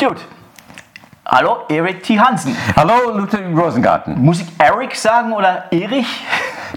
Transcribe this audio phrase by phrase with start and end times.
[0.00, 0.16] Gut.
[1.26, 2.18] Hallo, Erik T.
[2.18, 2.56] Hansen.
[2.74, 4.18] Hallo, Luther Rosengarten.
[4.18, 6.24] Muss ich Eric sagen oder Erich?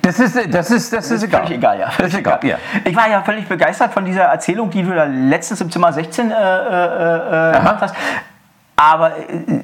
[0.01, 1.43] Das ist, das ist, das ist egal.
[1.43, 1.89] Völlig egal, ja.
[1.97, 2.57] Das ist egal, ja.
[2.83, 6.31] Ich war ja völlig begeistert von dieser Erzählung, die du da letztens im Zimmer 16
[6.31, 7.95] äh, äh, äh, gemacht hast.
[8.75, 9.63] Aber äh,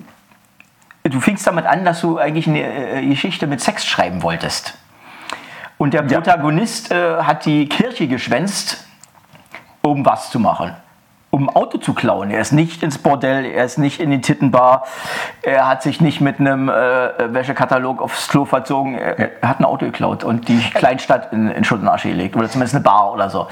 [1.03, 4.77] du fingst damit an, dass du eigentlich eine äh, Geschichte mit Sex schreiben wolltest.
[5.77, 8.85] Und der Protagonist äh, hat die Kirche geschwänzt,
[9.81, 10.77] um was zu machen.
[11.31, 12.31] Um ein Auto zu klauen.
[12.31, 14.85] Er ist nicht ins Bordell, er ist nicht in die Tittenbar,
[15.43, 18.95] er hat sich nicht mit einem äh, Wäschekatalog aufs Klo verzogen.
[18.95, 22.35] Er, er, hat ein Auto geklaut und die Kleinstadt in, in Schutt und Asche gelegt.
[22.35, 23.47] Oder zumindest eine Bar oder so.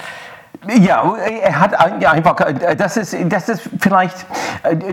[0.80, 2.35] Ja, er hat einfach,
[2.77, 4.26] das ist, das ist vielleicht,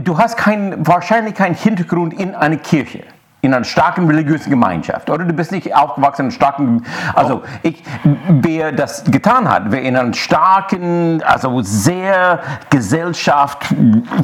[0.02, 3.04] du hast kein, wahrscheinlich keinen Hintergrund in einer Kirche
[3.44, 5.10] in einer starken religiösen Gemeinschaft.
[5.10, 7.82] Oder du bist nicht aufgewachsen in einer starken, also ich,
[8.28, 13.74] wer das getan hat, wer in einer starken, also sehr Gesellschaft,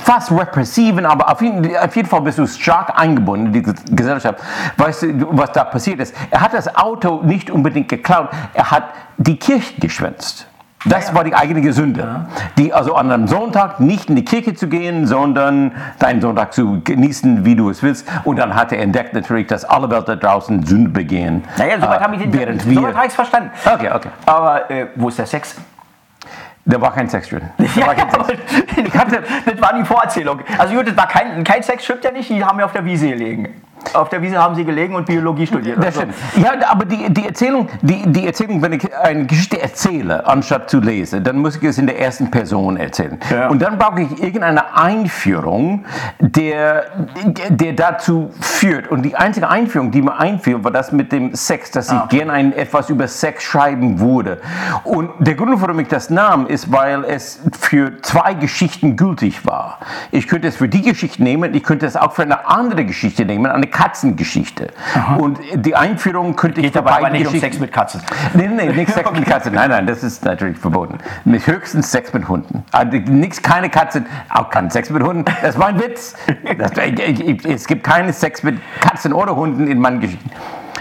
[0.01, 4.41] fast repressiven, aber auf jeden, auf jeden Fall bist du stark eingebunden in die Gesellschaft.
[4.77, 6.15] Weißt du, was da passiert ist?
[6.31, 8.85] Er hat das Auto nicht unbedingt geklaut, er hat
[9.19, 10.47] die Kirche geschwänzt.
[10.87, 12.27] Das war die eigene Sünde.
[12.57, 16.81] Die, also an einem Sonntag nicht in die Kirche zu gehen, sondern deinen Sonntag zu
[16.83, 18.09] genießen, wie du es willst.
[18.25, 21.45] Und dann hat er entdeckt natürlich, dass alle Welt da draußen Sünde begehen.
[21.59, 23.51] Naja, soweit äh, habe ich den während wir, soweit habe ich es verstanden.
[23.65, 24.09] Okay, okay.
[24.25, 25.57] Aber äh, wo ist der Sex?
[26.65, 27.43] Da war kein Sex drin.
[27.59, 28.41] Da war kein Sex.
[29.45, 30.41] das war die Vorerzählung.
[30.57, 32.85] Also gut, das war kein, kein Sex, stimmt ja nicht, die haben ja auf der
[32.85, 33.63] Wiese gelegen.
[33.93, 35.83] Auf der Wiese haben Sie gelegen und Biologie studiert.
[35.83, 36.15] Das stimmt.
[36.37, 40.81] Ja, aber die, die, Erzählung, die, die Erzählung, wenn ich eine Geschichte erzähle, anstatt zu
[40.81, 43.19] lesen, dann muss ich es in der ersten Person erzählen.
[43.31, 43.49] Ja.
[43.49, 45.85] Und dann brauche ich irgendeine Einführung,
[46.19, 46.85] der,
[47.49, 48.89] der dazu führt.
[48.89, 52.19] Und die einzige Einführung, die mir einführt, war das mit dem Sex, dass ah, ich
[52.19, 54.41] gerne etwas über Sex schreiben würde.
[54.85, 59.79] Und der Grund, warum ich das nahm, ist, weil es für zwei Geschichten gültig war.
[60.11, 63.25] Ich könnte es für die Geschichte nehmen, ich könnte es auch für eine andere Geschichte
[63.25, 64.69] nehmen, eine Katzengeschichte.
[64.95, 65.17] Aha.
[65.17, 68.03] Und die Einführung könnte ich dabei aber nicht um Sex mit Katzen.
[68.35, 69.55] Nein, nein, nicht Sex mit Katzen.
[69.55, 70.99] Nein, nein, das ist natürlich verboten.
[71.25, 72.65] Mit höchstens Sex mit Hunden.
[72.73, 75.25] Also nichts, keine Katzen, auch kein Sex mit Hunden.
[75.43, 76.15] Das war ein Witz.
[76.59, 76.73] Das,
[77.45, 80.31] es gibt keine Sex mit Katzen oder Hunden in meinen Geschichten.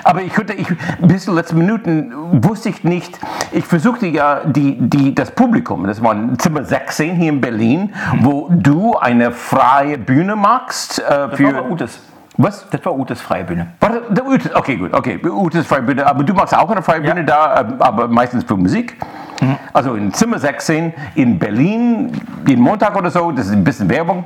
[0.04, 0.68] Aber ich könnte, ich,
[1.00, 3.20] bis zu letzten Minuten wusste ich nicht,
[3.52, 8.50] ich versuchte ja die, die, das Publikum, das war Zimmer 16 hier in Berlin, wo
[8.50, 11.00] du eine freie Bühne machst.
[11.00, 12.00] Äh, für, das war Utes.
[12.38, 12.70] Was?
[12.70, 13.68] Das war Utes Freibühne.
[13.80, 15.20] War das, Utes, okay, gut, okay.
[15.24, 17.24] Utes Freibühne, aber du machst auch eine Freibühne ja.
[17.24, 18.98] da, äh, aber meistens für Musik.
[19.42, 19.58] Mhm.
[19.74, 22.12] Also in Zimmer 16 in Berlin,
[22.48, 24.24] jeden Montag oder so, das ist ein bisschen Werbung.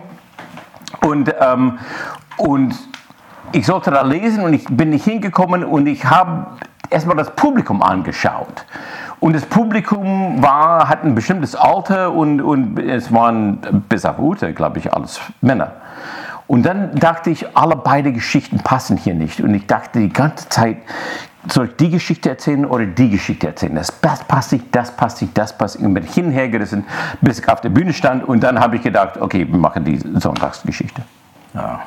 [1.02, 1.80] Und, ähm,
[2.38, 2.75] und
[3.52, 6.47] ich sollte da lesen und ich bin nicht hingekommen und ich habe
[6.90, 8.66] erstmal das Publikum angeschaut.
[9.19, 14.53] Und das Publikum war, hat ein bestimmtes Alter und, und es waren bis auf Ute,
[14.53, 15.72] glaube ich, alles Männer.
[16.48, 19.40] Und dann dachte ich, alle beide Geschichten passen hier nicht.
[19.42, 20.78] Und ich dachte die ganze Zeit,
[21.48, 23.76] soll ich die Geschichte erzählen oder die Geschichte erzählen?
[23.76, 25.86] Das, passt nicht, das passt nicht, das passt nicht.
[25.86, 26.86] Und bin hin und her gerissen,
[27.22, 28.24] bis ich auf der Bühne stand.
[28.24, 31.02] Und dann habe ich gedacht, okay, wir machen die Sonntagsgeschichte.
[31.54, 31.81] Ja.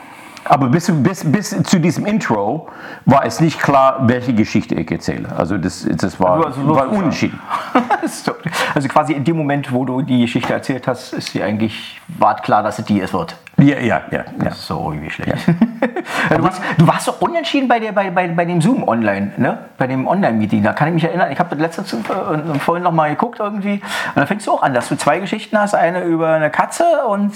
[0.49, 2.69] Aber bis, bis, bis zu diesem Intro
[3.05, 5.29] war es nicht klar, welche Geschichte ich erzähle.
[5.37, 7.41] Also das, das war, also war unentschieden.
[8.75, 12.37] also quasi in dem Moment, wo du die Geschichte erzählt hast, ist sie eigentlich, war
[12.37, 13.37] klar, dass es die es wird.
[13.59, 14.25] Ja, ja, ja.
[14.43, 14.51] ja.
[14.53, 15.49] So irgendwie schlecht.
[15.49, 16.37] Ja.
[16.37, 19.59] du, warst, du warst doch unentschieden bei, der, bei, bei, bei dem Zoom online, ne?
[19.79, 20.63] bei dem Online-Meeting.
[20.63, 23.75] Da kann ich mich erinnern, ich habe das letzte äh, vorhin noch mal geguckt irgendwie.
[23.75, 25.75] Und da fängst du auch an, dass du zwei Geschichten hast.
[25.75, 27.33] Eine über eine Katze und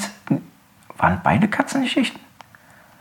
[0.98, 2.20] waren beide Katzengeschichten?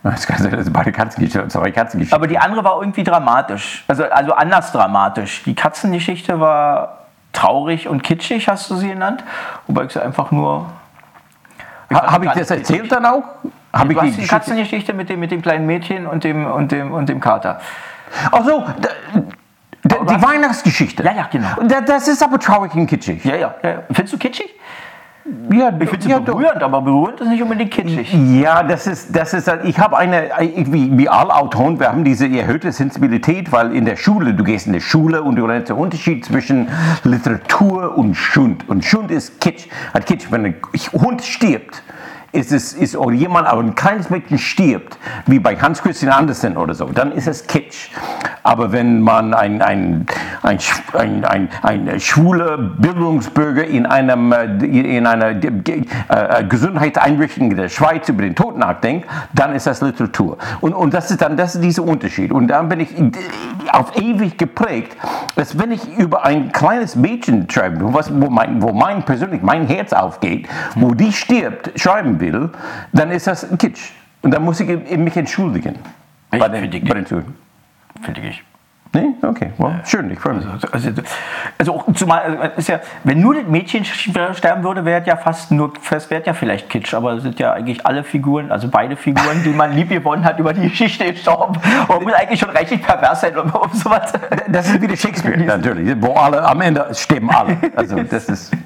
[0.02, 2.16] Das dass beide Katzengeschichten, zwei Katzengeschichten.
[2.16, 3.84] Aber die andere war irgendwie dramatisch.
[3.86, 5.42] Also, also anders dramatisch.
[5.44, 7.00] Die Katzengeschichte war
[7.32, 9.22] traurig und kitschig, hast du sie genannt.
[9.66, 10.66] Wobei ich sie einfach nur.
[11.92, 12.88] Ha, Habe ich das erzählt kitschig.
[12.88, 13.24] dann auch?
[13.72, 16.46] Hab du ich hast die, die Katzengeschichte mit dem, mit dem kleinen Mädchen und dem,
[16.46, 17.60] und dem, und dem Kater.
[18.32, 18.64] Ach so,
[19.84, 21.02] die, die Weihnachtsgeschichte.
[21.04, 21.48] Ja, ja, genau.
[21.86, 23.24] Das ist aber traurig und kitschig.
[23.24, 23.54] Ja, ja.
[23.62, 23.82] ja.
[23.90, 24.48] Findest du kitschig?
[25.52, 28.12] Ja, ich finde es ja, berührend, aber berührend ist nicht unbedingt kitschig.
[28.12, 32.26] Ja, das ist, das ist, ich habe eine, wie, wie alle Autoren, wir haben diese
[32.26, 35.76] erhöhte Sensibilität, weil in der Schule, du gehst in die Schule und du lernst den
[35.76, 36.68] Unterschied zwischen
[37.04, 38.66] Literatur und Schund.
[38.68, 39.66] Und Schund ist Kitsch.
[39.92, 40.54] Hat Kitsch, wenn ein
[40.92, 41.82] Hund stirbt,
[42.32, 46.56] ist es, ist, oder jemand, aber ein kleines Mädchen stirbt, wie bei Hans Christian Andersen
[46.56, 47.90] oder so, dann ist es Kitsch.
[48.42, 50.06] Aber wenn man ein, ein,
[50.42, 50.58] ein,
[50.94, 57.68] ein, ein, ein schwuler Bildungsbürger in, einem, äh, in einer äh, äh, Gesundheitseinrichtung in der
[57.68, 60.38] Schweiz über den Tod nachdenkt, dann ist das Literatur.
[60.60, 62.32] Und, und das ist dann das ist dieser Unterschied.
[62.32, 62.94] Und dann bin ich
[63.72, 64.96] auf ewig geprägt,
[65.36, 69.66] dass wenn ich über ein kleines Mädchen schreibe, was, wo, mein, wo mein persönlich mein
[69.66, 72.50] Herz aufgeht, wo die stirbt, schreiben will,
[72.92, 73.92] dann ist das Kitsch.
[74.22, 75.76] Und dann muss ich mich entschuldigen.
[76.32, 77.06] Ich bei den, bei den
[78.02, 78.42] Finde ich.
[78.92, 79.14] Nee?
[79.22, 80.46] Okay, well, schön, ich freue mich.
[80.46, 80.90] Also, also,
[81.58, 86.10] also zumal, ist ja, wenn nur das Mädchen sterben würde, wäre ja fast nur, das
[86.10, 89.50] wäre ja vielleicht Kitsch, aber es sind ja eigentlich alle Figuren, also beide Figuren, die
[89.50, 93.38] man lieb gewonnen hat, über die Geschichte gestorben und muss eigentlich schon rechtlich pervers sein,
[93.38, 94.12] um, um sowas.
[94.48, 97.56] Das ist wieder Shakespeare, natürlich, wo alle, am Ende sterben alle.
[97.76, 98.52] Also, das ist.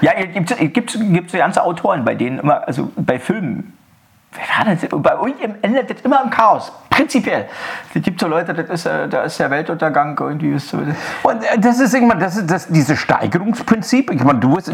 [0.00, 3.76] Ja, gibt es gibt, ganze Autoren, bei denen immer, also bei Filmen,
[4.90, 6.72] bei uns endet das immer im Chaos.
[7.00, 7.46] Prinzipiell.
[7.94, 10.58] Es gibt so Leute, das ist, äh, da ist der Weltuntergang irgendwie.
[10.58, 10.76] So.
[10.76, 14.10] Und äh, das ist irgendwann, das ist das, dieses Steigerungsprinzip.
[14.12, 14.70] Ich meine, du wirst,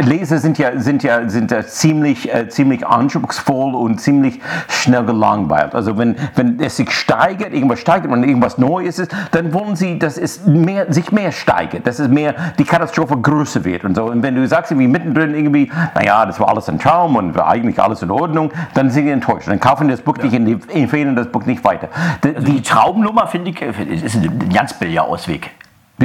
[0.00, 5.76] Leser sind ja, sind ja, sind ja ziemlich, äh, ziemlich anspruchsvoll und ziemlich schnell gelangweilt.
[5.76, 10.00] Also wenn, wenn es sich steigert, irgendwas steigert und irgendwas Neues ist, dann wollen sie,
[10.00, 14.06] dass es mehr, sich mehr steigert, dass es mehr, die Katastrophe größer wird und so.
[14.06, 17.46] Und wenn du sagst, irgendwie mittendrin irgendwie, naja, das war alles ein Traum und war
[17.46, 19.46] eigentlich alles in Ordnung, dann sind sie enttäuscht.
[19.46, 20.38] Dann kaufen das Buch ja.
[20.38, 21.88] nicht, empfehlen das Buch nicht weiter.
[22.24, 25.50] Die, die Traumnummer, finde ich, ist ein ganz billiger Ausweg.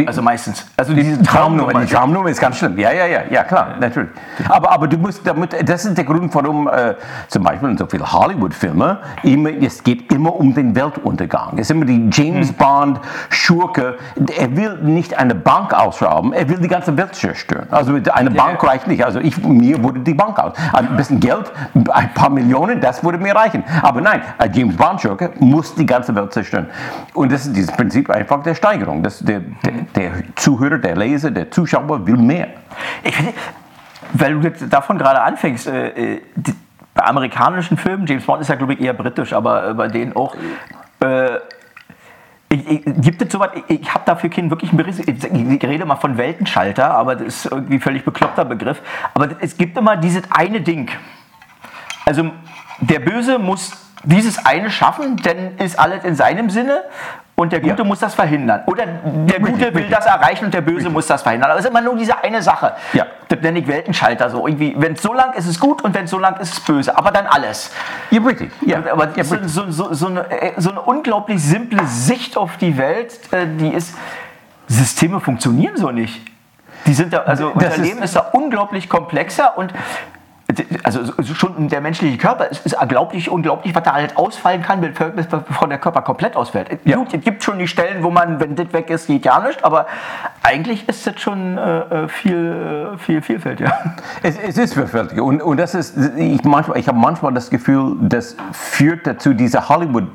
[0.06, 0.66] Also meistens.
[0.76, 1.82] Also diese Traumnummer.
[1.82, 2.78] Die Traumnummer ist ganz schlimm.
[2.78, 4.10] Ja, ja, ja, ja, klar, natürlich.
[4.50, 6.96] Aber, aber du musst damit, das ist der Grund, warum äh,
[7.28, 11.54] zum Beispiel in so vielen Hollywood-Filmen immer, es geht immer um den Weltuntergang.
[11.54, 12.56] Es ist immer die James hm.
[12.56, 13.00] Bond
[13.30, 13.98] Schurke.
[14.38, 17.68] Er will nicht eine Bank ausrauben, er will die ganze Welt zerstören.
[17.72, 18.44] Also eine ja.
[18.44, 19.04] Bank reicht nicht.
[19.04, 20.54] Also ich, mir wurde die Bank aus.
[20.74, 21.52] Ein bisschen Geld,
[21.92, 23.64] ein paar Millionen, das würde mir reichen.
[23.82, 26.68] Aber nein, ein James Bond Schurke muss die ganze Welt zerstören.
[27.14, 29.04] Und das ist dieses Prinzip einfach der Steigerung.
[29.04, 32.50] Das, der, der, der Zuhörer, der Leser, der Zuschauer will mehr.
[33.04, 33.16] Ich
[34.14, 36.54] weil du davon gerade anfängst, äh, äh, die,
[36.94, 40.16] bei amerikanischen Filmen, James Bond ist ja glaube ich eher britisch, aber äh, bei denen
[40.16, 40.36] auch.
[41.00, 41.38] Äh,
[42.50, 45.86] ich, ich, gibt es sowas, ich, ich habe dafür keinen wirklichen Bericht, ich, ich, rede
[45.86, 48.82] mal von Weltenschalter, aber das ist irgendwie völlig bekloppter Begriff.
[49.14, 50.90] Aber es gibt immer dieses eine Ding.
[52.06, 52.32] Also
[52.80, 53.74] der Böse muss
[54.04, 56.84] dieses eine schaffen, denn ist alles in seinem Sinne
[57.40, 57.84] und der Gute ja.
[57.84, 58.64] muss das verhindern.
[58.66, 59.92] Oder der Gute will richtig.
[59.92, 60.94] das erreichen und der Böse richtig.
[60.94, 61.52] muss das verhindern.
[61.52, 62.74] Aber es ist immer nur diese eine Sache.
[62.94, 63.06] Ja.
[63.28, 64.48] Das nenne ich Weltenschalter so.
[64.48, 66.50] Irgendwie, wenn es so lang ist, ist es gut und wenn es so lang ist,
[66.50, 66.98] ist es böse.
[66.98, 67.72] Aber dann alles.
[68.10, 68.52] Ja, richtig.
[68.66, 68.80] Ja.
[68.92, 72.76] Aber ja, so, so, so, so, eine, äh, so eine unglaublich simple Sicht auf die
[72.76, 73.94] Welt, äh, die ist,
[74.68, 76.20] Systeme funktionieren so nicht.
[76.88, 79.74] Die sind da, also das unser Leben ist da unglaublich komplexer und
[80.84, 85.68] also schon der menschliche Körper ist, ist unglaublich, unglaublich, was da halt ausfallen kann, bevor
[85.68, 86.80] der Körper komplett ausfällt.
[86.86, 86.96] Ja.
[86.96, 89.64] Gut, es gibt schon die Stellen, wo man, wenn das weg ist, geht ja nicht,
[89.66, 89.88] aber
[90.44, 93.74] eigentlich ist das schon äh, äh viel, äh, viel Vielfalt, ja.
[94.24, 97.98] Es, es ist vielfältig und, und das ist, ich, manchmal, ich habe manchmal das Gefühl,
[98.02, 100.06] das führt dazu, diese Hollywood,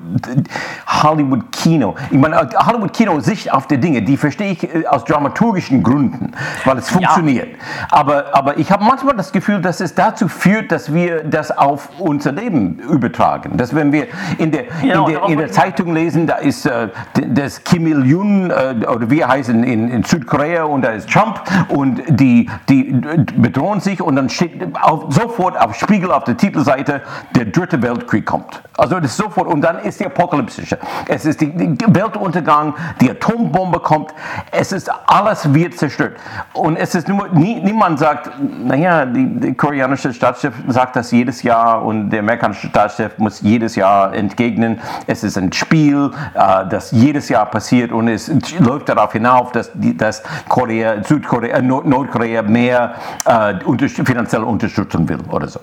[0.86, 1.94] Hollywood-Kino.
[2.10, 6.32] Ich meine, Hollywood-Kino, Sicht auf die Dinge, die verstehe ich äh, aus dramaturgischen Gründen,
[6.64, 7.48] weil es funktioniert.
[7.52, 7.58] Ja.
[7.90, 11.88] Aber, aber ich habe manchmal das Gefühl, dass es dazu führt, dass wir das auf
[11.98, 13.56] unser Leben übertragen.
[13.56, 14.06] Dass wenn wir
[14.38, 16.88] in der, genau, in der, in der Zeitung lesen, da ist äh,
[17.28, 22.02] das Kim Il-jung äh, oder wie heißen in, in Südkorea und da ist Trump und
[22.08, 22.92] die, die
[23.36, 27.02] bedrohen sich und dann steht auf, sofort auf Spiegel auf der Titelseite,
[27.34, 28.62] der dritte Weltkrieg kommt.
[28.76, 30.78] Also das ist sofort und dann ist die apokalyptische.
[31.06, 31.48] Es ist der
[31.94, 34.14] Weltuntergang, die Atombombe kommt,
[34.50, 36.16] es ist alles wird zerstört.
[36.52, 41.42] Und es ist nur, nie, niemand sagt, naja, die, die koreanische Staatschef sagt das jedes
[41.42, 46.90] Jahr und der amerikanische Staatschef muss jedes Jahr entgegnen, es ist ein Spiel, äh, das
[46.92, 52.42] jedes Jahr passiert und es läuft darauf hinauf, dass, die, dass Korea, Südkorea, äh, Nordkorea
[52.42, 55.60] mehr äh, unter, finanzielle Unterstützung will oder so.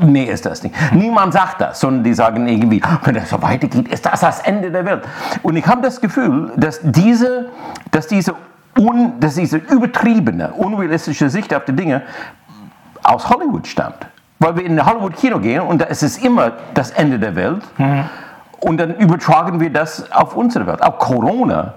[0.00, 0.74] Nee, ist das nicht.
[0.92, 4.70] Niemand sagt das, sondern die sagen irgendwie, wenn das so weitergeht, ist das das Ende
[4.70, 5.02] der Welt.
[5.42, 7.50] Und ich habe das Gefühl, dass diese,
[7.90, 8.34] dass diese
[8.78, 12.02] Un, dass diese übertriebene, unrealistische Sicht auf die Dinge
[13.02, 14.06] aus Hollywood stammt.
[14.38, 17.62] Weil wir in Hollywood-Kino gehen und da ist es immer das Ende der Welt.
[17.78, 18.04] Mhm.
[18.60, 20.82] Und dann übertragen wir das auf unsere Welt.
[20.82, 21.74] Auch Corona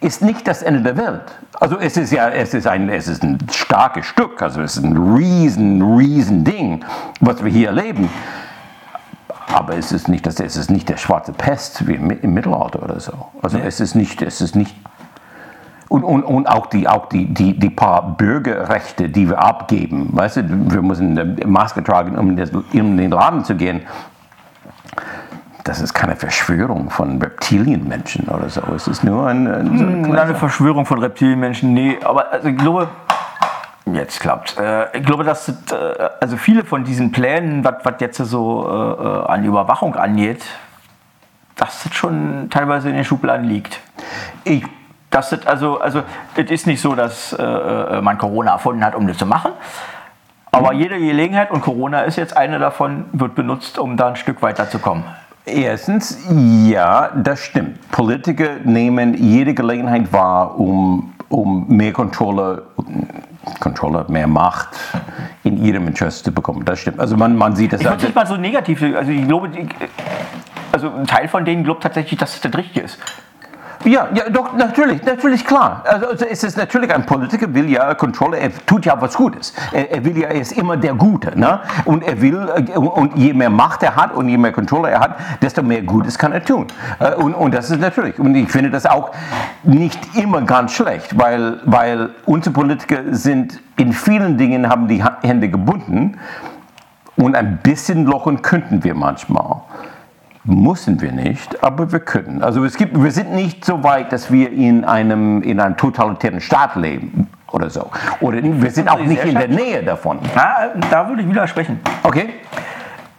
[0.00, 1.22] ist nicht das Ende der Welt.
[1.58, 4.84] Also es ist ja, es ist ein, es ist ein starkes Stück, also es ist
[4.84, 6.84] ein riesen, riesen Ding,
[7.20, 8.08] was wir hier erleben.
[9.52, 13.00] Aber es ist nicht, das, es ist nicht der schwarze Pest wie im Mittelalter oder
[13.00, 13.12] so.
[13.42, 13.64] Also ja.
[13.64, 14.74] es ist nicht, es ist nicht
[15.90, 20.08] und, und, und auch, die, auch die, die, die paar Bürgerrechte, die wir abgeben.
[20.12, 23.82] Weißt du, wir müssen Maske tragen, um in den Laden zu gehen.
[25.64, 28.60] das ist keine Verschwörung von Reptilienmenschen oder so.
[28.72, 31.74] Es ist nur ein, ein so hm, eine Verschwörung von Reptilienmenschen.
[31.74, 32.86] Nee, aber also ich glaube,
[33.92, 34.58] jetzt klappt.
[34.58, 38.72] Äh, ich glaube, dass das, äh, also viele von diesen Plänen, was jetzt so äh,
[38.72, 40.44] äh, an Überwachung angeht,
[41.56, 43.80] dass das schon teilweise in den Schubladen liegt.
[44.44, 44.64] Ich
[45.10, 46.02] das ist also, also
[46.36, 49.52] es ist nicht so, dass äh, äh, man Corona erfunden hat, um das zu machen.
[50.52, 54.42] Aber jede Gelegenheit, und Corona ist jetzt eine davon, wird benutzt, um da ein Stück
[54.42, 55.04] weiterzukommen.
[55.46, 57.90] Erstens, ja, das stimmt.
[57.90, 62.64] Politiker nehmen jede Gelegenheit wahr, um, um mehr Kontrolle,
[63.58, 64.68] Kontrolle, mehr Macht
[65.44, 66.64] in ihrem Interesse zu bekommen.
[66.64, 67.00] Das stimmt.
[67.00, 67.80] Also man, man sieht das.
[67.80, 68.82] Ich würde nicht mal so negativ.
[68.82, 69.50] Also ich glaube,
[70.72, 72.98] also ein Teil von denen glaubt tatsächlich, dass das das Richtige ist.
[73.84, 75.82] Ja, ja, doch, natürlich, natürlich, klar.
[75.86, 79.54] Also, also es ist natürlich, ein Politiker will ja Kontrolle, er tut ja was Gutes.
[79.72, 81.38] Er, er will ja, er ist immer der Gute.
[81.38, 81.60] Ne?
[81.86, 85.00] Und er will, äh, und je mehr Macht er hat und je mehr Kontrolle er
[85.00, 86.66] hat, desto mehr Gutes kann er tun.
[86.98, 89.12] Äh, und, und das ist natürlich, und ich finde das auch
[89.62, 95.48] nicht immer ganz schlecht, weil, weil unsere Politiker sind in vielen Dingen, haben die Hände
[95.48, 96.18] gebunden
[97.16, 99.62] und ein bisschen lochen könnten wir manchmal.
[100.44, 102.42] Müssen wir nicht, aber wir können.
[102.42, 106.40] Also es gibt, wir sind nicht so weit, dass wir in einem, in einem totalitären
[106.40, 107.90] Staat leben oder so.
[108.20, 110.18] Oder wir sind auch nicht in der Nähe davon.
[110.34, 111.80] Na, da würde ich widersprechen.
[112.02, 112.30] Okay.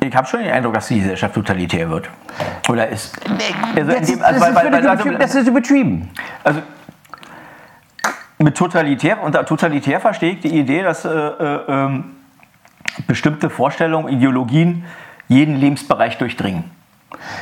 [0.03, 2.09] Ich habe schon den Eindruck, dass die Gesellschaft totalitär wird.
[2.67, 3.19] Oder ist.
[3.75, 6.09] Also das, ist, also, also, das ist übertrieben.
[6.43, 6.61] Also
[8.39, 12.03] mit totalitär, unter totalitär verstehe ich die Idee, dass äh, äh, ähm,
[13.05, 14.85] bestimmte Vorstellungen, Ideologien
[15.27, 16.63] jeden Lebensbereich durchdringen.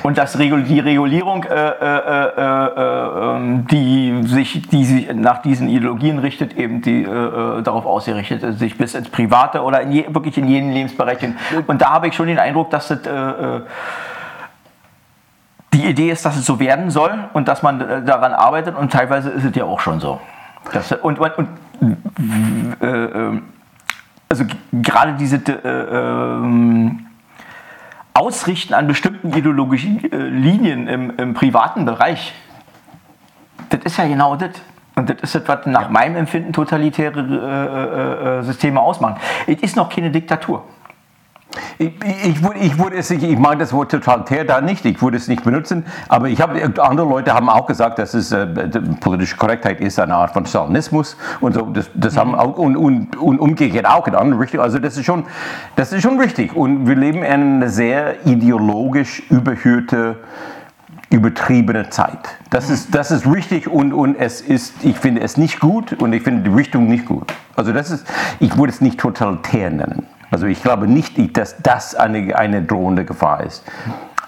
[0.04, 6.20] Und dass die Regulierung, äh, äh, äh, ähm, die, sich, die sich nach diesen Ideologien
[6.20, 10.06] richtet, eben die äh, äh, darauf ausgerichtet ist, sich bis ins Private oder in je,
[10.10, 11.38] wirklich in jeden Lebensbereich hin.
[11.68, 13.62] Und da habe ich schon den Eindruck, dass das äh,
[15.74, 19.30] die Idee ist, dass es so werden soll und dass man daran arbeitet und teilweise
[19.30, 20.20] ist es ja auch schon so.
[20.74, 21.48] Das, und, und, und
[24.28, 27.06] also gerade diese ähm,
[28.20, 32.34] Ausrichten an bestimmten ideologischen äh, Linien im, im, privaten Bereich,
[33.70, 34.52] das ist ja genau das.
[34.96, 35.90] Und das ist das, was nach ja.
[35.90, 39.16] meinem Empfinden totalitäre äh, äh, äh Systeme ausmachen.
[39.48, 40.66] Es ist noch keine Diktatur.
[41.80, 45.18] Ich, ich, ich, würde es nicht, ich mag das Wort totalitär da nicht, ich würde
[45.18, 48.46] es nicht benutzen, aber ich habe, andere Leute haben auch gesagt, dass es äh,
[49.00, 53.16] politische Korrektheit ist eine Art von Stalinismus und so, das, das haben auch, und, und,
[53.16, 55.24] und umgekehrt auch in andere Richtungen, also das ist schon,
[55.76, 60.18] das ist schon richtig und wir leben in einer sehr ideologisch überhöhte,
[61.10, 62.20] übertriebene Zeit.
[62.52, 66.14] Das ist, das ist richtig und, und es ist, ich finde es nicht gut und
[66.14, 67.34] ich finde die Richtung nicht gut.
[67.56, 68.06] Also das ist,
[68.40, 70.06] ich würde es nicht totalitär nennen.
[70.32, 73.64] Also ich glaube nicht, dass das eine, eine drohende Gefahr ist.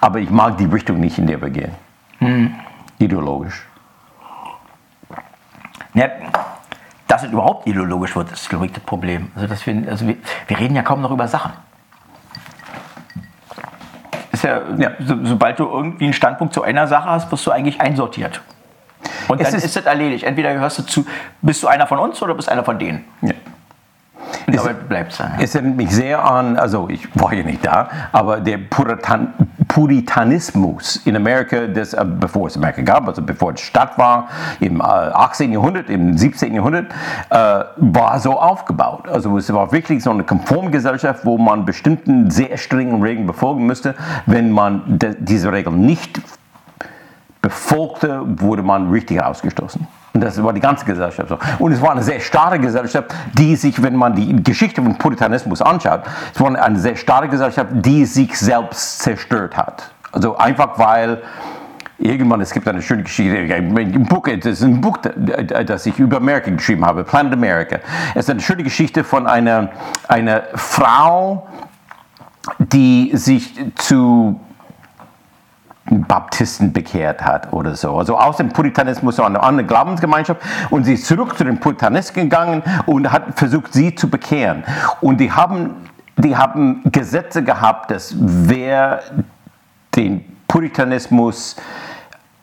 [0.00, 1.72] Aber ich mag die Richtung nicht, in der wir gehen.
[2.18, 2.54] Hm.
[2.98, 3.66] Ideologisch.
[5.94, 6.08] Ja,
[7.06, 9.30] dass es überhaupt ideologisch wird, ist, glaube ich, das Problem.
[9.34, 10.16] Also, dass wir, also wir,
[10.46, 11.52] wir reden ja kaum noch über Sachen.
[14.32, 14.92] Ist ja, ja.
[14.98, 18.40] So, sobald du irgendwie einen Standpunkt zu einer Sache hast, wirst du eigentlich einsortiert.
[19.28, 20.24] Und es dann ist, ist das erledigt.
[20.24, 21.06] Entweder gehörst du zu,
[21.42, 23.04] bist du einer von uns oder bist einer von denen.
[23.20, 23.34] Ja.
[24.46, 25.32] Es, aber bleibt sein.
[25.40, 29.32] Es erinnert mich sehr an, also ich war ja nicht da, aber der Puritan,
[29.68, 34.28] Puritanismus in Amerika, das, äh, bevor es Amerika gab, also bevor es Stadt war,
[34.60, 35.52] im äh, 18.
[35.52, 36.54] Jahrhundert, im 17.
[36.54, 36.92] Jahrhundert,
[37.30, 37.36] äh,
[37.76, 39.08] war so aufgebaut.
[39.08, 43.94] Also es war wirklich so eine Konformgesellschaft, wo man bestimmten sehr strengen Regeln befolgen müsste.
[44.26, 46.20] Wenn man diese Regeln nicht
[47.40, 49.86] befolgte, wurde man richtig ausgestoßen.
[50.14, 51.38] Und das war die ganze Gesellschaft so.
[51.58, 55.62] Und es war eine sehr starke Gesellschaft, die sich, wenn man die Geschichte von Puritanismus
[55.62, 56.02] anschaut,
[56.34, 59.90] es war eine sehr starke Gesellschaft, die sich selbst zerstört hat.
[60.12, 61.22] Also einfach weil
[61.98, 66.18] irgendwann, es gibt eine schöne Geschichte, ein Buch, das ist ein Buch, das ich über
[66.18, 67.78] Amerika geschrieben habe, Planet America.
[68.14, 69.70] Es ist eine schöne Geschichte von einer,
[70.08, 71.46] einer Frau,
[72.58, 74.40] die sich zu
[76.00, 77.96] Baptisten bekehrt hat oder so.
[77.96, 82.24] Also aus dem Puritanismus so eine andere Glaubensgemeinschaft und sie ist zurück zu den Puritanisten
[82.24, 84.64] gegangen und hat versucht, sie zu bekehren.
[85.00, 89.00] Und die haben, die haben Gesetze gehabt, dass wer
[89.94, 91.56] den Puritanismus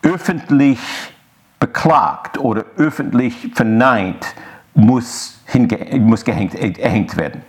[0.04, 0.80] öffentlich
[1.60, 4.26] beklagt oder öffentlich verneint,
[4.74, 5.39] muss
[6.00, 7.42] muss gehängt, erhängt werden.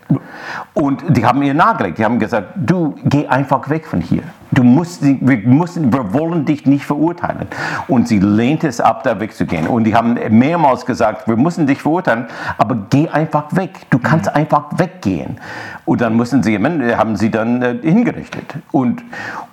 [0.74, 1.98] Und die haben ihr nahegelegt.
[1.98, 4.22] Die haben gesagt, du geh einfach weg von hier.
[4.52, 7.46] Du musst, wir, müssen, wir wollen dich nicht verurteilen.
[7.86, 9.68] Und sie lehnte es ab, da wegzugehen.
[9.68, 12.26] Und die haben mehrmals gesagt, wir müssen dich verurteilen,
[12.58, 13.70] aber geh einfach weg.
[13.90, 14.36] Du kannst mhm.
[14.36, 15.38] einfach weggehen.
[15.84, 18.54] Und dann mussten sie, haben sie dann äh, hingerichtet.
[18.72, 19.02] Und,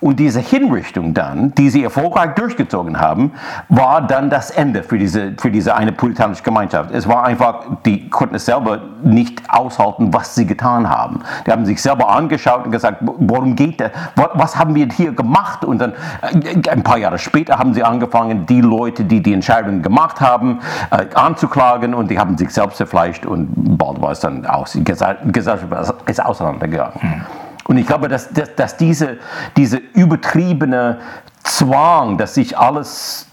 [0.00, 3.32] und diese Hinrichtung dann, die sie erfolgreich durchgezogen haben,
[3.68, 6.90] war dann das Ende für diese, für diese eine puritanische Gemeinschaft.
[6.92, 11.20] Es war einfach, die konnten es selber nicht aushalten, was sie getan haben.
[11.46, 13.90] Die haben sich selber angeschaut und gesagt, worum geht das?
[14.34, 15.64] Was haben wir hier gemacht?
[15.64, 15.92] Und dann
[16.22, 20.60] äh, ein paar Jahre später haben sie angefangen, die Leute, die die Entscheidung gemacht haben,
[20.90, 24.72] äh, anzuklagen und die haben sich selbst zerfleischt und bald war es dann aus.
[24.72, 25.66] Die Gesellschaft
[26.06, 27.24] ist auseinandergegangen.
[27.66, 29.18] Und ich glaube, dass, dass, dass diese,
[29.56, 30.98] diese übertriebene
[31.42, 33.26] Zwang, dass sich alles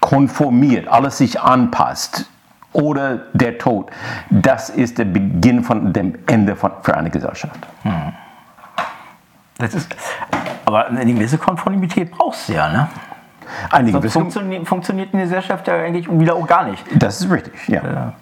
[0.00, 2.26] konformiert, alles sich anpasst,
[2.74, 3.90] oder der Tod,
[4.28, 7.58] das ist der Beginn von dem Ende von, für eine Gesellschaft.
[7.82, 8.12] Hm.
[9.58, 9.96] Das ist,
[10.66, 12.88] aber eine gewisse Konformität brauchst du ja, ne?
[13.70, 16.84] Eine Sonst funktioniert, funktioniert eine Gesellschaft ja eigentlich wieder auch gar nicht.
[16.94, 17.82] Das ist richtig, ja.
[17.84, 18.12] ja.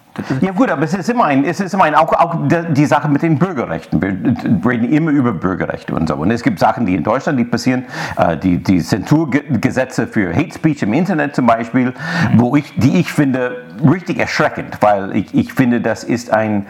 [0.42, 3.08] Ja gut, aber es ist immer ein, es ist immer ein, auch, auch die Sache
[3.08, 4.02] mit den Bürgerrechten.
[4.02, 6.16] Wir reden immer über Bürgerrechte und so.
[6.16, 7.86] Und es gibt Sachen, die in Deutschland die passieren,
[8.18, 11.94] äh, die, die Zensurgesetze für Hate Speech im Internet zum Beispiel,
[12.36, 16.66] wo ich, die ich finde richtig erschreckend, weil ich, ich finde, das ist ein,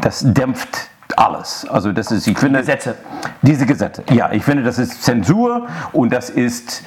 [0.00, 1.66] das dämpft alles.
[1.68, 2.94] Also das ist, ich finde, Gesetze.
[3.42, 6.84] Diese Gesetze, ja, ich finde, das ist Zensur und das ist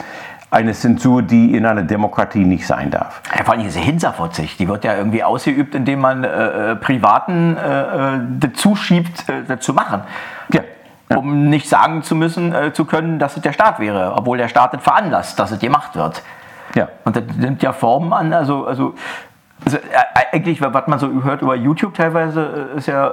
[0.50, 3.22] eine Zensur, die in einer Demokratie nicht sein darf.
[3.36, 7.58] Ja, vor allem diese Hinterfotzig, die wird ja irgendwie ausgeübt, indem man äh, äh Privaten
[7.58, 10.02] äh, äh dazu schiebt, äh, dazu machen.
[10.54, 10.62] Ja.
[11.10, 11.18] Ja.
[11.18, 14.50] Um nicht sagen zu müssen, äh, zu können, dass es der Staat wäre, obwohl der
[14.50, 16.22] Staat es veranlasst, dass es gemacht wird.
[16.76, 16.90] Ja.
[17.06, 18.94] Und das nimmt ja Formen an, also, also
[19.66, 19.80] also,
[20.32, 23.12] eigentlich, was man so hört über YouTube teilweise, ist ja,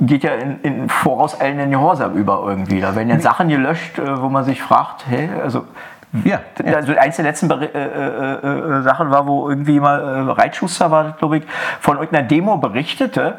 [0.00, 2.80] geht ja in, in vorauseilenden Gehorsam über irgendwie.
[2.80, 5.64] Da werden ja Sachen gelöscht, wo man sich fragt, hey, also
[6.24, 6.40] ja,
[6.74, 11.12] also eins der letzten äh, äh, äh, Sachen war, wo irgendwie mal äh, Reitschuster war,
[11.12, 11.44] glaube ich,
[11.80, 13.38] von irgendeiner Demo berichtete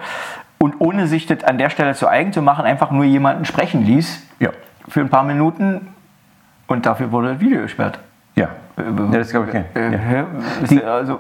[0.58, 3.86] und ohne sich das an der Stelle zu eigen zu machen, einfach nur jemanden sprechen
[3.86, 4.24] ließ.
[4.40, 4.50] Ja.
[4.88, 5.88] Für ein paar Minuten
[6.68, 8.00] und dafür wurde das Video gesperrt.
[8.36, 8.50] Ja.
[8.78, 8.82] Äh,
[9.12, 9.82] ja das glaube ich.
[9.82, 10.92] Äh, ja.
[10.92, 11.20] Also,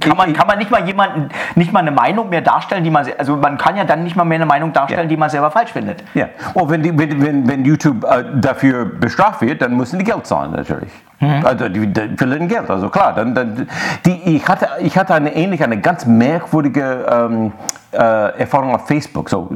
[0.00, 3.06] kann man, kann man nicht mal jemanden, nicht mal eine Meinung mehr darstellen, die man,
[3.18, 5.08] also man kann ja dann nicht mal mehr eine Meinung darstellen, ja.
[5.08, 6.02] die man selber falsch findet.
[6.14, 10.26] Ja, und wenn, die, wenn, wenn YouTube äh, dafür bestraft wird, dann müssen die Geld
[10.26, 10.90] zahlen natürlich.
[11.20, 11.44] Mhm.
[11.44, 13.12] Also die, die verlieren Geld, also klar.
[13.12, 13.68] Dann, dann,
[14.06, 17.52] die, ich, hatte, ich hatte eine ähnliche, eine ganz merkwürdige ähm,
[17.92, 19.50] äh, Erfahrung auf Facebook, so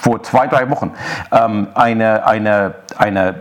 [0.00, 0.92] vor zwei, drei Wochen.
[1.32, 3.34] Ähm, eine, eine, eine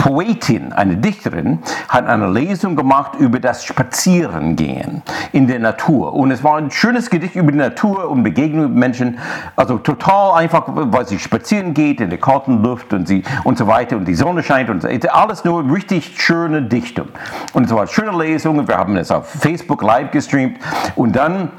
[0.00, 1.58] Poetin, eine Dichterin,
[1.90, 6.14] hat eine Lesung gemacht über das Spazierengehen in der Natur.
[6.14, 9.18] Und es war ein schönes Gedicht über die Natur und Begegnung mit Menschen.
[9.56, 13.66] Also total einfach, weil sie spazieren geht in der kalten Luft und, sie, und so
[13.66, 14.88] weiter und die Sonne scheint und so.
[14.88, 17.08] Alles nur richtig schöne Dichtung.
[17.52, 18.66] Und es war eine schöne Lesung.
[18.66, 20.56] Wir haben es auf Facebook live gestreamt.
[20.96, 21.50] Und dann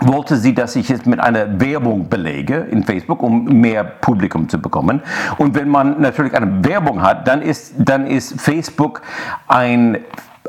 [0.00, 4.60] wollte sie, dass ich es mit einer Werbung belege in Facebook, um mehr Publikum zu
[4.60, 5.02] bekommen.
[5.38, 9.02] Und wenn man natürlich eine Werbung hat, dann ist, dann ist Facebook
[9.48, 9.98] ein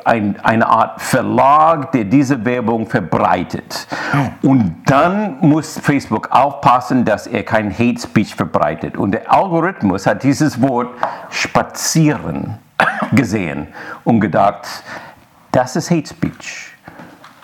[0.06, 3.88] ein, eine Art Verlag, der diese Werbung verbreitet.
[4.41, 8.97] Und dann muss Facebook aufpassen, dass er kein Hate Speech verbreitet.
[8.97, 10.89] Und der Algorithmus hat dieses Wort
[11.29, 12.58] spazieren
[13.13, 13.67] gesehen
[14.03, 14.67] und gedacht,
[15.51, 16.72] das ist Hate Speech.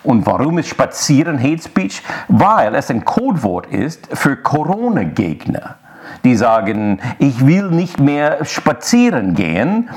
[0.03, 2.01] Und warum ist Spazieren Hate Speech?
[2.27, 5.75] Weil es ein Codewort ist für Corona-Gegner.
[6.23, 9.89] Die sagen, ich will nicht mehr spazieren gehen,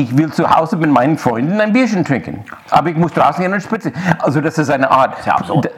[0.00, 2.44] ich will zu Hause mit meinen Freunden ein Bierchen trinken.
[2.70, 3.98] Aber ich muss draußen in den Spazieren.
[4.20, 5.16] Also das ist eine Art,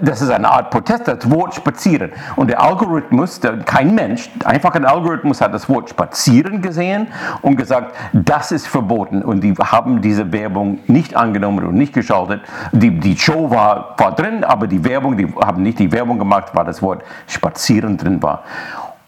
[0.01, 2.13] das ist eine Art Protest, das Wort spazieren.
[2.37, 7.09] Und der Algorithmus, der, kein Mensch, einfach ein Algorithmus hat das Wort spazieren gesehen
[7.43, 9.23] und gesagt, das ist verboten.
[9.23, 12.43] Und die haben diese Werbung nicht angenommen und nicht geschaltet.
[12.73, 16.51] Die, die Show war, war drin, aber die Werbung, die haben nicht die Werbung gemacht,
[16.53, 18.43] weil das Wort spazieren drin war.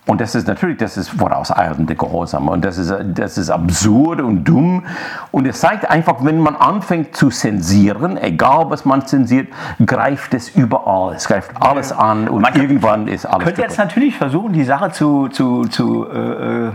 [0.05, 2.49] Und das ist natürlich, das ist vorauseilende Gehorsam.
[2.49, 4.85] Und das ist, das ist absurd und dumm.
[5.31, 9.53] Und es zeigt einfach, wenn man anfängt zu zensieren, egal was man zensiert,
[9.87, 11.15] greift es überall.
[11.15, 13.39] Es greift alles an und man irgendwann ist alles.
[13.39, 16.73] Man könnte jetzt natürlich versuchen, die Sache zu, zu, zu, äh, äh,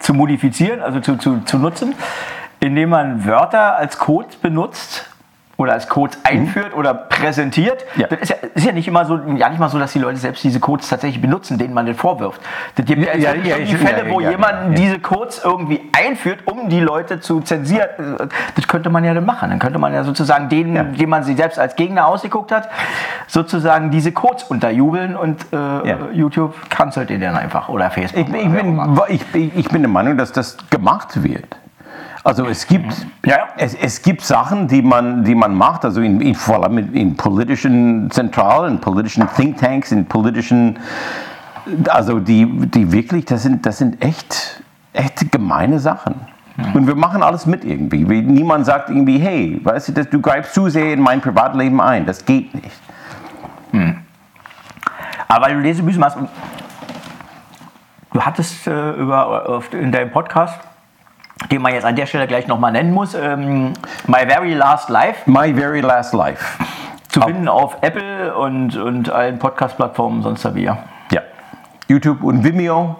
[0.00, 1.94] zu modifizieren, also zu, zu, zu nutzen,
[2.58, 5.08] indem man Wörter als Code benutzt,
[5.56, 6.78] oder als Codes einführt mhm.
[6.78, 7.84] oder präsentiert.
[7.96, 8.08] Ja.
[8.08, 10.18] Das ist ja, ist ja, nicht immer so, ja nicht mal so, dass die Leute
[10.18, 12.40] selbst diese Codes tatsächlich benutzen, denen man den vorwirft.
[12.74, 16.80] Das gibt ja, ja, ja die Fälle, wo jemand diese Codes irgendwie einführt, um die
[16.80, 17.88] Leute zu zensieren.
[18.54, 19.50] Das könnte man ja dann machen.
[19.50, 22.68] Dann könnte man ja sozusagen denen, dem man sie selbst als Gegner ausgeguckt hat,
[23.26, 28.28] sozusagen diese Codes unterjubeln und äh, YouTube cancelt den dann einfach oder Facebook.
[28.28, 31.46] Ich, ich, bin, ich, ich bin der Meinung, dass das gemacht wird.
[32.24, 36.22] Also es gibt, ja, es, es gibt Sachen, die man, die man macht, also in,
[36.22, 40.78] in, vor allem in, politischen Zentralen, in politischen Thinktanks, in politischen,
[41.88, 44.62] also die, die wirklich, das sind, das sind echt,
[44.94, 46.14] echt gemeine Sachen.
[46.72, 48.04] Und wir machen alles mit irgendwie.
[48.22, 52.06] Niemand sagt irgendwie, hey, weißt du, du greifst zu sehr in mein Privatleben ein.
[52.06, 52.80] Das geht nicht.
[53.72, 53.96] Hm.
[55.28, 56.16] Aber weil du Lesebüßen machst,
[58.12, 60.60] du hattest äh, über, in deinem Podcast
[61.50, 63.14] den man jetzt an der Stelle gleich nochmal nennen muss.
[63.14, 63.72] Ähm,
[64.06, 65.28] My Very Last Life.
[65.30, 66.62] My Very Last Life.
[67.08, 70.64] Zu finden auf Apple und, und allen Podcast-Plattformen sonst wie.
[70.64, 70.78] Ja.
[71.88, 72.96] YouTube und Vimeo.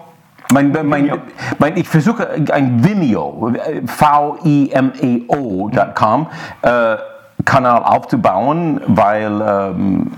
[0.51, 1.11] Mein, mein,
[1.57, 3.51] mein, ich versuche ein Vimeo,
[3.87, 4.67] V-I-M-E-O.com,
[6.61, 6.95] äh,
[7.43, 10.11] Kanal aufzubauen, weil, ähm,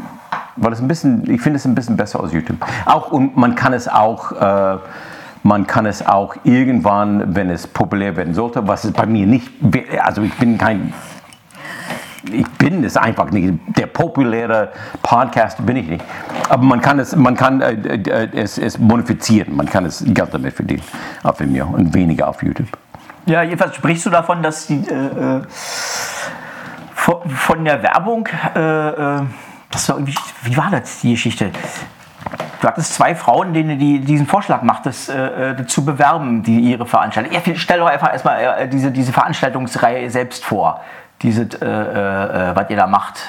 [0.58, 2.58] weil es ein bisschen, ich finde es ein bisschen besser als YouTube.
[2.86, 4.77] Auch, und man kann es auch äh,
[5.47, 9.49] man kann es auch irgendwann, wenn es populär werden sollte, was es bei mir nicht,
[10.01, 10.93] also ich bin kein,
[12.29, 13.53] ich bin es einfach nicht.
[13.77, 16.03] Der populäre Podcast bin ich nicht.
[16.49, 19.55] Aber man kann es, man kann äh, äh, es, es modifizieren.
[19.55, 20.83] Man kann es Geld damit verdienen
[21.23, 22.67] auf Vimeo und weniger auf YouTube.
[23.25, 25.41] Ja, jedenfalls sprichst du davon, dass die äh, äh
[26.95, 29.21] von der Werbung, äh, äh,
[29.71, 31.51] das war irgendwie, wie war das die Geschichte?
[32.61, 36.85] Du hattest zwei Frauen, denen du diesen Vorschlag machtest, äh, äh, zu bewerben, die ihre
[36.85, 37.31] Veranstaltung.
[37.33, 40.81] Ja, stell doch einfach erstmal äh, diese, diese Veranstaltungsreihe selbst vor,
[41.21, 43.19] diese, äh, äh, was ihr da macht.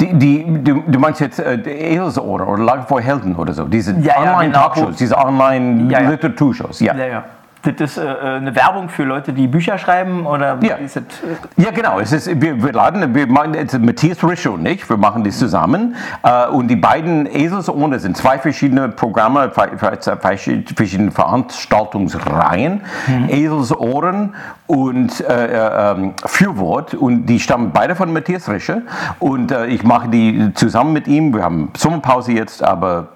[0.00, 3.92] Die, die, du, du meinst jetzt äh, Eselsohren oder Lage vor Helden oder so, diese
[3.98, 4.96] ja, Online-Talkshows, ja, genau.
[4.96, 6.80] diese Online-Literaturshows.
[6.80, 7.06] Ja, ja.
[7.06, 7.24] ja.
[7.62, 10.76] Das ist äh, eine Werbung für Leute, die Bücher schreiben oder ja.
[10.76, 11.98] ist das, äh ja, genau.
[11.98, 15.38] Es ist, wir, wir laden, wir machen jetzt Matthias Rischow und ich, wir machen das
[15.38, 15.96] zusammen.
[16.22, 22.82] Äh, und die beiden Eselsohren sind zwei verschiedene Programme, verschiedene Veranstaltungsreihen.
[23.06, 23.28] Mhm.
[23.28, 24.34] Eselsohren
[24.66, 26.94] und äh, äh, ähm, Fürwort.
[26.94, 28.82] Und die stammen beide von Matthias Rische.
[29.18, 31.34] Und äh, ich mache die zusammen mit ihm.
[31.34, 33.08] Wir haben Sommerpause jetzt, aber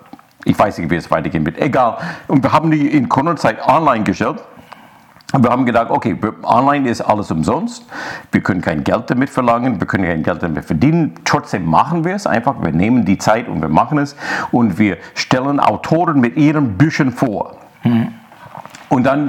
[0.45, 1.59] ich weiß nicht, wie es weitergehen wird.
[1.59, 1.99] Egal.
[2.29, 4.43] Und wir haben die in Corona-Zeit online gestellt.
[5.33, 7.87] Und wir haben gedacht, okay, online ist alles umsonst.
[8.33, 11.15] Wir können kein Geld damit verlangen, wir können kein Geld damit verdienen.
[11.25, 12.57] Trotzdem machen wir es einfach.
[12.63, 14.15] Wir nehmen die Zeit und wir machen es.
[14.51, 17.57] Und wir stellen Autoren mit ihren Büchern vor.
[17.83, 18.09] Mhm.
[18.93, 19.27] Und dann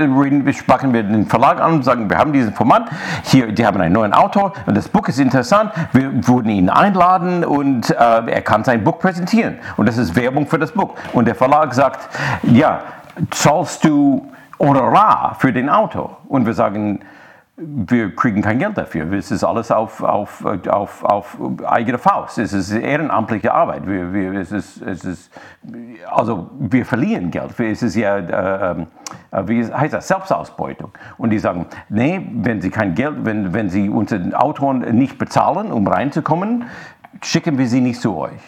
[0.54, 2.90] sprechen wir den Verlag an und sagen, wir haben diesen Format,
[3.24, 7.46] hier, die haben einen neuen Autor und das Buch ist interessant, wir würden ihn einladen
[7.46, 9.60] und äh, er kann sein Buch präsentieren.
[9.78, 10.96] Und das ist Werbung für das Buch.
[11.14, 12.10] Und der Verlag sagt,
[12.44, 12.82] ja,
[13.30, 16.18] zahlst du Honorar für den Autor?
[16.28, 17.00] Und wir sagen,
[17.56, 19.12] wir kriegen kein Geld dafür.
[19.14, 22.40] Es ist alles auf, auf, auf, auf eigene Faust.
[22.40, 23.86] Es ist ehrenamtliche Arbeit.
[23.86, 25.32] Wir, wir, es ist, es ist,
[26.10, 27.60] also wir verlieren Geld.
[27.60, 28.88] Es ist ja, äh, ähm,
[29.48, 30.92] wie heißt das, Selbstausbeutung.
[31.18, 35.72] Und die sagen, nee, wenn sie kein Geld, wenn, wenn sie unseren Autoren nicht bezahlen,
[35.72, 36.66] um reinzukommen,
[37.22, 38.42] schicken wir sie nicht zu euch.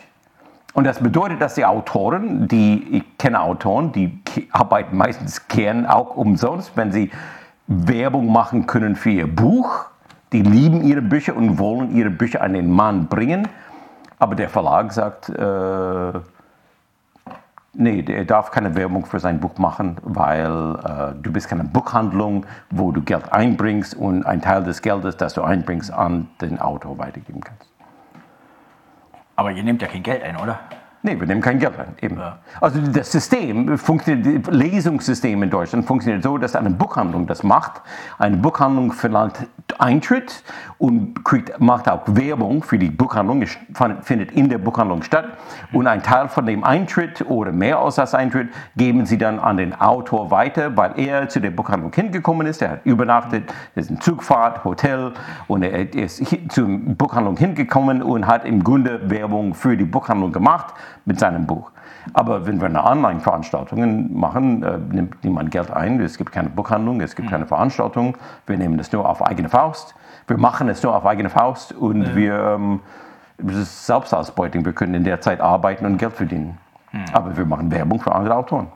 [0.73, 4.19] Und das bedeutet, dass die Autoren, die, ich kenne Autoren, die
[4.51, 7.11] arbeiten meistens gern auch umsonst, wenn sie
[7.67, 9.85] Werbung machen können für ihr Buch.
[10.31, 13.47] Die lieben ihre Bücher und wollen ihre Bücher an den Mann bringen.
[14.19, 16.11] Aber der Verlag sagt, äh,
[17.73, 22.45] nee, er darf keine Werbung für sein Buch machen, weil äh, du bist keine Buchhandlung,
[22.69, 26.97] wo du Geld einbringst und ein Teil des Geldes, das du einbringst, an den Autor
[26.97, 27.69] weitergeben kannst.
[29.35, 30.59] Aber ihr nehmt ja kein Geld ein, oder?
[31.05, 31.93] Nee, wir nehmen kein Geld ein.
[32.01, 32.17] Eben.
[32.17, 32.39] Ja.
[32.59, 37.83] Also das System funktioniert, das Lesungssystem in Deutschland funktioniert so, dass eine Buchhandlung das macht.
[38.17, 40.43] Eine Buchhandlung verlangt Eintritt
[40.79, 43.55] und kriegt, macht auch Werbung für die Buchhandlung, es
[44.01, 45.25] findet in der Buchhandlung statt.
[45.73, 49.57] Und ein Teil von dem Eintritt oder mehr als das Eintritt geben sie dann an
[49.57, 52.63] den Autor weiter, weil er zu der Buchhandlung hingekommen ist.
[52.63, 55.13] Er hat übernachtet, es ist eine Zugfahrt, Hotel
[55.47, 60.73] und er ist zur Buchhandlung hingekommen und hat im Grunde Werbung für die Buchhandlung gemacht
[61.05, 61.71] mit seinem Buch.
[62.13, 65.99] Aber wenn wir eine Online-Veranstaltungen machen, äh, nimmt niemand Geld ein.
[66.01, 67.31] Es gibt keine Buchhandlung, es gibt mhm.
[67.31, 68.17] keine Veranstaltung.
[68.45, 69.95] Wir nehmen das nur auf eigene Faust.
[70.27, 72.15] Wir machen es nur auf eigene Faust und ja.
[72.15, 72.79] wir, ähm,
[73.37, 74.65] das ist Selbstausbeutung.
[74.65, 76.57] Wir können in der Zeit arbeiten und Geld verdienen.
[76.91, 77.05] Mhm.
[77.13, 78.67] Aber wir machen Werbung für andere Autoren.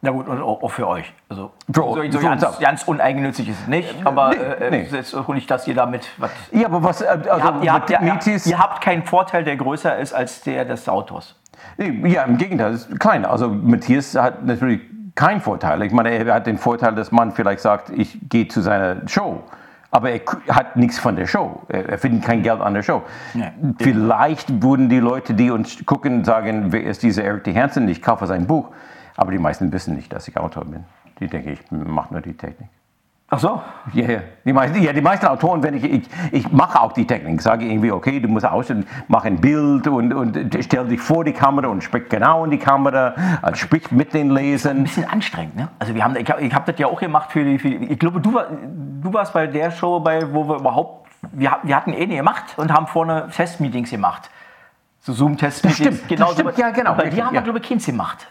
[0.00, 1.12] Na gut, und auch für euch.
[1.28, 4.98] Also Für- so, so für ganz, ganz uneigennützig ist es nicht, aber nee, äh, nee.
[4.98, 6.30] ist auch nicht, dass ihr damit was.
[6.52, 7.26] Ja, aber was, äh, also
[7.62, 10.88] Ihr habt, ihr, habt, Metis- ihr habt keinen Vorteil, der größer ist als der des
[10.88, 11.34] Autors.
[11.78, 13.24] Ja, im Gegenteil, es ist klein.
[13.24, 14.80] Also Matthias hat natürlich
[15.14, 15.82] keinen Vorteil.
[15.82, 19.42] Ich meine, er hat den Vorteil, dass man vielleicht sagt, ich gehe zu seiner Show.
[19.90, 21.62] Aber er hat nichts von der Show.
[21.68, 23.02] Er verdient kein Geld an der Show.
[23.32, 23.50] Nee.
[23.78, 27.54] Vielleicht würden die Leute, die uns gucken, sagen, wer ist dieser Eric T.
[27.54, 27.88] Hansen?
[27.88, 28.68] Ich kaufe sein Buch.
[29.16, 30.84] Aber die meisten wissen nicht, dass ich Autor bin.
[31.20, 32.68] Die denken, ich mache nur die Technik.
[33.30, 33.62] Ach so.
[33.92, 34.20] Ja, ja.
[34.46, 37.42] Die meisten, ja, die meisten Autoren, wenn ich, ich, ich mache auch die Technik, Ich
[37.42, 41.34] sage irgendwie, okay, du musst aussehen, mach ein Bild und, und stell dich vor die
[41.34, 43.12] Kamera und sprich genau in die Kamera,
[43.52, 44.82] sprich mit den Lesern.
[44.82, 45.68] bisschen anstrengend, ne?
[45.78, 47.98] Also wir haben, ich habe hab das ja auch gemacht für die, für die ich
[47.98, 51.92] glaube, du, war, du warst bei der Show, bei, wo wir überhaupt, wir, wir hatten
[51.92, 54.30] eh nie gemacht und haben vorne Testmeetings gemacht.
[55.00, 55.76] So Zoom-Testmeetings.
[55.98, 57.44] Stimmt, das stimmt, so- ja, genau, Bei dir haben wir, ja.
[57.44, 58.26] glaube ich, keins gemacht.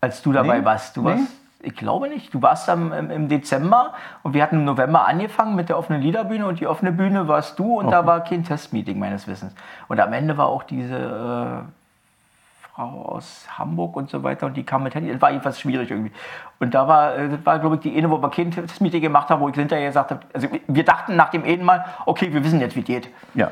[0.00, 0.96] Als du dabei Nee, warst.
[0.96, 1.10] Du nee.
[1.10, 1.24] warst,
[1.62, 2.34] ich glaube nicht.
[2.34, 6.46] Du warst am, im, Dezember und wir hatten im November angefangen mit der offenen Liederbühne
[6.46, 9.54] und die offene Bühne warst du und da war kein Testmeeting meines Wissens.
[9.88, 14.64] Und am Ende war auch diese äh, Frau aus Hamburg und so weiter und die
[14.64, 15.12] kam mit Handy.
[15.12, 16.12] Das war jedenfalls schwierig irgendwie.
[16.58, 19.28] Und da war, äh, das war glaube ich, die eine, wo wir kein Testmeeting gemacht
[19.30, 22.42] haben, wo ich hinterher gesagt habe, also wir dachten nach dem einen Mal, okay, wir
[22.44, 23.08] wissen jetzt, wie es geht.
[23.34, 23.50] Ja.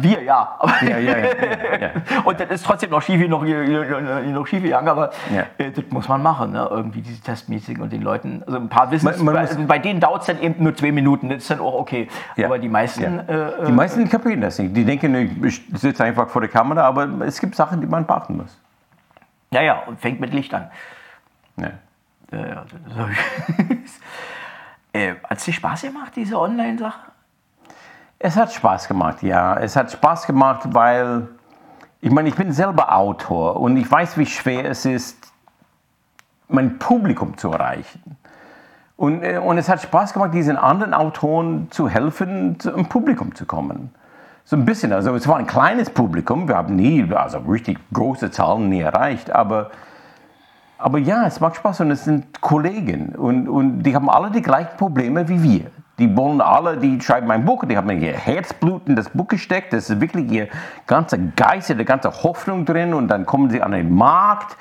[0.00, 0.56] Wir, ja.
[0.58, 1.26] Aber Ja, ja, ja,
[1.78, 1.90] ja,
[2.24, 5.10] und das ist trotzdem noch schief, noch, noch schief gegangen, aber
[5.58, 6.66] äh, das muss man machen, ne?
[6.70, 10.00] irgendwie diese Testmeeting und den Leuten, also ein paar wissen Man- man also bei denen
[10.00, 12.08] dauert es dann eben nur zwei Minuten, das ist dann auch okay.
[12.42, 13.20] Aber die meisten, Ja.
[13.48, 14.74] äh, Die meisten kapieren das nicht.
[14.74, 18.38] Die denken, ich sitze einfach vor der Kamera, aber es gibt Sachen, die man beachten
[18.38, 18.58] muss.
[19.52, 20.70] ja, ja, und fängt mit Licht an.
[21.58, 21.70] Ja.
[22.32, 23.90] Hab ich-
[24.92, 26.98] äh, Hat es dir Spaß gemacht, diese Online-Sache?
[28.26, 29.54] Es hat Spaß gemacht, ja.
[29.58, 31.28] Es hat Spaß gemacht, weil
[32.00, 35.30] ich meine, ich bin selber Autor und ich weiß, wie schwer es ist,
[36.48, 38.16] mein Publikum zu erreichen.
[38.96, 43.44] Und, äh, und es hat Spaß gemacht, diesen anderen Autoren zu helfen, zum Publikum zu
[43.44, 43.90] kommen.
[44.46, 48.30] So ein bisschen, also es war ein kleines Publikum, wir haben nie, also richtig große
[48.30, 49.70] Zahlen nie erreicht, aber,
[50.78, 54.40] aber ja, es macht Spaß und es sind Kollegen und, und die haben alle die
[54.40, 55.83] gleichen Probleme wie wir.
[55.98, 59.72] Die wollen alle, die schreiben ein Buch, die haben ihr Herzblut in das Buch gesteckt,
[59.72, 60.48] das ist wirklich ihr
[60.86, 62.94] ganzer Geist, ihre ganze Hoffnung drin.
[62.94, 64.56] Und dann kommen sie an den Markt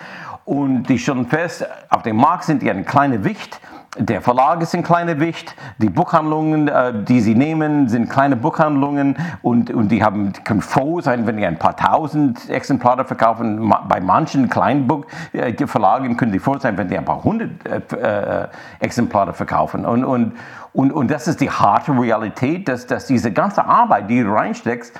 [0.45, 3.59] und die stellen fest, auf dem Markt sind die eine kleine Wicht,
[3.97, 9.15] der Verlag ist ein kleiner Wicht, die Buchhandlungen, äh, die sie nehmen, sind kleine Buchhandlungen.
[9.43, 13.71] Und, und die haben, können froh sein, wenn die ein paar tausend Exemplare verkaufen.
[13.87, 17.65] Bei manchen kleinen Buch, äh, Verlagen können die froh sein, wenn die ein paar hundert
[17.93, 18.47] äh,
[18.79, 19.85] Exemplare verkaufen.
[19.85, 20.33] Und, und,
[20.73, 24.99] und, und das ist die harte Realität, dass, dass diese ganze Arbeit, die du reinsteckst,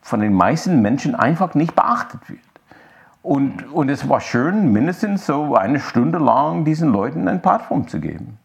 [0.00, 2.40] von den meisten Menschen einfach nicht beachtet wird.
[3.22, 8.00] Und, und es war schön, mindestens so eine Stunde lang diesen Leuten eine Plattform zu
[8.00, 8.38] geben.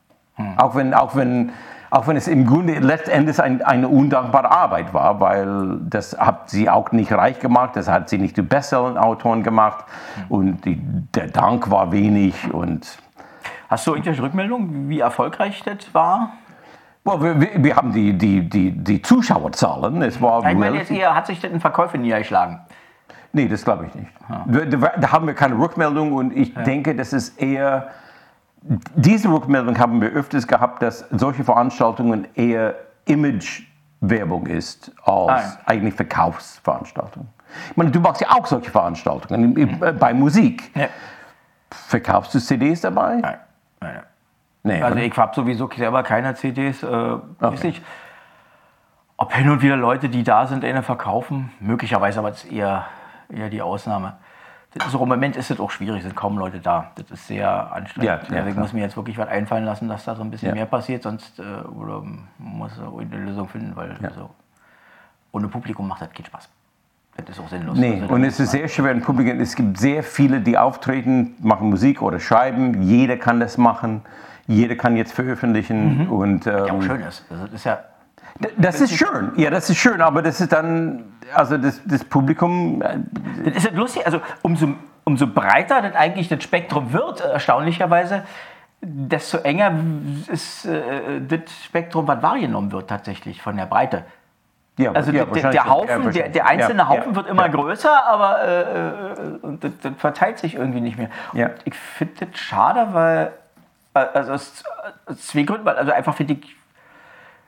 [0.57, 1.51] Auch, wenn, auch, wenn,
[1.89, 6.69] auch wenn es im Grunde letztendlich ein, eine undankbare Arbeit war, weil das hat sie
[6.69, 9.85] auch nicht reich gemacht, das hat sie nicht zu Bestseller-Autoren gemacht
[10.29, 10.79] und die,
[11.15, 12.53] der Dank war wenig.
[12.53, 12.99] Und
[13.67, 16.33] Hast du irgendwelche Rückmeldungen, wie erfolgreich das war?
[17.07, 21.15] Well, wir, wir, haben die, die, die, die Zuschauerzahlen, es war Ich meine, jetzt eher,
[21.15, 22.59] hat sich das in Verkäufe niedergeschlagen?
[23.33, 24.09] Nee, das glaube ich nicht.
[24.47, 27.89] Da, da, haben wir keine Rückmeldung und ich denke, das ist eher,
[28.95, 35.57] diese Rückmeldung haben wir öfters gehabt, dass solche Veranstaltungen eher Image-Werbung ist als Ah, ja.
[35.65, 37.29] eigentlich Verkaufsveranstaltungen.
[37.71, 40.71] Ich meine, du machst ja auch solche Veranstaltungen äh, bei Musik.
[40.75, 40.87] Ja.
[41.69, 43.15] Verkaufst du CDs dabei?
[43.15, 43.37] Nein.
[43.79, 44.03] Nein, nein.
[44.67, 46.83] Nee, Also ich habe sowieso selber keine CDs.
[46.83, 46.87] Äh,
[47.39, 47.81] weiß nicht,
[49.17, 51.51] ob hin und wieder Leute, die da sind, eine verkaufen.
[51.59, 52.85] Möglicherweise, aber das ist eher,
[53.29, 54.17] eher die Ausnahme.
[54.73, 56.91] Das ist, Im Moment ist es auch schwierig, es sind kaum Leute da.
[56.95, 58.05] Das ist sehr anstrengend.
[58.07, 58.63] Ja, ja, also ich klar.
[58.63, 60.53] muss mir jetzt wirklich was einfallen lassen, dass da so ein bisschen Ja.
[60.55, 62.03] mehr passiert, sonst äh, oder
[62.37, 64.29] muss ich eine Lösung finden, weil so,
[65.31, 66.49] ohne Publikum macht das keinen Spaß.
[67.15, 67.75] Das ist auch sinnlos.
[67.77, 69.39] Nee, Also, und es ist sehr schwer im Publikum.
[69.39, 72.83] Es gibt sehr viele, die auftreten, machen Musik oder schreiben.
[72.83, 74.01] Jeder kann das machen.
[74.47, 76.07] Jeder kann jetzt veröffentlichen.
[76.09, 77.25] Und, ja auch ähm, schön ist.
[77.29, 77.79] Das ist ja
[78.57, 82.81] Das ist schön, ja, das ist schön, aber das ist dann, also das, das Publikum,
[82.81, 82.99] äh,
[83.45, 84.69] Das ist ja lustig, also umso,
[85.03, 88.23] umso breiter das eigentlich das Spektrum wird, erstaunlicherweise,
[88.81, 89.73] desto enger
[90.27, 94.03] ist äh, das Spektrum, was wahrgenommen wird tatsächlich von der Breite.
[94.77, 95.65] ja, Also ja, der, der.
[95.65, 100.37] Haufen, Ja, der, der einzelne Haufen wird immer größer, aber äh, äh, das, das verteilt
[100.37, 101.09] sich irgendwie nicht mehr.
[101.65, 103.31] Ich finde das schade, weil,
[104.05, 104.63] also aus,
[105.17, 106.55] zwei Gründen, weil also einfach finde ich,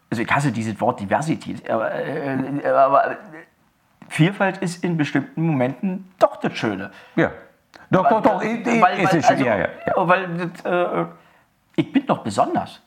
[0.10, 3.18] also ich hasse dieses Wort Diversität, aber, äh, aber
[4.10, 6.90] Vielfalt ist in bestimmten Momenten doch das Schöne.
[7.16, 7.32] Ja,
[7.92, 10.08] Doch, doch, doch, i- weil, ist weil, es also, ja, ja, ja.
[10.08, 11.06] weil das, äh,
[11.76, 12.82] ich bin doch besonders.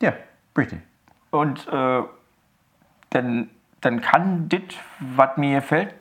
[0.00, 0.12] Ja,
[0.56, 0.80] richtig.
[1.30, 2.02] Und äh,
[3.10, 4.60] dann, dann kann das,
[5.00, 5.94] was mir gefällt,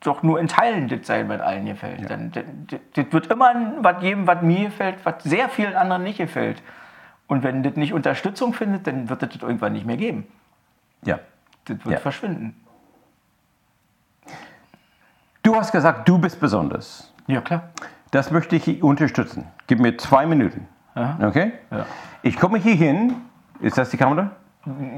[0.00, 2.08] doch nur in Teilen das sein, was allen gefällt.
[2.08, 6.02] Dann, das, das, das wird immer was geben, was mir gefällt, was sehr vielen anderen
[6.04, 6.62] nicht gefällt.
[7.26, 10.26] Und wenn das nicht Unterstützung findet, dann wird es das irgendwann nicht mehr geben.
[11.04, 11.18] Ja.
[11.64, 11.98] Das wird Ja.
[11.98, 12.54] verschwinden.
[15.42, 17.12] Du hast gesagt, du bist besonders.
[17.26, 17.64] Ja, klar.
[18.10, 19.46] Das möchte ich unterstützen.
[19.66, 20.66] Gib mir zwei Minuten.
[21.20, 21.52] Okay?
[21.70, 21.86] Ja.
[22.22, 23.14] Ich komme hier hin.
[23.60, 24.30] Ist das die Kamera?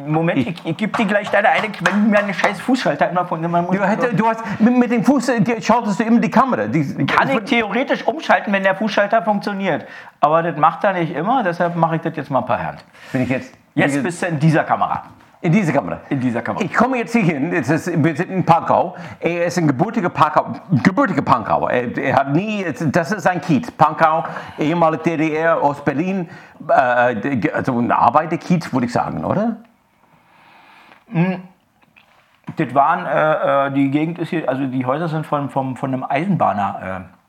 [0.06, 3.24] Moment, ich, ich, gebe dir gleich deine eine, wenn du mir eine scheiß Fußschalter immer
[3.24, 6.30] von muss, Du, hätte, du hast mit, mit dem Fuß äh, schaltest du immer die
[6.30, 6.66] Kamera.
[6.66, 9.86] Die, Kann ich theoretisch umschalten, wenn der Fußschalter funktioniert.
[10.20, 12.84] Aber das macht er nicht immer, deshalb mache ich das jetzt mal per Hand.
[13.12, 13.54] Bin ich jetzt?
[13.74, 15.04] Jetzt bist du in dieser Kamera.
[15.42, 16.00] In diese Kamera.
[16.10, 16.64] In dieser Kamera.
[16.64, 18.94] Ich komme jetzt hier hin, es ist, wir sind in Pankau.
[19.20, 21.70] Er ist ein gebürtiger Pankau, gebürtiger Pankauer.
[21.70, 23.70] Er, er hat nie, das ist sein Kiez.
[23.70, 24.24] Pankau,
[24.58, 26.28] ehemalige DDR, Ostberlin,
[26.68, 29.56] äh, also ein Arbeiterkiez, würde ich sagen, oder?
[32.56, 35.92] Das waren, äh, äh, die Gegend ist hier, also die Häuser sind von, von, von
[35.92, 37.06] einem Eisenbahner.
[37.10, 37.19] Äh,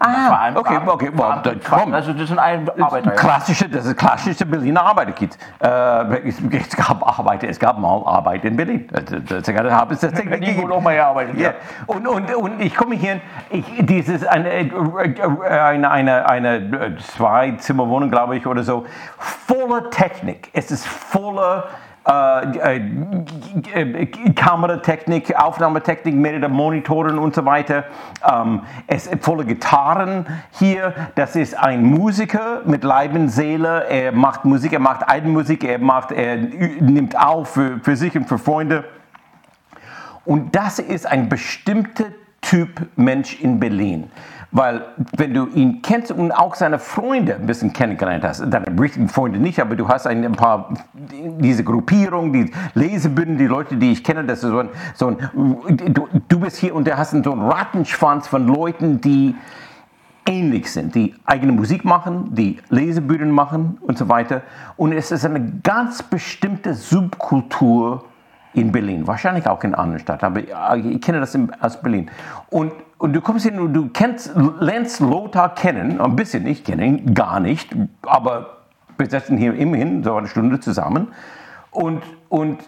[0.00, 1.94] Ah, okay, okay, well, Verein- dann komm.
[1.94, 3.10] Also das sind ein Arbeiter.
[3.12, 5.36] Klassische, das ist klassische Berliner Arbeiterkiez.
[5.60, 8.88] Äh, es, es gab Arbeiter, es gab mal Arbeit in Berlin.
[8.92, 11.38] Das, das, habe ich tatsächlich wohl auch mal gearbeitet.
[11.38, 11.54] Ja.
[11.86, 18.46] Und, und, und ich komme hier, ich, dieses eine, eine, eine, eine Zwei-Zimmer-Wohnung, glaube ich,
[18.46, 18.86] oder so,
[19.18, 20.50] voller Technik.
[20.52, 21.64] Es ist voller
[22.08, 27.84] äh, äh, äh, Kameratechnik, Aufnahmetechnik, mehrere Monitoren und so weiter.
[28.26, 30.94] Ähm, es ist voller Gitarren hier.
[31.16, 33.84] Das ist ein Musiker mit Leib und Seele.
[33.90, 38.26] Er macht Musik, er macht Eigenmusik, er macht, er nimmt auf für, für sich und
[38.26, 38.84] für Freunde.
[40.24, 42.06] Und das ist ein bestimmter
[42.40, 44.10] Typ Mensch in Berlin.
[44.50, 44.82] Weil,
[45.16, 49.38] wenn du ihn kennst und auch seine Freunde ein bisschen kennengelernt hast, deine richtigen Freunde
[49.38, 54.02] nicht, aber du hast ein, ein paar, diese Gruppierung, die Lesebünden, die Leute, die ich
[54.02, 57.32] kenne, das ist so ein, so ein du, du bist hier und du hast so
[57.32, 59.34] einen Rattenschwanz von Leuten, die
[60.24, 64.42] ähnlich sind, die eigene Musik machen, die Lesebühnen machen und so weiter.
[64.76, 68.04] Und es ist eine ganz bestimmte Subkultur
[68.54, 72.10] in Berlin, wahrscheinlich auch in anderen Städten, aber ich kenne das aus Berlin.
[72.50, 76.84] Und, und du kommst hin und du kennst, lernst Lothar kennen, ein bisschen, ich kenne
[76.84, 78.58] ihn gar nicht, aber
[78.98, 81.08] wir sitzen hier immerhin so eine Stunde zusammen
[81.70, 82.58] und, und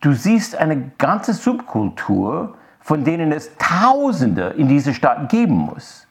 [0.00, 6.06] du siehst eine ganze Subkultur, von denen es Tausende in dieser Stadt geben muss.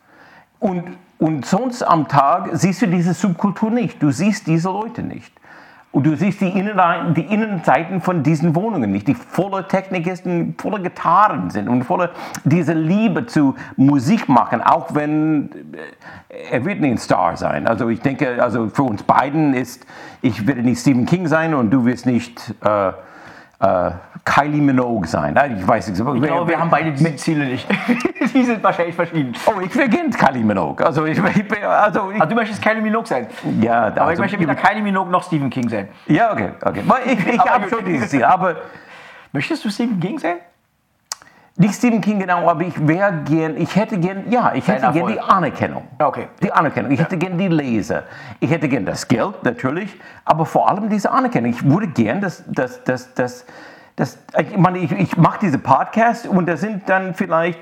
[0.60, 4.02] Und, und sonst am Tag siehst du diese Subkultur nicht.
[4.04, 5.34] Du siehst diese Leute nicht.
[5.96, 6.78] Und du siehst die, Innen
[7.16, 11.86] die Innenseiten von diesen Wohnungen nicht, die voller Technik ist und voller Gitarren sind und
[11.86, 12.10] voller
[12.44, 15.52] diese Liebe zu Musik machen, auch wenn
[16.28, 17.66] äh, er wird nicht ein Star sein.
[17.66, 19.88] Also ich denke, also für uns beiden ist,
[20.22, 23.92] ich werde nicht Stephen King sein und du wirst nicht äh, äh,
[24.26, 25.34] Kylie Minogue sein.
[25.58, 25.98] Ich weiß nicht.
[25.98, 27.66] Ich glaube, wir haben beide diese Ziele nicht.
[28.36, 29.34] die sind wahrscheinlich verschieden.
[29.48, 30.86] Oh, ich gerne Kylie Minogue.
[30.86, 33.28] Also ich, ich, also ich, Also du möchtest Kylie Minogue sein.
[33.62, 35.88] ja, Aber ich also, möchte weder Kylie Minogue noch Stephen King sein.
[36.06, 36.84] ja, okay, okay.
[37.06, 38.58] Ich, ich habe schon dieses Ziel, aber
[39.36, 40.38] Möchtest du Stephen King sein?
[41.58, 45.08] nicht Stephen King genau, aber ich wäre gern, ich hätte gern, ja, ich hätte gern
[45.08, 45.20] die.
[45.20, 45.88] Anerkennung.
[46.00, 46.28] Okay.
[46.42, 46.92] Die Anerkennung.
[46.92, 48.04] Ich hätte gern die Leser.
[48.40, 51.52] Ich hätte gern das Geld, natürlich, aber vor allem diese Anerkennung.
[51.52, 53.46] Ich würde gern, dass, dass, dass, dass,
[53.98, 57.60] dass ich meine, ich, ich mache diese Podcasts und da sind dann vielleicht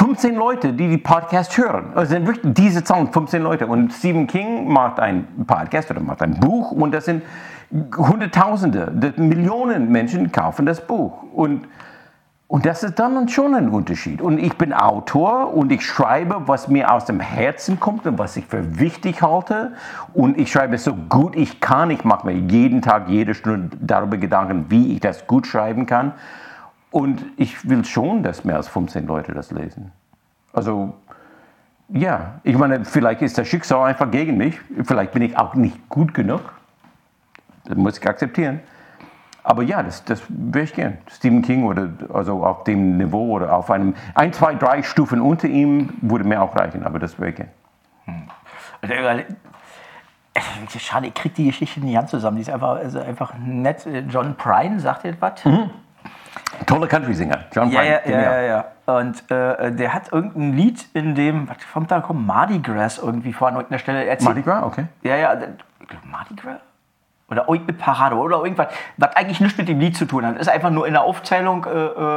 [0.00, 1.92] 15 Leute, die die Podcast hören.
[1.94, 3.66] Also sind wirklich diese Zahlen 15 Leute.
[3.66, 7.22] Und Stephen King macht einen Podcast oder macht ein Buch und das sind
[7.70, 11.22] Hunderttausende, Millionen Menschen kaufen das Buch.
[11.34, 11.68] Und,
[12.48, 14.22] und das ist dann schon ein Unterschied.
[14.22, 18.38] Und ich bin Autor und ich schreibe, was mir aus dem Herzen kommt und was
[18.38, 19.74] ich für wichtig halte.
[20.14, 21.90] Und ich schreibe so gut ich kann.
[21.90, 26.14] Ich mache mir jeden Tag, jede Stunde darüber Gedanken, wie ich das gut schreiben kann.
[26.90, 29.92] Und ich will schon, dass mehr als 15 Leute das lesen.
[30.52, 30.94] Also,
[31.88, 34.58] ja, ich meine, vielleicht ist das Schicksal einfach gegen mich.
[34.84, 36.40] Vielleicht bin ich auch nicht gut genug.
[37.64, 38.60] Das muss ich akzeptieren.
[39.42, 40.98] Aber ja, das, das wäre ich gern.
[41.10, 45.48] Stephen King oder also auf dem Niveau oder auf einem ein, zwei, drei Stufen unter
[45.48, 47.48] ihm würde mir auch reichen, aber das wäre ich gern.
[50.34, 52.36] Äh, Schade, ich krieg die Geschichte nicht ganz zusammen.
[52.36, 53.86] Die ist einfach, also einfach nett.
[54.08, 55.44] John Prine, sagt ihr was?
[56.66, 58.00] Toller Country-Sänger, John Ja, Prine.
[58.04, 58.96] ja, ja, ja, ja.
[58.98, 63.32] Und äh, der hat irgendein Lied, in dem, was kommt da, kommt Mardi Gras irgendwie
[63.32, 64.26] vor an irgendeiner Stelle erzählt.
[64.26, 64.86] Mardi Gras, okay.
[65.02, 65.36] Ja, ja,
[66.04, 66.60] Mardi Gras?
[67.28, 70.36] Oder irgendeine Parade oder irgendwas, was eigentlich nichts mit dem Lied zu tun hat.
[70.38, 71.70] Ist einfach nur in der Aufzählung äh,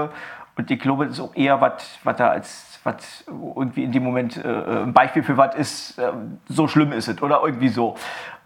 [0.06, 0.10] äh,
[0.56, 4.04] Und ich glaube, das ist auch eher was, was da als was irgendwie in dem
[4.04, 6.12] Moment äh, ein Beispiel für was ist, äh,
[6.50, 7.96] so schlimm ist es oder irgendwie so.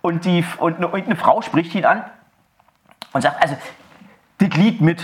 [0.02, 2.04] Und, die, und, eine, und eine Frau spricht ihn an
[3.14, 3.56] und sagt, also,
[4.38, 5.02] das Lied mit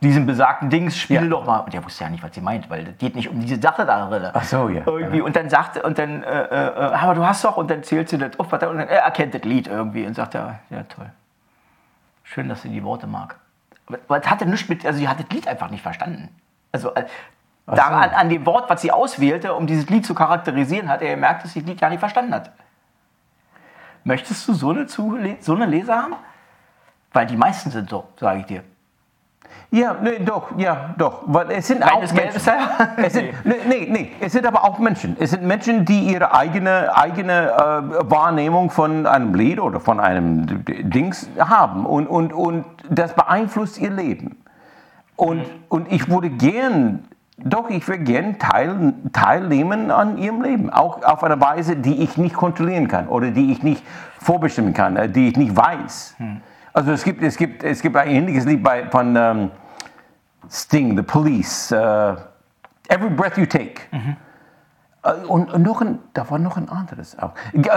[0.00, 1.28] diesem besagten Dings, spiel ja.
[1.28, 1.58] doch mal.
[1.58, 3.84] Und er wusste ja nicht, was sie meint, weil das geht nicht um diese Sache
[3.84, 4.30] darin.
[4.32, 4.82] Ach so, ja.
[4.86, 5.20] Irgendwie.
[5.20, 8.18] Und dann sagt, und dann, äh, äh, aber du hast doch, und dann zählt sie
[8.18, 11.10] das auf, und dann er erkennt das Lied irgendwie und sagt, ja, ja, toll.
[12.24, 13.36] Schön, dass sie die Worte mag.
[13.86, 16.28] Aber es hatte nichts mit, also sie hat das Lied einfach nicht verstanden.
[16.72, 17.04] Also äh,
[17.66, 21.44] daran, an dem Wort, was sie auswählte, um dieses Lied zu charakterisieren, hat er gemerkt,
[21.44, 22.52] dass sie das Lied gar nicht verstanden hat.
[24.04, 26.14] Möchtest du so eine, so eine Leser haben?
[27.12, 28.62] Weil die meisten sind so, sage ich dir.
[29.72, 31.22] Ja, nee, doch, ja, doch.
[31.26, 32.40] Weil es sind auch Menschen.
[32.96, 35.16] es sind, nee, nee, nee, es sind aber auch Menschen.
[35.20, 40.64] Es sind Menschen, die ihre eigene, eigene äh, Wahrnehmung von einem Lied oder von einem
[40.64, 41.86] Dings haben.
[41.86, 44.42] Und, und, und das beeinflusst ihr Leben.
[45.14, 45.44] Und, mhm.
[45.68, 47.04] und ich würde gern,
[47.36, 50.70] doch, ich würde gern teil, teilnehmen an ihrem Leben.
[50.70, 53.84] Auch auf eine Weise, die ich nicht kontrollieren kann oder die ich nicht
[54.18, 56.16] vorbestimmen kann, äh, die ich nicht weiß.
[56.18, 56.40] Mhm.
[56.72, 59.50] Also es gibt, es gibt, es gibt ein ähnliches Lied bei, von um, ähm,
[60.48, 62.16] Sting, The Police, uh,
[62.88, 63.82] Every Breath You Take.
[63.92, 64.16] Mhm.
[65.02, 67.32] Äh, und, noch ein, da war noch ein anderes auch.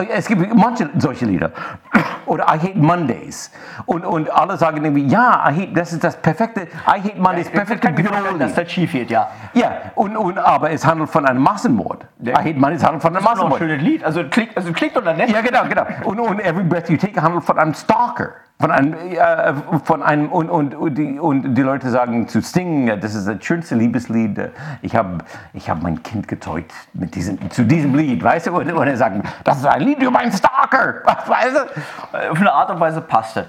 [0.10, 1.52] Es gibt manche solche Lieder.
[2.26, 3.52] Oder I Hate Mondays.
[3.86, 7.48] Und, und alle sagen irgendwie, ja, I hate, das ist das perfekte, I Hate Mondays,
[7.48, 8.38] ja, perfekte Büro.
[8.38, 9.30] Dass das schief geht, ja.
[9.54, 12.06] Ja, und, und, aber es handelt von einem Massenmord.
[12.20, 12.34] Ja.
[12.34, 13.54] I Hate Mondays handelt von einem Massenmord.
[13.54, 14.04] Das ist ein schönes Lied.
[14.04, 15.30] Also klingt, also klingt doch nett.
[15.30, 15.86] Ja, genau, genau.
[16.04, 18.32] Und, und Every Breath You Take handelt von einem Stalker.
[18.60, 22.86] Von einem, äh, von einem und, und, und, die, und die Leute sagen zu Sting,
[23.02, 24.52] das ist das schönste Liebeslied.
[24.82, 25.18] Ich habe
[25.54, 28.56] ich hab mein Kind getäut mit diesem, zu diesem Lied, weißt du?
[28.56, 32.32] Und, und er sagt, das ist ein Lied über einen Stalker, weißt du?
[32.32, 33.46] Auf eine Art und Weise passt es.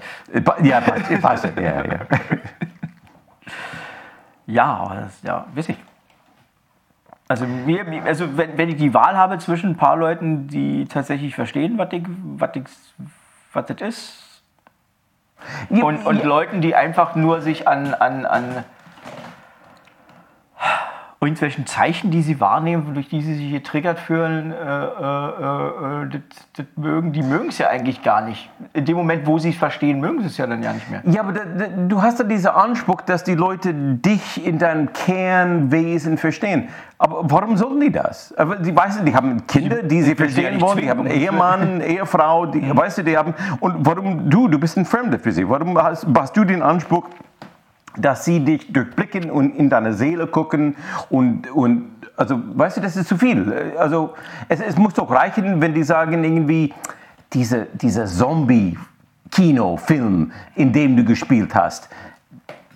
[0.63, 1.83] Ja, passt, passt ja, ja.
[4.47, 5.77] ja, das, ja, weiß ich.
[7.27, 11.33] Also, mir, also wenn, wenn ich die Wahl habe zwischen ein paar Leuten, die tatsächlich
[11.33, 12.03] verstehen, was, ich,
[12.37, 12.63] was, ich,
[13.53, 14.24] was das ist,
[15.69, 18.63] und, und Leuten, die einfach nur sich an, an, an
[21.25, 26.21] irgendwelchen Zeichen, die sie wahrnehmen, durch die sie sich getriggert fühlen, äh, äh, äh, das,
[26.57, 28.49] das mögen, die mögen es ja eigentlich gar nicht.
[28.73, 31.01] In dem Moment, wo sie es verstehen, mögen sie es ja dann ja nicht mehr.
[31.05, 34.93] Ja, aber da, da, du hast ja diesen Anspruch, dass die Leute dich in deinem
[34.93, 36.69] Kernwesen verstehen.
[36.97, 38.33] Aber warum sollen die das?
[38.37, 41.81] Aber die, weißt du, die haben Kinder, die sie verstehen wollen, die haben einen Ehemann,
[41.85, 45.47] Ehefrau, die, weißt du, die haben, und warum du, du bist ein Fremder für sie,
[45.47, 47.09] warum hast, hast du den Anspruch,
[47.97, 50.75] dass sie dich durchblicken und in deine Seele gucken
[51.09, 53.73] und, und also, weißt du, das ist zu viel.
[53.77, 54.13] Also,
[54.47, 56.73] es, es muss doch reichen, wenn die sagen irgendwie,
[57.33, 61.89] diese, dieser Zombie-Kinofilm, in dem du gespielt hast,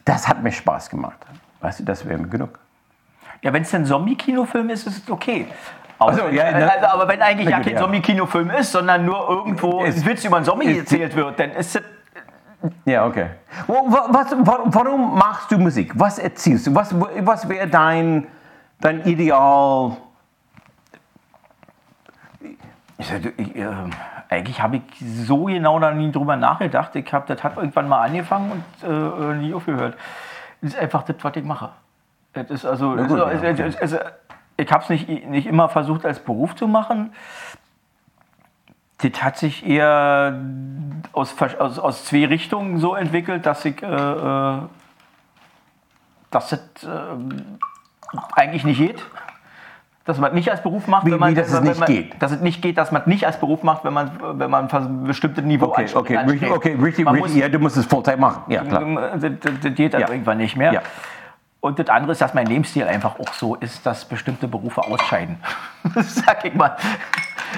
[0.04, 1.16] das hat mir Spaß gemacht.
[1.62, 2.60] Weißt du, das wäre mir genug.
[3.42, 5.48] Ja, wenn es ein Zombie-Kinofilm ist, ist es okay.
[6.00, 6.72] Aber, so, ja, ne?
[6.72, 7.80] also, aber wenn eigentlich ja kein ja.
[7.80, 11.82] Zombie-Kinofilm ist, sondern nur irgendwo ein Witz über einen Zombie erzählt wird, dann ist es
[12.86, 13.30] ja, okay.
[13.68, 15.94] Was, warum machst du Musik?
[15.96, 16.76] Was erzielst du?
[16.76, 18.28] Was, was wäre dein,
[18.80, 19.98] dein Ideal?
[22.98, 23.68] Ich, ich, äh,
[24.30, 24.84] eigentlich habe ich
[25.26, 26.96] so genau da nie drüber nachgedacht.
[26.96, 29.96] Ich hab, das hat irgendwann mal angefangen und äh, nie aufgehört.
[30.62, 31.70] Das ist einfach das, was ich mache.
[32.34, 33.74] Das ist also, gut, also, ja, okay.
[33.80, 33.98] also
[34.58, 37.14] ich habe es nicht, nicht immer versucht als Beruf zu machen
[39.02, 40.40] das hat sich eher
[41.14, 44.60] aus, aus, aus zwei Richtungen so entwickelt, dass ich, äh, äh
[46.32, 46.88] dass das äh,
[48.36, 49.04] eigentlich nicht geht.
[50.06, 52.22] Dass man nicht als Beruf macht, wie, wenn man, wie, dass es nicht man, geht.
[52.22, 55.04] Dass es nicht geht, dass man nicht als Beruf macht, wenn man, wenn man ein
[55.04, 58.20] bestimmtes Niveau okay, okay, richtig, okay, richtig, man richtig, muss, ja, du musst es Vollzeit
[58.20, 58.44] machen.
[58.48, 59.18] Ja, klar.
[59.18, 59.32] Das,
[59.62, 60.10] das geht dann ja.
[60.10, 60.74] irgendwann nicht mehr.
[60.74, 60.82] Ja.
[61.62, 65.38] Und das andere ist, dass mein Lebensstil einfach auch so ist, dass bestimmte Berufe ausscheiden.
[65.96, 66.76] Sag ich mal.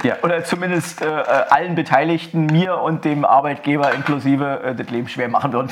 [0.04, 0.16] Ja.
[0.24, 5.30] Oder zumindest äh, äh, allen Beteiligten, mir und dem Arbeitgeber inklusive, äh, das Leben schwer
[5.30, 5.70] machen würden.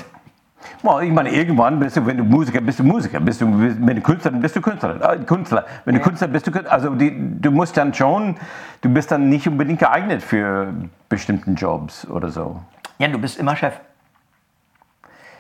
[0.84, 3.20] Ich meine, irgendwann bist du, wenn du Musiker bist, du Musiker.
[3.20, 5.14] Bist du, wenn du Künstler bist, du Künstler.
[5.14, 5.66] Äh, Künstler.
[5.86, 6.06] Wenn du ja.
[6.06, 6.74] Künstler bist, du Künstler.
[6.74, 8.36] Also die, du musst dann schon,
[8.82, 10.74] du bist dann nicht unbedingt geeignet für
[11.08, 12.62] bestimmten Jobs oder so.
[12.98, 13.74] Ja, du bist immer Chef.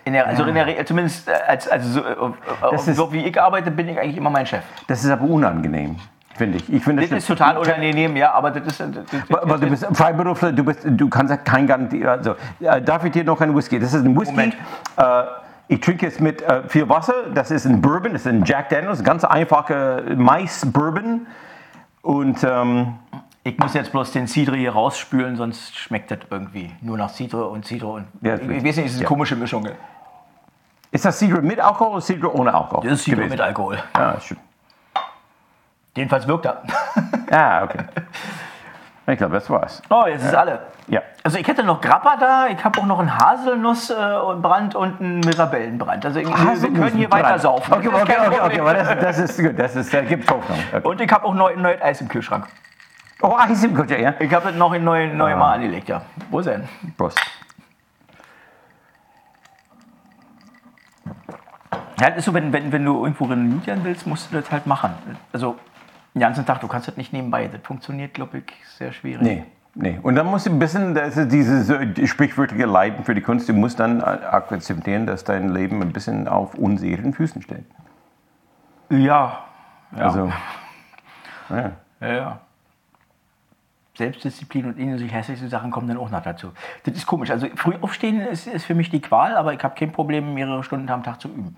[0.05, 2.35] In der, also in der, zumindest äh, als, also so,
[2.77, 4.63] so, so wie ich arbeite, bin ich eigentlich immer mein Chef.
[4.87, 5.97] Das ist aber unangenehm
[6.39, 6.73] finde ich.
[6.73, 8.79] ich find, das, das ist total unangenehm, ja, aber das ist.
[8.79, 8.89] Das,
[9.27, 12.03] das, aber du bist Freiberufler, du, bist, du kannst kein Garantie.
[12.05, 13.79] Also, darf ich dir noch einen Whisky?
[13.79, 14.53] Das ist ein Whisky.
[14.97, 15.23] Äh,
[15.67, 17.13] ich trinke jetzt mit äh, viel Wasser.
[17.35, 21.27] Das ist ein Bourbon, das ist ein Jack Daniels, ganz einfache Mais-Bourbon.
[22.01, 22.43] Und.
[22.43, 22.95] Ähm,
[23.41, 27.47] ich muss jetzt bloß den Cidre hier rausspülen, sonst schmeckt das irgendwie nur nach Cidre
[27.47, 27.87] und Cidre.
[27.87, 29.07] Und ja, ich, ich weiß nicht, es ist eine ja.
[29.07, 29.67] komische Mischung.
[30.91, 32.83] Ist das Cidre mit Alkohol oder Cidre ohne Alkohol?
[32.83, 33.79] Das ist Cidre mit Alkohol.
[33.95, 34.41] Ja, stimmt.
[35.99, 36.61] Jedenfalls wirkt er.
[37.31, 37.77] Ah, okay.
[39.05, 39.83] Ich glaube, das war's.
[39.91, 40.61] Oh, jetzt ist alle.
[40.87, 41.01] Ja.
[41.23, 46.03] Also ich hätte noch Grappa da, ich habe auch noch einen Haselnussbrand und einen Mirabellenbrand.
[46.03, 47.71] Also wir, können hier weiter saufen.
[47.71, 49.59] Okay, okay, okay, okay, aber das, ist gut.
[49.59, 50.57] Das ist, äh, gibt Hoffnung.
[50.81, 52.47] Und ich habe auch neu, neues Eis im Kühlschrank.
[53.21, 54.15] Oh, Eis im Kutscher, ja?
[54.17, 55.37] Ich habe das noch in neue, neue Ah.
[55.37, 56.01] Mal angelegt, ja.
[56.31, 56.69] Wo ist er denn?
[56.97, 57.19] Prost.
[61.99, 64.65] Ja, das ist so, wenn, wenn, wenn du irgendwo renommieren willst, musst du das halt
[64.65, 64.93] machen.
[65.31, 65.57] Also
[66.19, 67.47] den ganzen Tag, du kannst das nicht nebenbei.
[67.47, 68.43] Das funktioniert, glaube ich,
[68.77, 69.21] sehr schwierig.
[69.21, 69.99] Nee, nee.
[70.03, 71.71] Und dann musst du ein bisschen, das ist dieses
[72.09, 76.55] sprichwörtliche Leiden für die Kunst, du musst dann akzeptieren, dass dein Leben ein bisschen auf
[76.55, 77.65] unsicheren Füßen steht.
[78.89, 79.45] Ja.
[79.95, 79.97] ja.
[79.97, 80.31] Also,
[81.49, 81.71] ja.
[82.01, 82.39] ja, ja.
[83.95, 86.51] Selbstdisziplin und in sich hässliche Sachen kommen dann auch noch dazu.
[86.83, 87.31] Das ist komisch.
[87.31, 90.63] Also früh aufstehen ist, ist für mich die Qual, aber ich habe kein Problem, mehrere
[90.63, 91.57] Stunden am Tag zu üben.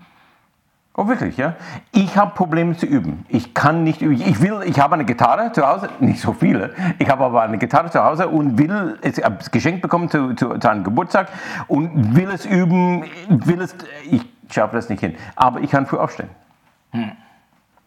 [0.94, 1.54] Oh, wirklich, ja?
[1.92, 3.24] Ich habe Probleme zu üben.
[3.30, 4.12] Ich kann nicht üben.
[4.20, 6.74] Ich will, ich habe eine Gitarre zu Hause, nicht so viele.
[6.98, 10.34] Ich habe aber eine Gitarre zu Hause und will es hab es geschenkt bekommen zu,
[10.34, 11.28] zu, zu einem Geburtstag
[11.66, 13.74] und will es üben, will es,
[14.10, 15.16] ich schaffe das nicht hin.
[15.34, 16.28] Aber ich kann früh aufstehen.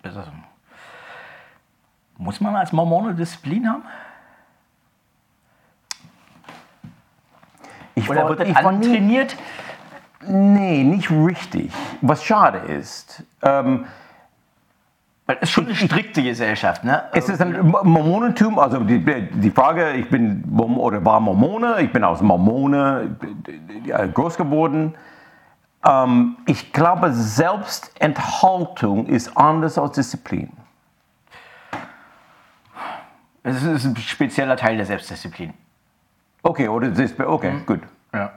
[0.02, 0.18] Ist,
[2.18, 3.84] muss man als Mormone Disziplin haben?
[7.94, 9.28] Ich Oder war- wird ich war nie-?
[10.28, 11.72] Nee, nicht richtig.
[12.02, 13.24] Was schade ist.
[13.42, 13.86] Ähm,
[15.28, 17.06] es ist schon eine strikte Gesellschaft, ne?
[17.14, 22.04] es ist ein Mormonentum, also die, die Frage, ich bin oder war Mormone, ich bin
[22.04, 23.18] aus Mormone
[24.14, 24.94] groß geworden.
[25.84, 30.52] Ähm, ich glaube, Selbstenthaltung ist anders als Disziplin.
[33.42, 35.54] Es ist ein spezieller Teil der Selbstdisziplin.
[36.42, 36.92] Okay, oder
[37.28, 37.82] okay, gut.
[38.14, 38.32] Ja.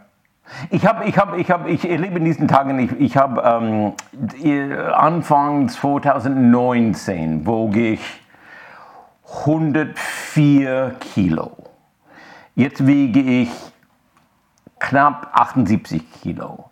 [0.71, 4.73] Ich habe, ich habe, ich habe, ich erlebe in diesen Tagen, ich, ich habe ähm,
[4.93, 8.01] Anfang 2019 wog ich
[9.45, 11.53] 104 Kilo.
[12.55, 13.51] Jetzt wiege ich
[14.79, 16.71] knapp 78 Kilo.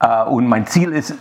[0.00, 1.14] Äh, und mein Ziel ist,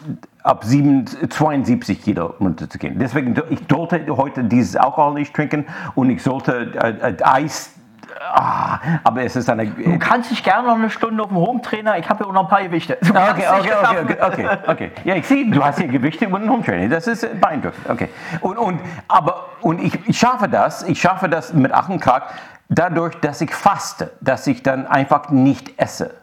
[0.44, 2.98] ab 7, 72 Kilo runterzugehen.
[3.00, 7.74] Deswegen, ich sollte heute dieses Alkohol nicht trinken und ich sollte äh, äh, Eis,
[8.20, 9.68] ah, aber es ist eine...
[9.68, 12.44] Du kannst dich gerne noch eine Stunde auf dem Hometrainer, ich habe ja auch noch
[12.44, 12.98] ein paar Gewichte.
[13.02, 14.92] Okay, okay, okay, okay, okay, okay.
[15.04, 16.90] Ja, ich sehe, du hast hier Gewichte und ein Hometraining.
[16.90, 17.90] Das ist äh, beeindruckend.
[17.90, 18.10] Okay.
[18.42, 22.24] Und, und, aber, und ich, ich schaffe das, ich schaffe das mit Ach und Krach
[22.70, 26.16] dadurch, dass ich faste, dass ich dann einfach nicht esse.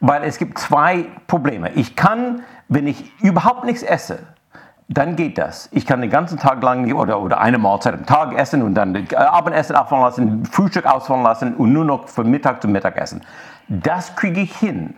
[0.00, 1.70] Weil es gibt zwei Probleme.
[1.72, 4.20] Ich kann, wenn ich überhaupt nichts esse,
[4.88, 5.68] dann geht das.
[5.72, 8.94] Ich kann den ganzen Tag lang oder, oder eine Mahlzeit am Tag essen und dann
[8.94, 13.20] äh, Abendessen ausfallen lassen, Frühstück ausfallen lassen und nur noch von Mittag zu Mittag essen.
[13.68, 14.94] Das kriege ich hin.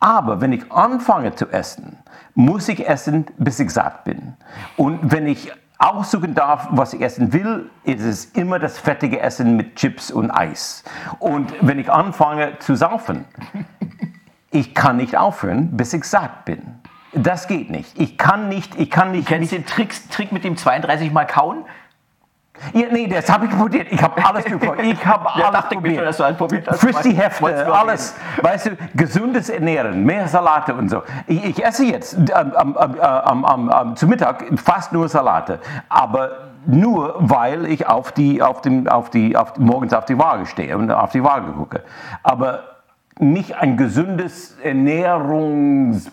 [0.00, 1.98] Aber wenn ich anfange zu essen,
[2.34, 4.34] muss ich essen, bis ich satt bin.
[4.76, 9.56] Und wenn ich aussuchen darf, was ich essen will, ist es immer das fettige Essen
[9.56, 10.82] mit Chips und Eis.
[11.18, 13.26] Und wenn ich anfange zu saufen,
[14.50, 16.80] ich kann nicht aufhören, bis ich satt bin.
[17.12, 17.98] Das geht nicht.
[17.98, 19.26] Ich kann nicht, ich kann nicht.
[19.28, 21.64] Kennst du den Tricks, Trick mit dem 32 Mal kauen?
[22.72, 23.86] Ja, nee, das habe ich probiert.
[23.90, 24.80] Ich habe alles probiert.
[24.82, 26.06] Ich habe Ja, alles mir schon, probiert.
[26.06, 26.80] dass du alles probiert hast.
[26.80, 28.14] Frisch Hefte, alles.
[28.42, 31.02] Weißt du, gesundes Ernähren, mehr Salate und so.
[31.26, 35.58] Ich, ich esse jetzt ähm, ähm, ähm, ähm, zu Mittag fast nur Salate.
[35.88, 40.44] Aber nur weil ich auf die, auf dem, auf die, auf, morgens auf die Waage
[40.46, 41.82] stehe und auf die Waage gucke.
[42.22, 42.64] Aber
[43.18, 46.10] nicht ein gesundes Ernährungs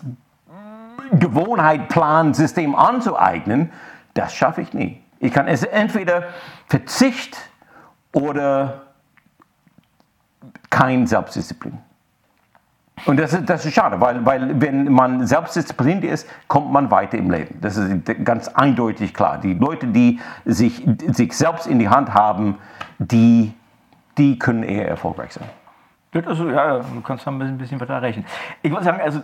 [1.12, 3.72] Gewohnheit, Plan, System anzueignen,
[4.14, 5.02] das schaffe ich nie.
[5.20, 6.24] Ich kann es entweder
[6.66, 7.36] Verzicht
[8.12, 8.82] oder
[10.70, 11.78] kein Selbstdisziplin.
[13.06, 17.16] Und das ist, das ist schade, weil, weil wenn man selbstdiszipliniert ist, kommt man weiter
[17.16, 17.60] im Leben.
[17.60, 19.38] Das ist ganz eindeutig klar.
[19.38, 22.58] Die Leute, die sich, sich selbst in die Hand haben,
[22.98, 23.54] die,
[24.16, 25.48] die können eher erfolgreich sein.
[26.12, 28.24] Das ist, ja, du kannst ein bisschen, was erreichen.
[28.62, 29.22] Ich muss sagen, also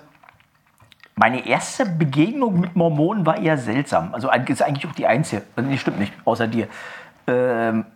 [1.16, 4.14] meine erste Begegnung mit Mormonen war eher seltsam.
[4.14, 5.42] Also ist eigentlich auch die einzige.
[5.54, 6.68] Also, nee, stimmt nicht, außer dir.
[7.26, 7.86] Ähm,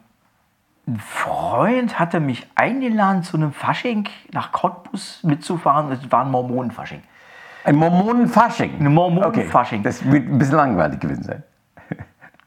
[0.86, 5.90] ein Freund hatte mich eingeladen zu einem Fasching nach Cottbus mitzufahren.
[5.90, 7.02] Das war ein Mormonenfasching.
[7.64, 8.78] Ein Mormonenfasching.
[8.80, 9.80] Ein Mormonenfasching.
[9.80, 9.88] Okay.
[9.88, 11.42] Das wird ein bisschen langweilig gewesen sein.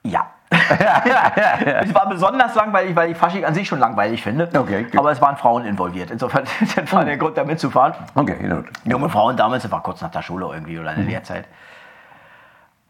[0.04, 0.32] Ja.
[1.82, 4.50] es war besonders langweilig, weil ich Fasching an sich schon langweilig finde.
[4.54, 4.98] Okay, gut.
[4.98, 6.12] Aber es waren Frauen involviert.
[6.12, 6.44] Insofern
[6.76, 7.94] das war der Grund, da mitzufahren.
[8.16, 8.74] Okay, in Ordnung.
[8.84, 11.46] Junge Frauen damals, das war kurz nach der Schule irgendwie oder in der Lehrzeit.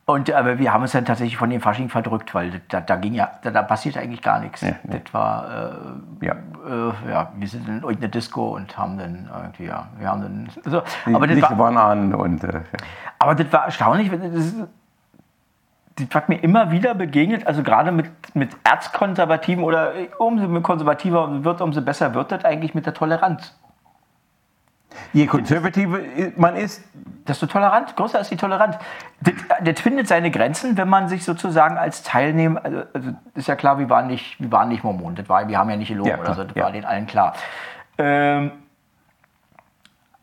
[0.06, 3.14] Und aber wir haben uns dann tatsächlich von dem Fasching verdrückt, weil da, da ging
[3.14, 4.62] ja, da, da passiert eigentlich gar nichts.
[4.62, 5.74] Ja, das war,
[6.22, 6.34] äh, ja.
[6.34, 10.50] Äh, ja, wir sind in irgendeine Disco und haben dann irgendwie, ja, wir haben dann,
[10.66, 12.44] also, aber das war, waren an und.
[12.44, 12.62] Äh,
[13.20, 14.56] aber das war erstaunlich, das,
[16.14, 21.82] hat mir immer wieder begegnet, also gerade mit, mit Erzkonservativen oder umso konservativer wird, umso
[21.82, 23.56] besser wird das eigentlich mit der Toleranz.
[25.14, 26.00] Je konservativer
[26.36, 26.84] man ist,
[27.28, 28.78] desto tolerant, größer ist die Toleranz.
[29.22, 29.34] Das,
[29.64, 33.80] das, findet seine Grenzen, wenn man sich sozusagen als Teilnehmer, also, also ist ja klar,
[33.80, 36.20] wir waren nicht, wir waren nicht Mormonen, das war, wir haben ja nicht gelogen ja,
[36.20, 36.64] oder so, das ja.
[36.64, 37.34] war den allen klar.
[37.98, 38.52] Ähm,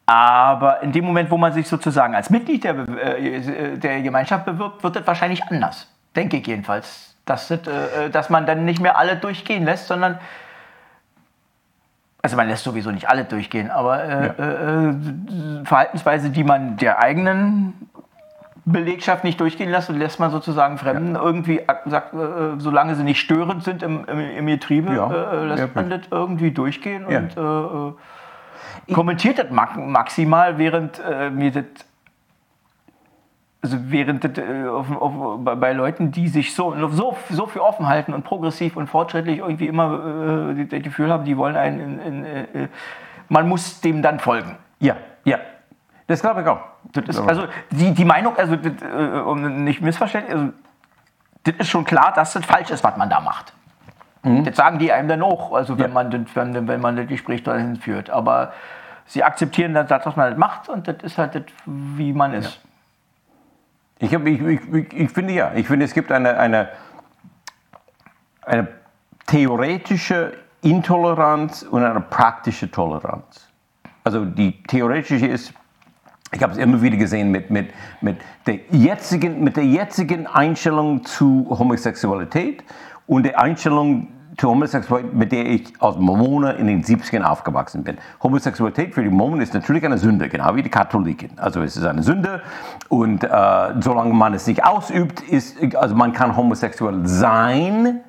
[0.08, 4.82] aber in dem Moment, wo man sich sozusagen als Mitglied der, äh, der Gemeinschaft bewirbt,
[4.82, 5.86] wird das wahrscheinlich anders.
[6.16, 7.14] Denke ich jedenfalls.
[7.26, 10.18] Dass, das, äh, dass man dann nicht mehr alle durchgehen lässt, sondern
[12.22, 14.88] also man lässt sowieso nicht alle durchgehen, aber äh, ja.
[14.88, 17.74] äh, Verhaltensweise, die man der eigenen
[18.64, 21.22] Belegschaft nicht durchgehen lässt, lässt man sozusagen Fremden ja.
[21.22, 22.18] irgendwie, sagt, äh,
[22.56, 25.32] solange sie nicht störend sind im, im, im Getriebe, ja.
[25.32, 27.92] Äh, lässt man das irgendwie durchgehen und äh,
[28.92, 31.00] kommentiert das maximal, während
[31.32, 31.64] mir das
[33.60, 38.14] also während äh, auf, auf, bei Leuten, die sich so, so, so viel offen halten
[38.14, 42.24] und progressiv und fortschrittlich irgendwie immer äh, das Gefühl haben, die wollen einen, in, in,
[42.24, 42.68] äh,
[43.28, 44.56] man muss dem dann folgen.
[44.78, 45.38] Ja, ja.
[46.06, 46.60] Das glaube ich auch.
[47.06, 50.52] Ist, also die, die Meinung, also das, äh, um nicht missverständlich, also,
[51.44, 53.52] das ist schon klar, dass das falsch ist, was man da macht.
[54.22, 54.44] Mhm.
[54.44, 55.94] Das sagen die einem dann auch, also wenn, ja.
[55.94, 58.08] man, das, wenn, wenn man das Gespräch dahin führt.
[58.08, 58.52] Aber
[59.08, 62.60] sie akzeptieren dann, dass man das macht und das ist halt das, wie man ist.
[64.00, 64.06] Ja.
[64.06, 66.68] Ich, hab, ich, ich, ich, finde ja, ich finde es gibt eine, eine,
[68.42, 68.68] eine
[69.26, 73.48] theoretische Intoleranz und eine praktische Toleranz.
[74.04, 75.52] Also die theoretische ist,
[76.32, 81.04] ich habe es immer wieder gesehen mit, mit, mit, der jetzigen, mit der jetzigen Einstellung
[81.04, 82.62] zu Homosexualität
[83.06, 84.08] und der Einstellung
[84.46, 87.96] Homosexualität, mit der ich als Mormone in den 70ern aufgewachsen bin.
[88.22, 91.30] Homosexualität für die Mormonen ist natürlich eine Sünde, genau wie die Katholiken.
[91.36, 92.42] Also es ist eine Sünde
[92.88, 93.28] und äh,
[93.80, 98.00] solange man es nicht ausübt, ist, also man kann homosexuell sein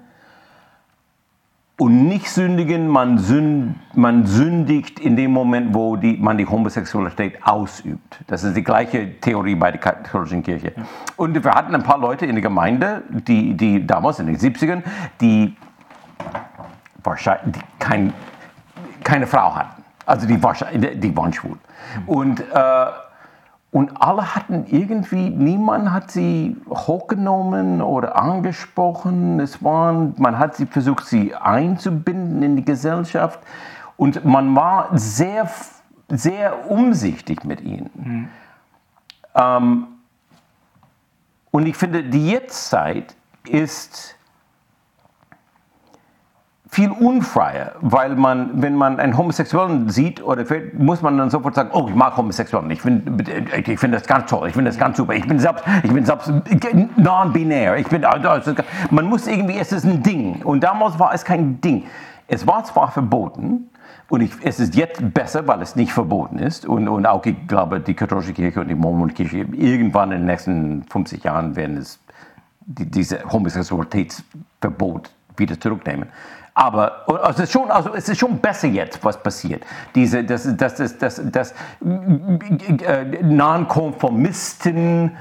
[1.80, 7.40] und nicht sündigen, man, sünd, man sündigt in dem Moment, wo die, man die Homosexualität
[7.42, 8.20] ausübt.
[8.28, 10.74] Das ist die gleiche Theorie bei der katholischen Kirche.
[11.16, 14.84] Und wir hatten ein paar Leute in der Gemeinde, die, die damals in den 70ern,
[15.22, 15.56] die
[17.04, 18.14] wahrscheinlich kein,
[19.04, 19.84] keine Frau hatten.
[20.06, 21.58] Also die, die waren schwul.
[22.08, 22.86] Und, äh,
[23.72, 29.40] und alle hatten irgendwie, niemand hat sie hochgenommen oder angesprochen.
[29.40, 33.40] Es waren, man hat sie versucht, sie einzubinden in die Gesellschaft.
[33.98, 35.48] Und man war sehr,
[36.08, 37.90] sehr umsichtig mit ihnen.
[37.94, 38.30] Mhm.
[39.36, 39.88] Ähm,
[41.52, 43.16] und ich finde, die Jetztzeit
[43.48, 44.16] ist
[46.72, 50.46] viel unfreier, weil man, wenn man einen Homosexuellen sieht, oder
[50.78, 53.24] muss man dann sofort sagen, oh, ich mag Homosexuellen, ich finde
[53.66, 56.06] ich find das ganz toll, ich finde das ganz super, ich bin selbst, ich bin
[56.06, 56.32] selbst
[56.96, 58.54] non-binär, ich bin, also,
[58.92, 61.86] man muss irgendwie, es ist ein Ding und damals war es kein Ding.
[62.28, 63.70] Es war zwar verboten,
[64.10, 66.66] und ich, es ist jetzt besser, weil es nicht verboten ist.
[66.66, 70.84] Und, und auch, ich glaube, die katholische Kirche und die Mormonkirche irgendwann in den nächsten
[70.84, 72.00] 50 Jahren werden es
[72.66, 76.10] die, diese Homosexualitätsverbot wieder zurücknehmen.
[76.60, 79.66] Aber es, ist schon, also es ist schon besser jetzt, was passiert.
[79.96, 85.16] Diese, das, das, das, das, das äh, Nonkonformisten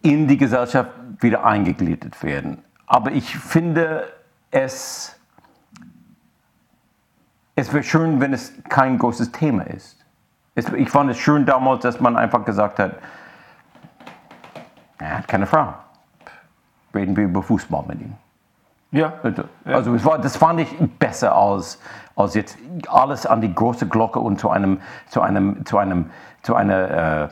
[0.00, 2.64] in die Gesellschaft wieder eingegliedert werden.
[2.86, 4.10] Aber ich finde
[4.50, 5.20] es,
[7.54, 10.02] es wäre schön, wenn es kein großes Thema ist.
[10.54, 12.94] Es, ich fand es schön damals, dass man einfach gesagt hat,
[14.96, 15.74] er hat keine Frau.
[16.94, 18.14] Reden wir über Fußball mit ihm.
[18.92, 19.14] Ja.
[19.64, 20.68] Also es war, das fand ich
[20.98, 21.80] besser als,
[22.14, 26.10] als jetzt alles an die große Glocke und zu einem, zu einem, zu einem,
[26.42, 27.30] zu einer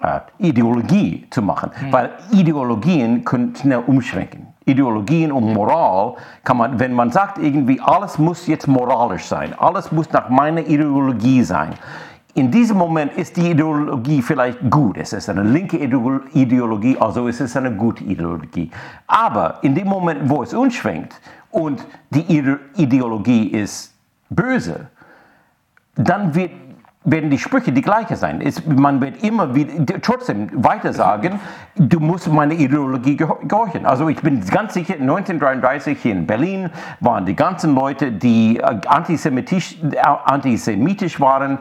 [0.00, 1.70] äh, äh, Ideologie zu machen.
[1.80, 1.92] Mhm.
[1.92, 4.48] Weil Ideologien können schnell umschränken.
[4.64, 9.92] Ideologien und Moral kann man, wenn man sagt irgendwie, alles muss jetzt moralisch sein, alles
[9.92, 11.74] muss nach meiner Ideologie sein
[12.34, 14.96] in diesem Moment ist die Ideologie vielleicht gut.
[14.98, 18.70] Es ist eine linke Ideologie, also es ist eine gute Ideologie.
[19.06, 21.20] Aber in dem Moment, wo es umschwenkt
[21.50, 22.44] und die
[22.76, 23.94] Ideologie ist
[24.30, 24.88] böse,
[25.94, 26.50] dann wird,
[27.04, 28.40] werden die Sprüche die gleiche sein.
[28.40, 31.38] Es, man wird immer wieder, trotzdem weiter sagen,
[31.76, 33.86] du musst meine Ideologie gehorchen.
[33.86, 36.70] Also ich bin ganz sicher, 1933 hier in Berlin
[37.00, 39.76] waren die ganzen Leute, die antisemitisch,
[40.24, 41.58] antisemitisch waren,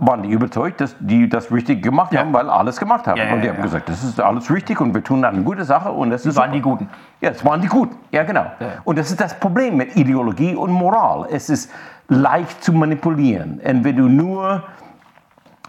[0.00, 2.20] waren die überzeugt, dass die das richtig gemacht Ja.
[2.20, 3.16] haben, weil alles gemacht haben.
[3.18, 5.64] Ja, ja, und die haben gesagt, das ist alles richtig und wir tun eine gute
[5.64, 6.54] Sache und das ist waren super.
[6.56, 6.88] die Guten.
[7.20, 7.96] Ja, es waren die Guten.
[8.12, 8.46] Ja, genau.
[8.84, 11.26] Und das ist das Problem mit Ideologie und Moral.
[11.30, 11.70] Es ist
[12.08, 13.60] leicht zu manipulieren.
[13.64, 14.62] Und wenn du nur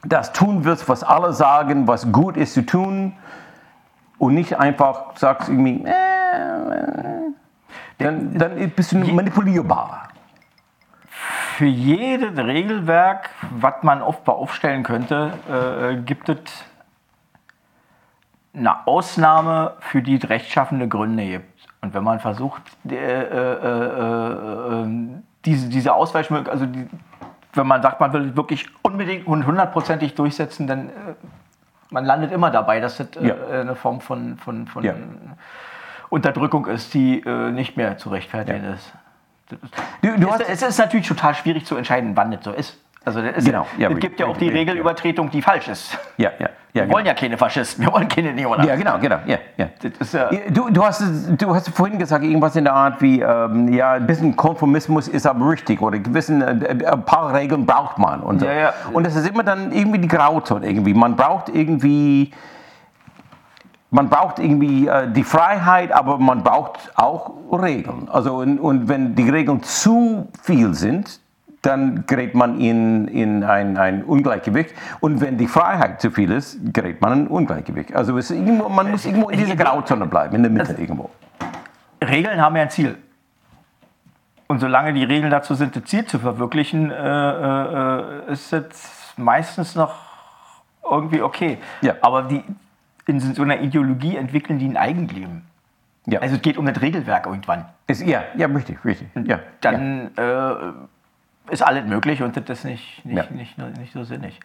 [0.05, 3.13] das tun wirst, was alle sagen, was gut ist zu tun,
[4.19, 7.33] und nicht einfach sagst irgendwie, äh, äh,
[7.99, 10.06] dann, dann bist du manipulierbar.
[11.57, 16.37] Für jedes Regelwerk, was man oft aufstellen könnte, äh, gibt es
[18.53, 21.67] eine Ausnahme, für die es rechtschaffende Gründe gibt.
[21.81, 24.87] Und wenn man versucht, äh, äh, äh, äh,
[25.45, 26.87] diese, diese Ausweichmöglichkeit, also die,
[27.53, 30.91] wenn man sagt, man will wirklich unbedingt und hundertprozentig durchsetzen, dann äh,
[31.89, 33.33] man landet immer dabei, dass das Ja.
[33.51, 34.93] eine Form von, von, von Ja.
[36.09, 38.73] Unterdrückung ist, die nicht mehr zu rechtfertigen Ja.
[38.73, 38.93] ist.
[39.49, 42.77] Du, du Es, hast, es ist natürlich total schwierig zu entscheiden, wann das so ist.
[43.05, 44.49] Also ist, Genau, ja, es gibt ja auch die.
[44.49, 45.97] Regelübertretung, die falsch ist.
[46.17, 48.67] ja, ja, ja, Wir wollen ja keine Faschisten, wir wollen keine Neonazis.
[48.67, 49.19] Ja, genau, genau.
[49.25, 49.69] Ja, ja.
[49.97, 51.01] Ist ja, Du, du, hast,
[51.37, 55.25] du hast vorhin gesagt, irgendwas in der Art wie, ähm, ja, ein bisschen Konformismus ist
[55.25, 58.45] aber richtig oder gewissen, äh, ein paar Regeln braucht man und so.
[58.45, 58.73] Ja, ja.
[58.91, 60.93] Und das ist immer dann irgendwie die Grauzone irgendwie.
[60.93, 62.31] Man braucht irgendwie,
[63.89, 68.09] man braucht irgendwie äh, die Freiheit, aber man braucht auch Regeln.
[68.11, 71.19] Also und, und wenn die Regeln zu viel sind,
[71.61, 74.73] dann gerät man in, in ein, ein Ungleichgewicht.
[74.99, 77.95] Und wenn die Freiheit zu viel ist, gerät man in ein Ungleichgewicht.
[77.95, 81.09] Also irgendwo, man muss irgendwo in dieser Grauzone bleiben, in der Mitte irgendwo.
[82.01, 82.97] Regeln haben ja ein Ziel.
[84.47, 89.75] Und solange die Regeln dazu sind, das Ziel zu verwirklichen, äh, äh, ist es meistens
[89.75, 89.93] noch
[90.89, 91.57] irgendwie okay.
[91.81, 91.95] Ja.
[92.01, 92.43] Aber die,
[93.07, 95.43] in so einer Ideologie entwickeln die ein Eigenleben.
[96.05, 97.65] Ja, Also es geht um das Regelwerk irgendwann.
[97.87, 99.07] ist, ja, ja, richtig, richtig.
[99.15, 99.39] Ja, ja.
[99.61, 103.35] dann äh, ist alles möglich und das ist nicht, nicht, Ja.
[103.35, 104.39] nicht, nicht, so sinnig.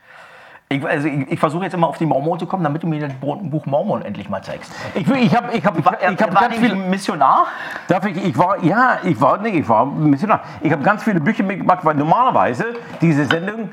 [0.68, 3.00] Ich, also ich, ich versuche jetzt immer auf die Mormon zu kommen, damit du mir
[3.00, 4.72] das Buch Mormon endlich mal zeigst.
[4.94, 6.80] Ich, ich habe ich hab, ich Er, hab er war ganz nämlich viel.
[6.82, 7.46] ein Missionar.
[7.88, 10.42] Darf ich, ich war, ja, ich war, nee, ich war Missionar.
[10.62, 13.68] Ich habe ganz viele Bücher mitgemacht, weil normalerweise diese Sendung,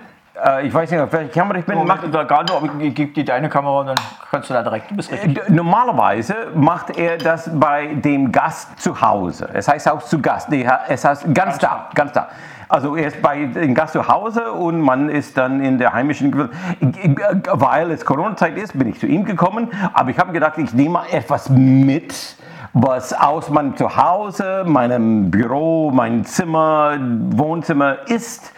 [0.46, 3.12] äh, ich weiß nicht, auf welche Kamera ich bin, macht, Macht gerade, aber ich gebe
[3.14, 3.96] dir deine Kamera und dann
[4.32, 4.92] kannst du da direkt.
[4.92, 5.38] Du bist richtig.
[5.38, 9.50] Äh, Normalerweise macht er das bei dem Gast zu Hause.
[9.54, 10.50] Es heißt auch zu Gast.
[10.88, 12.30] Es heißt ganz da, ganz da.
[12.68, 16.32] Also er ist bei dem Gast zu Hause und man ist dann in der heimischen,
[16.32, 19.70] weil es Corona-Zeit ist, bin ich zu ihm gekommen.
[19.94, 22.14] Aber ich habe gedacht, ich nehme mal etwas mit,
[22.74, 26.96] was aus meinem Zuhause, meinem Büro, mein Zimmer,
[27.32, 28.54] Wohnzimmer ist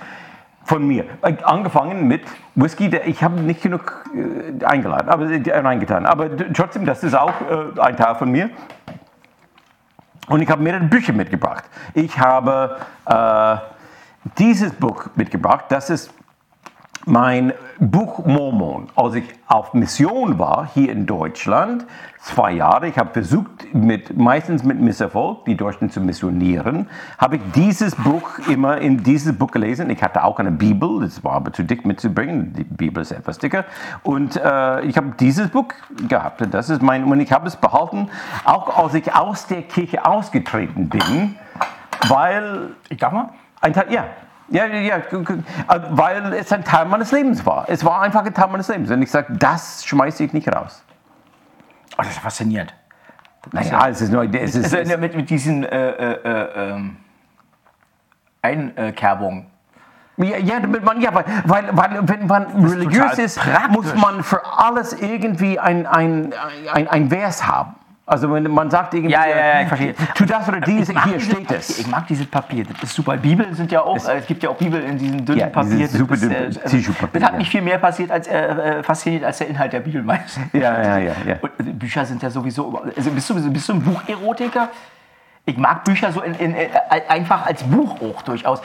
[0.71, 1.03] von mir.
[1.21, 2.21] Äh, Angefangen mit
[2.55, 6.05] Whisky, der, ich habe nicht genug äh, eingeladen, aber äh, reingetan.
[6.05, 8.49] Aber trotzdem, das ist auch äh, ein Teil von mir.
[10.29, 11.65] Und ich habe mehrere Bücher mitgebracht.
[11.93, 13.57] Ich habe äh,
[14.37, 15.65] dieses Buch mitgebracht.
[15.67, 16.13] Das ist
[17.05, 18.87] mein Buch Mormon.
[18.95, 21.85] Als ich auf Mission war hier in Deutschland,
[22.19, 26.87] zwei Jahre, ich habe versucht, mit, meistens mit Misserfolg, die Deutschen zu missionieren,
[27.17, 29.89] habe ich dieses Buch immer in dieses Buch gelesen.
[29.89, 32.53] Ich hatte auch eine Bibel, das war aber zu dick mitzubringen.
[32.53, 33.65] Die Bibel ist etwas dicker.
[34.03, 35.65] Und äh, ich habe dieses Buch
[36.07, 36.41] gehabt.
[36.41, 38.09] Und Das ist mein, und ich habe es behalten,
[38.45, 41.35] auch als ich aus der Kirche ausgetreten bin,
[42.07, 43.29] weil Ich darf mal?
[43.61, 44.05] ein Teil, ja.
[44.51, 45.03] Ja, ja, ja, äh,
[45.91, 47.65] weil es ein Teil meines Lebens war.
[47.67, 48.91] Es war einfach ein Teil meines Lebens.
[48.91, 50.83] Und ich sage, das schmeiße ich nicht raus.
[51.93, 52.73] Oh, das ist faszinierend.
[53.53, 56.97] Naja, es ist nur, es ist, es, mit, mit diesen äh, äh, äh, ähm,
[58.41, 59.47] Einkerbungen.
[60.17, 63.71] ja, ja, damit man, ja, weil, weil, weil wenn man religiös ist, praktisch.
[63.71, 66.33] muss man für alles irgendwie ein, ein,
[66.71, 67.75] ein, ein Vers haben.
[68.05, 69.95] Also wenn man sagt irgendwie, Ja, ja, ja, ich verstehe.
[70.15, 71.57] tu das oder dies, Ich mag hier dieses steht Papier.
[71.57, 71.79] es.
[71.79, 72.65] Ich mag dieses Papier.
[72.65, 73.15] Das ist super.
[73.15, 75.71] Bibeln sind ja auch, äh, es gibt ja auch Bibel in diesem dünnen Ja, Papier.
[75.77, 78.37] dieses Das super ist, äh, also, Tissuepapier, Das hat mich viel mehr passiert als, äh,
[78.79, 80.43] äh, fasziniert als der Inhalt der Bibel meistens.
[80.53, 81.35] Ja, ja, ja, ja.
[81.41, 82.81] Und äh, Bücher sind ja sowieso.
[82.97, 84.69] Also bist du, bist du ein Bucherotiker?
[85.45, 86.69] Ich mag Bücher so in, in, äh,
[87.07, 88.61] einfach als Buch auch durchaus.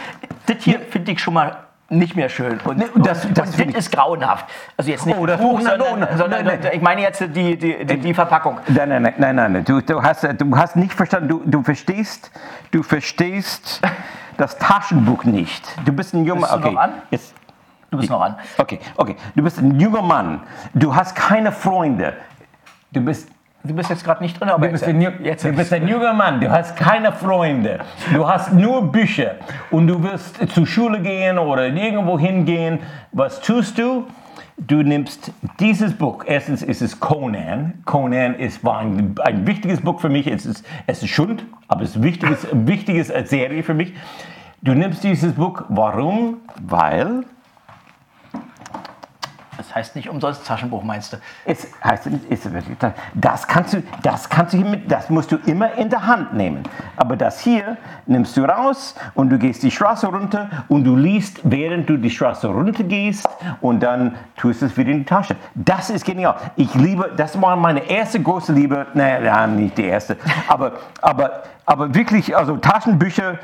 [0.46, 1.56] Das hier finde ich schon mal
[1.88, 2.58] nicht mehr schön.
[2.64, 4.46] Und, Nee, das- und, das und das ist grauenhaft.
[4.76, 6.72] Also jetzt nicht Oh, das Buch, sondern, nein, sondern nein, nein.
[6.74, 8.58] ich meine jetzt die, die, die, die Verpackung.
[8.68, 9.64] Nein, nein, nein, nein, nein, nein.
[9.64, 12.30] Du, du, hast, du hast nicht verstanden, du, du verstehst,
[12.72, 13.80] du verstehst
[14.36, 15.64] das Taschenbuch nicht.
[15.84, 16.72] Du bist ein junger, Bist du okay.
[16.72, 16.92] noch an?
[17.10, 17.34] Jetzt,
[17.88, 18.34] Du bist noch an.
[18.58, 19.14] okay, okay.
[19.36, 20.40] Du bist ein junger Mann.
[20.74, 22.14] Du hast keine Freunde.
[22.90, 23.28] Du bist
[23.66, 25.88] Du bist jetzt gerade nicht drin, aber Du bist, ein, Ju- jetzt du bist ein
[25.88, 27.80] junger Mann, du hast keine Freunde,
[28.14, 29.36] du hast nur Bücher
[29.70, 32.78] und du wirst zur Schule gehen oder irgendwo hingehen.
[33.12, 34.06] Was tust du?
[34.58, 36.24] Du nimmst dieses Buch.
[36.26, 37.74] Erstens ist es Conan.
[37.84, 40.26] Conan ist, war ein, ein wichtiges Buch für mich.
[40.26, 43.74] Es ist, es ist Schund, aber es ist ein wichtiges, ein wichtiges als Serie für
[43.74, 43.92] mich.
[44.62, 45.62] Du nimmst dieses Buch.
[45.68, 46.38] Warum?
[46.66, 47.24] Weil
[49.66, 51.16] Das heißt nicht umsonst Taschenbuch, meinst du?
[51.44, 52.00] Es es,
[53.14, 56.62] das kannst du, das kannst du mit, das musst du immer in der Hand nehmen.
[56.96, 61.40] Aber das hier nimmst du raus und du gehst die Straße runter und du liest,
[61.42, 63.28] während du die Straße runter gehst
[63.60, 65.34] und dann tust es wieder in die Tasche.
[65.54, 66.36] Das ist genial.
[66.54, 71.92] Ich liebe, das war meine erste große Liebe, naja, nicht die erste, aber, aber, aber
[71.92, 73.38] wirklich, also Taschenbücher,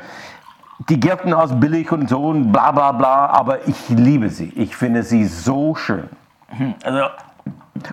[0.89, 4.51] die gelten als billig und so und bla bla bla, aber ich liebe sie.
[4.55, 6.09] Ich finde sie so schön.
[6.83, 7.05] Also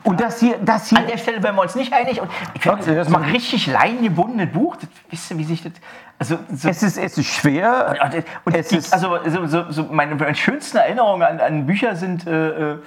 [0.05, 0.99] Und das hier, das hier.
[0.99, 2.21] an der Stelle wären wir uns nicht einig.
[2.21, 5.63] Und ich finde, Okay, das so ein richtig leingebundenes Buch, das, wisst ihr, wie sich
[5.63, 5.73] das...
[6.19, 7.97] Also, so, es, ist, es ist schwer.
[8.45, 11.97] und, es die, ist, also so, so, so meine, meine schönsten Erinnerungen an, an Bücher
[11.97, 12.27] sind...
[12.27, 12.79] Äh, äh,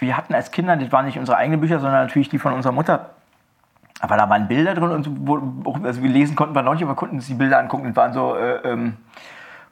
[0.00, 2.72] wir hatten als Kinder, das waren nicht unsere eigenen Bücher, sondern natürlich die von unserer
[2.72, 3.10] Mutter.
[4.00, 6.94] Aber da waren Bilder drin und wo, also wir lesen konnten wir noch nicht, aber
[6.94, 7.88] konnten uns die Bilder angucken.
[7.88, 8.96] Das waren so äh, ähm,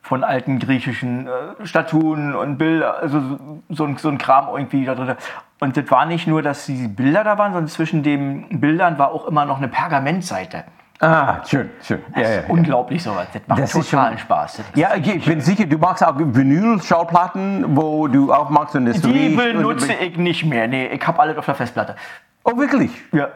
[0.01, 4.85] von alten griechischen äh, Statuen und Bilder, also so, so, ein, so ein Kram irgendwie
[4.85, 5.14] da drin.
[5.61, 9.12] Und das war nicht nur, dass die Bilder da waren, sondern zwischen den Bildern war
[9.12, 10.64] auch immer noch eine Pergamentseite.
[11.01, 12.01] ah, schön, schön.
[12.14, 12.41] Ja, ja, ja.
[12.49, 13.27] Unglaublich sowas.
[13.33, 14.57] Das macht Das ist totalen Spaß.
[14.59, 19.01] Das ist- ja, ich bin sicher, du magst auch Vinyl-Schallplatten, wo du aufmachst und es
[19.03, 20.66] Die benutze ich nicht mehr.
[20.68, 21.97] Nee, ich habe alles auf der Festplatte.
[22.45, 22.91] Oh, wirklich?
[23.12, 23.29] Ja.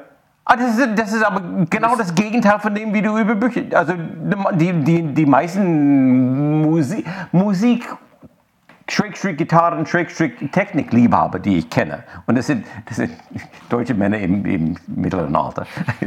[0.51, 3.65] Ah, das, ist, das ist aber genau das Gegenteil von dem, wie du über Bücher.
[3.75, 3.93] Also
[4.55, 7.87] die, die, die meisten Musik, Musik
[8.91, 12.03] Schrägstrich Gitarren, Schrägstrich Technikliebhaber, die ich kenne.
[12.27, 13.13] Und das sind, das sind
[13.69, 15.67] deutsche Männer im, im mittleren Alter.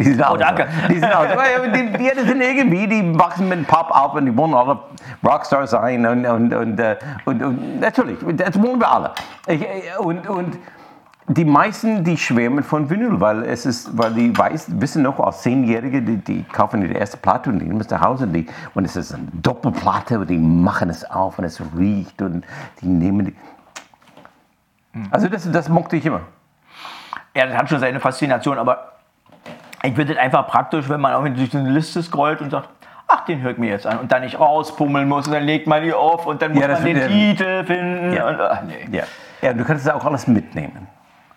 [0.00, 0.66] die sind auch Oh, danke.
[0.66, 0.88] So.
[0.88, 1.70] Die sind auch so.
[1.72, 4.80] Die, die, die sind irgendwie, die wachsen mit Pop auf und die wollen alle
[5.24, 6.04] Rockstar sein.
[6.04, 6.96] Und, und, und, äh,
[7.26, 9.12] und, und natürlich, das wollen wir alle.
[9.46, 10.58] Ich, äh, und, und
[11.28, 15.42] die meisten, die schwärmen von Vinyl, weil es ist, weil die weiß, wissen noch als
[15.42, 18.46] Zehnjährige, die, die kaufen die erste Platte und die nehmen es nach Hause und, die,
[18.74, 22.44] und es ist eine Doppelplatte und die machen es auf und es riecht und
[22.80, 23.36] die nehmen die.
[25.10, 26.22] Also das, das mochte ich immer.
[27.34, 28.92] Ja, das hat schon seine Faszination, aber
[29.82, 32.68] ich finde es einfach praktisch, wenn man irgendwie durch so eine Liste scrollt und sagt,
[33.06, 35.82] ach, den hört mir jetzt an und dann nicht rauspummeln muss und dann legt man
[35.82, 38.12] die auf und dann muss Ja, man den Titel finden.
[38.12, 38.28] Ja.
[38.28, 38.88] Und, ach, nee.
[38.90, 39.04] Ja.
[39.40, 40.88] ja, du kannst es auch alles mitnehmen.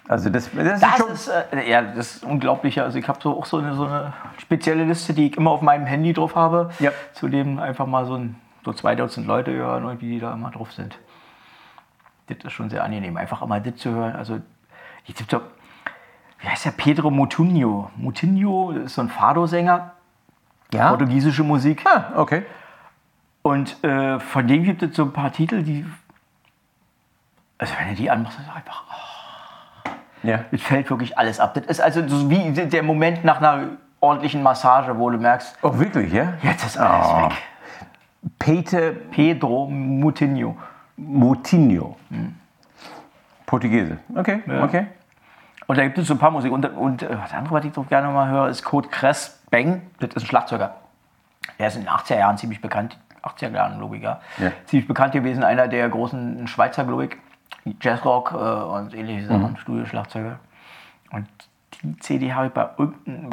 [0.07, 1.11] Also das, das, ist Das schon.
[1.11, 2.79] ist, äh, ja, das ist unglaublich.
[2.81, 5.61] Also ich habe so auch so eine, so eine spezielle Liste, die ich immer auf
[5.61, 6.91] meinem Handy drauf habe, Ja.
[7.13, 10.51] zu dem einfach mal so, ein, so zwei Dutzend Leute hören, irgendwie, die da immer
[10.51, 10.97] drauf sind.
[12.27, 14.15] Das ist schon sehr angenehm, einfach immer das zu hören.
[14.15, 14.39] Also,
[15.05, 15.41] ich tippe,
[16.39, 16.71] wie heißt der?
[16.71, 17.09] Pedro.
[17.11, 19.91] Moutinho das ist so ein Fado-Sänger,
[20.73, 20.89] ja?
[20.89, 21.83] portugiesische Musik.
[21.85, 22.43] Ah, okay.
[23.43, 25.85] Und äh, von dem gibt es so ein paar Titel, die.
[27.59, 28.83] Also, wenn du die anmachst, ist einfach.
[30.25, 30.39] Ja.
[30.51, 31.53] Es fällt wirklich alles ab.
[31.53, 33.67] Das ist also so wie der Moment nach einer
[33.99, 36.33] ordentlichen Massage, wo du merkst, Oh, wirklich, ja?
[36.41, 37.25] jetzt ist alles Oh.
[37.29, 37.33] weg.
[38.39, 40.57] Peter Pedro Moutinho.
[40.97, 41.97] Moutinho.
[43.45, 43.97] Portugiese.
[44.15, 44.87] Okay, okay.
[45.67, 46.51] Und da gibt es so ein paar Musik.
[46.51, 49.81] Und, und äh, das andere, was ich doch gerne mal höre, ist Code Cress Bang.
[49.99, 50.75] Das ist ein Schlagzeuger.
[51.59, 52.97] Der ist in den 80er Jahren ziemlich bekannt.
[53.23, 54.19] 80er Jahren, glaube ich, ja.
[54.37, 54.51] Ja.
[54.65, 55.43] Ziemlich bekannt gewesen.
[55.43, 57.17] Einer der großen Schweizer, glaube ich.
[57.81, 59.57] Jazzrock äh, und ähnliche Sachen.
[59.57, 60.39] Studioschlagzeuger.
[61.11, 61.27] Und
[61.83, 62.69] die CD habe ich bei,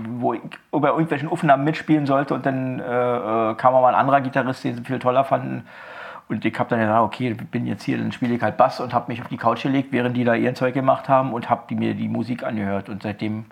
[0.08, 2.34] wo ich bei irgendwelchen Aufnahmen mitspielen sollte.
[2.34, 5.64] Und dann äh, äh, kam aber ein anderer Gitarrist, den sie viel toller fanden.
[6.28, 8.80] Und ich habe dann gesagt, okay, ich bin jetzt hier, dann spiele ich halt Bass
[8.80, 11.50] und habe mich auf die Couch gelegt, während die da ihren Zeug gemacht haben und
[11.50, 12.88] habe mir die Musik angehört.
[12.88, 13.44] Und seitdem,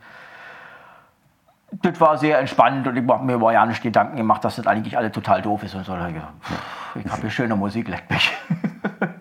[1.70, 4.66] das war sehr entspannt und ich habe mir über ja nicht Gedanken gemacht, dass das
[4.66, 5.94] eigentlich alle total doof ist und so.
[5.94, 8.32] Hab ich Ich habe hier schöne Musik, leckt mich.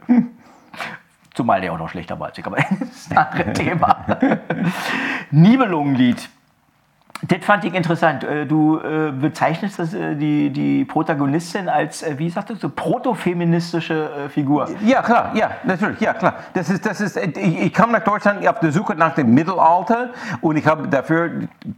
[1.39, 4.17] Zumal der auch noch schlechter war als ich, aber das ist ein anderes Thema.
[5.31, 6.27] Nibelungenlied.
[7.27, 8.23] Das fand ich interessant.
[8.23, 14.69] Äh, Du äh, bezeichnest das, äh, die, die Protagonistin als, wie sagtest du, protofeministische Figur.
[14.85, 16.35] Ja, klar, ja, natürlich, ja, klar.
[16.53, 20.11] Das ist, das ist, ich, kam nach Deutschland auf der Suche nach dem Mittelalter
[20.41, 21.31] und ich habe dafür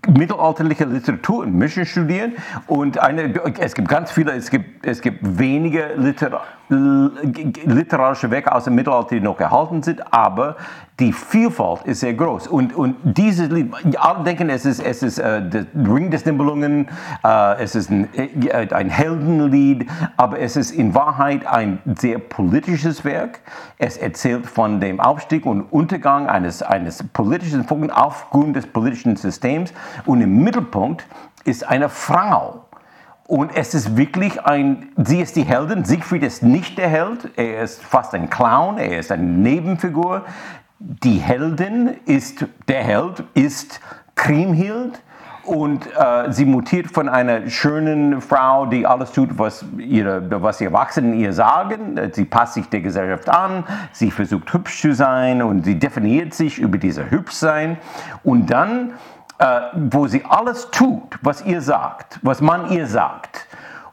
[0.07, 2.33] mittelalterliche Literatur in München studiert
[2.67, 8.65] und eine, es gibt ganz viele, es gibt, es gibt wenige Liter, literarische Werke aus
[8.65, 10.55] dem Mittelalter, die noch erhalten sind, aber
[10.99, 12.47] die Vielfalt ist sehr groß.
[12.47, 16.89] Und, und dieses Lied, alle denken, es ist, es ist äh, der Ring des Nibelungen,
[17.23, 23.03] äh, es ist ein, äh, ein Heldenlied, aber es ist in Wahrheit ein sehr politisches
[23.03, 23.39] Werk.
[23.77, 29.73] Es erzählt von dem Aufstieg und Untergang eines, eines politischen Volkes aufgrund des politischen Systems.
[30.05, 31.07] Und im Mittelpunkt
[31.45, 32.65] ist eine Frau.
[33.31, 37.63] Und es ist wirklich ein, sie ist die Heldin, Siegfried ist nicht der Held, er
[37.63, 40.25] ist fast ein Clown, er ist eine Nebenfigur.
[40.83, 43.79] Die Heldin ist, der Held ist
[44.15, 44.99] Kriemhild
[45.43, 50.65] Und äh, sie mutiert von einer schönen Frau, die alles tut, was, ihre, was die
[50.65, 51.99] Erwachsenen ihr sagen.
[52.13, 56.59] Sie passt sich der Gesellschaft an, sie versucht hübsch zu sein und sie definiert sich
[56.59, 57.77] über dieses Hübschsein.
[58.23, 58.93] Und dann,
[59.39, 63.47] äh, wo sie alles tut, was ihr sagt, was man ihr sagt,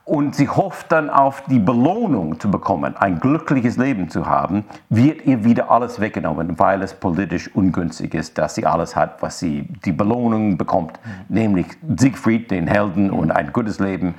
[0.09, 5.27] und sie hofft dann auf die Belohnung zu bekommen, ein glückliches Leben zu haben, wird
[5.27, 9.69] ihr wieder alles weggenommen, weil es politisch ungünstig ist, dass sie alles hat, was sie
[9.85, 10.99] die Belohnung bekommt,
[11.29, 11.67] nämlich
[11.99, 14.15] Siegfried, den Helden und ein gutes Leben.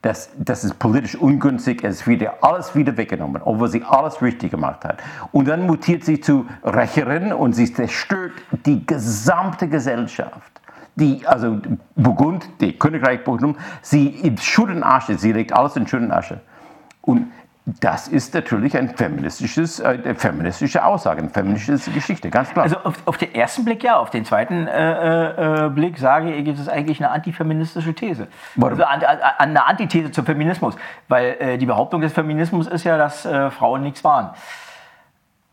[0.00, 4.50] Das, das ist politisch ungünstig, es wird ihr alles wieder weggenommen, obwohl sie alles richtig
[4.50, 5.02] gemacht hat.
[5.30, 8.32] Und dann mutiert sie zu Rächerin und sie zerstört
[8.64, 10.54] die gesamte Gesellschaft
[10.96, 11.60] die, also
[11.96, 16.12] Burgund, die Königreich Burgund, sie in Schutt und Asche, sie legt alles in Schutt und
[16.12, 16.40] Asche.
[17.02, 17.32] Und
[17.80, 22.64] das ist natürlich ein feministisches, äh, eine feministische Aussage, eine feministische Geschichte, ganz klar.
[22.64, 26.46] Also auf, auf den ersten Blick ja, auf den zweiten äh, äh, Blick sage ich,
[26.46, 28.28] ist es eigentlich eine antifeministische These.
[28.56, 28.72] Warum?
[28.72, 30.76] Also an, an, eine Antithese zum Feminismus.
[31.08, 34.34] Weil äh, die Behauptung des Feminismus ist ja, dass äh, Frauen nichts waren.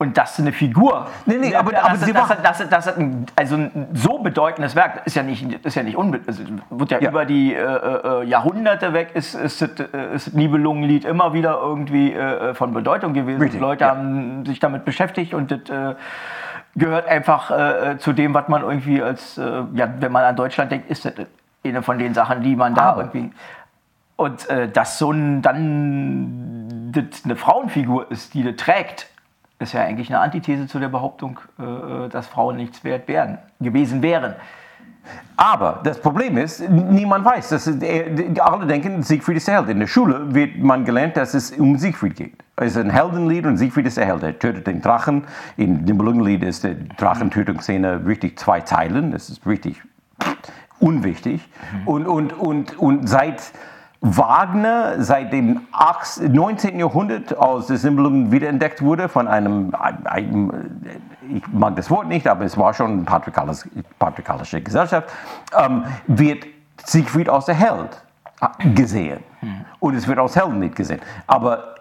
[0.02, 1.06] Und das ist eine Figur.
[1.28, 5.06] Nee, nee, aber, das, aber das, das, das, das, ein, also ein so bedeutendes Werk
[5.06, 6.42] ist ja nicht, ist ja nicht unbe also
[6.72, 11.34] wird ja, ja, über die äh, äh, Jahrhunderte weg, ist, ist, ist, ist Nibelungenlied immer
[11.34, 13.44] wieder irgendwie äh, von Bedeutung gewesen.
[13.44, 13.92] Richtig, Leute ja.
[13.92, 15.94] haben sich damit beschäftigt und das äh,
[16.76, 19.44] gehört einfach äh, zu dem, was man irgendwie als, äh,
[19.76, 21.14] ja, wenn man an Deutschland denkt, ist das
[21.64, 23.02] eine von den Sachen, die man da aber.
[23.02, 23.32] irgendwie.
[24.16, 26.92] Und dass so ein, dann
[27.24, 29.12] eine Frauenfigur ist, die das trägt,
[29.62, 34.02] ist ja eigentlich eine Antithese zu der Behauptung, äh, dass Frauen nichts wert wären, gewesen
[34.02, 34.36] wären.
[35.36, 37.50] Aber das Problem ist, niemand weiß.
[37.50, 39.70] Dass alle denken, Siegfried ist der Held.
[39.70, 42.36] In der Schule wird man gelernt, dass es um Siegfried geht.
[42.58, 44.22] Es ist ein Heldenlied und Siegfried ist der Held.
[44.22, 45.24] Er tötet den Drachen.
[45.58, 49.12] In dem Belungenlied ist die Drachentötungsszene wirklich zwei Zeilen.
[49.12, 49.82] Das ist richtig
[50.80, 51.48] unwichtig.
[51.74, 51.88] Mhm.
[51.88, 53.42] Und, und, und, und seit
[54.04, 55.62] Wagner seit dem
[56.20, 56.80] 19.
[56.80, 60.52] Jahrhundert aus der Symbolung wiederentdeckt wurde von einem, einem,
[61.30, 65.08] ich mag das Wort nicht, aber es war schon eine patriarchalische, patriarchalische Gesellschaft,
[65.56, 66.46] ähm, wird
[66.84, 68.04] Siegfried aus der Held
[68.74, 69.20] gesehen.
[69.42, 69.66] Hm.
[69.80, 71.00] Und es wird aus Heldenlied gesehen.
[71.28, 71.76] Aber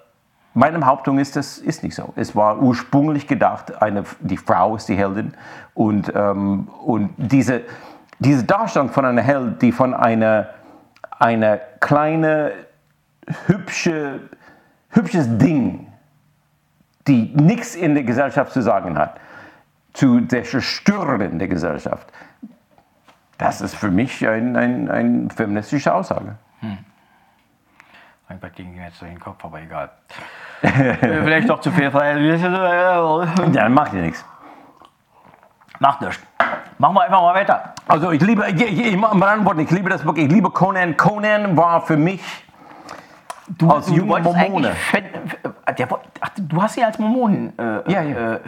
[0.53, 2.13] meine Behauptung ist, das ist nicht so.
[2.17, 5.33] Es war ursprünglich gedacht, eine, die Frau ist die Heldin.
[5.73, 7.63] Und, ähm, und diese,
[8.19, 10.49] diese Darstellung von einer Held, die von einer
[11.21, 12.53] eine kleine,
[13.47, 14.21] hübsche,
[14.89, 15.87] hübsches Ding,
[17.07, 19.21] die nichts in der Gesellschaft zu sagen hat,
[19.93, 22.09] zu der Zerstörerin der Gesellschaft.
[23.39, 26.37] Das ist für mich eine ein, ein feministische Aussage.
[26.61, 26.79] Hm.
[28.29, 29.91] Mein Gott, ging jetzt durch den Kopf, aber egal.
[30.63, 31.91] Vielleicht doch zu viel
[33.53, 34.25] Dann macht ihr nichts.
[35.81, 36.21] Macht nichts.
[36.77, 37.75] Machen wir einfach mal weiter.
[37.89, 40.97] Also ich liebe, ich, ich, ich liebe das Buch, ich liebe Conan.
[40.97, 42.21] Conan war für mich
[43.49, 44.73] du, als junger Mormone.
[45.79, 45.89] Der,
[46.21, 48.33] ach, du hast sie als Mormonen äh, ja, ja.
[48.35, 48.41] Äh,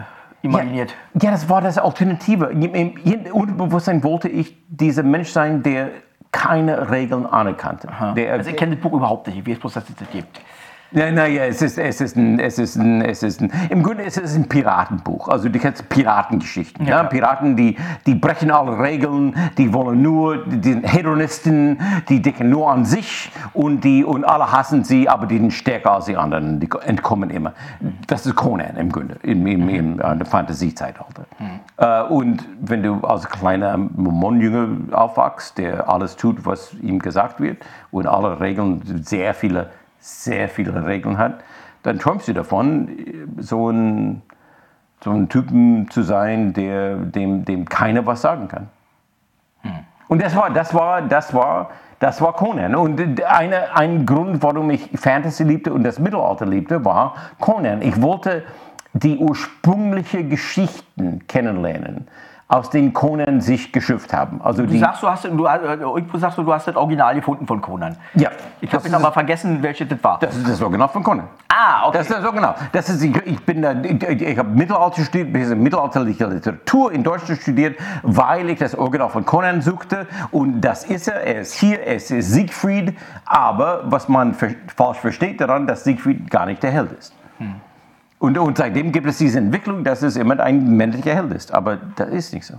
[0.42, 0.94] imaginiert.
[1.14, 2.46] Ja, ja, das war das Alternative.
[2.46, 5.88] Im Unterbewusstsein wollte ich dieser Mensch sein, der
[6.32, 7.88] keine Regeln anerkannte.
[8.14, 10.40] Der, also ich kenne das Buch überhaupt nicht, ich weiß bloß, dass es das gibt.
[10.92, 14.02] Nein, ja, es ist, es ist ein, es ist ein, es ist ein, im Grunde
[14.02, 15.28] ist es ein Piratenbuch.
[15.28, 16.86] Also du kennst Piratengeschichten.
[16.86, 17.04] Ja, ja?
[17.04, 17.76] Piraten, die,
[18.06, 23.30] die brechen alle Regeln, die wollen nur, die sind Hedonisten, die denken nur an sich
[23.54, 27.30] und, die, und alle hassen sie, aber die sind stärker als die anderen, die entkommen
[27.30, 27.54] immer.
[28.06, 31.24] Das ist Conan im Grunde, im, im, im, in der Fantasiezeitalter.
[31.38, 31.60] Mhm.
[31.78, 37.64] Äh, und wenn du als kleiner Mormonjünger aufwachst, der alles tut, was ihm gesagt wird
[37.90, 39.70] und alle Regeln, sehr viele
[40.02, 41.44] sehr viele Regeln hat,
[41.84, 42.88] dann träumst du davon,
[43.38, 44.22] so ein,
[45.02, 48.68] so ein Typen zu sein, der, dem, dem keiner was sagen kann.
[49.62, 49.70] Hm.
[50.08, 52.74] Und das war, das war, das war, das war Conan.
[52.74, 57.80] Und eine, ein Grund, warum ich Fantasy liebte und das Mittelalter liebte, war Conan.
[57.80, 58.42] Ich wollte
[58.92, 62.08] die ursprüngliche Geschichten kennenlernen
[62.52, 64.42] aus denen Conan sich geschöpft haben.
[64.42, 67.62] Also du, sagst, du, hast, du, irgendwo sagst du, du hast das Original gefunden von
[67.62, 67.96] Conan.
[68.12, 68.28] Ja.
[68.60, 70.18] Ich habe jetzt aber vergessen, welches das war.
[70.18, 71.28] Das ist das Original von Conan.
[71.48, 71.98] Ah, okay.
[71.98, 72.54] Das ist das Original.
[72.72, 77.40] Das ist, ich, ich bin da, ich, ich habe Mittelalter studiert, mittelalterliche Literatur in Deutschland
[77.40, 80.06] studiert, weil ich das Original von Conan suchte.
[80.30, 81.22] Und das ist er.
[81.22, 82.98] Er ist hier, er ist Siegfried.
[83.24, 87.14] Aber was man falsch versteht daran, dass Siegfried gar nicht der Held ist.
[87.38, 87.54] Hm.
[88.22, 91.52] Und, und seitdem gibt es diese Entwicklung, dass es immer ein männlicher Held ist.
[91.52, 92.54] Aber das ist nicht so.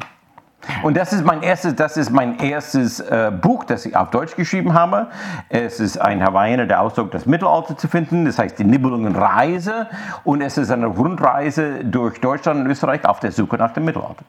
[0.82, 4.36] Und das ist mein erstes, das ist mein erstes äh, Buch, das ich auf Deutsch
[4.36, 5.08] geschrieben habe.
[5.48, 8.26] Es ist ein Hawaiianer, der Ausdruck, das Mittelalter zu finden.
[8.26, 9.88] Das heißt die Nibelungenreise.
[10.26, 14.26] Und es ist eine Rundreise durch Deutschland und Österreich auf der Suche nach dem Mittelalter.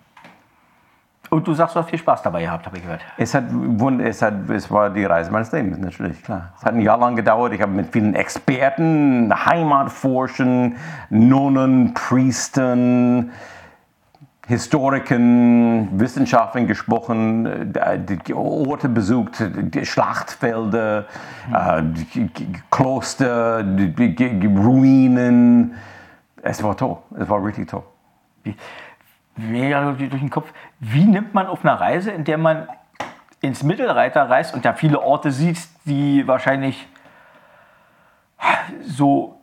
[1.34, 3.00] Und du sagst, du hast viel Spaß dabei gehabt, habe ich gehört.
[3.16, 3.42] Es, hat,
[4.04, 6.52] es, hat, es war die Reise meines Lebens, natürlich, klar.
[6.56, 7.52] Es hat ein Jahr lang gedauert.
[7.52, 10.76] Ich habe mit vielen Experten, Heimatforschern,
[11.10, 13.32] Nonnen, Priestern,
[14.46, 21.06] Historikern, Wissenschaftlern gesprochen, äh, die Orte besucht, die Schlachtfelder,
[21.48, 21.94] mhm.
[22.14, 22.30] die
[22.70, 25.74] Kloster, die Ruinen.
[26.42, 27.82] Es war toll, es war richtig toll.
[29.36, 32.68] Mir durch den Kopf, wie nimmt man auf einer Reise, in der man
[33.40, 36.88] ins Mittelreiter reist und da viele Orte sieht, die wahrscheinlich
[38.82, 39.40] so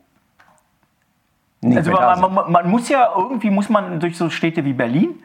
[1.62, 5.22] nicht also man, man, man, muss ja irgendwie muss man durch so Städte wie Berlin.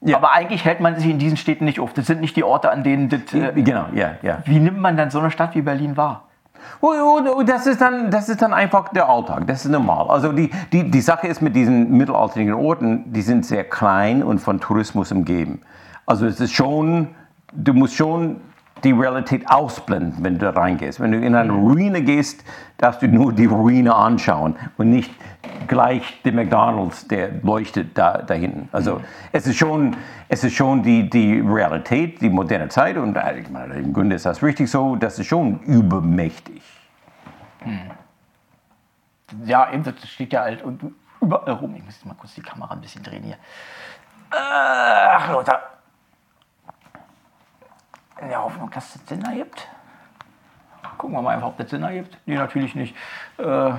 [0.00, 0.16] Ja.
[0.16, 1.92] Aber eigentlich hält man sich in diesen Städten nicht auf.
[1.92, 3.32] Das sind nicht die Orte, an denen das.
[3.32, 4.42] Äh, genau, ja, ja.
[4.44, 6.25] Wie nimmt man dann so eine Stadt wie Berlin wahr?
[6.80, 10.08] Oh, oh, oh, das ist, dann, das ist dann einfach der Alltag, das ist normal.
[10.08, 14.38] Also die, die, die Sache ist mit diesen mittelalterlichen Orten, die sind sehr klein und
[14.38, 15.60] von Tourismus umgeben.
[16.06, 17.08] Also es ist schon,
[17.52, 18.40] du musst schon
[18.84, 21.00] die Realität ausblenden, wenn du da reingehst.
[21.00, 22.44] Wenn du in eine Ruine gehst,
[22.76, 25.10] darfst du nur die Ruine anschauen und nicht
[25.66, 28.68] gleich den McDonalds, der leuchtet da, da hinten.
[28.72, 29.00] Also
[29.32, 29.96] es ist schon,
[30.28, 34.16] es ist schon die, die Realität, die moderne Zeit und äh, ich meine, im Grunde
[34.16, 36.62] ist das richtig so, das ist schon übermächtig.
[37.60, 37.80] Hm.
[39.44, 40.62] Ja, eben, das steht ja halt
[41.20, 41.74] überall rum.
[41.76, 43.36] Ich muss mal kurz die Kamera ein bisschen drehen hier.
[44.30, 45.75] Ach, Lothar.
[48.20, 49.68] In der Hoffnung, dass es Sinn ergibt.
[50.96, 52.16] Gucken wir mal ob das Sinn ergibt.
[52.26, 52.96] Nee, natürlich nicht.
[53.36, 53.72] Äh.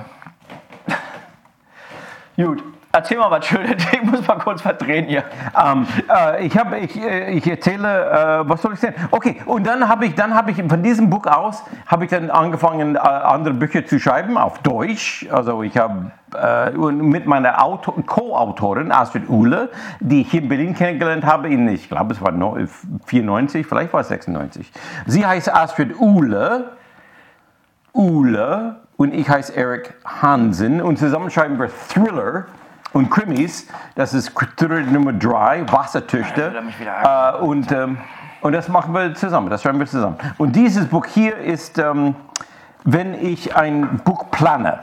[2.36, 2.62] Gut.
[2.90, 5.22] Erzähl mal was Schönes, ich muss mal kurz verdrehen hier.
[5.62, 8.94] Ähm, äh, ich, hab, ich, äh, ich erzähle, äh, was soll ich sagen?
[9.10, 12.96] Okay, und dann habe ich, hab ich von diesem Buch aus, habe ich dann angefangen,
[12.96, 15.28] äh, andere Bücher zu schreiben auf Deutsch.
[15.30, 17.52] Also ich habe äh, mit meiner
[18.06, 19.68] Co-Autorin Astrid Uhle,
[20.00, 22.32] die ich hier in Berlin kennengelernt habe, in, ich glaube es war
[23.04, 24.72] 94, vielleicht war es 96.
[25.04, 26.70] Sie heißt Astrid Uhle,
[27.92, 32.46] Uhle und ich heiße Eric Hansen und zusammen schreiben wir Thriller
[32.92, 33.66] und Krimis.
[33.94, 34.32] Das ist
[34.90, 36.52] Nummer 3, Wassertöchter.
[37.04, 37.98] Äh, und, ähm,
[38.40, 40.16] und das machen wir zusammen, das schreiben wir zusammen.
[40.36, 42.14] Und dieses Buch hier ist, ähm,
[42.84, 44.80] wenn ich ein Buch plane.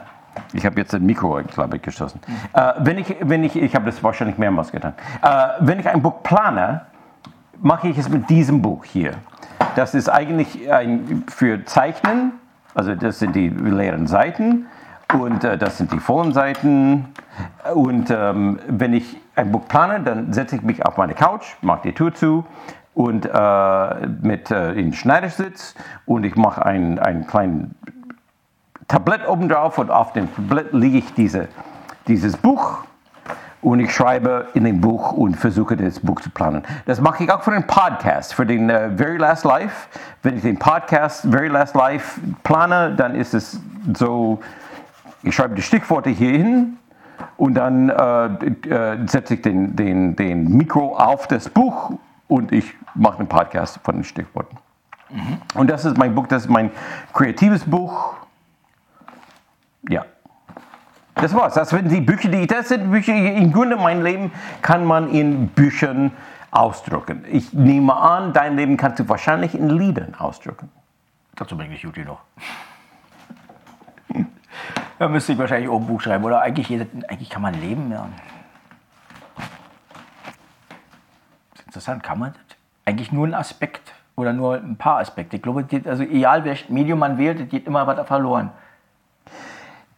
[0.52, 2.20] Ich habe jetzt ein Mikro, glaube ich, geschossen.
[2.52, 4.92] Äh, wenn ich, wenn ich, ich habe das wahrscheinlich mehrmals getan.
[5.22, 6.82] Äh, wenn ich ein Buch plane,
[7.60, 9.12] mache ich es mit diesem Buch hier.
[9.74, 12.32] Das ist eigentlich ein, für Zeichnen,
[12.74, 14.66] also das sind die leeren Seiten
[15.12, 17.06] und äh, das sind die vollen Seiten.
[17.74, 21.82] Und ähm, wenn ich ein Buch plane, dann setze ich mich auf meine Couch, mache
[21.84, 22.44] die Tür zu
[22.94, 25.74] und äh, mit äh, in Schneidersitz
[26.06, 27.68] und ich mache ein, ein kleines
[28.88, 31.48] Tablett oben drauf und auf dem Tablett lege ich diese,
[32.06, 32.84] dieses Buch
[33.60, 36.62] und ich schreibe in dem Buch und versuche das Buch zu planen.
[36.86, 39.88] Das mache ich auch für den Podcast, für den uh, Very Last Life.
[40.22, 43.60] Wenn ich den Podcast Very Last Life plane, dann ist es
[43.94, 44.40] so,
[45.26, 46.78] ich schreibe die Stichworte hier hin
[47.36, 48.26] und dann äh,
[48.68, 51.92] äh, setze ich den, den, den Mikro auf das Buch
[52.28, 54.56] und ich mache einen Podcast von den Stichworten.
[55.10, 55.38] Mhm.
[55.54, 56.70] Und das ist mein Buch, das ist mein
[57.12, 58.14] kreatives Buch.
[59.88, 60.04] Ja.
[61.16, 61.54] Das war's.
[61.54, 63.14] Das sind die Bücher, die das sind Bücher.
[63.14, 64.30] Im Grunde mein Leben
[64.62, 66.12] kann man in Büchern
[66.50, 67.24] ausdrücken.
[67.30, 70.70] Ich nehme an, dein Leben kannst du wahrscheinlich in Liedern ausdrücken.
[71.34, 72.20] Dazu bringe ich Juti noch.
[74.98, 76.24] Da müsste ich wahrscheinlich auch ein Buch schreiben.
[76.24, 77.90] Oder eigentlich, eigentlich kann man leben.
[77.90, 78.08] Ja.
[81.52, 82.56] Das ist interessant, kann man das?
[82.86, 85.36] Eigentlich nur ein Aspekt oder nur ein paar Aspekte.
[85.36, 88.50] Ich glaube, also egal welches Medium man wählt, geht immer was verloren.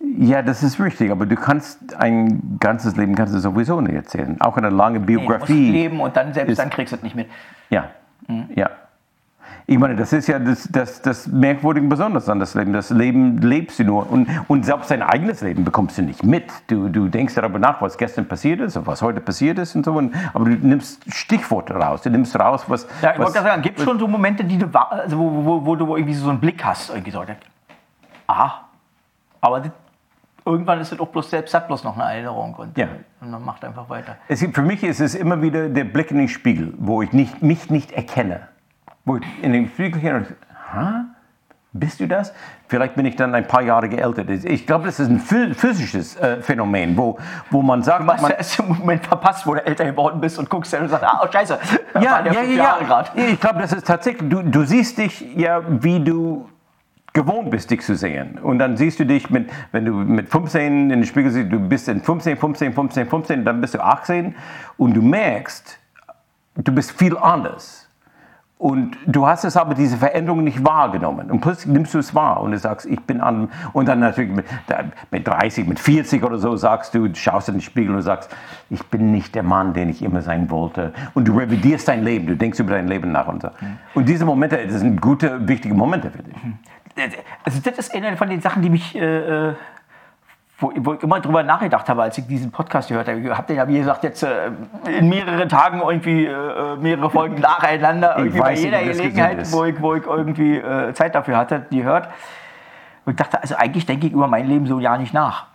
[0.01, 4.41] Ja, das ist richtig, aber du kannst ein ganzes Leben kannst du sowieso nicht erzählen.
[4.41, 5.53] Auch eine lange Biografie.
[5.53, 7.29] Nee, du musst leben und dann selbst dann kriegst du es nicht mit.
[7.71, 7.91] Ja,
[8.27, 8.49] mhm.
[8.55, 8.71] ja.
[9.71, 12.73] Ich meine, das ist ja das, das, das Merkwürdige Besonderes an das Leben.
[12.73, 14.11] Das Leben lebst du nur.
[14.11, 16.51] Und, und selbst dein eigenes Leben bekommst du nicht mit.
[16.69, 19.85] Du, du denkst darüber nach, was gestern passiert ist und was heute passiert ist und
[19.85, 19.93] so.
[19.93, 22.01] Und, aber du nimmst Stichworte raus.
[22.01, 22.89] Du nimmst raus, was.
[23.03, 25.67] Ja, ich wollte gerade sagen, gibt es schon so Momente, die du, also wo, wo,
[25.67, 27.23] wo, du irgendwie so einen Blick hast, irgendwie so.
[28.27, 28.69] Aha.
[29.43, 29.73] Aber das,
[30.47, 32.89] irgendwann ist es auch bloß selbst, hat bloß noch eine Erinnerung und, ja.
[33.21, 34.17] und man macht einfach weiter.
[34.29, 37.43] Es, für mich ist es immer wieder der Blick in den Spiegel, wo ich nicht,
[37.43, 38.49] mich nicht erkenne
[39.09, 40.27] wo ich in den hin und
[40.73, 41.07] ha?
[41.73, 42.33] Bist du das?
[42.67, 44.31] Vielleicht bin ich dann ein paar Jahre geältert.
[44.31, 47.19] Ich glaube, das ist ein physisches äh, Phänomen, wo,
[47.51, 50.39] wo man sagt, du hast man erst im Moment verpasst, wo du älter geworden bist
[50.39, 51.59] und guckst dann und sagst, ah, oh, scheiße,
[52.01, 53.05] ja, ja, ja, ja.
[53.15, 56.49] Ich glaube, das ist tatsächlich, du, du siehst dich ja, wie du
[57.13, 58.39] gewohnt bist, dich zu sehen.
[58.39, 61.59] Und dann siehst du dich, mit, wenn du mit 15 in den Spiegel siehst, du
[61.59, 64.35] bist in 15, 15, 15, 15, dann bist du 18
[64.79, 65.79] und du merkst,
[66.57, 67.88] du bist viel anders.
[68.59, 71.31] Und du hast es aber diese Veränderung nicht wahrgenommen.
[71.31, 73.51] Und plötzlich nimmst du es wahr und du sagst, ich bin an.
[73.73, 74.47] Und dann natürlich mit,
[75.13, 78.35] mit 30, mit 40 oder so sagst du, schaust in den Spiegel und sagst,
[78.69, 80.93] ich bin nicht der Mann, den ich immer sein wollte.
[81.15, 83.29] Und du revidierst dein Leben, du denkst über dein Leben nach.
[83.29, 83.51] Und, so.
[83.95, 86.35] und diese Momente, das sind gute, wichtige Momente für dich.
[87.45, 88.97] Also das ist eine von den Sachen, die mich...
[88.97, 89.53] Äh,
[90.59, 93.21] wo, wo, ich immer drüber nachgedacht habe, als ich diesen Podcast gehört habe.
[93.21, 94.51] Ich habe den ja, wie gesagt, jetzt äh,
[94.87, 99.81] in mehreren Tagen irgendwie äh, mehrere Folgen nacheinander, irgendwie bei jeder nicht, Gelegenheit, wo ich,
[99.81, 102.09] wo ich irgendwie äh, Zeit dafür hatte, die hört.
[103.05, 105.47] Und ich dachte, also eigentlich denke ich über mein Leben so ja nicht nach.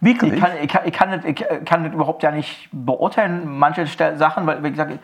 [0.00, 0.34] Wirklich?
[0.34, 3.86] Ich kann, ich, kann, ich, kann das, ich kann das überhaupt ja nicht beurteilen, manche
[3.86, 4.98] Sachen, weil, wie gesagt,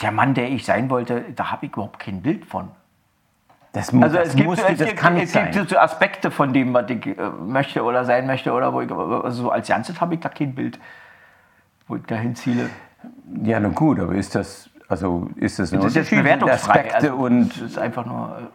[0.00, 2.70] der Mann, der ich sein wollte, da habe ich überhaupt kein Bild von.
[3.78, 6.90] Das muss, also es gibt, muss, es, gibt, es gibt so Aspekte von dem, was
[6.90, 10.20] ich äh, möchte oder sein möchte oder wo ich, also so als Ganzes habe ich
[10.20, 10.80] da kein Bild,
[11.86, 12.70] wo ich dahin ziele.
[13.44, 16.92] Ja, na gut, aber ist das, also ist das, das ist jetzt bewertungsfrei.
[16.92, 18.50] Also, und es ist einfach nur.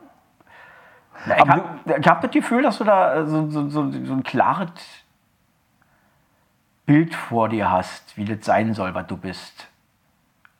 [1.26, 4.24] Äh, na, ich habe hab das Gefühl, dass du da so, so, so, so ein
[4.24, 4.72] klares
[6.86, 9.70] Bild vor dir hast, wie das sein soll, was du bist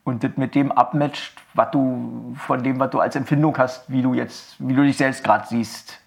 [0.04, 4.02] und das mit dem abmatcht, was du von dem, was du als Empfindung hast, wie
[4.02, 6.00] du jetzt, wie du dich selbst gerade siehst.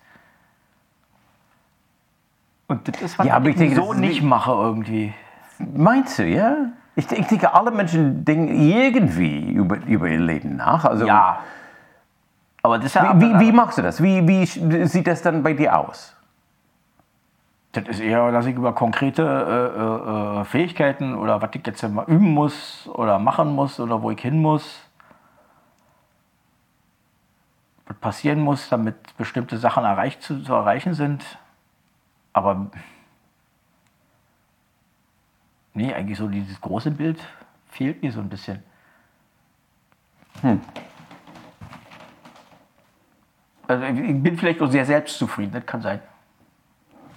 [2.69, 5.15] Und das ist, was ja, ich, ich denke, so nicht mache irgendwie.
[5.59, 6.57] Meinst du, ja?
[6.97, 10.85] Ich, ich, denke, alle Menschen denken irgendwie über, über ihr Leben nach.
[10.85, 11.41] Also, ja.
[12.63, 14.03] Aber das ja wie, wie, wie machst du das?
[14.03, 14.45] Wie, wie
[14.87, 16.16] sieht das dann bei dir aus?
[17.77, 22.07] Das ist eher, dass ich über konkrete äh, äh, Fähigkeiten oder was ich jetzt mal
[22.07, 24.81] üben muss oder machen muss oder wo ich hin muss,
[27.87, 31.23] was passieren muss, damit bestimmte Sachen erreicht zu, zu erreichen sind.
[32.33, 32.71] Aber
[35.75, 37.21] nee, eigentlich so dieses große Bild
[37.69, 38.63] fehlt mir so ein bisschen.
[40.41, 40.63] Hm.
[43.69, 46.01] Also ich bin vielleicht auch sehr selbstzufrieden, das kann sein.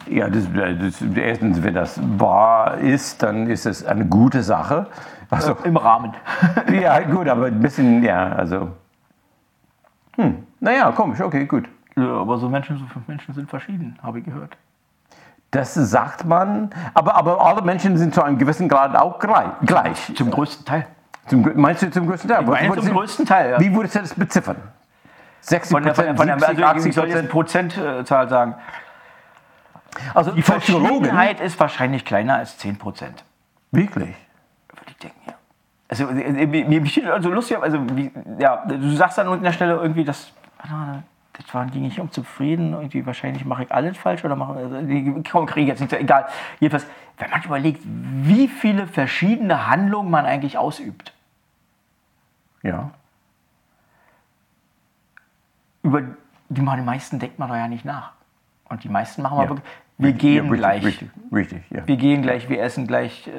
[0.07, 4.87] Ja, das, das, erstens, wenn das wahr ist, dann ist es eine gute Sache.
[5.29, 6.13] Also, Im Rahmen.
[6.81, 8.69] ja, gut, aber ein bisschen, ja, also.
[10.15, 11.67] Hm, naja, komisch, okay, gut.
[11.95, 14.57] Ja, aber so Menschen, so Menschen sind verschieden, habe ich gehört.
[15.51, 20.13] Das sagt man, aber, aber alle Menschen sind zu einem gewissen Grad auch gleich.
[20.15, 20.85] Zum größten Teil.
[21.27, 22.41] Zum, meinst du zum größten Teil?
[22.41, 23.59] Ich meine zum größten Teil, ja.
[23.59, 24.57] Wie würdest du das beziffern?
[25.41, 28.55] 60 von der, von der, von der, 70, also ich soll jetzt eine Prozentzahl sagen.
[30.13, 33.23] Also die Verschiedenheit ist wahrscheinlich kleiner als 10 Prozent.
[33.71, 34.15] Wirklich?
[34.69, 35.33] Würde ich denken, ja.
[35.87, 39.73] Also äh, mir besteht also lustig, also wie, ja, du sagst dann an der Stelle
[39.75, 40.31] irgendwie, dass
[41.33, 45.23] das waren die nicht unzufrieden, irgendwie wahrscheinlich mache ich alles falsch oder mache also, ich
[45.47, 46.27] kriege jetzt nicht, egal.
[46.59, 46.85] Jedenfalls,
[47.17, 51.13] wenn man überlegt, wie viele verschiedene Handlungen man eigentlich ausübt.
[52.61, 52.91] Ja.
[55.81, 56.03] Über
[56.49, 58.11] die meisten denkt man doch ja nicht nach.
[58.69, 59.49] Und die meisten machen ja.
[59.49, 59.65] wirklich,
[59.97, 60.85] wir gehen ja, richtig, gleich.
[60.85, 61.87] Richtig, richtig, ja.
[61.87, 63.27] Wir gehen gleich, wir essen gleich.
[63.27, 63.31] Äh,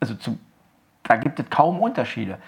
[0.00, 0.38] also zum,
[1.04, 2.38] da gibt es kaum Unterschiede.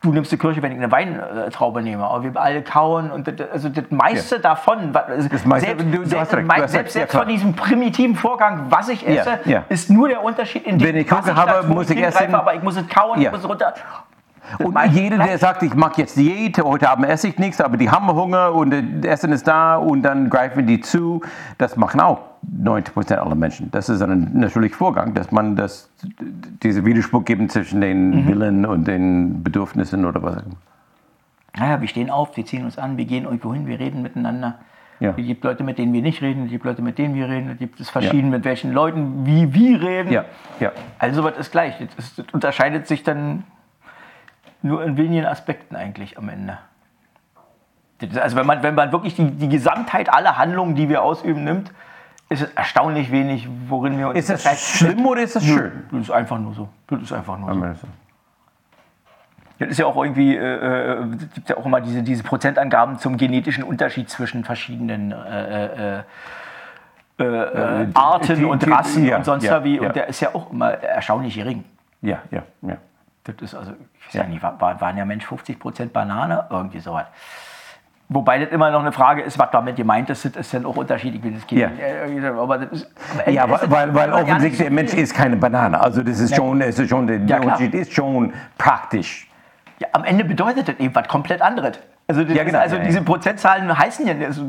[0.00, 3.50] Du nimmst die Kirche, wenn ich eine Weintraube nehme, aber wir alle kauen und das,
[3.50, 4.42] also das meiste ja.
[4.42, 8.88] davon, also das meiste, selbst, du, selbst, recht, selbst, selbst von diesem primitiven Vorgang, was
[8.88, 12.32] ich esse, ist nur der Unterschied in dem, wenn ich Koche habe, muss ich essen,
[12.32, 13.74] aber ich muss es kauen, ich muss es runter.
[14.58, 17.90] Und jeder, der sagt, ich mache jetzt Diät, heute Abend esse ich nichts, aber die
[17.90, 21.20] haben Hunger und das Essen ist da und dann greifen die zu,
[21.58, 23.70] das machen auch 90 Prozent aller Menschen.
[23.70, 25.90] Das ist ein natürlicher Vorgang, dass man das,
[26.62, 28.28] diese Widerspruch gibt zwischen den mhm.
[28.28, 30.56] Willen und den Bedürfnissen oder was auch immer.
[31.56, 34.58] Naja, wir stehen auf, wir ziehen uns an, wir gehen irgendwo hin, wir reden miteinander.
[35.00, 35.10] Ja.
[35.10, 37.50] Es gibt Leute, mit denen wir nicht reden, es gibt Leute, mit denen wir reden,
[37.50, 38.36] es gibt es verschieden, ja.
[38.36, 40.12] mit welchen Leuten wie wir reden.
[40.12, 40.24] Ja.
[40.60, 40.72] Ja.
[40.98, 41.74] Also was ist gleich.
[41.96, 43.44] Es unterscheidet sich dann
[44.62, 46.58] nur in wenigen Aspekten eigentlich am Ende.
[48.20, 51.72] Also wenn man, wenn man wirklich die, die Gesamtheit aller Handlungen, die wir ausüben, nimmt,
[52.28, 54.18] ist es erstaunlich wenig, worin wir uns...
[54.18, 55.84] Ist das schlimm oder ist das schön?
[55.90, 56.68] Das ist einfach nur so.
[56.86, 57.88] Das ist einfach nur so.
[59.58, 63.16] Das ist ja auch irgendwie, äh, äh gibt ja auch immer diese, diese Prozentangaben zum
[63.16, 66.02] genetischen Unterschied zwischen verschiedenen äh, äh,
[67.18, 69.80] äh, äh Arten die, die, und Rassen ja, und sonst ja, wie.
[69.80, 69.92] Und ja.
[69.92, 71.64] der ist ja auch immer erstaunlich gering.
[72.02, 72.76] Ja, ja, ja.
[73.36, 76.80] Das ist also, ich weiß ja, ja nicht, war, waren ja Mensch 50% Banane, irgendwie
[76.80, 77.06] sowas.
[78.10, 80.76] Wobei das immer noch eine Frage ist, was damit gemeint ist, das ist dann auch
[80.76, 81.58] unterschiedlich, wie das geht.
[81.58, 82.90] Ja, aber das ist,
[83.26, 85.78] ja weil, weil, weil offensichtlich der Mensch ist keine Banane.
[85.78, 89.28] Also das ist schon, das ist schon der, ja, Unterschied ist schon praktisch.
[89.78, 91.78] Ja, am Ende bedeutet das eben was komplett anderes.
[92.06, 94.42] Also, ja, genau, also diese Prozentzahlen heißen ja, also,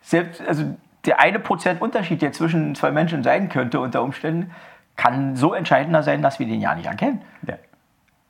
[0.00, 0.62] selbst, also
[1.04, 4.52] der eine Prozent Unterschied, der zwischen zwei Menschen sein könnte unter Umständen,
[4.94, 7.22] kann so entscheidender sein, dass wir den ja nicht erkennen.
[7.42, 7.54] Ja.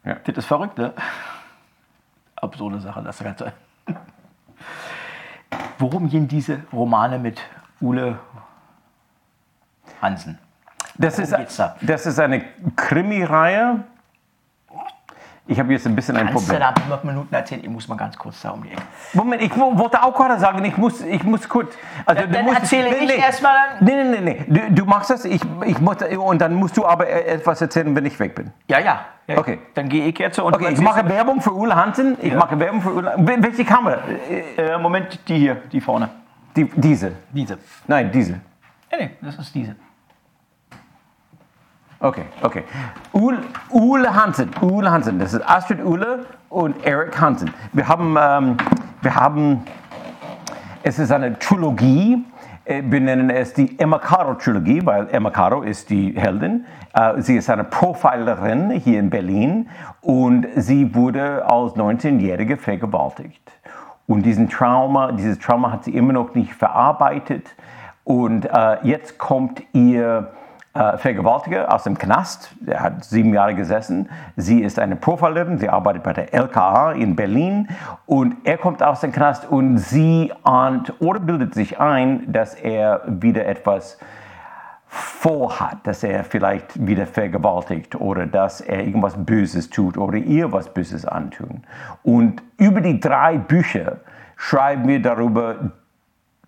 [0.09, 0.17] Ja.
[0.25, 0.95] Das ist verrückt, ne?
[2.37, 3.53] Absurde Sache, das Ganze.
[5.79, 7.43] Worum gehen diese Romane mit
[7.79, 8.19] Ule
[10.01, 10.39] Hansen?
[10.97, 11.77] Das Worum ist, da?
[11.83, 12.43] das ist eine
[12.75, 13.85] Krimi-Reihe.
[15.51, 16.61] Ich habe jetzt ein bisschen ein Kannst Problem.
[16.61, 17.63] du da fünf Minuten erzählen?
[17.65, 18.83] Ich muss mal ganz kurz da um die Ecke.
[19.15, 21.75] Moment, ich wo- wollte auch gerade sagen, ich muss, ich muss kurz.
[22.05, 24.61] Also, Dann- du musst, erzähle ich erstmal dann- Nee, nee, nee, nee.
[24.69, 27.97] Du, du machst das, ich, ich muss, und dann musst du aber äh, etwas erzählen,
[27.97, 28.53] wenn ich weg bin.
[28.69, 29.01] Ja, ja.
[29.27, 29.59] ja Okay.
[29.75, 32.19] Dann gehe ich jetzt und Okay, ich mache Werbung für Ulle Hansen.
[32.21, 32.91] Ich mache Werbung für.
[32.91, 34.01] Wel- Welche Kamera?
[34.31, 36.11] Äh, Äh, Moment, die hier, die vorne.
[36.55, 37.13] Die, diese.
[37.33, 37.57] Diese.
[37.87, 38.33] Nein, diese.
[38.93, 39.77] Nee, nee, das ist diese.
[42.01, 42.63] Okay, okay.
[43.13, 47.53] Ulle, Ulle Hansen, Ulle Hansen, das ist Astrid Ulle und Eric Hansen.
[47.73, 48.57] Wir haben, ähm,
[49.03, 49.63] wir haben,
[50.85, 52.25] es ist eine Trilogie.
[52.65, 56.67] Äh, Wir nennen es die Emma Caro Trilogie, weil Emma Caro ist die Heldin.
[56.95, 59.69] Äh, Sie ist eine Profilerin hier in Berlin
[60.01, 63.43] und sie wurde als 19-Jährige vergewaltigt.
[64.07, 67.57] Und diesen Trauma, dieses Trauma hat sie immer noch nicht verarbeitet.
[68.05, 70.31] Und äh, jetzt kommt ihr
[70.97, 72.55] Vergewaltiger aus dem Knast.
[72.65, 74.09] Er hat sieben Jahre gesessen.
[74.37, 75.59] Sie ist eine Profilerin.
[75.59, 77.69] Sie arbeitet bei der LKA in Berlin.
[78.07, 83.03] Und er kommt aus dem Knast und sie ahnt oder bildet sich ein, dass er
[83.07, 83.99] wieder etwas
[84.87, 90.73] vorhat, dass er vielleicht wieder vergewaltigt oder dass er irgendwas Böses tut oder ihr was
[90.73, 91.63] Böses antun.
[92.03, 93.99] Und über die drei Bücher
[94.37, 95.73] schreiben wir darüber,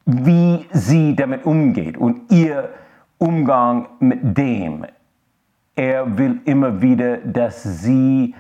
[0.06, 2.70] wie sie damit umgeht und ihr
[3.20, 4.86] Umgang mit dem.
[5.76, 8.34] Er will immer wieder, dass sie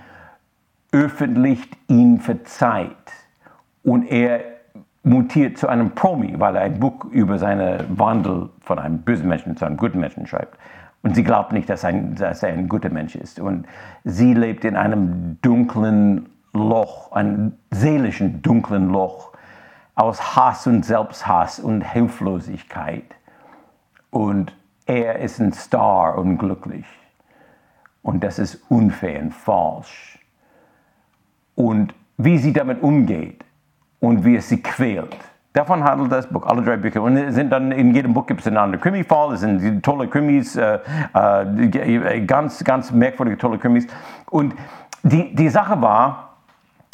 [0.90, 2.90] öffentlich ihn verzeiht.
[3.82, 4.40] Und er
[5.02, 9.54] mutiert zu einem Promi, weil er ein Buch über seinen Wandel von einem bösen Menschen
[9.54, 10.58] zu einem guten Menschen schreibt.
[11.02, 13.38] Und sie glaubt nicht, dass, ein, dass er ein guter Mensch ist.
[13.38, 13.66] Und
[14.04, 19.32] sie lebt in einem dunklen Loch, einem seelischen dunklen Loch
[19.94, 23.04] aus Hass und Selbsthass und Hilflosigkeit.
[24.10, 24.54] Und
[24.90, 26.86] er ist ein Star und glücklich.
[28.02, 30.18] Und das ist unfair und falsch.
[31.54, 33.44] Und wie sie damit umgeht
[34.00, 35.16] und wie es sie quält.
[35.52, 37.02] Davon handelt das Buch, alle drei Bücher.
[37.02, 39.34] Und sind dann in jedem Buch gibt es einen anderen Krimi-Fall.
[39.34, 40.78] Es sind tolle Krimis, äh,
[41.14, 43.86] äh, ganz, ganz merkwürdige, tolle Krimis.
[44.30, 44.54] Und
[45.02, 46.29] die, die Sache war,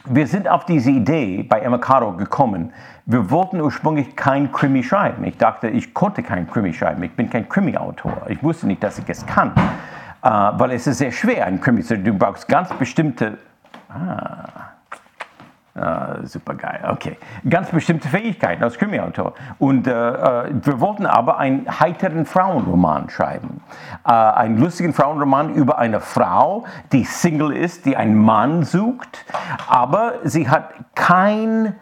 [0.09, 2.73] wir sind auf diese Idee bei Emma Caro gekommen.
[3.07, 5.25] Wir wollten ursprünglich kein Krimi schreiben.
[5.25, 7.03] Ich dachte, ich konnte kein Krimi schreiben.
[7.03, 8.27] Ich bin kein Krimi-Autor.
[8.29, 9.53] Ich wusste nicht, dass ich es kann.
[10.23, 13.39] Äh, weil es ist sehr schwer, ein Krimi zu Du brauchst ganz bestimmte.
[13.89, 14.76] Ah,
[16.25, 17.19] super geil, okay.
[17.49, 19.35] Ganz bestimmte Fähigkeiten als Krimi-Autor.
[19.59, 23.61] Und äh, äh, wir wollten aber einen heiteren Frauenroman schreiben.
[24.05, 29.25] Äh, einen lustigen Frauenroman über eine Frau, die Single ist, die einen Mann sucht,
[29.69, 31.75] aber sie hat kein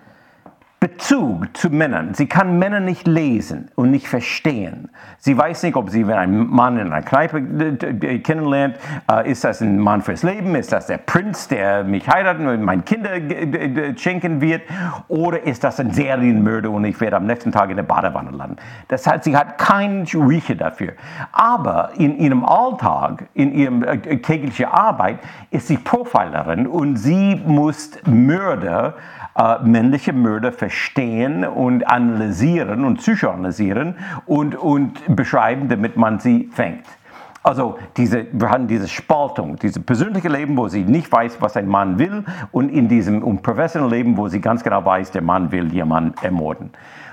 [0.84, 2.12] Bezug zu Männern.
[2.12, 4.90] Sie kann Männer nicht lesen und nicht verstehen.
[5.16, 8.76] Sie weiß nicht, ob sie, wenn ein Mann in einer Kneipe äh, kennenlernt,
[9.10, 12.60] äh, ist das ein Mann fürs Leben, ist das der Prinz, der mich heiraten und
[12.60, 14.60] meine Kinder äh, schenken wird,
[15.08, 18.56] oder ist das ein Serienmörder und ich werde am nächsten Tag in der Badewanne landen.
[18.88, 20.92] Das heißt, sie hat keinen Riecher dafür.
[21.32, 25.20] Aber in ihrem Alltag, in ihrer täglichen Arbeit,
[25.50, 28.96] ist sie Profilerin und sie muss Mörder
[29.36, 33.96] äh, männliche Mörder verstehen und analysieren und psychoanalysieren
[34.26, 36.86] und, und beschreiben, damit man sie fängt.
[37.42, 41.68] Also diese, wir haben diese Spaltung, dieses persönliche Leben, wo sie nicht weiß, was ein
[41.68, 45.52] Mann will, und in diesem um professionellen Leben, wo sie ganz genau weiß, der Mann
[45.52, 46.70] will jemanden ermorden.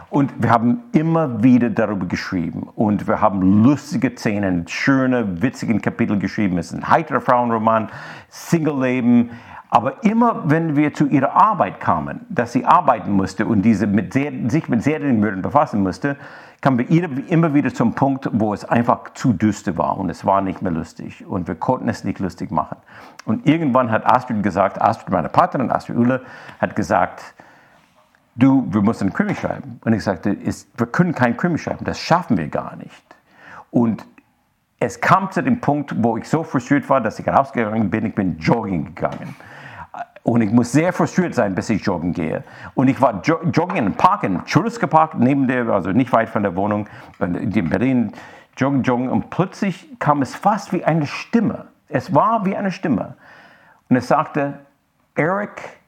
[0.09, 6.19] Und wir haben immer wieder darüber geschrieben und wir haben lustige Szenen, schöne, witzige Kapitel
[6.19, 6.57] geschrieben.
[6.57, 7.89] Es ist ein heiterer Frauenroman,
[8.29, 9.31] Single-Leben.
[9.73, 14.11] Aber immer, wenn wir zu ihrer Arbeit kamen, dass sie arbeiten musste und diese mit
[14.11, 16.17] sehr, sich mit Serienmördern befassen musste,
[16.59, 20.41] kamen wir immer wieder zum Punkt, wo es einfach zu düster war und es war
[20.41, 22.75] nicht mehr lustig und wir konnten es nicht lustig machen.
[23.23, 26.21] Und irgendwann hat Astrid gesagt, Astrid, meine Partnerin, Astrid Uhle,
[26.59, 27.33] hat gesagt,
[28.35, 29.79] du, wir müssen einen Krimi schreiben.
[29.85, 33.15] Und ich sagte, ist, wir können keinen Krimi schreiben, das schaffen wir gar nicht.
[33.71, 34.05] Und
[34.79, 38.15] es kam zu dem Punkt, wo ich so frustriert war, dass ich rausgegangen bin, ich
[38.15, 39.33] bin jogging gegangen.
[40.23, 42.43] Und ich muss sehr frustriert sein, bis ich joggen gehe.
[42.75, 46.11] Und ich war jo joggen in einem Park, in Churruska Park, neben der, also nicht
[46.13, 46.87] weit von der Wohnung,
[47.19, 48.13] in Berlin,
[48.55, 49.09] joggen, joggen.
[49.09, 51.65] Und plötzlich kam es fast wie eine Stimme.
[51.89, 53.15] Es war wie eine Stimme.
[53.89, 54.59] Und es sagte,
[55.15, 55.79] Eric,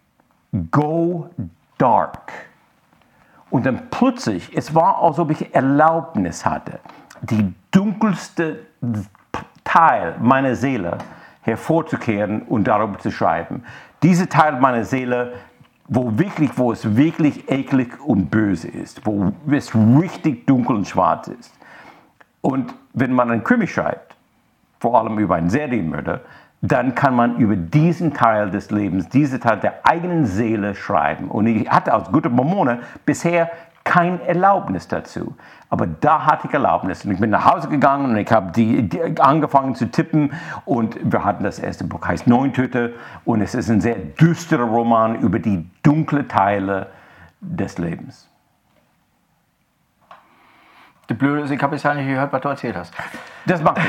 [0.71, 1.29] go
[1.77, 2.31] dark.
[3.49, 6.79] Und dann plötzlich, es war, als ob ich Erlaubnis hatte,
[7.21, 8.65] die dunkelste
[9.63, 10.97] Teil meiner Seele
[11.41, 13.63] hervorzukehren und darüber zu schreiben.
[14.03, 15.33] Diese Teil meiner Seele,
[15.87, 21.27] wo, wirklich, wo es wirklich eklig und böse ist, wo es richtig dunkel und schwarz
[21.29, 21.53] ist.
[22.41, 24.15] Und wenn man einen Krimi schreibt,
[24.79, 26.21] vor allem über einen Serienmörder,
[26.61, 31.29] dann kann man über diesen Teil des Lebens, diesen Teil der eigenen Seele schreiben.
[31.29, 33.51] Und ich hatte als guter Mormone bisher
[33.83, 35.35] kein Erlaubnis dazu.
[35.73, 37.03] Aber da hatte ich Erlaubnis.
[37.03, 40.31] Und ich bin nach Hause gegangen und ich habe die, die, angefangen zu tippen.
[40.65, 42.93] Und wir hatten das erste Buch, heißt Neuntöte.
[43.25, 46.91] Und es ist ein sehr düsterer Roman über die dunklen Teile
[47.41, 48.29] des Lebens.
[51.09, 52.93] Die Blöde ist, ich habe bisher nicht gehört, was du erzählt hast.
[53.47, 53.79] Das macht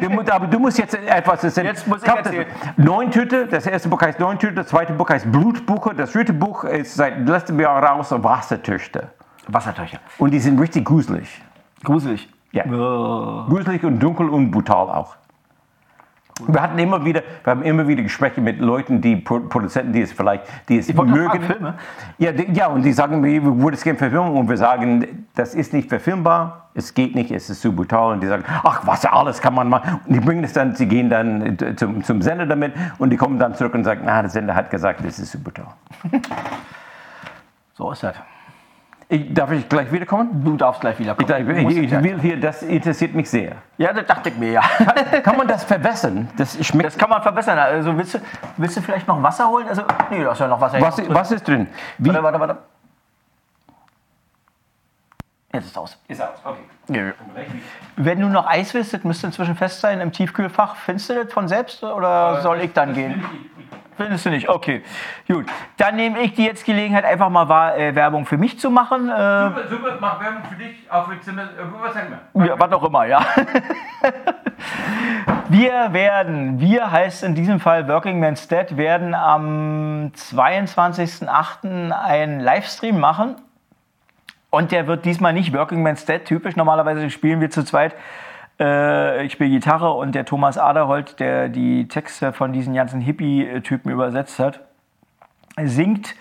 [0.00, 0.30] nichts.
[0.30, 1.40] aber du musst jetzt etwas.
[1.40, 2.46] Das sind, jetzt muss ich erzählen.
[2.76, 6.32] Neun Tüte, das erste Buch heißt Neun Tüte, das zweite Buch heißt Blutbuche, das dritte
[6.32, 9.10] Buch ist seit letztem Jahr raus, Wassertöchter.
[9.48, 10.00] Wassertöchter.
[10.18, 11.42] Und die sind richtig gruselig.
[11.82, 12.28] Gruselig?
[12.52, 12.64] Ja.
[12.66, 13.46] Oh.
[13.48, 15.16] Gruselig und dunkel und brutal auch.
[16.48, 20.12] Wir hatten immer wieder, wir haben immer wieder Gespräche mit Leuten, die Produzenten, die es
[20.12, 21.14] vielleicht, die es mögen.
[21.14, 21.74] Fragen, Filme?
[22.18, 25.54] Ja, die, ja, und die sagen, wir würden es gerne verfilmen und wir sagen, das
[25.54, 29.06] ist nicht verfilmbar, es geht nicht, es ist zu brutal und die sagen, ach, was
[29.06, 30.00] alles kann man machen.
[30.04, 33.38] Und die bringen es dann, sie gehen dann zum, zum Sender damit und die kommen
[33.38, 35.68] dann zurück und sagen, na, der Sender hat gesagt, das ist zu brutal.
[37.74, 38.16] so ist das.
[39.08, 40.42] Ich, darf ich gleich wiederkommen?
[40.44, 41.68] Du darfst gleich wiederkommen.
[41.68, 43.56] Ich, ich, ich will hier, das interessiert mich sehr.
[43.76, 44.60] Ja, das dachte ich mir, ja.
[44.78, 46.28] Kann, kann man das verbessern?
[46.36, 47.58] Das, schmeckt das kann man verbessern.
[47.58, 48.18] Also willst du,
[48.56, 49.68] willst du vielleicht noch Wasser holen?
[49.68, 50.80] Also, nee, du hast ja noch Wasser.
[50.80, 51.66] Was, was ist drin?
[51.98, 52.08] Wie?
[52.08, 52.58] Warte, warte, warte.
[55.52, 55.96] Jetzt ist aus.
[56.08, 56.58] Ist aus, okay.
[56.88, 57.12] Ja.
[57.96, 60.74] Wenn du noch Eis willst, das müsste inzwischen fest sein im Tiefkühlfach.
[60.76, 63.24] Findest du das von selbst oder äh, soll ich dann gehen?
[63.96, 64.48] Findest du nicht?
[64.48, 64.82] Okay,
[65.28, 65.46] gut.
[65.76, 69.08] Dann nehme ich die jetzt Gelegenheit, einfach mal wahr, äh, Werbung für mich zu machen.
[69.08, 72.46] Äh, super, super, mach Werbung für dich, auch für Zimmer, äh, was sagen wir?
[72.46, 73.20] Ja, was auch immer, ja.
[75.48, 81.92] wir werden, wir heißt in diesem Fall Working Man's Dead, werden am 22.08.
[81.92, 83.36] einen Livestream machen.
[84.50, 86.54] Und der wird diesmal nicht Working Man's Dead typisch.
[86.54, 87.94] Normalerweise spielen wir zu zweit
[88.60, 93.90] äh, ich spiele Gitarre und der Thomas Aderholt, der die Texte von diesen ganzen Hippie-Typen
[93.90, 94.60] übersetzt hat,
[95.62, 96.14] singt.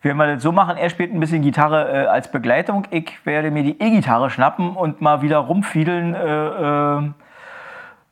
[0.00, 2.86] Wir werden das so machen, er spielt ein bisschen Gitarre äh, als Begleitung.
[2.90, 6.14] Ich werde mir die E-Gitarre schnappen und mal wieder rumfiedeln.
[6.14, 7.10] Äh, äh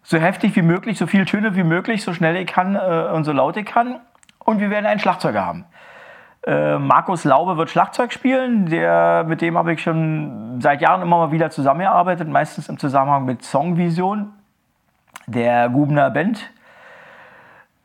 [0.08, 3.24] so heftig wie möglich, so viele Töne wie möglich, so schnell ich kann äh, und
[3.24, 3.98] so laut ich kann.
[4.38, 5.64] Und wir werden einen Schlagzeuger haben.
[6.46, 8.66] Äh, Markus Laube wird Schlagzeug spielen.
[8.66, 13.24] Der, mit dem habe ich schon seit Jahren immer mal wieder zusammengearbeitet, meistens im Zusammenhang
[13.24, 14.32] mit Songvision,
[15.26, 16.50] der Gubner Band.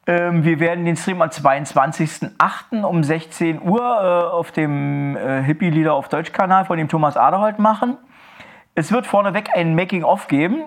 [0.06, 2.84] Ähm, wir werden den Stream am 22.08.
[2.84, 7.98] um 16 Uhr äh, auf dem äh, Hippie-Lieder auf Deutsch-Kanal von dem Thomas Aderholt machen.
[8.76, 10.66] Es wird vorneweg ein Making-of geben.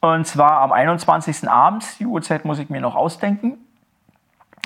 [0.00, 1.48] Und zwar am 21.
[1.48, 1.98] abends.
[1.98, 3.58] Die Uhrzeit muss ich mir noch ausdenken.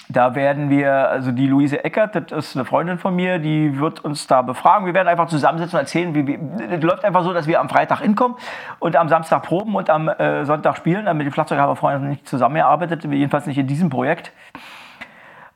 [0.08, 4.04] Da werden wir, also die Luise Eckert, das ist eine Freundin von mir, die wird
[4.04, 4.86] uns da befragen.
[4.86, 6.38] Wir werden einfach zusammensitzen und erzählen, wie, wie
[6.68, 8.36] das läuft einfach so, dass wir am Freitag hinkommen
[8.78, 11.04] und am Samstag proben und am äh, Sonntag spielen.
[11.16, 14.30] Mit dem Schlagzeug haben wir vorher nicht zusammengearbeitet, jedenfalls nicht in diesem Projekt.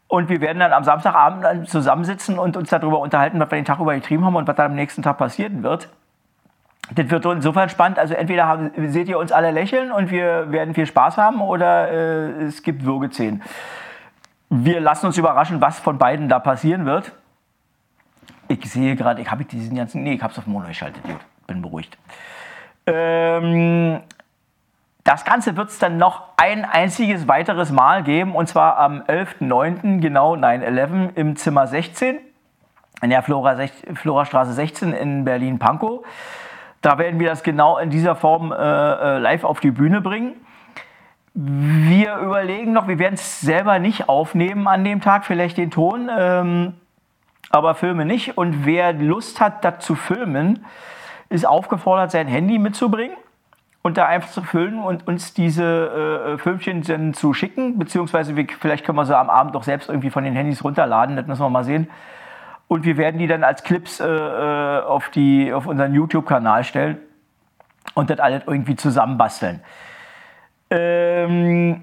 [0.08, 3.64] Und wir werden dann am Samstagabend dann zusammensitzen und uns darüber unterhalten, was wir den
[3.64, 5.88] Tag über getrieben haben und was dann am nächsten Tag passieren wird.
[6.92, 8.00] Das wird insofern spannend.
[8.00, 11.92] Also entweder haben, seht ihr uns alle lächeln und wir werden viel Spaß haben oder
[11.92, 13.38] äh, es gibt Würgezähne.
[14.50, 17.12] Wir lassen uns überraschen, was von beiden da passieren wird.
[18.48, 20.02] Ich sehe gerade, ich habe diesen ganzen.
[20.02, 21.04] Nee, ich habe es auf Mono geschaltet.
[21.04, 21.96] Gut, bin beruhigt.
[22.84, 24.00] Ähm,
[25.04, 30.00] das Ganze wird es dann noch ein einziges weiteres Mal geben, und zwar am 11.09.,
[30.00, 32.18] genau 9-11, im Zimmer 16,
[33.02, 33.56] in der Flora,
[33.94, 36.04] Florastraße 16 in Berlin-Pankow.
[36.82, 40.34] Da werden wir das genau in dieser Form äh, äh live auf die Bühne bringen.
[41.34, 46.10] Wir überlegen noch, wir werden es selber nicht aufnehmen an dem Tag, vielleicht den Ton,
[46.16, 46.74] ähm,
[47.50, 48.36] aber Filme nicht.
[48.36, 50.64] Und wer Lust hat, das zu filmen,
[51.28, 53.16] ist aufgefordert, sein Handy mitzubringen
[53.82, 58.46] und da einfach zu filmen und uns diese äh, Filmchen dann zu schicken, beziehungsweise wir,
[58.58, 61.42] vielleicht können wir sie am Abend doch selbst irgendwie von den Handys runterladen, das müssen
[61.42, 61.88] wir mal sehen.
[62.66, 66.98] Und wir werden die dann als Clips äh, äh auf, die, auf unseren YouTube-Kanal stellen
[67.94, 69.60] und das alles irgendwie zusammenbasteln.
[70.70, 71.82] Ähm,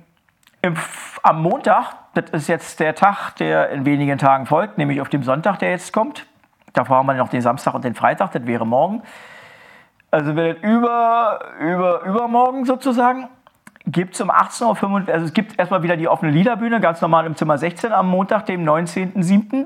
[0.61, 0.75] im,
[1.23, 5.23] am Montag, das ist jetzt der Tag, der in wenigen Tagen folgt, nämlich auf dem
[5.23, 6.25] Sonntag, der jetzt kommt.
[6.73, 9.03] Davor haben wir noch den Samstag und den Freitag, das wäre morgen.
[10.09, 13.27] Also wird über, über, übermorgen sozusagen
[13.87, 17.25] gibt es um 18.45 Uhr, also es gibt erstmal wieder die offene Liederbühne, ganz normal
[17.25, 19.65] im Zimmer 16 am Montag, dem 19.07.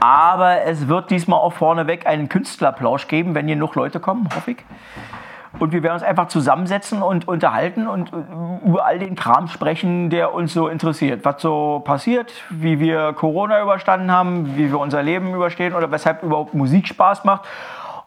[0.00, 4.52] Aber es wird diesmal auch vorneweg einen Künstlerplausch geben, wenn hier noch Leute kommen, hoffe
[4.52, 4.64] ich.
[5.58, 10.08] Und wir werden uns einfach zusammensetzen und unterhalten und äh, über all den Kram sprechen,
[10.08, 11.24] der uns so interessiert.
[11.24, 16.22] Was so passiert, wie wir Corona überstanden haben, wie wir unser Leben überstehen oder weshalb
[16.22, 17.42] überhaupt Musik Spaß macht.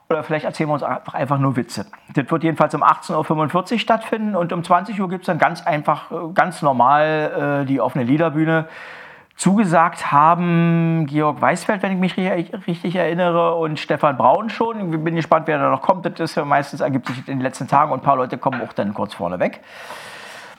[0.10, 1.86] Oder vielleicht erzählen wir uns einfach, einfach nur Witze.
[2.14, 5.66] Das wird jedenfalls um 18.45 Uhr stattfinden und um 20 Uhr gibt es dann ganz
[5.66, 8.68] einfach, äh, ganz normal äh, die offene Liederbühne.
[9.36, 14.94] Zugesagt haben Georg Weißfeld, wenn ich mich richtig erinnere, und Stefan Braun schon.
[14.94, 16.06] Ich bin gespannt, wer da noch kommt.
[16.06, 18.62] Das ist ja meistens ergibt sich in den letzten Tagen und ein paar Leute kommen
[18.62, 19.62] auch dann kurz vorne weg.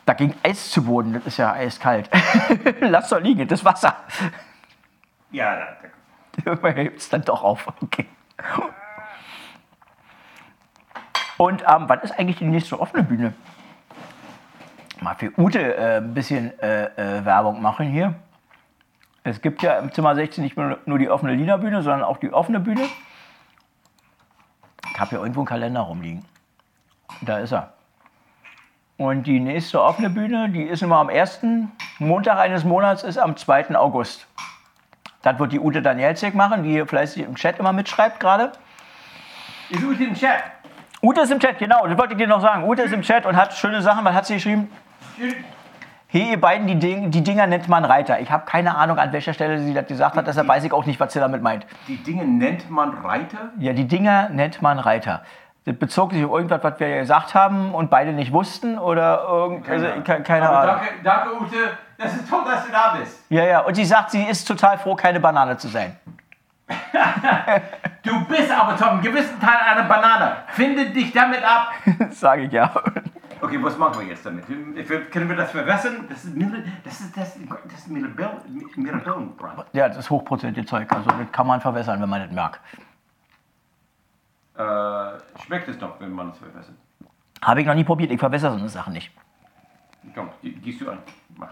[0.04, 2.10] Da ging Eis zu Boden, das ist ja eiskalt.
[2.80, 3.96] Lass doch liegen, das Wasser.
[5.30, 5.56] Ja,
[6.44, 7.66] da hebt es dann doch auf.
[7.82, 8.06] Okay.
[11.38, 13.32] Und ähm, wann ist eigentlich die nächste offene Bühne?
[15.00, 18.14] Mal für Ute äh, ein bisschen äh, äh, Werbung machen hier.
[19.28, 22.60] Es gibt ja im Zimmer 16 nicht nur die offene Liederbühne, sondern auch die offene
[22.60, 22.82] Bühne.
[24.92, 26.24] Ich habe hier irgendwo einen Kalender rumliegen.
[27.22, 27.72] Da ist er.
[28.98, 33.36] Und die nächste offene Bühne, die ist immer am ersten Montag eines Monats, ist am
[33.36, 33.74] 2.
[33.74, 34.28] August.
[35.22, 38.52] Das wird die Ute Danielzig machen, die hier fleißig im Chat immer mitschreibt gerade.
[39.70, 40.44] Ist Ute im Chat?
[41.02, 42.62] Ute ist im Chat, genau, das wollte ich dir noch sagen.
[42.62, 44.04] Ute ist im Chat und hat schöne Sachen.
[44.04, 44.70] Was hat sie geschrieben?
[46.16, 48.20] Hey, ihr beiden, die, Ding, die Dinger nennt man Reiter.
[48.20, 50.86] Ich habe keine Ahnung, an welcher Stelle sie das gesagt hat, deshalb weiß ich auch
[50.86, 51.66] nicht, was sie damit meint.
[51.88, 53.50] Die Dinge nennt man Reiter?
[53.58, 55.24] Ja, die Dinger nennt man Reiter.
[55.66, 59.68] Das bezog sich auf irgendwas, was wir gesagt haben und beide nicht wussten oder irgend,
[59.68, 60.76] also, keine, keine Ahnung.
[60.76, 61.56] Danke, danke, Ute.
[61.98, 63.22] Das ist toll, dass du da bist.
[63.28, 63.60] Ja, ja.
[63.60, 65.98] Und sie sagt, sie ist total froh, keine Banane zu sein.
[68.02, 70.36] du bist aber zum gewissen Teil eine Banane.
[70.46, 71.72] Finde dich damit ab.
[72.10, 72.70] Sage ich ja.
[73.40, 74.46] Okay, was machen wir jetzt damit?
[74.46, 76.06] Können wir das verwässern?
[76.08, 76.34] Das ist,
[76.84, 78.64] das ist, das das ist Mirabellen,
[79.72, 80.90] Ja, das ist hochprozentige Zeug.
[80.92, 82.60] Also das kann man verwässern, wenn man das merkt.
[84.56, 86.76] Äh, schmeckt es doch, wenn man es verwässert?
[87.42, 88.10] Habe ich noch nie probiert.
[88.10, 89.12] Ich verwässere so eine Sache nicht.
[90.14, 90.98] Komm, gießt du an.
[91.36, 91.50] Mach.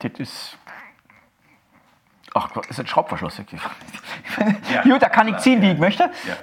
[0.00, 0.58] Das ist...
[2.34, 3.38] Ach Gott, ist ein Schraubverschluss.
[4.72, 6.10] ja, Gut, da kann ich ziehen, wie ich möchte.
[6.26, 6.36] Ja.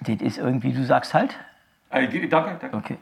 [0.00, 1.38] Das ist irgendwie, du sagst halt.
[1.90, 2.76] Äh, danke, danke.
[2.76, 2.98] Okay.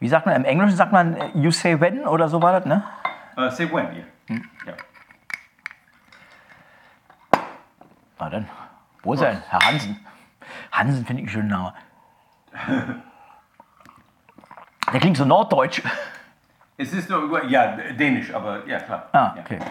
[0.00, 2.64] Wie sagt man, im Englischen sagt man äh, you say when oder so war das,
[2.64, 2.82] ne?
[3.36, 4.04] Uh, say when, yeah.
[4.28, 4.48] Hm.
[4.66, 4.72] ja.
[8.18, 8.48] Na dann,
[9.02, 10.04] wo ist er Herr Hansen.
[10.72, 11.72] Hansen finde ich einen schönen Namen.
[14.92, 15.82] Der klingt so norddeutsch.
[16.76, 19.08] Es ist nur, ja, dänisch, aber ja, klar.
[19.12, 19.58] Ah, okay.
[19.60, 19.66] Ja.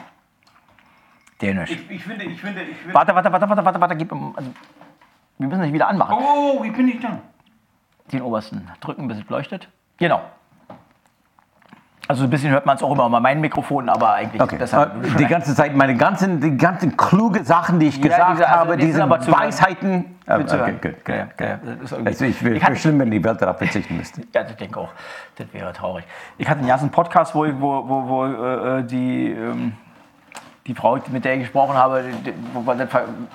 [1.42, 1.72] Dänisch.
[1.72, 2.94] Ich, ich, finde, ich finde, ich finde.
[2.94, 4.54] Warte, warte, warte, warte, warte, warte, gib, also,
[5.38, 6.16] wir müssen das wieder anmachen.
[6.20, 7.22] Oh, wie bin ich dann?
[8.12, 9.70] Den obersten drücken, bis es leuchtet.
[9.98, 10.22] Genau.
[12.10, 14.58] Also ein bisschen hört man es auch immer bei meinen Mikrofonen, aber eigentlich okay.
[14.58, 14.94] besser.
[15.20, 18.60] Die ganze Zeit, meine ganzen, die ganzen kluge Sachen, die ich ja, gesagt diese, also
[18.60, 20.18] habe, diese Weisheiten.
[20.26, 21.60] Okay, gut, gut, ja,
[22.04, 24.22] also ich ich schlimm, wenn die Welt darauf verzichten müsste.
[24.34, 24.90] ja, ich denke auch.
[25.36, 26.04] Das wäre traurig.
[26.40, 29.74] Ich hatte einen ganzen Podcast, wo, wo, wo, wo äh, die, ähm,
[30.66, 32.06] die Frau, mit der ich gesprochen habe,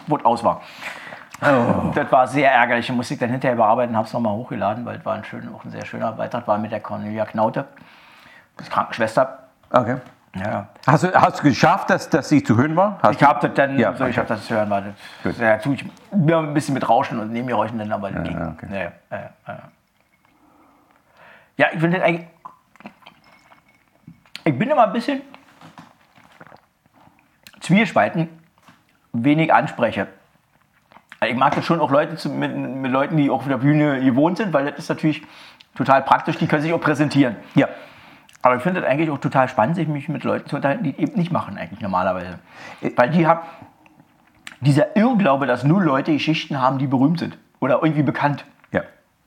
[0.08, 0.62] wo das aus war.
[1.42, 1.90] Oh.
[1.94, 2.88] Das war sehr ärgerlich.
[2.88, 5.52] Ich musste ich dann hinterher bearbeiten, habe es nochmal hochgeladen, weil es war ein, schön,
[5.52, 7.66] auch ein sehr schöner Beitrag, war mit der Cornelia Knaute,
[8.56, 9.38] das Krankenschwester.
[9.70, 9.96] Okay.
[10.36, 10.68] Ja.
[10.86, 12.98] Hast, du, hast du geschafft, dass, dass sie zu hören war?
[13.02, 14.82] Hast ich habe das dann, ja, so, ich habe das zu hören war.
[15.22, 18.48] Das, ja, tue ich mir ein bisschen mit Rauschen und Nebengeräuschen dann, aber ja, ging.
[18.48, 18.66] Okay.
[18.70, 19.58] Ja, ja, ja.
[21.56, 22.26] ja, ich finde eigentlich.
[24.46, 25.22] Ich bin immer ein bisschen
[27.60, 28.28] zwiespalten,
[29.12, 30.08] wenig anspreche.
[31.28, 34.00] Ich mag das schon auch Leute zu, mit, mit, Leuten, die auch auf der Bühne
[34.00, 35.22] gewohnt sind, weil das ist natürlich
[35.74, 37.36] total praktisch, die können sich auch präsentieren.
[37.54, 37.68] Ja.
[38.42, 40.98] Aber ich finde es eigentlich auch total spannend, sich mich mit Leuten zu unterhalten, die
[41.00, 42.38] eben nicht machen eigentlich normalerweise.
[42.96, 43.40] Weil die haben
[44.60, 48.44] dieser Irrglaube, dass nur Leute Geschichten haben, die berühmt sind oder irgendwie bekannt.
[48.72, 48.82] Ja.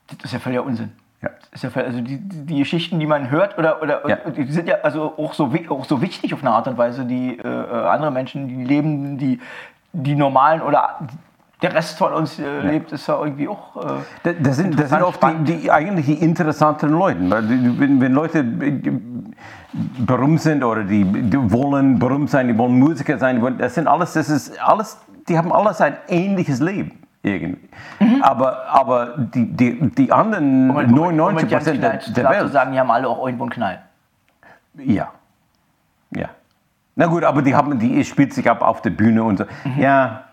[0.08, 0.92] Das ist ja völliger Unsinn.
[1.22, 1.32] Ja.
[1.52, 4.18] ist ja also die, die, Geschichten, die man hört, oder, oder ja.
[4.30, 7.40] die sind ja also auch so, auch so wichtig auf eine Art und Weise, die
[7.40, 9.40] äh, äh andere Menschen, die leben, die,
[9.94, 11.00] die normalen oder
[11.62, 12.62] der Rest von uns äh, ja.
[12.62, 13.76] lebt, ist ja irgendwie auch.
[14.24, 17.20] Äh, das, sind, das sind oft die, die, eigentlich die interessanten Leute.
[17.20, 18.44] Wenn, wenn Leute
[19.98, 24.14] berühmt sind oder die, die, wollen berühmt sein, die wollen Musiker sein, das sind alles,
[24.14, 26.92] das ist alles, die haben alles ein ähnliches Leben.
[27.24, 27.68] Irgendwie.
[28.00, 28.22] Mhm.
[28.22, 32.52] Aber, aber die, die, die anderen Moment, 99 Prozent der, der Welt.
[32.54, 33.82] sagen, die haben alle auch irgendwo einen Knall.
[34.78, 35.10] Ja.
[36.12, 36.30] Ja.
[36.96, 39.46] Na gut, aber die, haben, die spielt sich ab auf der Bühne und so.
[39.66, 39.82] Mhm.
[39.82, 40.27] Ja,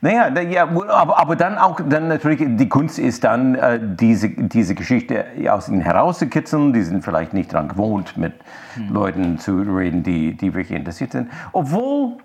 [0.00, 4.74] naja, ja, aber, aber dann auch, dann natürlich, die Kunst ist dann, äh, diese, diese
[4.74, 6.72] Geschichte aus ihnen herauszukitzeln.
[6.72, 8.34] Die sind vielleicht nicht daran gewohnt, mit
[8.74, 8.92] hm.
[8.92, 11.30] Leuten zu reden, die, die wirklich interessiert sind.
[11.52, 12.18] Obwohl,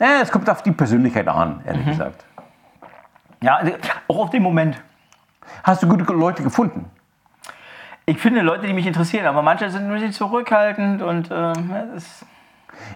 [0.00, 1.90] ja, es kommt auf die Persönlichkeit an, ehrlich mhm.
[1.90, 2.24] gesagt.
[3.42, 3.72] Ja, also,
[4.08, 4.80] auch auf den Moment.
[5.62, 6.86] Hast du gute Leute gefunden?
[8.06, 11.52] Ich finde Leute, die mich interessieren, aber manche sind ein bisschen zurückhaltend und äh,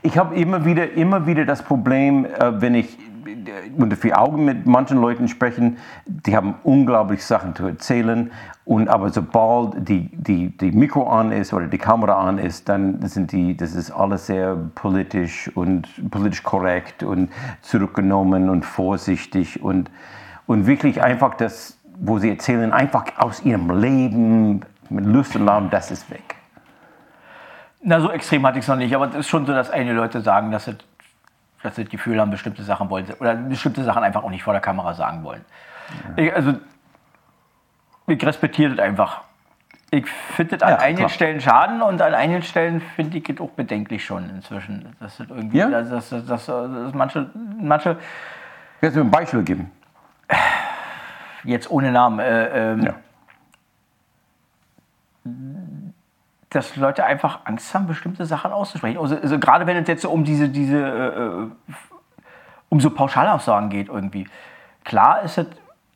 [0.03, 2.99] ich habe immer wieder, immer wieder das Problem, äh, wenn ich
[3.77, 8.31] unter vier Augen mit manchen Leuten sprechen, die haben unglaublich Sachen zu erzählen.
[8.65, 13.05] Und aber sobald die, die, die Mikro an ist oder die Kamera an ist, dann
[13.07, 17.31] sind die, das ist alles sehr politisch und politisch korrekt und
[17.61, 19.91] zurückgenommen und vorsichtig und,
[20.47, 25.69] und wirklich einfach das, wo sie erzählen, einfach aus ihrem Leben mit Lust und Laune,
[25.71, 26.37] das ist weg.
[27.85, 29.95] Na, so extrem hatte ich es noch nicht, aber es ist schon so, dass einige
[29.95, 30.77] Leute sagen, dass sie,
[31.63, 34.53] dass sie das Gefühl haben, bestimmte Sachen wollen oder bestimmte Sachen einfach auch nicht vor
[34.53, 35.45] der Kamera sagen wollen.
[36.17, 36.25] Ja.
[36.25, 36.55] Ich, also,
[38.07, 39.23] ich respektiere das einfach.
[39.91, 41.09] Ich finde das an ja, einigen klar.
[41.11, 44.97] Stellen schaden und an einigen Stellen finde ich es auch bedenklich schon inzwischen.
[45.01, 45.69] Dass das irgendwie, ja?
[45.69, 47.31] dass, dass, dass, dass manche,
[47.61, 47.99] manche.
[48.81, 49.71] Kannst du ein Beispiel geben?
[51.45, 52.21] Jetzt ohne Namen.
[52.21, 52.95] Äh, ähm, ja
[56.53, 58.99] dass Leute einfach Angst haben, bestimmte Sachen auszusprechen.
[58.99, 61.51] Also, also gerade wenn es jetzt um diese, diese äh, äh,
[62.69, 64.29] um so Pauschalaussagen geht irgendwie.
[64.85, 65.47] Klar ist es,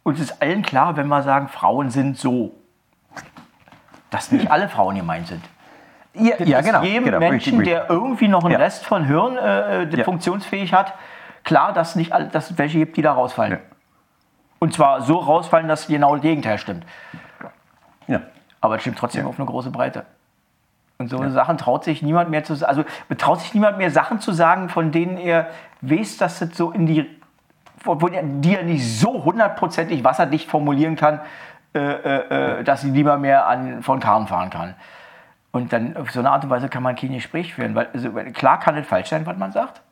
[0.02, 2.54] uns ist allen klar, wenn wir sagen, Frauen sind so,
[4.10, 5.42] dass nicht alle Frauen gemeint sind.
[6.14, 6.82] Ja, ja genau.
[6.82, 8.58] Jedem genau, Menschen, der irgendwie noch einen ja.
[8.58, 10.04] Rest von Hirn äh, äh ja.
[10.04, 10.94] funktionsfähig hat,
[11.44, 13.58] klar, dass nicht alle, dass welche gibt, die da rausfallen.
[14.58, 16.86] Und zwar so rausfallen, dass genau das Gegenteil stimmt.
[18.06, 18.22] Ja.
[18.60, 20.06] Aber es stimmt trotzdem auf eine große Breite.
[20.98, 21.30] Und so ja.
[21.30, 22.68] Sachen traut sich niemand mehr zu sagen.
[22.68, 22.84] Also
[23.18, 25.48] traut sich niemand mehr Sachen zu sagen, von denen er
[25.82, 27.08] weiß, dass es so in die,
[27.84, 31.20] wo er, die er nicht so hundertprozentig wasserdicht formulieren kann,
[31.74, 34.74] äh, äh, äh dass sie lieber mehr an, von Karren fahren kann.
[35.52, 37.74] Und dann auf so eine Art und Weise kann man kein Gespräch führen.
[37.74, 39.82] Weil also, klar kann es falsch sein, was man sagt.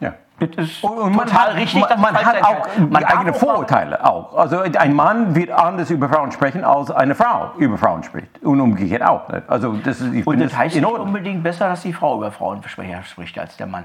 [0.00, 4.36] Das ist und man hat, richtig, man, man hat auch man eigene Vorurteile auch.
[4.36, 8.42] Also ein Mann wird anders über Frauen sprechen, als eine Frau über Frauen spricht.
[8.42, 9.22] Und umgekehrt auch.
[9.48, 13.38] Also das ist, und das heißt nicht unbedingt besser, dass die Frau über Frauen spricht
[13.38, 13.84] als der Mann.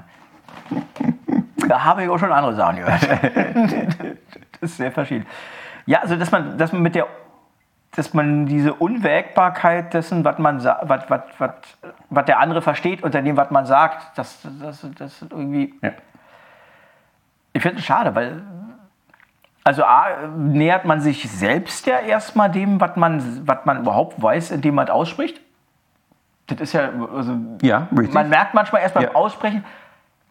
[1.70, 3.02] da habe ich auch schon andere Sachen gehört.
[4.60, 5.26] das ist sehr verschieden.
[5.86, 7.08] Ja, also dass man, dass man mit der
[7.94, 11.52] dass man diese Unwägbarkeit dessen, was man was, was, was,
[12.10, 15.92] was der andere versteht unter dem, was man sagt, das, das, das irgendwie ja
[17.54, 18.44] ich finde es schade, weil
[19.64, 24.52] also A, nähert man sich selbst ja erstmal dem, was man, was man überhaupt weiß,
[24.52, 25.40] indem man ausspricht.
[26.48, 28.14] Das ist ja, also ja richtig.
[28.14, 29.16] man merkt manchmal erst beim ja.
[29.16, 29.64] Aussprechen,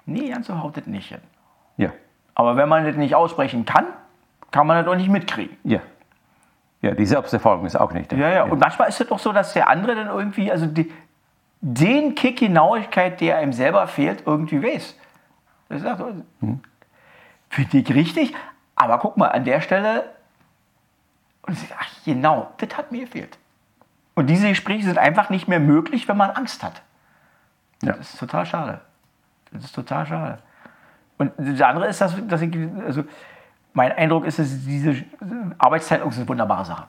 [0.04, 1.20] nee, ganz so haut das nicht hin.
[1.76, 1.90] Ja.
[2.34, 3.86] Aber wenn man das nicht aussprechen kann,
[4.50, 5.56] kann man das auch nicht mitkriegen.
[5.62, 5.80] Ja.
[6.82, 8.10] Ja, die Selbsterfahrung ist auch nicht.
[8.12, 10.90] Ja, ja, und manchmal ist es doch so, dass der andere dann irgendwie, also die,
[11.60, 14.96] den Kick Genauigkeit, der einem selber fehlt, irgendwie weiß.
[15.68, 15.98] Das ist auch,
[16.40, 16.60] hm
[17.50, 18.34] finde ich richtig.
[18.74, 20.04] Aber guck mal, an der Stelle,
[21.42, 23.38] und ich, ach genau, das hat mir gefehlt.
[24.14, 26.82] Und diese Gespräche sind einfach nicht mehr möglich, wenn man Angst hat.
[27.82, 27.92] Ja.
[27.92, 28.80] Das ist total schade.
[29.52, 30.38] Das ist total schade.
[31.18, 32.56] Und das andere ist, dass, dass ich,
[32.86, 33.04] also
[33.72, 35.04] mein Eindruck ist, dass diese
[35.58, 36.84] Arbeitsteilung ist eine wunderbare Sache.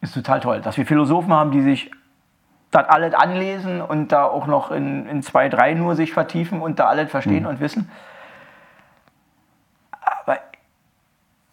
[0.00, 1.90] Ist total toll, dass wir Philosophen haben, die sich
[2.70, 6.78] das alles anlesen und da auch noch in, in zwei, drei nur sich vertiefen und
[6.78, 7.50] da alles verstehen mhm.
[7.50, 7.90] und wissen.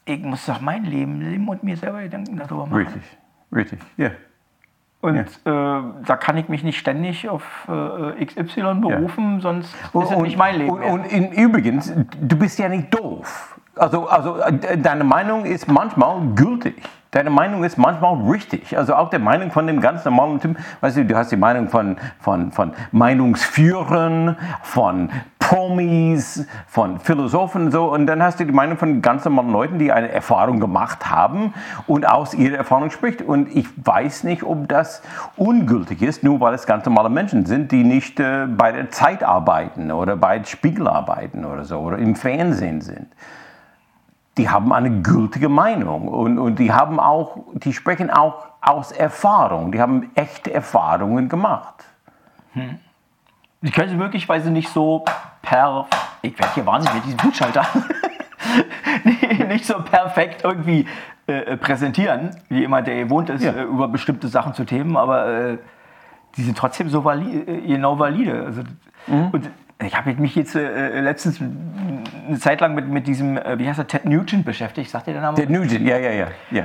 [0.06, 2.86] Ich muss doch mein Leben leben und mir selber Gedanken darüber machen.
[2.86, 3.04] Richtig,
[3.54, 4.08] richtig, ja.
[4.08, 4.16] Yeah.
[5.02, 5.80] Und ja.
[5.80, 9.42] äh, da kann ich mich nicht ständig auf äh, XY berufen, ja.
[9.42, 10.70] sonst und, ist es nicht mein Leben.
[10.70, 11.92] Und, und in, übrigens,
[12.22, 13.60] du bist ja nicht doof.
[13.76, 16.76] Also, also äh, deine Meinung ist manchmal gültig.
[17.12, 18.78] Deine Meinung ist manchmal richtig.
[18.78, 20.56] Also auch der Meinung von dem ganz normalen Typ.
[20.80, 27.72] Weißt du, du hast die Meinung von, von, von Meinungsführern, von Promis, von Philosophen und
[27.74, 27.92] so.
[27.92, 31.54] Und dann hast du die Meinung von ganz normalen Leuten, die eine Erfahrung gemacht haben
[31.86, 33.22] und aus ihrer Erfahrung spricht.
[33.22, 35.02] Und ich weiß nicht, ob das
[35.36, 39.22] ungültig ist, nur weil es ganz normale Menschen sind, die nicht äh, bei der Zeit
[39.22, 43.08] arbeiten oder bei Spiegel arbeiten oder so oder im Fernsehen sind
[44.38, 49.72] die haben eine gültige Meinung und, und die haben auch, die sprechen auch aus Erfahrung,
[49.72, 51.84] die haben echte Erfahrungen gemacht.
[52.54, 52.80] Hm.
[53.62, 55.06] Die können sie möglicherweise nicht so
[55.42, 55.88] per,
[56.22, 57.66] ich werde hier wahnsinnig mit diesem Blutschalter,
[59.48, 60.88] nicht so perfekt irgendwie
[61.28, 63.52] äh, präsentieren, wie jemand, der gewohnt ist, ja.
[63.52, 65.58] äh, über bestimmte Sachen zu themen, aber äh,
[66.36, 68.46] die sind trotzdem so valide, äh, genau valide.
[68.46, 68.62] Also,
[69.08, 69.30] mhm.
[69.32, 69.50] Und
[69.86, 73.80] ich habe mich jetzt äh, letztens eine Zeit lang mit, mit diesem, äh, wie heißt
[73.80, 74.90] er, Ted Nugent beschäftigt.
[74.90, 75.36] Sagt ihr den Namen?
[75.36, 76.28] Ted Nugent, ja, ja, ja.
[76.52, 76.64] ja.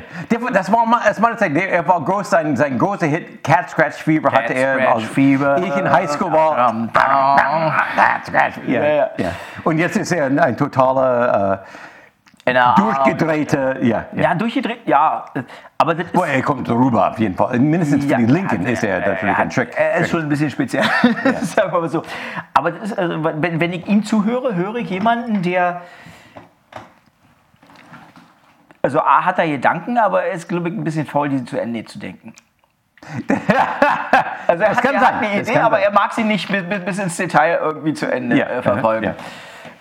[0.53, 3.43] das war mal, das war eine Zeit, der, er war groß, sein, sein großer Hit
[3.43, 4.75] Cat Scratch Fever Cat hatte er.
[4.75, 5.59] Scratch Fever.
[5.59, 6.89] Ich in Highschool war.
[6.93, 9.11] Cat Scratch, ja, ja.
[9.17, 9.33] ja.
[9.65, 11.63] Und jetzt ist er ein, ein totaler...
[11.65, 11.67] Äh,
[12.53, 14.05] durchgedrehte, ja.
[14.13, 15.25] Ja, ja durchgedreht, ja.
[15.79, 17.59] Aber das Boah, er kommt rüber auf jeden Fall.
[17.59, 19.75] Mindestens für Ja, die Linken ja, ist er ja, natürlich ja, ein Trick.
[19.77, 20.85] Er ist schon ein bisschen speziell,
[21.43, 22.03] sagen wir mal so.
[22.55, 25.83] Aber ist, also, wenn, wenn ich ihm zuhöre, höre ich jemanden, der.
[28.83, 31.61] Also, A hat er Gedanken, aber er ist, glaube ich, ein bisschen faul, diese zu
[31.61, 32.33] Ende zu denken.
[34.49, 36.49] Also er Das hat, kann er sein, hat eine Idee, aber er mag sie nicht
[36.49, 39.05] bis, bis, bis ins Detail irgendwie zu Ende Ja, äh, verfolgen.
[39.07, 39.15] ja.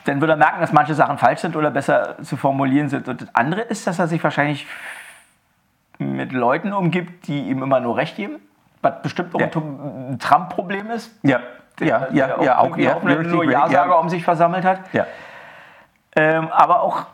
[0.05, 3.07] Dann wird er merken, dass manche Sachen falsch sind oder besser zu formulieren sind.
[3.07, 4.67] Und das andere ist, dass er sich wahrscheinlich
[5.97, 8.39] mit Leuten umgibt, die ihm immer nur recht geben,
[8.81, 9.47] was bestimmt auch Ja.
[9.47, 11.17] ein, Trump-Problem ist.
[11.23, 11.39] Ja,
[11.79, 13.99] ja, ja, der ja, auch, ja, auch richtig, nur Ja-Sager ja.
[13.99, 14.79] um sich versammelt hat.
[14.93, 15.05] Ja.
[16.15, 17.05] Ähm, aber auch,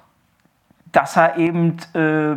[0.91, 2.35] dass er eben, äh,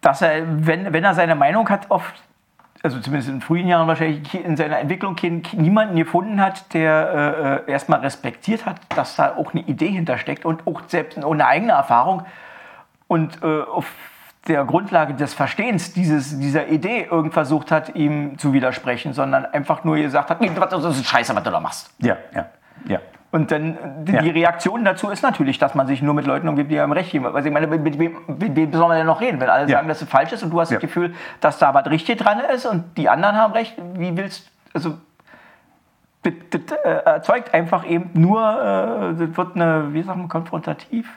[0.00, 2.14] dass er, wenn, wenn er seine Meinung hat, oft,
[2.82, 5.16] also zumindest in frühen Jahren wahrscheinlich in seiner Entwicklung
[5.52, 10.66] niemanden gefunden hat, der äh, erstmal respektiert hat, dass da auch eine Idee hintersteckt und
[10.66, 12.24] auch selbst ohne eigene Erfahrung
[13.06, 13.90] und äh, auf
[14.46, 19.84] der Grundlage des Verstehens dieses, dieser Idee irgend versucht hat, ihm zu widersprechen, sondern einfach
[19.84, 21.90] nur gesagt hat, nee, das ist scheiße, was du da machst.
[21.98, 22.46] Ja, ja,
[22.86, 23.00] ja.
[23.30, 23.76] Und dann
[24.06, 24.20] die, Ja.
[24.22, 27.26] Reaktion dazu ist natürlich, dass man sich nur mit Leuten umgibt, die einem recht geben.
[27.26, 29.38] Also ich meine, mit, wem- mit wem soll man denn noch reden?
[29.38, 29.78] Wenn alle Ja.
[29.78, 30.76] sagen, dass es falsch ist und du hast Ja.
[30.76, 34.50] das Gefühl, dass da was richtig dran ist und die anderen haben recht, wie willst
[34.72, 34.94] also
[36.22, 41.08] das, das äh, erzeugt einfach eben nur, äh, das wird eine, wie sagt man, konfrontativ.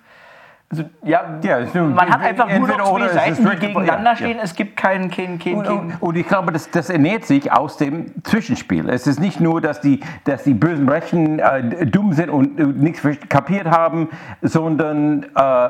[0.72, 4.38] Also, ja, Ja, man hat einfach nur noch zwei Seiten, die gegeneinander ja, stehen.
[4.38, 4.44] ja.
[4.44, 7.76] Es gibt keinen, keinen, keinen, Und, keinen und, ich glaube, das, das ernährt sich aus
[7.78, 8.90] dem Zwischenspiel.
[8.90, 12.64] Es ist nicht nur, dass die, dass die bösen Rechten äh, dumm sind und äh,
[12.64, 14.10] nichts kapiert haben,
[14.42, 15.70] sondern äh,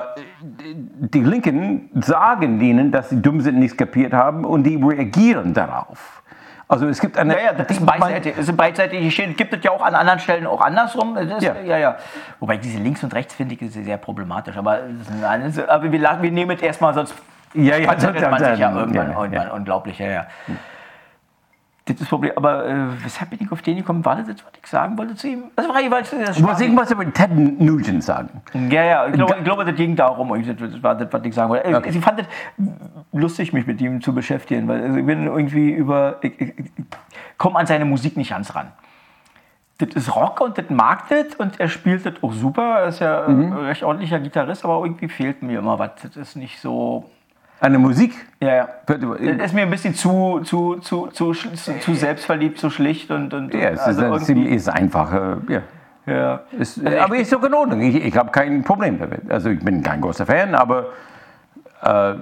[1.00, 5.54] die Linken sagen ihnen, dass sie dumm sind und nichts kapiert haben und die reagieren
[5.54, 6.21] darauf.
[6.72, 7.34] Also es gibt eine...
[7.34, 8.34] Ja, ja, das ist beidseitig.
[8.38, 9.36] Das ist beidseitig geschehen.
[9.36, 11.18] Gibt es ja auch an anderen Stellen auch andersrum.
[11.18, 11.54] Ist, ja.
[11.66, 11.78] Ja.
[11.78, 11.98] ja,
[12.40, 14.56] Wobei diese links und rechts finde ich sehr problematisch.
[14.56, 14.80] Aber,
[15.68, 17.14] aber wir, wir nehmen es erstmal, sonst
[17.54, 18.10] Ja, ja, man sich
[18.58, 19.12] ja irgendwann.
[19.12, 19.52] ja, irgendwann.
[19.52, 20.28] Unglaublich, ja, ja.
[22.00, 22.32] Das Problem.
[22.36, 24.04] Aber äh, weshalb bin ich auf den gekommen?
[24.06, 25.44] War das jetzt, was ich sagen wollte zu ihm?
[25.56, 28.42] Das war jeweils das Du musst irgendwas über Ted Nugent sagen.
[28.70, 30.34] ja, ja, ich glaube, ich glaube, das ging darum.
[30.36, 31.66] Ich- Das war das, was ich sagen wollte.
[31.68, 31.90] Äh, Okay.
[31.90, 32.26] Ich fand es
[33.12, 36.18] lustig, mich mit ihm zu beschäftigen, weil also ich bin irgendwie über.
[36.22, 36.66] Ich, ich, ich
[37.38, 38.68] komme an seine Musik nicht ganz ran.
[39.80, 42.82] Das ist Rock und das mag das und er spielt das auch super.
[42.82, 43.54] Er ist ja Mhm.
[43.54, 45.92] recht ordentlicher Gitarrist, aber irgendwie fehlt mir immer was.
[46.04, 47.10] Das ist nicht so.
[47.62, 48.16] Eine Musik?
[48.42, 48.68] Ja, ja.
[48.88, 48.98] Das
[49.46, 53.32] ist mir ein bisschen zu, zu, zu, zu, zu, selbstverliebt, zu schlicht und.
[53.36, 55.14] und Ja, es ist, also ziemlich ist einfach.
[55.14, 55.62] Äh, ja.
[56.08, 56.40] ja.
[56.58, 57.80] Ist, Also ich- aber ist doch in Ordnung.
[57.82, 59.30] Ich, ich habe kein Problem damit.
[59.32, 60.88] Also ich bin kein großer Fan, aber
[61.84, 62.16] äh,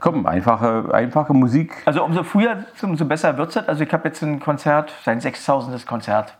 [0.00, 1.72] komm, einfache, einfache Musik.
[1.86, 3.66] Also umso früher, umso besser wird es.
[3.66, 5.86] Also ich habe jetzt ein Konzert, sein 6000.
[5.86, 6.34] Konzert.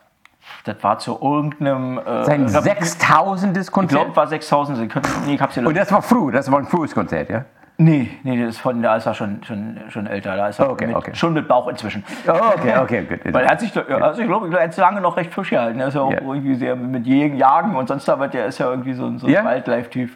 [0.64, 1.96] Das war zu irgendeinem...
[1.96, 3.56] Äh, Sein Republik- 6000.
[3.56, 4.16] Ich glaube, Konzert.
[4.16, 4.76] war 6000.
[4.76, 7.46] Sie können, nee, ich hab's Und das war früh, das war ein frühes Konzert, ja?
[7.76, 10.36] Nee, nee, das ist von, da ist er schon, schon, schon älter.
[10.36, 11.14] Da ist er Okay, mit, okay.
[11.14, 12.04] schon mit Bauch inzwischen.
[12.28, 13.20] Oh, okay, okay, gut.
[13.34, 15.80] Weil er hat sich, also ich glaube, er hat lange noch recht frisch gehalten.
[15.80, 16.20] Er ist ja auch Ja.
[16.20, 19.26] irgendwie sehr mit Jägen- Jagen und sonst aber der ist ja irgendwie so, ein- so
[19.26, 19.44] ein Ja?
[19.44, 20.10] Wildlife-Typ.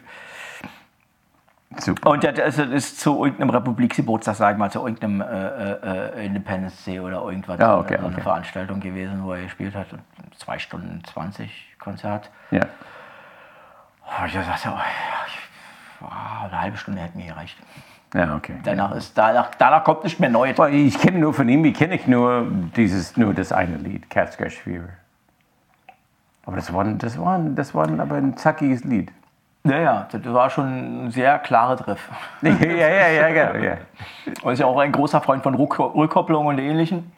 [1.77, 2.09] Super.
[2.09, 5.71] Und der ist, zu irgendeinem Republiksgeburtstag, sagen wir mal, zu irgendeinem äh,
[6.21, 7.59] äh, Independence Day oder irgendwas.
[7.59, 8.21] Ah, okay, so eine okay.
[8.23, 9.85] Veranstaltung gewesen, wo er gespielt hat.
[9.93, 10.01] Und
[10.39, 12.31] zwei Stunden 20 Konzert.
[12.51, 12.61] Ja.
[14.03, 15.25] Oh, ich dachte, oh, ich, oh,
[16.01, 17.57] eine halbe Stunde hätte mir gereicht.
[18.13, 18.55] ja, okay.
[18.63, 20.57] Danach, ist, danach, danach kommt nicht mehr Neues.
[20.71, 24.33] Ich kenne nur von ihm, ich kenne ich nur dieses, nur das eine Lied, Cat
[24.33, 24.89] Scratch Fever.
[26.45, 29.11] Aber das war, das war, das war aber ein zackiges Lied.
[29.65, 32.09] Ja, ja, das war schon ein sehr klarer Griff.
[32.41, 33.77] ja, ja, ja, genau, ja.
[34.41, 37.11] Und ist ja auch ein großer Freund von Rück Rückkopplung und Ähnlichem.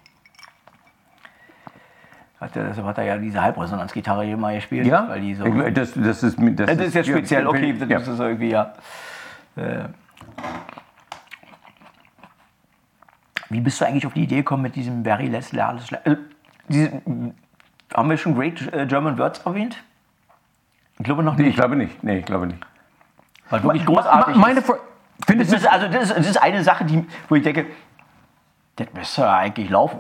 [2.42, 4.88] Hat er, deshalb hat er ja diese Halbresonanzgitarre hier mal gespielt.
[4.88, 7.74] Ja, Weil die so, Ich- das, das ist, das das ist jetzt ja, speziell, okay,
[7.78, 7.98] das ja.
[8.00, 8.74] ist irgendwie, ja.
[9.56, 9.84] Äh.
[13.50, 15.92] Wie bist du eigentlich auf die Idee gekommen mit diesem Very Less Lales?
[15.92, 16.16] Äh,
[16.70, 17.02] diese,
[17.94, 19.84] haben wir schon Great äh, German Words erwähnt?
[21.00, 21.56] Ich glaube noch Nee, Ich nicht.
[21.58, 22.04] glaube nicht.
[22.04, 22.60] Nee, ich glaube nicht.
[23.50, 24.36] Weil wirklich großartig.
[24.36, 24.70] Meine ist.
[24.70, 24.80] Fre-
[25.28, 27.68] Findest Das ist, also das ist, das ist eine Sache, die, wo ich denke,
[28.78, 30.00] das müsste ja eigentlich laufen.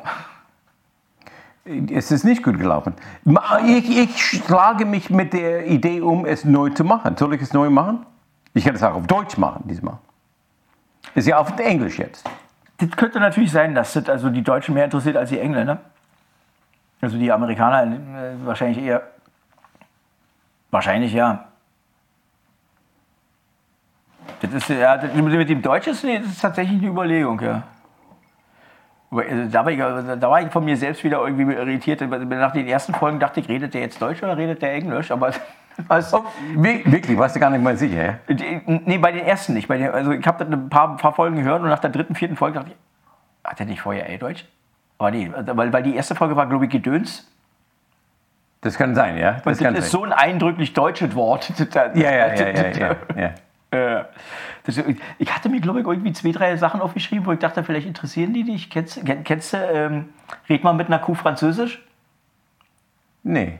[1.63, 2.95] Es ist nicht gut gelaufen.
[3.67, 7.15] Ich, ich schlage mich mit der Idee um, es neu zu machen.
[7.17, 8.05] Soll ich es neu machen?
[8.53, 9.99] Ich kann es auch auf Deutsch machen diesmal.
[11.13, 12.27] Ist ja auf Englisch jetzt.
[12.77, 15.79] Das könnte natürlich sein, dass das also die Deutschen mehr interessiert als die Engländer.
[16.99, 19.03] Also die Amerikaner äh, wahrscheinlich eher.
[20.71, 21.45] Wahrscheinlich ja.
[24.41, 27.63] Das ist ja das, mit dem Deutsch ist, nee, das ist tatsächlich eine Überlegung, ja.
[29.11, 32.01] Also, Da war, ich, da war ich von mir selbst wieder irgendwie irritiert.
[32.01, 35.11] Nach den ersten Folgen dachte ich, redet der jetzt Deutsch oder redet der Englisch?
[35.11, 35.31] Aber
[35.87, 36.13] Was?
[36.13, 36.23] Oh,
[36.55, 38.15] wirklich, warst du gar nicht mal sicher, ja?
[38.65, 39.67] Nee, bei den ersten nicht.
[39.67, 42.35] Bei den, also ich habe ein paar, paar Folgen gehört und nach der dritten, vierten
[42.35, 44.45] Folge dachte ich, hat er nicht vorher A-Deutsch?
[44.97, 47.27] Aber nee, weil, weil die erste Folge war, glaube ich, Gedöns.
[48.61, 49.41] Das kann sein, ja.
[49.43, 50.01] Das, das ist sein.
[50.01, 51.51] so ein eindrücklich deutsches Wort.
[51.73, 53.31] Ja, ja, ja, ja, ja,
[53.73, 54.05] ja.
[54.63, 54.77] Das,
[55.17, 58.33] ich hatte mir, glaube ich, irgendwie zwei, drei Sachen aufgeschrieben, wo ich dachte, vielleicht interessieren
[58.33, 58.69] die dich.
[58.69, 60.09] Kennst, kennst du, ähm,
[60.49, 61.83] red mal mit einer Kuh Französisch?
[63.23, 63.59] Nee.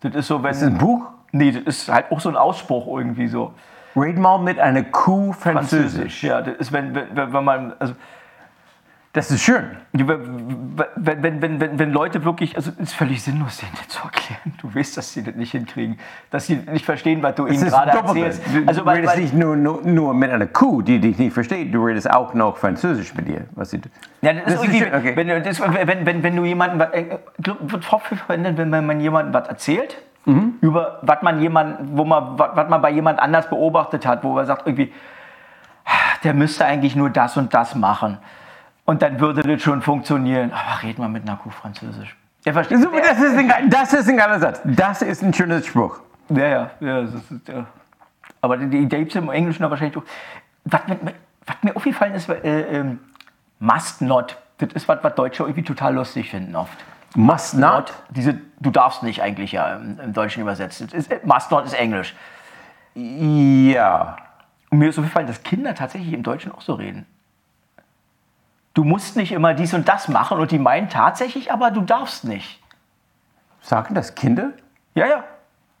[0.00, 0.50] Das ist so, wenn.
[0.50, 1.06] Ist das ein Buch?
[1.32, 3.54] Nee, das ist halt auch so ein Ausspruch irgendwie so.
[3.94, 5.92] Red mal mit einer Kuh Französisch.
[5.92, 6.22] Französisch.
[6.24, 7.72] Ja, das ist, wenn, wenn, wenn man.
[7.78, 7.94] Also,
[9.16, 9.64] das ist schön.
[9.92, 14.04] Wenn, wenn, wenn, wenn, wenn Leute wirklich, also es ist völlig sinnlos, denen das zu
[14.04, 14.52] erklären.
[14.60, 15.98] Du weißt, dass sie das nicht hinkriegen,
[16.30, 18.42] dass sie nicht verstehen, was du ihnen gerade erzählst.
[18.52, 21.16] Du, also, du weil, redest weil, nicht nur, nur, nur, mit einer Kuh, die dich
[21.16, 23.46] nicht versteht, du redest auch noch Französisch mit dir.
[23.52, 23.80] Was sie,
[24.20, 25.16] ja, das, das ist irgendwie, okay.
[25.16, 29.48] wenn, das, wenn, wenn, wenn du jemanden, äh, wird häufig verwendet, wenn man jemandem was
[29.48, 30.56] erzählt, mhm.
[30.60, 34.44] über was man jemand, wo man, was man bei jemand anders beobachtet hat, wo man
[34.44, 34.92] sagt irgendwie,
[36.22, 38.18] der müsste eigentlich nur das und das machen.
[38.86, 40.52] Und dann würde das schon funktionieren.
[40.52, 42.16] Aber red mal mit einer Kuh Französisch.
[42.44, 42.80] Der versteht.
[42.80, 44.60] Super, das, ist ein, das ist ein geiler Satz.
[44.64, 45.98] Das ist ein schöner Spruch.
[46.30, 46.70] Ja, ja.
[46.80, 47.14] ja, ist,
[47.48, 47.66] ja.
[48.40, 50.04] Aber die Idee gibt es im Englischen wahrscheinlich auch.
[50.64, 50.80] Was,
[51.46, 52.96] was, mir aufgefallen ist, äh, äh,
[53.58, 54.36] must not.
[54.58, 56.78] Das ist was, was Deutsche irgendwie total lustig finden oft.
[57.16, 57.92] Must not?
[58.10, 60.80] Diese, du darfst nicht eigentlich ja im, im Deutschen übersetzt.
[60.80, 62.14] Ist, must not ist Englisch.
[62.94, 64.16] Ja.
[64.70, 67.06] Und mir ist aufgefallen, dass Kinder tatsächlich im Deutschen auch so reden
[68.76, 72.24] du musst nicht immer dies und das machen und die meinen tatsächlich, aber du darfst
[72.24, 72.62] nicht.
[73.62, 74.50] Sagen das Kinder?
[74.94, 75.24] Ja, ja.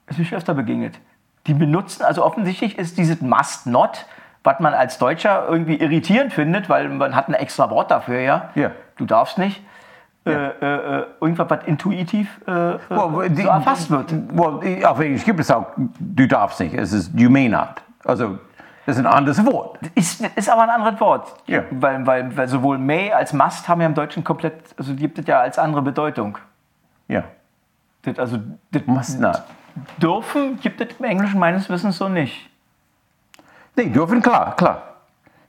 [0.06, 0.98] Ist mir öfter begegnet.
[1.46, 4.06] Die benutzen, also offensichtlich ist dieses must not,
[4.42, 8.50] was man als Deutscher irgendwie irritierend findet, weil man hat ein extra Wort dafür, ja.
[8.54, 8.70] Ja.
[8.96, 9.62] Du darfst nicht.
[10.24, 10.32] Ja.
[10.32, 14.12] Äh, äh, äh irgendwas, was intuitiv äh, well, die, so erfasst wird.
[14.32, 16.74] Well, auf Englisch gibt es auch, du darfst nicht.
[16.74, 17.82] Es ist you may not.
[18.04, 18.38] Also
[18.86, 19.80] das ist ein anderes Wort.
[19.96, 21.34] Ist, ist aber ein anderes Wort.
[21.46, 21.64] Ja.
[21.70, 25.26] Weil, weil, weil sowohl may als must haben ja im Deutschen komplett, also gibt es
[25.26, 26.38] ja als andere Bedeutung.
[27.08, 27.24] Ja.
[28.02, 28.38] Das, also,
[28.70, 29.42] das must not.
[29.98, 32.48] Dürfen gibt es im Englischen meines Wissens so nicht.
[33.74, 34.95] Nee, dürfen, klar, klar.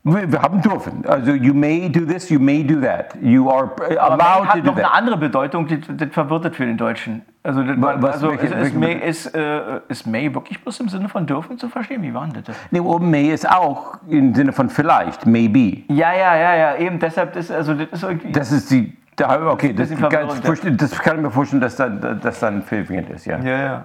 [0.08, 1.06] Wir haben dürfen.
[1.06, 3.16] Also, you may do this, you may do that.
[3.22, 4.54] You are allowed to do that.
[4.54, 7.24] hat noch eine andere Bedeutung, die, das verwirrt für den Deutschen.
[7.44, 11.10] Also, das, Was, also welche, ist, may, ist, äh, ist, may, wirklich bloß im Sinne
[11.10, 12.02] von dürfen zu verstehen?
[12.04, 12.56] Wie war denn das?
[12.72, 15.84] Nee, oben may ist auch im Sinne von vielleicht, maybe.
[15.88, 18.32] Ja, ja, ja, ja, eben deshalb ist, also das ist irgendwie...
[18.32, 22.62] Das ist die, okay, das, das, kann, das kann ich mir vorstellen, dass das dann
[22.64, 23.40] verwirrend ist, ja.
[23.40, 23.84] Ja, ja.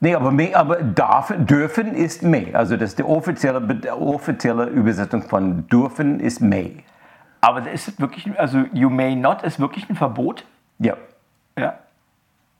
[0.00, 2.54] Nee, aber, may, aber darf, dürfen ist may.
[2.54, 3.62] Also das ist die offizielle,
[3.96, 6.84] offizielle Übersetzung von dürfen ist may.
[7.40, 10.44] Aber ist es wirklich, also you may not ist wirklich ein Verbot?
[10.78, 10.96] Ja.
[11.58, 11.78] Ja.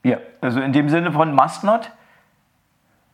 [0.03, 0.19] Ja.
[0.41, 1.91] Also in dem Sinne von must not?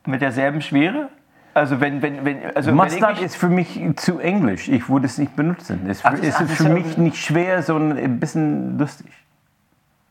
[0.07, 1.09] Mit derselben Schwere?
[1.55, 4.69] Also wenn, wenn, wenn, also must not ist für mich zu englisch.
[4.69, 5.87] Ich würde es nicht benutzen.
[5.89, 9.11] Es ach, ist, ach, für mich nicht schwer, sondern ein bisschen lustig.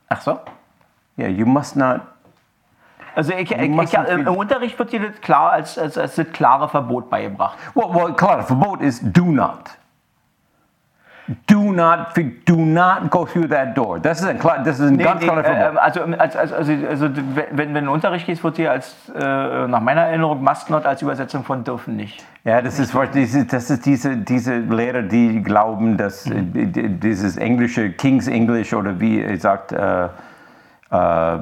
[0.09, 0.39] Ach so?
[1.15, 2.01] Ja, you must not
[3.15, 6.69] also ich, ich, ich, im Unterricht wird dir das klar als, als, als das klare
[6.69, 7.57] Verbot beigebracht.
[7.75, 9.77] Well, well, klar, Verbot ist do not.
[11.47, 12.13] Do not,
[12.45, 13.99] do not go through that door.
[13.99, 15.75] Das ist ein, das ist ein nee, ganz nee, klares Verbot.
[15.75, 17.09] Äh, also, als, als, also, also
[17.51, 20.85] wenn, wenn du in Unterricht gehst, wird dir als, äh, nach meiner Erinnerung, must not
[20.85, 22.25] als Übersetzung von dürfen nicht.
[22.43, 26.99] Ja, das ist, das ist diese, diese Lehrer, die glauben, dass mhm.
[26.99, 30.05] dieses englische King's English oder wie sagt, äh,
[30.89, 31.39] äh,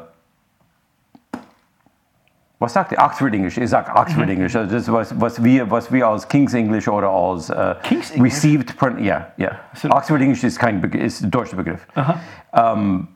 [2.59, 2.99] was sagt ihr?
[2.99, 3.57] Oxford English.
[3.57, 4.31] Ich sage Oxford mhm.
[4.31, 4.55] English.
[4.55, 8.33] Also das was, was, wir, was wir als King's English oder als uh, King's English?
[8.33, 9.51] Received, ja, ja.
[9.73, 9.89] So.
[9.89, 11.87] Oxford English ist kein ist ein deutscher Begriff.
[12.53, 13.07] Ähm,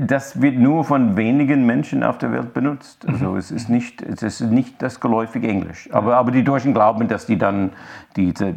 [0.00, 3.04] das wird nur von wenigen Menschen auf der Welt benutzt.
[3.08, 3.38] Also mhm.
[3.38, 5.88] es, ist nicht, es ist nicht das geläufige Englisch.
[5.92, 7.72] Aber, aber die Deutschen glauben, dass die dann
[8.14, 8.56] diese,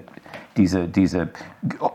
[0.57, 1.29] diese, diese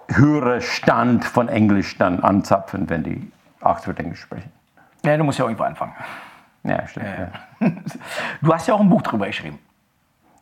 [0.08, 3.30] höhere Stand von Englisch dann anzapfen, wenn die
[3.60, 4.50] Oxford Englisch sprechen.
[5.04, 5.92] Ja, du musst ja irgendwo anfangen.
[6.66, 7.06] Ja, stimmt.
[7.60, 7.68] Ja.
[8.42, 9.58] Du hast ja auch ein Buch drüber geschrieben.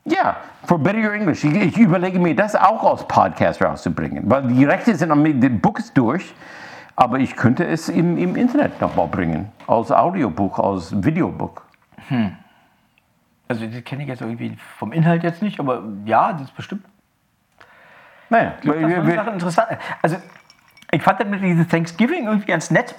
[0.04, 1.44] Ja, For Better Your English.
[1.44, 4.28] Ich, ich, überlege mir, das auch als Podcast rauszubringen.
[4.28, 6.34] Weil die Rechte sind, das Buch ist durch,
[6.96, 9.50] aber ich könnte es im, im Internet nochmal bringen.
[9.66, 11.62] Als Audiobuch, als Videobuch.
[12.08, 12.36] Hm.
[13.48, 16.84] Also, das kenne ich jetzt irgendwie vom Inhalt jetzt nicht, aber ja, das ist bestimmt.
[18.28, 19.68] Naja, das wir, wir, interessant.
[20.02, 20.16] Also,
[20.90, 22.94] ich fand das mit diesem Thanksgiving irgendwie ganz nett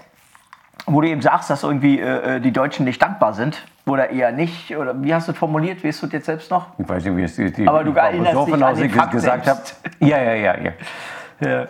[0.86, 4.32] wo du eben sagst, dass irgendwie äh, äh, die Deutschen nicht dankbar sind oder eher
[4.32, 4.76] nicht.
[4.76, 5.84] Oder wie hast du es formuliert?
[5.84, 6.68] Weißt du das jetzt selbst noch?
[6.78, 9.48] Ich weiß nicht, wie es die, die Aber du erinnerst dich an den Fakt gesagt
[9.48, 9.62] habe.
[10.00, 10.72] Ja, ja, ja, ja,
[11.42, 11.68] ja.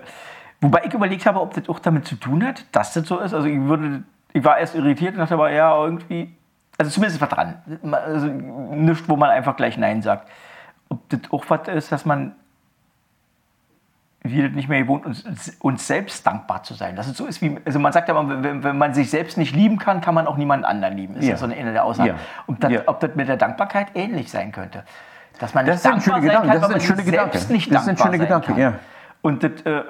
[0.62, 3.34] Wobei ich überlegt habe, ob das auch damit zu tun hat, dass das so ist.
[3.34, 4.04] Also ich würde,
[4.34, 6.36] ich war erst irritiert und dachte aber, ja, irgendwie,
[6.78, 7.62] Also zumindest was dran.
[7.92, 10.30] Also nichts, wo man einfach gleich Nein sagt.
[10.90, 12.36] Ob das auch was ist, dass man
[14.30, 16.96] wir nicht mehr gewohnt, uns, uns selbst dankbar zu sein.
[16.96, 19.38] Dass es so ist wie, also man sagt ja immer, wenn, wenn man sich selbst
[19.38, 21.16] nicht lieben kann, kann man auch niemanden anderen lieben.
[21.16, 22.10] Ist ja, ja so eine der Aussagen.
[22.10, 22.16] Ja.
[22.48, 22.82] Und das, ja.
[22.86, 24.84] ob das mit der Dankbarkeit ähnlich sein könnte.
[25.40, 26.48] Dass man nicht das dankbar sein Gedanke.
[26.48, 27.38] kann, das ist ein schöner Gedanke.
[27.54, 28.58] nicht das ist ein schöner Gedanke, kann.
[28.58, 28.74] ja.
[29.22, 29.82] Und das, äh,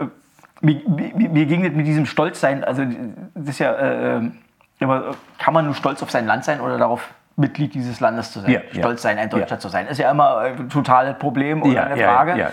[0.62, 2.84] mir, mir, mir, ging das mit diesem Stolzsein, also
[3.36, 4.32] das ist ja äh, äh,
[4.80, 8.40] immer, kann man nur stolz auf sein Land sein oder darauf Mitglied dieses Landes zu
[8.40, 9.88] sein, stolz sein, ein Deutscher zu sein.
[9.88, 12.50] Ist ja immer ein totales Problem oder eine Frage.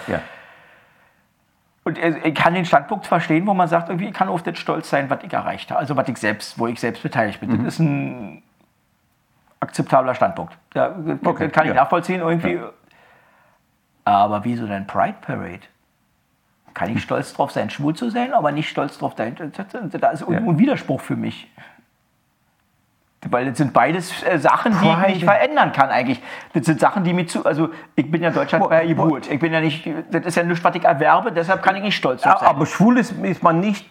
[1.84, 4.42] Ja, ja, und ich kann den Standpunkt verstehen, wo man sagt, irgendwie, ich kann auf
[4.42, 5.80] das stolz sein, was ich erreicht habe.
[5.80, 7.50] Also was ich selbst, wo ich selbst beteiligt bin.
[7.50, 7.64] Mhm.
[7.64, 8.42] Das ist ein
[9.60, 10.56] akzeptabler Standpunkt.
[10.74, 10.94] Ja,
[11.24, 11.74] okay, kann ich ja.
[11.74, 12.54] nachvollziehen irgendwie.
[12.54, 12.70] Ja.
[14.04, 15.60] Aber wieso denn Pride Parade?
[16.74, 19.36] Kann ich stolz drauf sein, schwul zu sein, aber nicht stolz drauf sein?
[19.36, 20.38] Da ist ja.
[20.38, 21.48] ein Widerspruch für mich.
[23.28, 26.20] Weil das sind beides äh, Sachen, die ich nicht verändern kann eigentlich.
[26.54, 27.44] Das sind Sachen, die mir zu.
[27.46, 29.30] Also ich bin ja Deutschland bei Geburt.
[29.30, 29.88] Ich bin ja nicht.
[30.10, 32.32] Das ist ja nichts, was ich erwerbe, deshalb kann ich nicht stolz sein.
[32.32, 33.86] Aber schwul ist, ist man nicht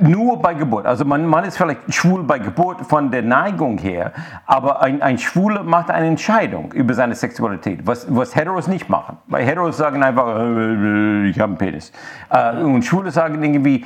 [0.00, 0.86] nur bei Geburt.
[0.86, 4.12] Also man, man ist vielleicht schwul bei Geburt von der Neigung her,
[4.46, 9.18] aber ein, ein Schwuler macht eine Entscheidung über seine Sexualität, was, was Heteros nicht machen.
[9.26, 11.92] Weil Heteros sagen einfach, äh, ich habe einen Penis.
[12.30, 13.84] Äh, und Schwule sagen irgendwie,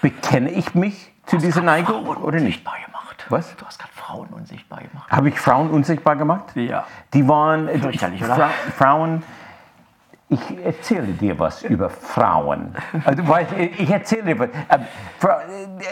[0.00, 2.64] bekenne ich mich zu dieser Neigung oder nicht?
[3.30, 3.56] Was?
[3.56, 5.10] Du hast gerade Frauen unsichtbar gemacht.
[5.10, 6.44] Habe ich Frauen unsichtbar gemacht?
[6.54, 6.86] Ja.
[7.12, 7.68] Die waren.
[7.68, 8.34] Fürchterlich, oder?
[8.34, 9.22] Fra Frauen
[10.30, 12.74] ich erzähle dir was über Frauen.
[13.04, 13.22] Also,
[13.78, 14.48] ich erzähle dir was.
[14.68, 14.78] Äh,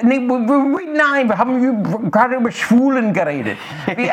[0.03, 3.57] nee, nein, wir haben gerade über Schwulen geredet.
[3.87, 4.13] Wir,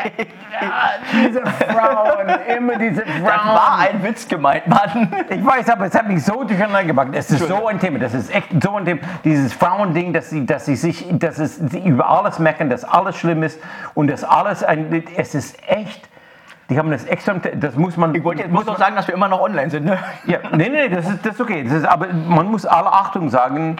[1.12, 3.24] diese Frauen, immer diese Frauen.
[3.24, 5.12] Das war ein Witz gemeint, Mann.
[5.28, 7.08] Ich weiß, aber es hat mich so durcheinander gemacht.
[7.12, 7.98] Es ist so ein Thema.
[7.98, 9.00] Das ist echt so ein Thema.
[9.24, 13.16] Dieses Frauending, dass sie, dass sie sich, dass es, sie über alles meckern, dass alles
[13.18, 13.60] schlimm ist
[13.92, 16.08] und dass alles ein, es ist echt
[16.70, 18.14] die haben das extra, das muss man.
[18.14, 19.98] Ich wollte jetzt muss auch sagen, dass wir immer noch online sind, ne?
[20.26, 21.62] Ja, nee, nee, das ist, das ist okay.
[21.64, 23.76] Das ist, aber man muss alle Achtung sagen,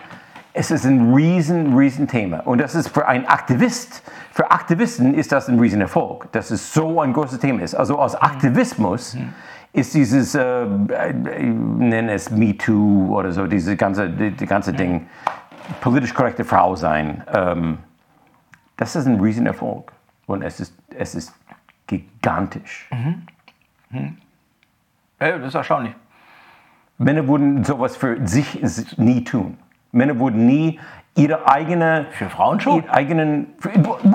[0.52, 2.40] es ist ein riesen, riesen Thema.
[2.46, 4.02] Und das ist für einen Aktivist,
[4.32, 7.74] für Aktivisten ist das ein riesen Erfolg, dass es so ein großes Thema ist.
[7.74, 9.32] Also aus Aktivismus mhm.
[9.72, 14.76] ist dieses, äh, äh nenne es MeToo oder so, diese ganze, die, die ganze mhm.
[14.76, 15.06] Ding,
[15.80, 17.78] politisch korrekte Frau sein, ähm,
[18.76, 19.92] das ist ein riesen Erfolg.
[20.26, 21.34] Und es ist, es ist
[21.86, 22.88] gigantisch.
[22.90, 23.22] Mhm.
[23.90, 24.16] Mhm.
[25.20, 25.94] Ja, das ist erstaunlich.
[26.98, 28.62] Männer würden sowas für sich
[28.96, 29.58] nie tun.
[29.92, 30.78] Männer würden nie
[31.16, 33.70] ihre eigene für Frauen schon eigenen für,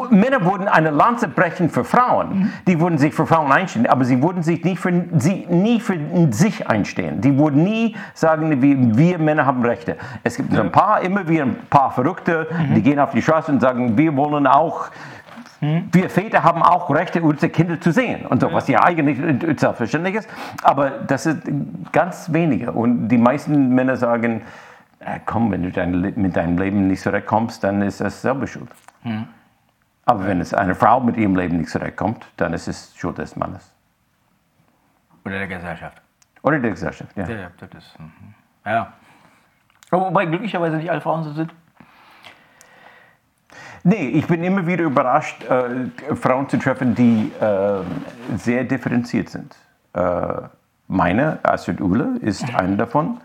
[0.09, 2.53] Männer würden eine Lanze brechen für Frauen mhm.
[2.67, 5.97] die würden sich für Frauen einstehen aber sie würden sich nicht für sie nie für
[6.31, 10.73] sich einstehen die würden nie sagen wie wir Männer haben Rechte es gibt so ein
[10.73, 12.75] paar immer wieder ein paar Verrückte mhm.
[12.75, 14.89] die gehen auf die Straße und sagen wir wollen auch
[15.59, 15.89] hm?
[15.91, 19.17] Wir Väter haben auch Rechte, unsere Kinder zu sehen und so, was ja eigentlich
[19.59, 20.29] selbstverständlich ist.
[20.63, 21.41] Aber das ist
[21.91, 22.71] ganz wenige.
[22.71, 24.41] Und die meisten Männer sagen,
[24.99, 28.69] äh, komm, wenn du dein, mit deinem Leben nicht zurechtkommst, dann ist das selber schuld.
[29.03, 29.27] Hm.
[30.05, 33.35] Aber wenn es eine Frau mit ihrem Leben nicht zurechtkommt, dann ist es Schuld des
[33.35, 33.71] Mannes.
[35.23, 36.01] Oder der Gesellschaft.
[36.41, 37.27] Oder der Gesellschaft, ja.
[37.27, 38.33] Ja, das ist, mhm.
[38.65, 38.93] ja.
[39.91, 41.53] Wobei glücklicherweise nicht alle Frauen so sind.
[43.83, 49.55] Nee, ich bin immer wieder überrascht, äh, Frauen zu treffen, die äh, sehr differenziert sind.
[49.93, 50.41] Äh,
[50.87, 53.19] meine, Astrid Uhle, ist eine davon.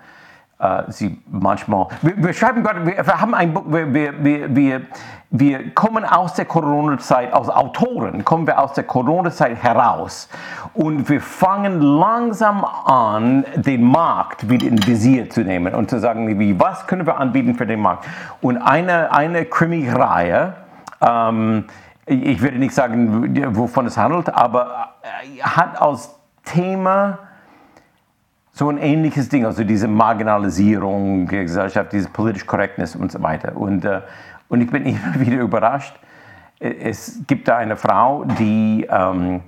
[0.64, 4.80] Äh, sie manchmal, wir, wir schreiben gerade, wir, wir, haben ein Buch, wir, wir, wir,
[5.30, 10.30] wir kommen aus der Corona-Zeit, als Autoren kommen wir aus der Corona-Zeit heraus
[10.72, 16.38] und wir fangen langsam an, den Markt wieder in Visier zu nehmen und zu sagen,
[16.38, 18.06] wie, was können wir anbieten für den Markt.
[18.40, 20.54] Und eine, eine Krimi-Reihe,
[21.02, 21.64] ähm,
[22.06, 24.94] ich werde nicht sagen, wovon es handelt, aber
[25.42, 26.14] hat als
[26.44, 27.18] Thema
[28.54, 33.56] so ein ähnliches Ding, also diese Marginalisierung der Gesellschaft, diese politische Korrektness und so weiter.
[33.56, 34.00] Und, äh,
[34.48, 35.96] und ich bin immer wieder überrascht.
[36.60, 39.40] Es gibt da eine Frau, die, ähm,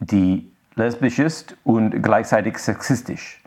[0.00, 3.40] die lesbisch ist und gleichzeitig sexistisch.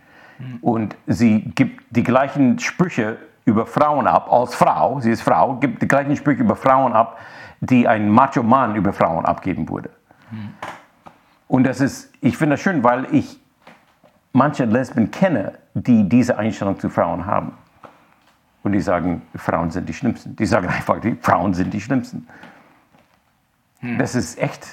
[0.62, 5.82] Und sie gibt die gleichen Sprüche über Frauen ab als Frau, sie ist Frau, gibt
[5.84, 7.20] die gleichen Sprüche über Frauen ab,
[7.60, 9.92] die ein Macho-Mann über Frauen abgeben würde.
[11.48, 13.41] Und das ist, ich finde das schön, weil ich
[14.34, 17.54] manche Lesben kenne, die diese Einstellung zu Frauen haben.
[18.64, 20.36] Und die sagen, Frauen sind die Schlimmsten.
[20.36, 22.28] Die sagen einfach, die Frauen sind die Schlimmsten.
[23.80, 23.98] Hm.
[23.98, 24.68] Das ist echt,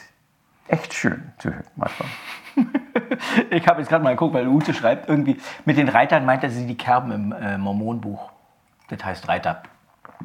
[0.68, 2.08] echt schön zu hören manchmal.
[3.50, 6.50] ich habe jetzt gerade mal geguckt, weil Ute schreibt irgendwie, mit den Reitern meint er
[6.50, 8.30] sie die Kerben im äh, Mormonbuch.
[8.88, 9.62] Das heißt Reiter.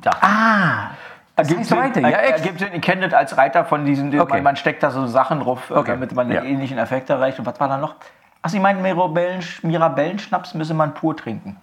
[0.02, 0.24] Dachte.
[0.26, 0.92] Ah!
[1.36, 2.02] Ergibt Sinn, weiter.
[2.02, 2.70] Ja, ergibt Sinn.
[2.74, 4.36] Ich kenne das als Reiter von diesen, okay.
[4.36, 5.92] man, man, steckt da so Sachen drauf, okay.
[5.92, 6.44] damit man ja.
[6.44, 7.40] ähnlichen Effekt erreicht.
[7.40, 7.96] Und was war da noch?
[8.46, 11.56] Ach, Sie meinen Mirabellenschnaps müsse man pur trinken.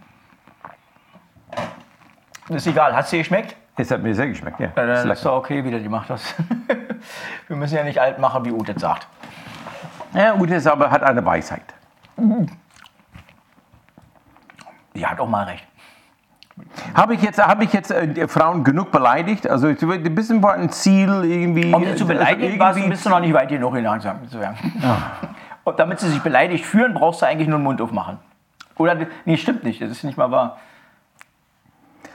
[2.48, 2.96] Ist egal.
[2.96, 3.54] Hat es dir geschmeckt?
[3.76, 4.66] Es hat mir sehr geschmeckt, ja.
[4.66, 6.34] ja dann ist, ist doch okay, wie du die macht hast.
[7.48, 9.06] Wir müssen ja nicht alt machen, wie Ute sagt.
[10.12, 11.62] Ja, Ute aber hat eine Weisheit.
[14.94, 15.66] Die hat auch mal recht.
[16.94, 19.48] Habe ich jetzt, habe ich jetzt äh, Frauen genug beleidigt?
[19.48, 21.72] Also ein bisschen war ein Ziel irgendwie.
[21.72, 24.04] Um sie zu beleidigen, also bist du noch nicht weit genug hinaus.
[24.32, 24.54] Ja.
[25.64, 28.18] Und damit sie sich beleidigt fühlen, brauchst du eigentlich nur den Mund aufmachen.
[28.76, 30.58] Oder, nee, stimmt nicht, das ist nicht mal wahr.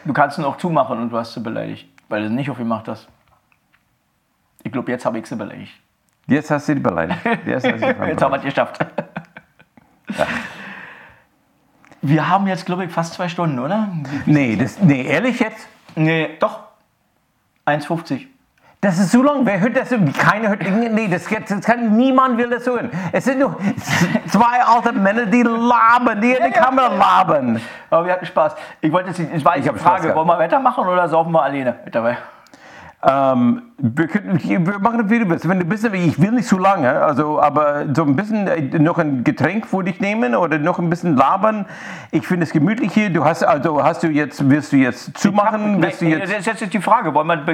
[0.04, 2.88] Du kannst ihn auch zumachen und du hast sie beleidigt, weil du es nicht aufgemacht
[2.88, 3.08] hast.
[4.64, 5.74] Ich glaube, jetzt habe ich sie beleidigt.
[6.28, 7.20] Jetzt hast du sie beleidigt.
[7.46, 8.84] Jetzt, jetzt haben wir es geschafft.
[10.18, 10.28] Ja.
[12.02, 13.90] Wir haben jetzt, glaube ich, fast zwei Stunden, oder?
[14.26, 15.68] Nee, das, nee, ehrlich jetzt?
[15.96, 16.62] Nee, doch.
[17.66, 18.28] 1,50.
[18.86, 19.44] Das ist so lang.
[19.48, 19.90] Wer hört das?
[20.16, 20.62] Keiner hört.
[20.62, 22.92] Nee, das, das kann, niemand will das hören.
[23.12, 23.58] Es sind nur
[24.28, 27.60] zwei alte Männer, die labern, die in die Kamera labern.
[27.90, 28.56] Aber wir hatten Spaß.
[28.82, 31.80] Ich wollte jetzt, es war ich eine Frage, wollen wir weitermachen oder saufen wir alleine
[31.84, 32.18] mit dabei?
[33.08, 35.48] Ähm, wir, können, wir machen du willst.
[35.48, 38.98] Wenn du bist, ich will nicht zu lange, also, aber so ein bisschen äh, noch
[38.98, 41.66] ein Getränk würde ich nehmen oder noch ein bisschen labern.
[42.12, 43.12] Ich finde es gemütlich hier.
[43.12, 45.82] Du hast also, hast du jetzt, willst du jetzt zumachen?
[45.82, 47.14] Willst du jetzt das ist jetzt die Frage.
[47.14, 47.46] Wollen wir,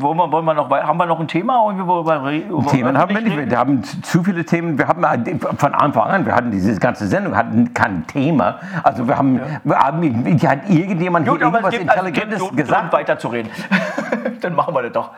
[0.00, 1.54] wollen wir, wollen wir noch, haben wir noch ein Thema?
[1.64, 2.30] Worüber,
[2.70, 3.50] Themen haben wir nicht.
[3.50, 4.78] Wir haben zu viele Themen.
[4.78, 8.60] Wir haben äh, von Anfang an, wir hatten diese ganze Sendung, hatten kein Thema.
[8.84, 9.44] Also wir haben, ja.
[9.64, 12.80] wir haben hat irgendjemand Gut, hier irgendwas gibt, Intelligentes also, gesagt.
[12.80, 13.50] Grund, weiterzureden.
[14.40, 15.10] Dann machen wir das doch.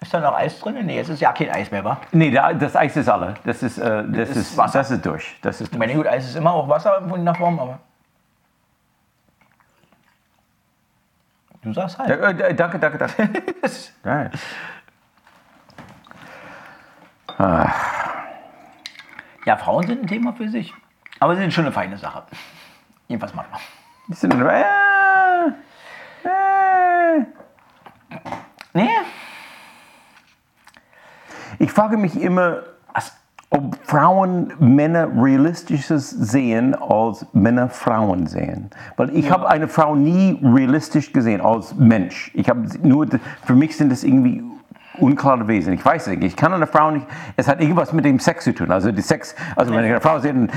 [0.00, 0.86] Ist da noch Eis drin?
[0.86, 1.98] Nee, es ist ja kein Eis mehr, wa?
[2.12, 3.34] Nee, das Eis ist alle.
[3.44, 4.78] Das ist, äh, das, das ist, Wasser.
[4.78, 5.36] Das ist durch.
[5.42, 5.72] Das ist durch.
[5.72, 7.78] Ich meine, gut, Eis ist immer auch Wasser in der Form, aber.
[11.62, 12.08] Du sagst halt.
[12.08, 13.28] Ja, äh, danke, danke, danke.
[14.02, 14.30] Geil.
[17.36, 17.70] Ah.
[19.44, 20.72] Ja, Frauen sind ein Thema für sich.
[21.20, 22.22] Aber sie sind schon eine feine Sache.
[23.08, 23.60] Jedenfalls manchmal.
[24.08, 24.60] Die sind, äh,
[26.24, 27.24] äh.
[28.74, 28.88] Nee.
[31.58, 32.62] Ich frage mich immer,
[33.50, 38.70] ob Frauen Männer realistisches sehen, als Männer Frauen sehen.
[38.96, 39.32] Weil ich ja.
[39.32, 42.30] habe eine Frau nie realistisch gesehen als Mensch.
[42.34, 43.06] Ich habe nur,
[43.44, 44.44] für mich sind das irgendwie
[44.98, 45.72] unklare Wesen.
[45.72, 46.24] Ich weiß es nicht.
[46.24, 47.06] Ich kann eine Frau nicht.
[47.36, 48.70] Es hat irgendwas mit dem Sex zu tun.
[48.70, 49.34] Also die Sex.
[49.56, 50.50] Also wenn ich eine Frau sehe, dann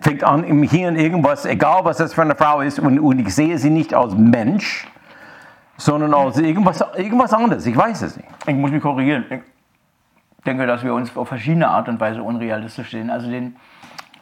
[0.00, 3.34] fängt an im Hirn irgendwas, egal was das für eine Frau ist, und, und ich
[3.34, 4.88] sehe sie nicht als Mensch,
[5.78, 7.64] sondern als irgendwas, irgendwas anderes.
[7.64, 8.28] Ich weiß es nicht.
[8.46, 9.24] Ich muss mich korrigieren
[10.48, 13.10] denke, dass wir uns auf verschiedene Art und Weise unrealistisch sehen.
[13.10, 13.56] Also den,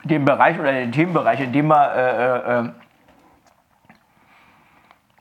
[0.05, 2.71] den Bereich oder den Themenbereich, in dem wir äh, äh,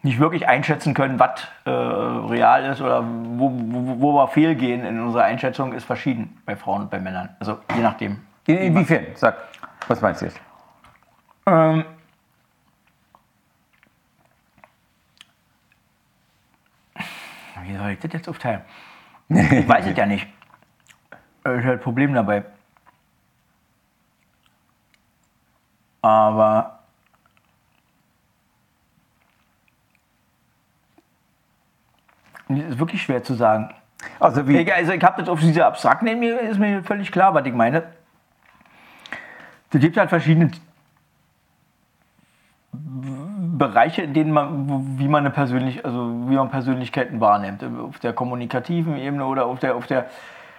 [0.02, 5.00] nicht wirklich einschätzen können, was äh, real ist oder wo, wo, wo, wir fehlgehen in
[5.00, 7.30] unserer Einschätzung, ist verschieden bei Frauen und bei Männern.
[7.40, 8.20] Also je nachdem.
[8.48, 9.06] In, inwiefern?
[9.16, 9.36] Sag,
[9.88, 10.40] was meinst du jetzt?
[11.48, 11.86] Ähm,
[17.66, 18.62] wie soll ich das jetzt aufteilen?
[19.30, 20.28] Ich weiß es ja nicht.
[21.44, 22.44] Das ist halt ein Problem dabei.
[26.02, 26.80] Aber
[32.48, 33.74] das ist wirklich schwer zu sagen.
[34.20, 34.58] Also, wie?
[34.58, 37.54] Ich, also ich habe das auf diese abstrakten mir, ist mir völlig klar, was ich
[37.54, 37.92] meine.
[39.72, 40.52] Es gibt halt verschiedene
[43.58, 47.64] Bereiche, in denen man, wie man eine persönlich, also wie man Persönlichkeiten wahrnimmt.
[47.64, 50.06] Auf der kommunikativen Ebene oder auf der, auf der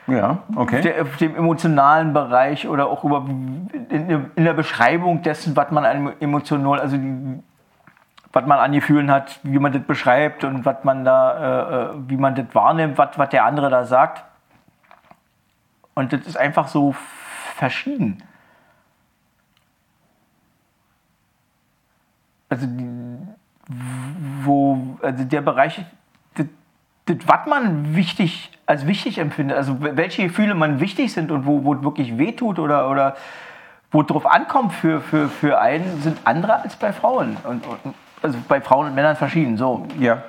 [0.08, 0.82] ja, okay.
[0.82, 6.12] Der, auf dem emotionalen Bereich oder auch über, in, in der Beschreibung dessen, was man
[6.20, 7.42] emotional, also die,
[8.32, 11.94] was man an Gefühlen hat, wie man das beschreibt und was man da, äh, äh,
[12.06, 14.24] wie man das wahrnimmt, was, was der andere da sagt.
[15.94, 16.94] Und das ist einfach so
[17.56, 18.22] verschieden.
[22.56, 22.68] Also,
[24.44, 25.84] wo, also der Bereich,
[26.34, 31.64] das, was man wichtig, als wichtig empfindet, also welche Gefühle man wichtig sind und wo,
[31.64, 33.16] wo es wirklich wehtut oder, oder
[33.90, 37.36] wo es drauf ankommt für, für, für einen, sind andere als bei Frauen.
[37.44, 39.56] Und, und, also bei Frauen und Männern verschieden.
[39.56, 39.86] So.
[39.98, 40.22] Ja.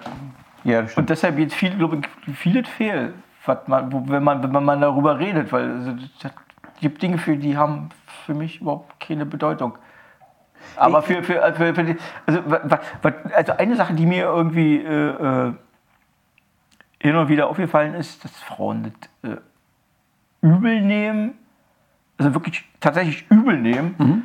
[0.63, 3.13] ja und deshalb jetzt viel, glaube ich, vieles fehl,
[3.45, 6.31] was man, wo, wenn, man, wenn man darüber redet, weil also, es
[6.79, 7.89] gibt Dinge, für die haben
[8.25, 9.77] für mich überhaupt keine Bedeutung.
[10.77, 12.41] Aber für, für, für, für die, also,
[13.33, 15.53] also eine Sache, die mir irgendwie äh, äh
[16.99, 18.91] hin und wieder aufgefallen ist, dass Frauen
[19.21, 19.37] das äh,
[20.41, 21.33] übel nehmen,
[22.17, 24.23] also wirklich tatsächlich übel nehmen, mhm.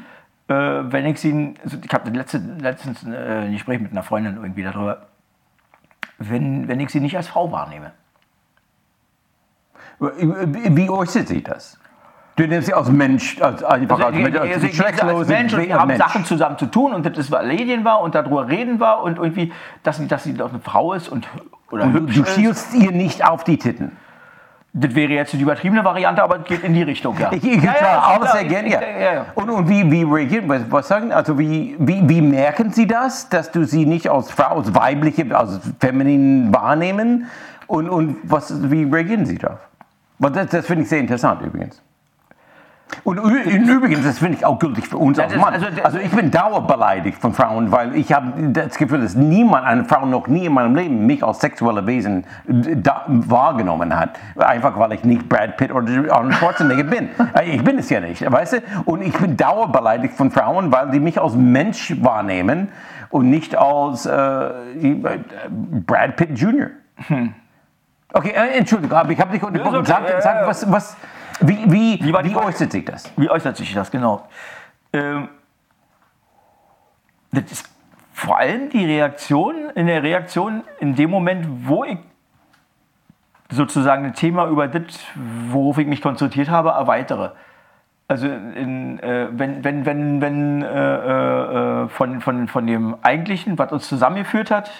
[0.48, 4.36] äh, wenn ich sie, also ich habe letzte, letztens äh, ein Gespräch mit einer Freundin
[4.36, 5.06] irgendwie darüber,
[6.18, 7.92] wenn, wenn ich sie nicht als Frau wahrnehme.
[9.98, 11.78] Wie äußert sich das?
[12.36, 15.60] Du nimmst sie als Mensch, als einfach Also, als, Mensch, als, als, als Mensch und
[15.60, 15.80] wir Mensch.
[15.80, 19.18] haben Sachen zusammen zu tun und das was Medien war und darüber reden war und
[19.18, 19.52] irgendwie,
[19.82, 21.28] dass sie, dass sie doch eine Frau ist und
[21.70, 22.34] oder Du, hübsch du ist.
[22.34, 23.92] schielst ihr nicht auf die Titten.
[24.74, 27.30] Das wäre jetzt die übertriebene Variante, aber es geht in die Richtung, ja.
[27.30, 28.36] Ich, ich ja, ist alles klar.
[28.36, 28.80] sehr gerne, ja.
[28.80, 29.26] ja, ja.
[29.34, 33.28] Und, und wie, wie reagieren, was, was sagen, also wie, wie, wie merken Sie das,
[33.28, 37.26] dass du sie nicht als Frau, als weibliche, als feminin wahrnehmen?
[37.66, 39.58] Und, und was, wie reagieren Sie darauf?
[40.18, 41.82] Das, das finde ich sehr interessant übrigens.
[43.04, 45.54] Und übrigens, das finde ich auch gültig für uns als Mann.
[45.54, 49.84] also Also, ich bin dauerbeleidigt von Frauen, weil ich habe das Gefühl, dass niemand, eine
[49.84, 54.18] Frau noch nie in meinem Leben mich als sexuelle Wesen da, wahrgenommen hat.
[54.36, 57.08] Einfach weil ich nicht Brad Pitt oder Arnold Schwarzenegger bin.
[57.34, 58.56] Äh, Ich bin es ja nicht, weißt du?
[58.84, 62.68] Und ich bin dauerbeleidigt von Frauen, weil die mich als Mensch wahrnehmen
[63.10, 64.50] und nicht als äh,
[65.86, 66.70] Brad Pitt Jr.
[68.12, 69.86] Okay, äh, Entschuldigung, aber ich habe dich unterbrochen.
[69.86, 69.94] Hm.
[69.94, 70.96] okay, Sag, sag, was, was,
[71.42, 73.10] wie, wie, Wie wie äußert sich das?
[73.16, 74.28] Wie äußert sich das genau?
[74.92, 75.28] Ähm,
[77.32, 77.70] das ist
[78.12, 81.98] vor allem die Reaktion, in der Reaktion in dem Moment, wo ich
[83.50, 84.98] sozusagen ein Thema über das,
[85.50, 87.32] worauf ich mich konzentriert habe, erweitere.
[88.08, 93.72] Also in, äh, wenn, wenn, wenn, wenn äh, äh, von, von, von dem Eigentlichen, was
[93.72, 94.70] uns zusammengeführt hat,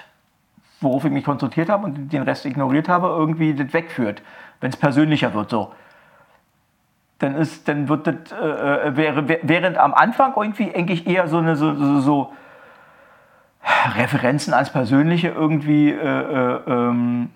[0.81, 4.23] worauf ich mich konzentriert habe und den Rest ignoriert habe, irgendwie das wegführt,
[4.61, 5.73] wenn es persönlicher wird so
[7.23, 11.29] dann ist, dann wird das, äh, äh, wäre, wär- während am Anfang irgendwie eigentlich eher
[11.29, 12.33] so eine so, so, so
[13.97, 17.31] Referenzen ans Persönliche irgendwie äh, äh, ähm,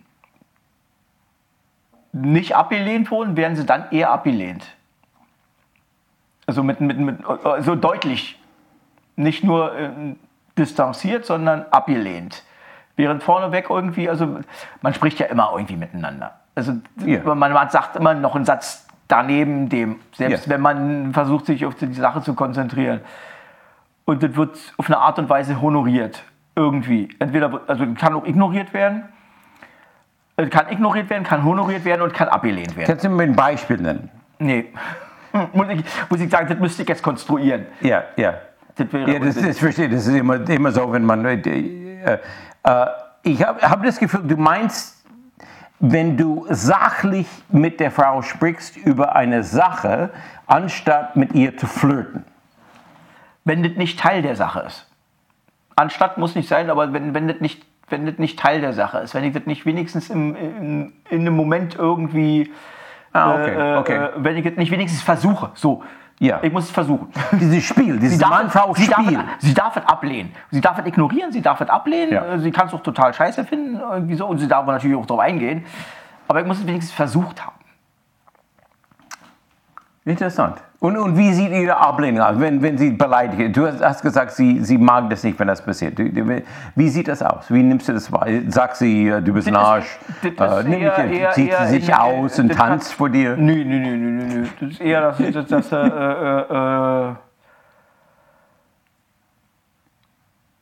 [2.13, 4.67] nicht abgelehnt wurden, werden sie dann eher abgelehnt.
[6.47, 8.41] Also mit, mit, mit äh, so deutlich,
[9.17, 9.73] nicht nur
[10.59, 12.43] distanziert, sondern abgelehnt.
[12.97, 14.39] Während vorneweg irgendwie, also
[14.83, 16.41] man spricht ja immer irgendwie miteinander.
[16.55, 16.73] Also
[17.05, 17.21] Ja.
[17.35, 20.53] man, man sagt immer noch einen Satz daneben dem, selbst Ja.
[20.53, 23.01] wenn man versucht, sich auf die Sache zu konzentrieren.
[24.05, 26.23] Und das wird auf eine Art und Weise honoriert.
[26.55, 27.09] Irgendwie.
[27.19, 29.03] Entweder, also kann auch ignoriert werden,
[30.51, 32.87] kann ignoriert werden, kann honoriert werden und kann abgelehnt werden.
[32.87, 34.11] Kannst du mir ein Beispiel nennen?
[34.39, 34.67] Nee.
[35.53, 37.67] muss, ich, muss ich sagen, das müsste ich jetzt konstruieren.
[37.81, 38.35] Ja, ja.
[38.75, 39.93] Das wäre Ja, das, das verstehe ich.
[39.93, 41.25] Das ist immer, immer so, wenn man.
[41.25, 42.19] Äh, äh,
[42.63, 42.87] äh,
[43.23, 44.96] ich habe hab das Gefühl, du meinst,
[45.79, 50.11] wenn du sachlich mit der Frau sprichst über eine Sache,
[50.47, 52.25] anstatt mit ihr zu flirten.
[53.45, 54.91] wenn das nicht Teil der Sache ist.
[55.77, 58.99] Anstatt muss nicht sein, aber wenn, wenn, das, nicht, wenn das nicht Teil der Sache
[58.99, 62.51] ist, wenn ich das nicht wenigstens im, in, in einem Moment irgendwie,
[63.17, 63.97] Ah, okay, äh, okay.
[63.97, 65.83] äh, wenn ich das nicht wenigstens versuche, so,
[66.19, 66.39] Ja.
[66.43, 67.09] ich muss es versuchen.
[67.33, 69.21] Dieses Spiel, dieses Sie darf, sie, darf, Mann-Frau-Spiel.
[69.39, 70.33] sie darf es ablehnen.
[70.51, 72.39] Sie darf es ignorieren, sie darf es ablehnen, Ja.
[72.39, 75.21] sie kann es auch total scheiße finden, irgendwie so, und sie darf natürlich auch darauf
[75.23, 75.67] eingehen.
[76.29, 77.56] Aber ich muss es wenigstens versucht haben.
[80.07, 80.63] Interessant.
[80.79, 84.31] Und, und wie sieht Ihre Ablehnung aus, wenn, wenn Sie beleidigt Du hast, hast gesagt,
[84.31, 85.99] sie, sie mag das nicht, wenn das passiert.
[86.77, 87.51] Wie sieht das aus?
[87.51, 88.29] Wie nimmst du das wahr?
[88.47, 89.99] Sagt sie, äh, du bist ein Arsch?
[90.23, 93.37] Äh, eher- eher- zieht eher sie sich in- aus und tanzt vor dir?
[93.37, 94.47] Nö, nö, nö, nö, nö, nö.
[94.61, 97.15] Das ist eher, dass, dass, dass äh, äh, äh,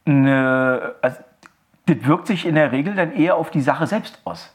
[0.06, 1.18] ne, also,
[1.86, 4.53] das wirkt sich in der Regel dann eher auf die Sache selbst aus.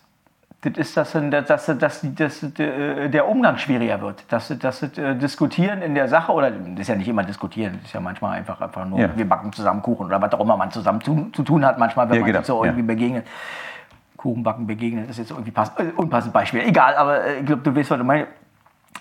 [0.61, 4.25] Das ist, dass, dass, dass, dass, äh, der Umgang schwieriger wird.
[4.27, 7.85] Dass, das äh, Diskutieren in der Sache, oder das ist ja nicht immer Diskutieren, das
[7.85, 9.09] ist ja manchmal einfach, einfach nur, Ja.
[9.15, 12.09] wir backen zusammen Kuchen oder was auch immer man zusammen zu, zu tun hat, manchmal,
[12.09, 12.71] wenn Ja, man genau, sich so ja.
[12.71, 13.25] irgendwie begegnet.
[14.17, 16.59] Kuchenbacken begegnet, das ist jetzt irgendwie pass äh, unpassend Beispiel.
[16.59, 18.27] Egal, aber äh, ich glaube, du weißt, was du meinst.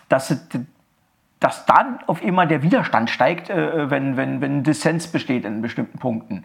[0.08, 0.48] Dass,
[1.40, 5.98] dass dann auf immer der Widerstand steigt, äh, wenn, wenn, wenn Dissens besteht in bestimmten
[5.98, 6.44] Punkten.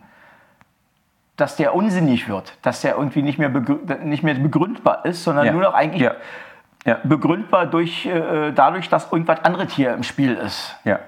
[1.36, 5.52] Dass der unsinnig wird, dass der irgendwie nicht mehr, nicht mehr begründbar ist, sondern Ja.
[5.54, 6.14] nur noch eigentlich Ja.
[6.86, 7.00] Ja.
[7.04, 10.76] begründbar durch, äh, dadurch, dass irgendwas anderes hier im Spiel ist.
[10.84, 11.00] ja.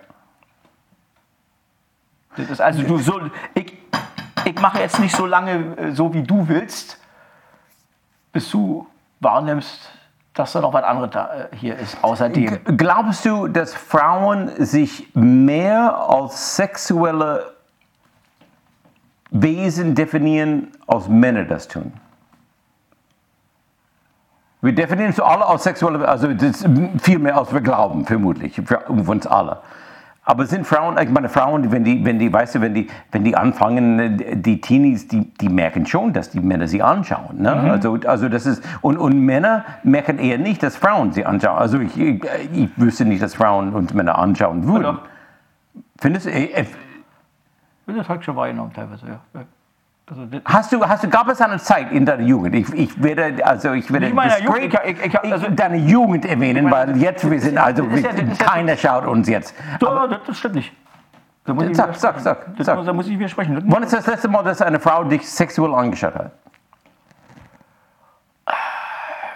[2.38, 3.22] Das ist also du so,
[3.54, 3.78] ich,
[4.44, 7.00] ich mache jetzt nicht so lange äh, so, wie du willst,
[8.34, 8.88] bis du
[9.22, 9.90] wahrnimmst,
[10.34, 12.60] dass da noch was anderes da, äh, hier ist, außerdem.
[12.78, 17.55] Glaubst du, dass Frauen sich mehr als sexuelle
[19.32, 21.94] Wesen definieren, als Männer das tun?
[24.62, 26.28] Wir definieren uns alle als sexuelle, also
[27.00, 29.60] viel mehr als wir glauben, vermutlich, für uns alle.
[30.28, 33.24] Aber sind Frauen, ich meine Frauen, wenn die, wenn die, weißt du, wenn die, wenn
[33.24, 37.44] die anfangen, die Teenies, die, die merken schon, dass die Männer sie anschauen.
[37.44, 37.52] Ne?
[37.52, 41.60] Also, also das ist, und, und Männer merken eher nicht, dass Frauen sie anschauen.
[41.60, 42.24] Also ich, ich,
[42.54, 44.86] ich wüsste nicht, dass Frauen uns Männer anschauen würden.
[44.86, 45.02] Oder?
[46.00, 46.66] Findest du, äh, äh,
[47.88, 49.20] Das habe ich schon wahrgenommen teilweise, ja.
[49.34, 49.46] Ja.
[50.08, 52.54] Also hast du, hast du, gab es eine Zeit in deiner Jugend?
[52.54, 57.28] Ich, ich werde, also ich werde Jugend, ich, ich, also deine Jugend erwähnen, weil jetzt
[57.30, 58.04] wir sind, also wir,
[58.38, 59.56] keiner schaut uns jetzt.
[59.80, 60.74] Doch, das stimmt nicht.
[61.46, 62.86] Da muss sag, sag, sag, sag.
[62.86, 63.64] Da muss ich widersprechen.
[63.66, 66.32] Wann ist das letzte Mal, dass eine Frau dich sexuell angeschaut hat?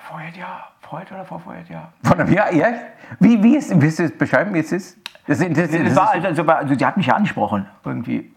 [0.08, 0.68] Vorher ja.
[0.90, 1.90] Vorher oder vorvorher ja.
[2.04, 2.68] Von einem Jahr, ja?
[3.20, 4.98] Wie, wie ist, willst du es beschreiben, wie es ist?
[5.28, 8.34] Das, das, das, das war, also, also, die hat mich ja angesprochen, irgendwie.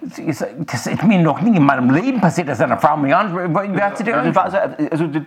[0.00, 3.48] Das ist mir noch nie in meinem Leben passiert, dass eine Frau mich anspricht.
[3.48, 4.58] Wie hat also, also,
[4.90, 5.22] also, das,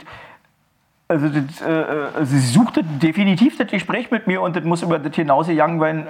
[1.07, 1.81] also das, äh,
[2.21, 6.07] äh, sie suchte definitiv das Gespräch mit mir und das muss über das hinausgegangen werden.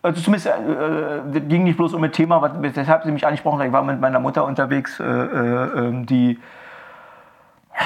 [0.00, 3.26] Also zumindest, äh, äh, das ging nicht bloß um ein Thema, was, weshalb sie mich
[3.26, 3.66] angesprochen hat.
[3.66, 6.06] Ich war mit meiner Mutter unterwegs, äh, äh,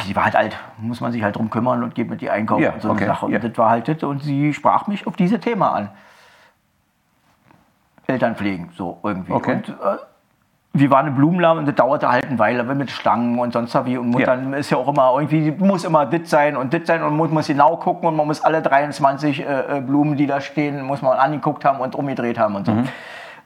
[0.01, 2.33] die, die war halt alt, muss man sich halt drum kümmern und geht mit ihr
[2.33, 3.27] einkaufen ja, und so okay, eine Sache.
[3.27, 3.39] Und ja.
[3.39, 5.89] das war halt das und sie sprach mich auf diese Thema an.
[8.07, 9.33] Eltern pflegen, so irgendwie.
[9.33, 9.55] Okay.
[9.55, 9.73] Und, äh,
[10.75, 13.99] wir waren im Blumenladen und das dauerte halt eine Weile mit Stangen und sonst wie.
[13.99, 14.27] Und Ja.
[14.27, 17.31] dann ist ja auch immer irgendwie, muss immer dit sein und dit sein und man
[17.31, 21.03] muss genau gucken und man muss alle 23 äh, äh, Blumen, die da stehen, muss
[21.03, 22.73] man angeguckt haben und umgedreht haben und so.
[22.73, 22.89] Mhm.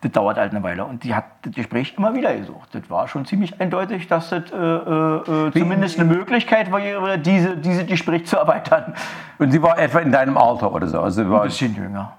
[0.02, 0.84] Das dauert halt eine Weile.
[0.84, 2.68] Und die hat das Gespräch immer wieder gesucht.
[2.74, 7.86] Das war schon ziemlich eindeutig, dass das äh, äh, zumindest eine Möglichkeit war, diese, dieses
[7.86, 8.94] Gespräch zu erweitern.
[9.38, 11.00] Und sie war etwa in deinem Alter oder so?
[11.00, 12.12] Also war, Ein bisschen jünger.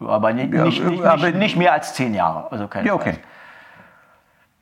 [0.00, 2.50] Aber nicht, Ja, nicht, nicht, aber- nicht, mehr als zehn Jahre.
[2.50, 3.14] Also keine ja, okay.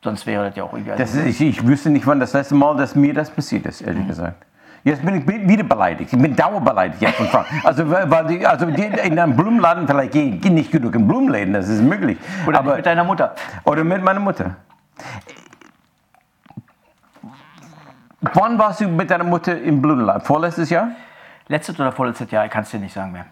[0.02, 0.96] Sonst wäre das ja auch egal.
[0.96, 3.80] Das ist, ich, ich wüsste nicht, wann das letzte Mal, dass mir das passiert ist,
[3.80, 4.44] ehrlich gesagt.
[4.86, 6.12] Jetzt bin ich wieder beleidigt.
[6.12, 7.44] Ich bin dauerbeleidigt jetzt von Frauen.
[7.64, 11.52] Also, weil die, also die in einem Blumenladen, vielleicht gehe ich nicht genug in Blumenläden,
[11.54, 12.16] das ist möglich.
[12.46, 13.34] Oder Aber, mit deiner Mutter.
[13.64, 14.54] oder mit meiner Mutter.
[18.20, 20.22] Wann warst du mit deiner Mutter im Blumenladen?
[20.22, 20.90] Vorletztes Jahr?
[21.48, 23.26] Letztes oder vorletztes Jahr, ich kann es dir nicht sagen mehr.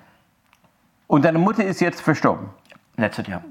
[1.07, 2.49] Und deine Mutter ist jetzt verstorben?
[2.97, 3.43] Letztes Jahr.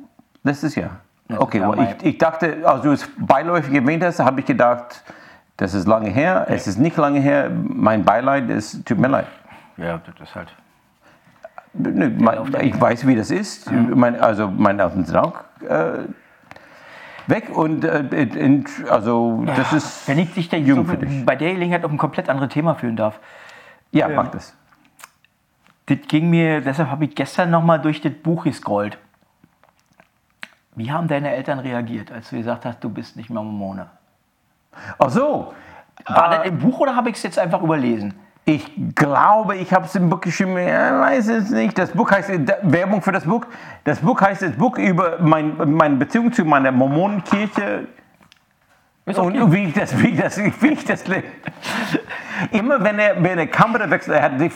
[0.44, 0.90] Letztes Jahr?
[1.30, 1.96] Letztes Okay, Jahr, Mai.
[2.02, 5.06] ich, ich dachte, als du es beiläufig erwähnt hast, habe ich gedacht,
[5.58, 6.48] das ist lange her.
[6.50, 7.50] Es ist nicht lange her.
[7.50, 9.28] Mein Beileid ist, tut mir leid.
[9.78, 10.54] Ja, das ist halt.
[11.74, 13.72] Nö, mein, ich weiß, wie das ist.
[13.72, 16.06] Mein, also meine Eltern sind auch äh,
[17.28, 21.54] weg und äh, in, also das ist Wenn ich dich da jung so bei der
[21.54, 23.20] Gelegenheit auf ein komplett anderes Thema führen darf.
[23.92, 24.56] Ja, ähm, mach das.
[25.88, 28.98] Das ging mir, deshalb habe ich gestern noch mal durch das Buch gescrollt.
[30.76, 33.90] Wie haben deine Eltern reagiert, als du gesagt hast, du bist nicht mehr Mormone?
[34.98, 35.54] Ach so.
[36.06, 38.14] War das im Buch oder habe ich es jetzt einfach überlesen?
[38.46, 41.78] Ich glaube, ich habe es im Buch geschrieben, ja, weiß es nicht.
[41.78, 43.46] Das Buch heißt, äh, Werbung für das Buch.
[43.86, 47.88] Das Buch heißt das Buch über mein, meine Beziehung zu meiner Mormonenkirche.
[49.06, 49.20] Okay.
[49.20, 51.28] Und wie ich das, wie ich das, wie ich das lebe.
[52.52, 54.52] Immer wenn er, wenn er Kamera wechselt, er hat die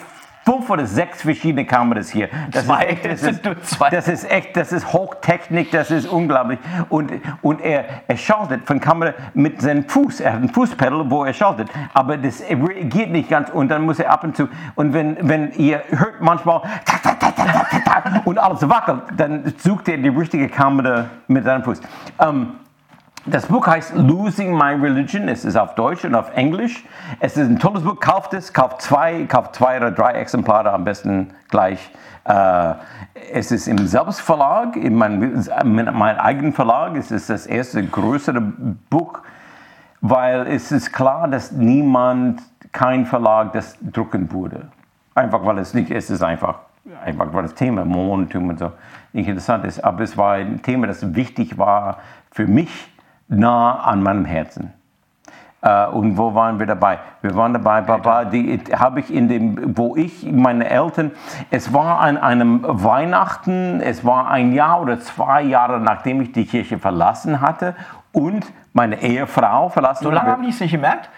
[0.47, 2.29] fünf oder sechs verschiedene Kameras hier.
[2.51, 2.85] Das Zwei.
[2.85, 6.57] ist echt, das ist, das ist echt, das ist Hochtechnik, das ist unglaublich.
[6.87, 7.11] Und,
[7.41, 10.21] und er, er schaltet von Kamera mit seinem Fuß.
[10.21, 11.67] Er hat ein Fußpedal, wo er schaltet.
[11.93, 14.47] Aber das reagiert nicht ganz und dann muss er ab und zu.
[14.75, 16.61] Und wenn, wenn ihr hört manchmal
[18.23, 21.81] und alles wackelt, dann sucht er die richtige Kamera mit seinem Fuß.
[22.21, 22.53] Ähm,
[23.29, 25.27] das Buch heißt Losing My Religion.
[25.27, 26.83] Es ist auf Deutsch und auf Englisch.
[27.19, 27.99] Es ist ein tolles Buch.
[27.99, 31.91] Kauft es, kauft zwei, kauft zwei oder drei Exemplare am besten gleich.
[32.23, 32.73] Äh,
[33.33, 36.95] es ist im Selbstverlag, in meinem, in meinem eigenen Verlag.
[36.95, 38.41] Es ist das erste größere
[38.89, 39.19] Buch,
[40.01, 42.41] weil es ist klar, dass niemand,
[42.71, 44.67] kein Verlag das drucken würde.
[45.15, 46.59] Einfach weil es nicht, es ist einfach,
[47.03, 48.71] einfach weil das Thema Mormonentum und so
[49.13, 49.83] nicht interessant ist.
[49.83, 51.97] Aber es war ein Thema, das wichtig war
[52.31, 52.69] für mich,
[53.27, 54.73] nah an meinem Herzen.
[55.61, 56.99] Äh, und wo waren wir dabei?
[57.21, 61.11] Wir waren dabei, Baba, die habe ich in dem, wo ich, meine Eltern,
[61.49, 66.45] es war an einem Weihnachten, es war ein Jahr oder zwei Jahre, nachdem ich die
[66.45, 67.75] Kirche verlassen hatte
[68.11, 71.09] und meine Ehefrau verlassen So lange haben die es nicht gemerkt?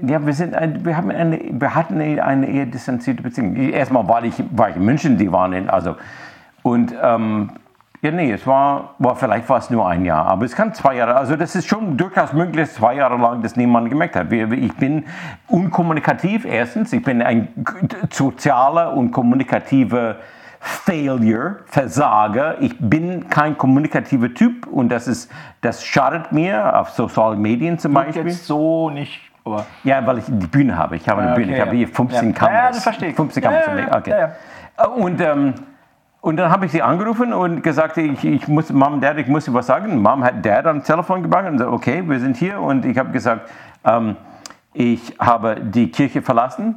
[0.00, 0.54] Ja, wir, sind
[0.84, 3.54] wir, haben eine, wir hatten eine, eine eher distanzierte Beziehung.
[3.54, 5.96] Erstmal war ich, war ich in München, die waren in, also,
[6.62, 7.50] und, ähm,
[8.02, 10.96] ja, nee, es war, war, vielleicht war es nur ein Jahr, aber es kann zwei
[10.96, 14.30] Jahre, also das ist schon durchaus möglich, dass zwei Jahre lang das niemand gemerkt hat.
[14.32, 15.04] Ich bin
[15.46, 17.48] unkommunikativ, erstens, ich bin ein
[18.10, 20.16] sozialer und kommunikativer
[20.58, 22.60] Failure, Versager.
[22.60, 25.30] Ich bin kein kommunikativer Typ und das, ist,
[25.60, 28.26] das schadet mir auf sozialen Medien zum Beispiel.
[28.28, 29.20] Jetzt so nicht.
[29.44, 30.94] Aber Ja, weil ich die Bühne habe.
[30.96, 31.48] Ich habe eine Ja, Bühne.
[31.52, 32.34] okay, Ich habe hier 15 Ja.
[32.38, 32.62] Kameras.
[32.62, 33.16] Ja, das verstehe ich.
[33.16, 34.06] 15 Ja, Kameras.
[34.06, 34.32] ja, ja,
[34.78, 34.92] okay.
[35.02, 35.54] Und, ähm,
[36.22, 39.44] und dann habe ich sie angerufen und gesagt, ich, ich muss, Mom, Dad, ich muss
[39.44, 40.00] dir was sagen.
[40.00, 42.60] Mom hat Dad ans Telefon gebracht und gesagt, okay, wir sind hier.
[42.60, 43.50] Und ich habe gesagt,
[43.84, 44.16] ähm,
[44.72, 46.76] ich habe die Kirche verlassen.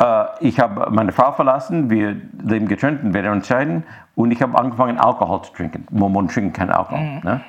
[0.00, 1.90] Äh, ich habe meine Frau verlassen.
[1.90, 3.82] Wir leben getrennt und werden uns scheiden.
[4.14, 5.84] Und ich habe angefangen, Alkohol zu trinken.
[5.90, 7.00] Mormonen trinken keinen Alkohol.
[7.00, 7.20] Mhm.
[7.24, 7.40] Ne?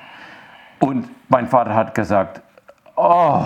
[0.80, 2.42] Und mein Vater hat gesagt,
[2.96, 3.44] oh,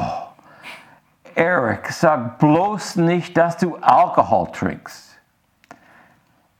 [1.34, 5.13] Eric, sag bloß nicht, dass du Alkohol trinkst.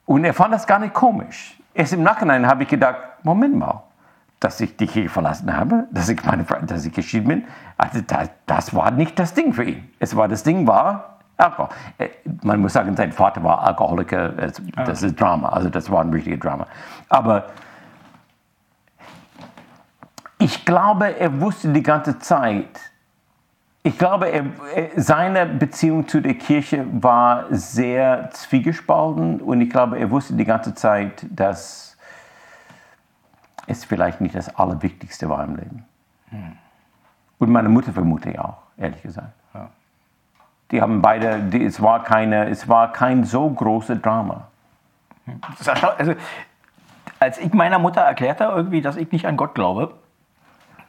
[0.06, 1.58] Und er fand das gar nicht komisch.
[1.72, 3.82] Erst im Nachhinein habe ich gedacht, Moment mal,
[4.38, 7.44] dass ich die Kirche verlassen habe, dass ich, meine, dass ich geschieden bin,
[7.78, 9.90] also das, das war nicht das Ding für ihn.
[9.98, 11.68] Es war das Ding war Alkohol.
[11.98, 12.10] Äh,
[12.42, 16.36] man muss sagen, sein Vater war Alkoholiker, das ist Drama, also das war ein richtiger
[16.36, 16.66] Drama.
[17.08, 17.46] Aber
[20.38, 22.83] ich glaube, er wusste die ganze Zeit,
[23.86, 24.44] ich glaube, er,
[24.96, 30.74] seine Beziehung zu der Kirche war sehr zwiegespalten und ich glaube, er wusste die ganze
[30.74, 31.98] Zeit, dass
[33.66, 35.84] es vielleicht nicht das Allerwichtigste war im Leben.
[36.30, 36.52] Hm.
[37.38, 39.32] Und meine Mutter vermute ich auch, ehrlich gesagt.
[39.52, 39.68] Ja.
[40.70, 44.48] Die haben beide, die, es, war keine, es war kein so großes Drama.
[45.98, 46.14] Also,
[47.20, 49.94] als ich meiner Mutter erklärte, irgendwie, dass ich nicht an Gott glaube,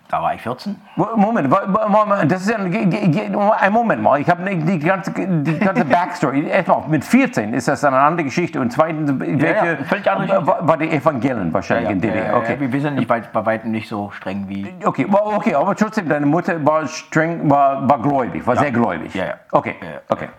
[0.09, 0.75] da war ich 14.
[0.95, 4.21] Moment, Moment das ist ja ein Moment mal.
[4.21, 6.47] Ich habe die ganze, die ganze Backstory.
[6.47, 8.59] Erstmal, mit 14 ist das eine andere Geschichte.
[8.61, 12.37] Und zweitens, welche ja, ja, völlig andere war, war die Evangelien wahrscheinlich ja, in DDR?
[12.37, 12.57] Okay.
[12.59, 14.71] wir sind nicht bei, bei weitem nicht so streng wie.
[14.83, 19.13] Okay, okay, aber trotzdem, deine Mutter war streng, war, war gläubig, war sehr gläubig.
[19.15, 19.33] Ja, ja.
[19.51, 19.75] Okay,
[20.07, 20.29] okay.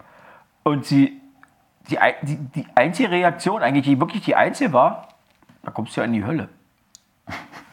[0.63, 1.21] Und sie,
[1.91, 5.09] die, die, die einzige Reaktion, eigentlich die wirklich die einzige war,
[5.65, 6.49] da kommst du ja in die Hölle.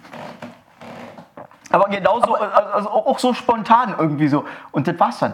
[1.73, 4.45] Aber genauso, aber, also auch so spontan irgendwie so.
[4.71, 5.33] Und das war's dann.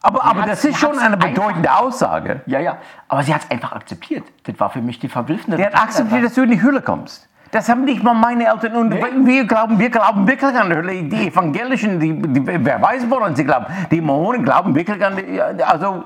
[0.00, 2.40] Aber, aber das ist schon eine bedeutende einfach, Aussage.
[2.46, 2.78] Ja, ja.
[3.06, 4.24] Aber sie hat es einfach akzeptiert.
[4.44, 5.58] Das war für mich die verblüffende.
[5.58, 7.28] Sie hat akzeptiert, dass du in die Hölle kommst.
[7.50, 8.76] Das haben nicht mal meine Eltern.
[8.76, 9.02] Und nee.
[9.26, 11.02] wir glauben, wir glauben wirklich an die Hölle.
[11.04, 13.66] Die Evangelischen, die, die, wer weiß, woran sie glauben.
[13.90, 16.04] Die Mormonen glauben wirklich an die, also,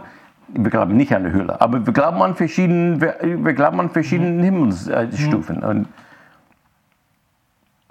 [0.48, 3.90] wir glauben nicht an die Hölle, aber wir glauben an verschiedene, wir, wir glauben an
[3.90, 4.42] verschiedenen mhm.
[4.42, 5.58] Himmelsstufen.
[5.58, 5.64] Mhm.
[5.64, 5.88] Und,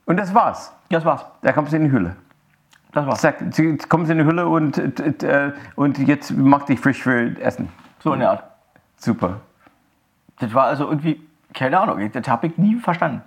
[0.05, 0.73] und das war's.
[0.89, 1.25] Das war's.
[1.41, 2.15] Da kommst du in die Hülle.
[2.93, 3.21] Das war's.
[3.21, 4.77] Zack, du kommst in die Hülle und,
[5.23, 7.69] äh, und jetzt mach dich frisch für Essen.
[7.99, 8.43] So in der Art.
[8.97, 9.41] Super.
[10.39, 11.21] Das war also irgendwie,
[11.53, 13.21] keine Ahnung, das habe ich nie verstanden.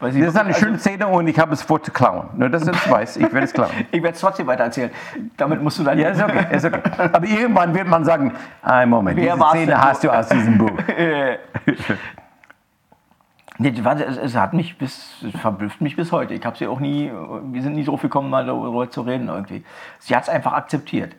[0.00, 2.28] das ist eine also, schöne Szene und ich habe es vor zu klauen.
[2.34, 3.70] Nur, dass du das weißt, ich werde es klauen.
[3.90, 4.90] ich werde es trotzdem weiter erzählen.
[5.36, 5.98] Damit musst du dann.
[5.98, 6.80] Ja, ist okay, ist okay.
[7.12, 10.70] Aber irgendwann wird man sagen: ein Moment, Wer diese Szene hast du aus diesem Buch.
[13.60, 16.32] Nee, es hat mich bis, verblüfft mich bis heute.
[16.32, 19.28] Ich habe sie auch nie, wir sind nie so viel gekommen, mal darüber zu reden
[19.28, 19.64] irgendwie.
[19.98, 21.16] Sie hat es einfach akzeptiert.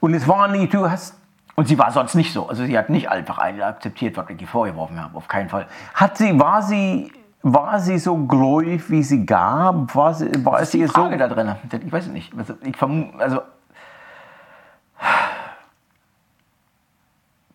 [0.00, 1.20] Und es war nie, du hast.
[1.54, 2.48] Und sie war sonst nicht so.
[2.48, 5.66] Also sie hat nicht einfach akzeptiert, was ich vorgeworfen habe, auf keinen Fall.
[5.94, 7.12] Hat sie, war sie,
[7.42, 9.94] war sie so gläubig, wie sie gab?
[9.94, 11.54] War sie, war das ist die Frage so da drin.
[11.86, 12.36] Ich weiß es nicht.
[12.36, 13.40] Also, ich vermute, also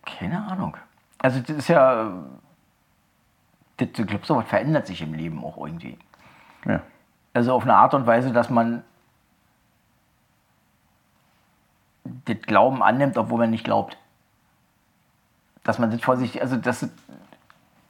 [0.04, 0.76] keine Ahnung.
[1.18, 2.10] Also das ist ja
[3.78, 5.98] ich glaube, sowas verändert sich im Leben auch irgendwie.
[6.66, 6.80] Ja.
[7.34, 8.84] Also auf eine Art und Weise, dass man
[12.24, 13.96] das Glauben annimmt, obwohl man nicht glaubt.
[15.64, 16.88] Dass man das vor sich, also das,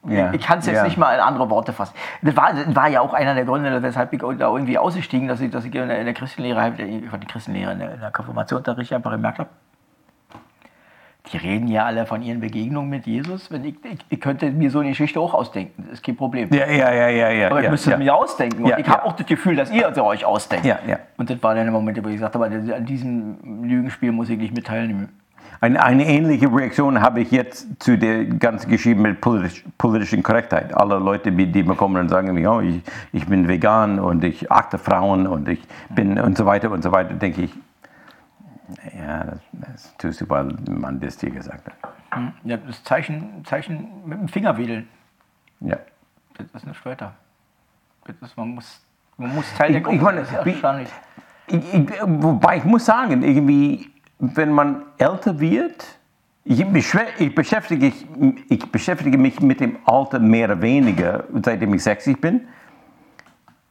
[0.07, 0.33] ja.
[0.33, 0.85] ich kann es jetzt ja.
[0.85, 1.95] nicht mal in andere Worte fassen.
[2.21, 5.41] Das war, das war ja auch einer der Gründe, weshalb ich da irgendwie ausgestiegen, dass
[5.41, 8.01] ich, dass ich in der, in der Christenlehre, ich war die Christenlehre in der, in
[8.01, 9.51] der Konfirmationsunterricht einfach gemerkt habe,
[11.31, 13.51] die reden ja alle von ihren Begegnungen mit Jesus.
[13.51, 16.53] Wenn ich, ich, ich, könnte mir so eine Geschichte auch ausdenken, das ist kein Problem.
[16.53, 17.31] Ja, ja, ja, ja.
[17.31, 17.97] ja Aber ich ja, müsste ja.
[17.97, 18.65] mir ausdenken.
[18.65, 20.67] Und ja, ich habe auch das Gefühl, dass ihr sie euch ausdenkt.
[20.67, 20.99] Ja, ja.
[21.17, 24.39] Und das war dann der Moment, wo ich gesagt habe, an diesem Lügenspiel muss ich
[24.39, 25.11] nicht mit teilnehmen.
[25.61, 30.75] Eine, eine, ähnliche Reaktion habe ich jetzt zu der ganzen Geschichte mit politisch, politischen Korrektheit.
[30.75, 32.83] Alle Leute, die mir kommen und sagen, oh, ich,
[33.13, 36.91] ich bin vegan und ich achte Frauen und ich bin und so weiter und so
[36.91, 37.53] weiter, denke ich,
[38.97, 41.95] ja, das, das tust du, weil man das dir gesagt hat.
[42.11, 42.33] Hm.
[42.45, 44.89] Ja, das Zeichen, Zeichen mit dem Finger wedeln.
[45.61, 45.79] Ja.
[46.35, 47.15] Das ist nicht weiter.
[48.05, 48.85] Das ist, man, muss,
[49.17, 50.87] man muss Teil der Gruppe ich, meine, wie,
[51.47, 55.99] ich, ich, Wobei ich muss sagen, irgendwie, wenn man älter wird,
[56.45, 58.07] ich, ich, beschäftige, ich,
[58.49, 62.49] ich beschäftige mich mit dem Alter mehr oder weniger, seitdem ich 60 bin,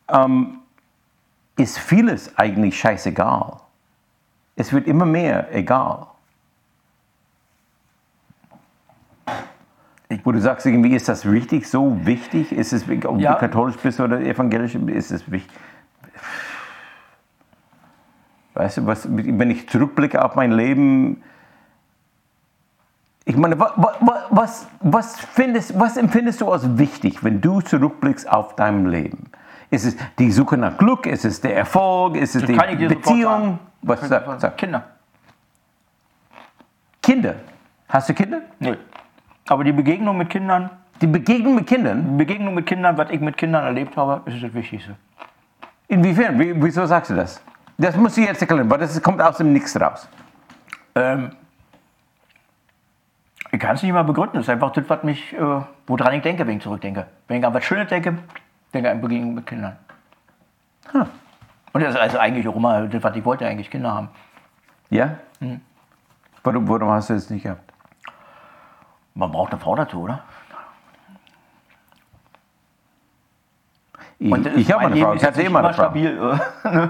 [0.08, 0.60] ähm,
[1.58, 3.58] ist vieles eigentlich scheißegal.
[4.56, 6.08] Es wird immer mehr egal.
[10.24, 12.52] Wo du sagst, irgendwie ist das richtig so wichtig?
[12.52, 13.34] Ist es, ob ja.
[13.34, 15.58] du katholisch bist oder evangelisch, ist es wichtig?
[18.54, 21.24] Weißt du, was, wenn ich zurückblicke auf mein Leben,
[23.24, 23.72] ich meine, was,
[24.30, 29.32] was, was, findest, was empfindest du als wichtig, wenn du zurückblickst auf dein Leben?
[29.72, 31.06] Ist es die Suche nach Glück?
[31.06, 32.18] Ist es der Erfolg?
[32.18, 33.58] Ist es das die Beziehung?
[33.82, 34.58] Was sag, sag.
[34.58, 34.84] Kinder.
[37.02, 37.36] Kinder?
[37.88, 38.42] Hast du Kinder?
[38.60, 38.78] Nein.
[39.48, 40.70] Aber die Begegnung mit Kindern.
[41.02, 42.06] Die Begegnung mit Kindern?
[42.06, 44.96] Die Begegnung mit Kindern, was ich mit Kindern erlebt habe, ist das Wichtigste.
[45.88, 46.38] Inwiefern?
[46.38, 47.42] Wie, wieso sagst du das?
[47.78, 50.08] Das muss ich jetzt erklären, weil das kommt aus dem Nichts raus.
[50.96, 51.32] Ähm,
[53.52, 54.36] ich kann es nicht mal begründen.
[54.36, 57.08] Das ist einfach das, was mich, äh, woran ich denke, wenn ich zurückdenke.
[57.28, 58.18] Wenn ich an was Schönes denke,
[58.74, 59.78] denke ich an Begegnungen mit Kindern.
[60.94, 61.06] Huh.
[61.74, 64.10] Und das ist also eigentlich auch immer das, was ich wollte, eigentlich Kinder haben.
[64.90, 65.18] Ja?
[65.40, 65.62] Mhm.
[66.44, 67.72] Warum, warum hast du das nicht gehabt?
[69.14, 70.24] Man braucht eine Frau dazu, oder?
[74.20, 75.84] Ich, ich habe eine Frau, ich hatte immer eine Frau.
[75.84, 76.16] Stabil,
[76.64, 76.90] ne?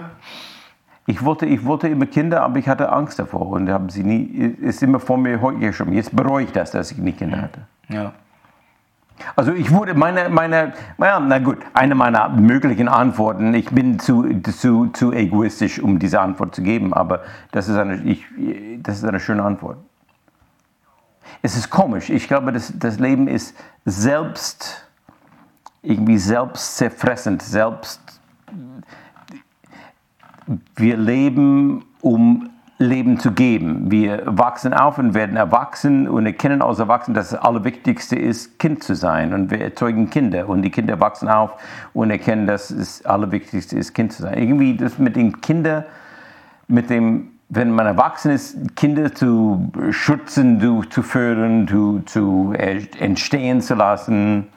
[1.08, 4.24] Ich wollte, ich wollte immer Kinder, aber ich hatte Angst davor und haben sie nie,
[4.24, 5.94] ist immer vor mir hergeschoben.
[5.94, 7.62] Jetzt bereue ich das, dass ich nie Kinder hatte.
[7.90, 8.14] Ja.
[9.36, 14.88] Also ich wurde, meine, meine, na gut, eine meiner möglichen Antworten, ich bin zu, zu,
[14.88, 17.22] zu egoistisch, um diese Antwort zu geben, aber
[17.52, 18.26] das ist eine, ich,
[18.82, 19.78] das ist eine schöne Antwort.
[21.42, 23.56] Es ist komisch, ich glaube, das, das Leben ist
[23.86, 24.88] selbst,
[25.82, 28.02] irgendwie selbstzerfressend, selbst,
[30.76, 32.51] wir leben, um
[32.82, 33.92] Leben zu geben.
[33.92, 38.84] Wir wachsen auf und werden erwachsen und erkennen als Erwachsene, dass das Allerwichtigste ist, Kind
[38.84, 39.34] zu sein.
[39.34, 41.54] Und wir erzeugen Kinder und die Kinder wachsen auf
[41.94, 44.38] und erkennen, dass das Allerwichtigste ist, Kind zu sein.
[44.38, 45.86] Irgendwie das mit den Kindern,
[46.68, 53.62] mit dem, wenn man erwachsen ist, Kinder zu schützen, zu, zu fördern, zu, zu entstehen
[53.62, 54.48] zu lassen,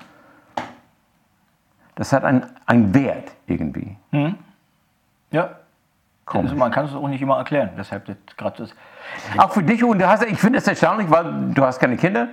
[1.96, 3.96] das hat einen Wert irgendwie.
[4.10, 4.34] Mhm.
[5.30, 5.50] Ja.
[6.26, 8.74] Also man kann es auch nicht immer erklären, weshalb das gerade ist.
[9.36, 12.28] Auch für dich und du hast, ich finde es erstaunlich, weil du hast keine Kinder.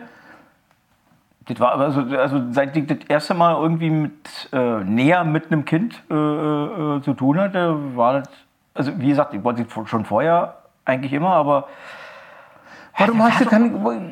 [1.48, 5.66] Das war also, also seit ich das erste Mal irgendwie mit äh, näher mit einem
[5.66, 8.30] Kind äh, äh, zu tun hatte, war das,
[8.74, 10.56] also wie gesagt, ich wollte schon vorher
[10.86, 11.68] eigentlich immer, aber
[12.98, 13.72] Warum hast du keine.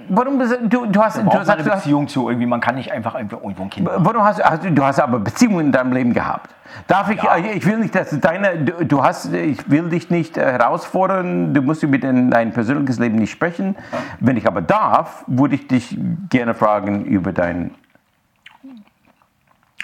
[0.09, 3.63] Warum du, du hast, du hast eine Beziehung zu irgendwie, man kann nicht einfach irgendwo
[3.63, 3.89] ein Kind.
[3.93, 6.53] Warum hast, hast du hast aber Beziehungen in deinem Leben gehabt?
[6.87, 7.37] Darf ich, ja.
[7.37, 11.97] ich will nicht, dass deine, du, hast, ich will dich nicht herausfordern, du musst über
[11.97, 13.75] dein persönliches Leben nicht sprechen.
[14.19, 15.97] Wenn ich aber darf, würde ich dich
[16.29, 17.71] gerne fragen über dein.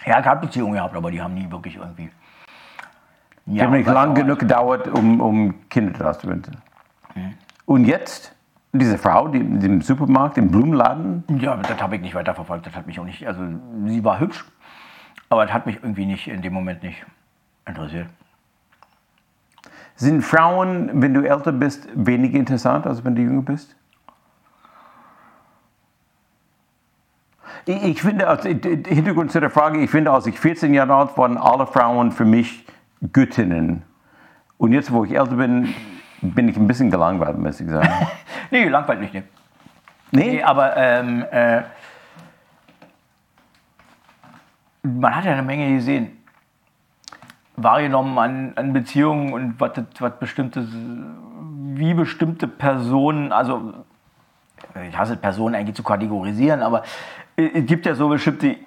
[0.06, 2.12] Ja, ich habe Beziehungen gehabt, aber die haben nie wirklich irgendwie.
[3.48, 6.58] Die haben nicht lang genug gedauert, um, um Kinder daraus zu wünschen.
[7.14, 7.34] Mhm.
[7.66, 8.35] Und jetzt?
[8.78, 11.24] Diese Frau, die im Supermarkt, im Blumenladen?
[11.40, 12.66] Ja, das habe ich nicht weiterverfolgt.
[12.66, 13.26] Das hat mich auch nicht.
[13.26, 13.42] Also,
[13.86, 14.46] sie war hübsch,
[15.30, 17.06] aber das hat mich irgendwie nicht in dem Moment nicht
[17.66, 18.08] interessiert.
[19.96, 23.76] Sind Frauen, wenn du älter bist, weniger interessant, als wenn du jünger bist?
[27.66, 31.30] Ich finde, als Hintergrund zu der Frage, ich finde, als ich 14 Jahre alt war,
[31.30, 32.68] waren alle Frauen für mich
[33.12, 33.84] Göttinnen.
[34.58, 35.74] Und jetzt, wo ich älter bin,
[36.34, 37.90] bin ich ein bisschen gelangweilt, muss ich sagen.
[38.52, 39.14] nee, langweilt nicht.
[39.14, 39.24] Nee?
[40.12, 41.64] nee aber ähm, äh,
[44.84, 46.12] man hat ja eine Menge gesehen.
[47.58, 50.68] Wahrgenommen an, an Beziehungen und was, was bestimmte,
[51.74, 53.74] wie bestimmte Personen, also
[54.88, 56.84] ich hasse Personen eigentlich zu kategorisieren, aber
[57.36, 58.58] es gibt ja so bestimmte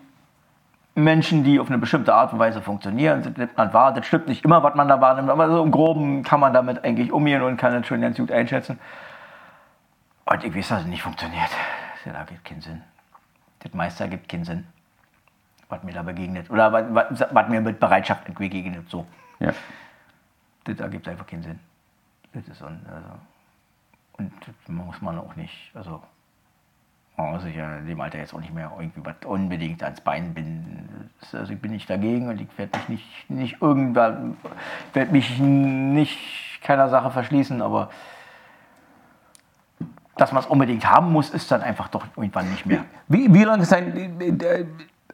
[1.04, 3.92] Menschen, die auf eine bestimmte Art und Weise funktionieren, sind man wahr.
[3.92, 6.84] Das stimmt nicht immer, was man da wahrnimmt, aber so im Groben kann man damit
[6.84, 8.78] eigentlich umgehen und kann das schon ganz gut einschätzen.
[10.24, 11.50] Und ich weiß, dass es nicht funktioniert.
[12.04, 12.82] Das ergibt keinen Sinn.
[13.60, 14.66] Das meiste ergibt keinen Sinn,
[15.68, 16.50] was mir da begegnet.
[16.50, 18.88] Oder was, was, was mir mit Bereitschaft begegnet.
[18.90, 19.06] So.
[19.40, 19.52] Ja.
[20.64, 21.60] Das ergibt einfach keinen Sinn.
[22.34, 23.10] Das ist so, also,
[24.18, 25.70] und das muss man auch nicht.
[25.74, 26.02] Also,
[27.18, 30.00] man muss sich ja in dem Alter jetzt auch nicht mehr irgendwie was unbedingt ans
[30.00, 31.10] Bein binden.
[31.32, 34.36] Also ich bin nicht dagegen und ich werde mich nicht, nicht irgendwann,
[34.92, 37.90] werde mich nicht keiner Sache verschließen, aber
[40.16, 42.84] dass man es unbedingt haben muss, ist dann einfach doch irgendwann nicht mehr.
[43.08, 44.38] Wie, wie lange ist dein,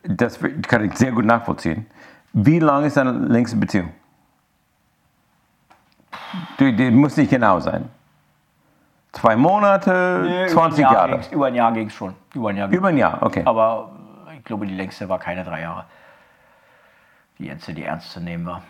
[0.03, 1.87] das kann ich sehr gut nachvollziehen,
[2.35, 3.91] wie lange ist deine längste Beziehung?
[6.59, 7.89] Du, die muss nicht genau sein.
[9.15, 11.21] Zwei Monate, nee, 20 über Jahre?
[11.31, 12.15] über ein Jahr ging es schon.
[12.35, 13.43] Über ein Jahr, über ein Jahr okay.
[13.45, 13.93] Aber
[14.37, 15.85] ich glaube, die längste war keine drei Jahre.
[17.39, 18.63] Die ernste, die ernst zu nehmen war.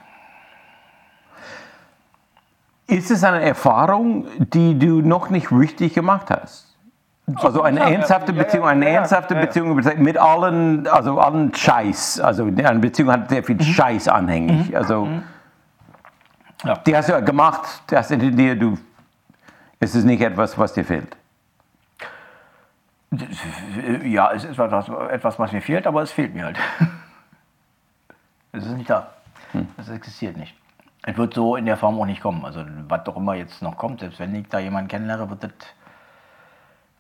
[2.87, 6.75] Ist es eine Erfahrung, die du noch nicht richtig gemacht hast?
[7.37, 12.21] Also eine ernsthafte Beziehung, eine ernsthafte Beziehung mit allen, also allen Scheiß.
[12.21, 13.62] Also eine Beziehung hat sehr viel mhm.
[13.62, 14.69] Scheiß anhängig.
[14.69, 14.77] Mhm.
[14.77, 15.23] Also mhm.
[16.87, 18.77] die hast du ja gemacht, die hast in dir, du
[19.85, 21.16] ist es nicht etwas, was dir fehlt?
[24.05, 26.59] Ja, es ist etwas, was mir fehlt, aber es fehlt mir halt.
[28.56, 29.09] Es ist nicht da.
[29.51, 29.66] Hm.
[29.77, 30.55] Es existiert nicht.
[31.02, 32.44] Es wird so in der Form auch nicht kommen.
[32.44, 35.51] Also was doch immer jetzt noch kommt, selbst wenn ich da jemanden kennenlerne, wird das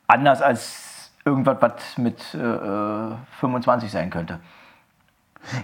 [0.08, 4.40] anders als irgendwas, was mit äh, 25 sein könnte.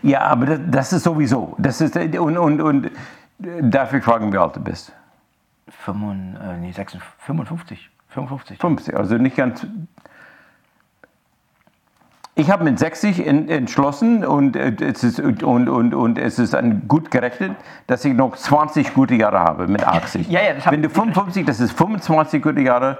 [0.02, 1.56] Ja, aber das, das ist sowieso.
[1.58, 2.90] Das ist, und, und, und
[3.38, 4.92] darf ich fragen, wie alt du bist?
[5.70, 7.90] 55, äh, nee, 56, 55.
[8.08, 8.58] 55.
[8.58, 9.66] 50, also nicht ganz.
[12.34, 16.56] Ich habe mit 60 entschlossen und äh, es ist, und, und, und es ist
[16.88, 17.52] gut gerechnet,
[17.86, 20.28] dass ich noch 20 gute Jahre habe mit 80.
[20.28, 22.98] Ja, ja, Wenn du 55, das ist 25 gute Jahre.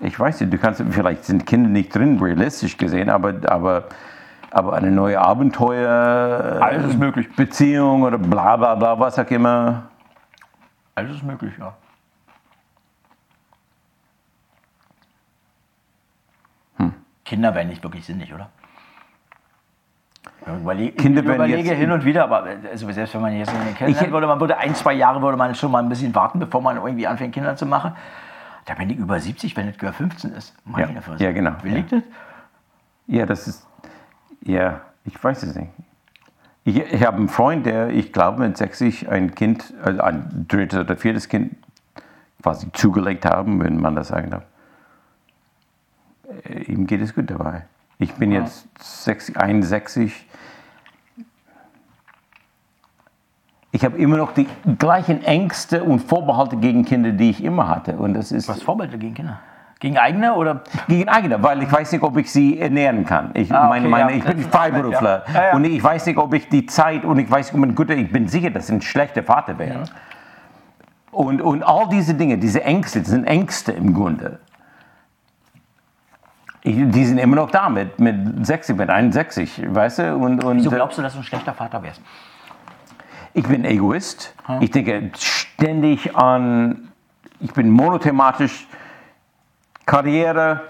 [0.00, 3.84] Ich weiß nicht, du kannst, vielleicht sind Kinder nicht drin, realistisch gesehen, aber, aber,
[4.50, 7.34] aber eine neue Abenteuer, Alles ist möglich.
[7.34, 9.89] Beziehung oder bla bla bla, was auch immer.
[10.94, 11.76] Alles ist möglich, ja.
[17.30, 18.50] Kinder wären nicht wirklich sinnig, oder?
[20.44, 23.72] Überle Kinder ich werden überlege hin und wieder, aber also selbst wenn man jetzt eine
[23.72, 26.60] kennenlernen würde, man würde ein, zwei Jahre würde man schon mal ein bisschen warten, bevor
[26.60, 27.92] man irgendwie anfängt, Kinder zu machen.
[28.64, 30.56] Da bin ich über 70, wenn das Girl 15 ist.
[30.64, 31.74] Meine Ja, ja, genau, Wie ja.
[31.76, 32.02] liegt das?
[33.06, 33.66] Ja, das ist,
[34.42, 35.70] ja, ich weiß es nicht.
[36.64, 40.80] Ich, ich habe einen Freund, der, ich glaube, mit 60 ein Kind, also ein drittes
[40.80, 41.56] oder viertes Kind
[42.42, 44.44] quasi zugelegt haben, wenn man das sagen darf.
[46.44, 47.64] Äh, Ihm geht es gut dabei.
[47.98, 50.26] Ich bin jetzt 60, 61.
[53.72, 57.96] Ich habe immer noch die gleichen Ängste und Vorbehalte gegen Kinder, die ich immer hatte.
[57.96, 59.40] Und das ist Was Vorbilder gegen Kinder?
[59.80, 60.62] Gegen eigene oder?
[60.88, 63.30] gegen eigene, weil ich weiß nicht, ob ich sie ernähren kann.
[63.34, 64.16] Ich, Ah, okay, meine, meine, ja.
[64.18, 65.46] ich bin Freiberufler ja.
[65.46, 67.74] Ja, und ich weiß nicht, ob ich die Zeit und ich weiß nicht, ob ein
[67.74, 69.84] guter, ich bin sicher, dass ich ein schlechter Vater wäre.
[71.10, 74.38] Und, und all diese Dinge, diese Ängste, das sind Ängste im Grunde.
[76.62, 80.14] Ich, die sind immer noch da mit, mit 60, mit 61, weißt du?
[80.16, 82.02] Und, und, Wieso glaubst du, dass du ein schlechter Vater wärst?
[83.32, 84.34] ich bin Egoist.
[84.60, 86.88] Ich denke ständig an,
[87.38, 88.66] ich bin monothematisch,
[89.90, 90.60] Karriere,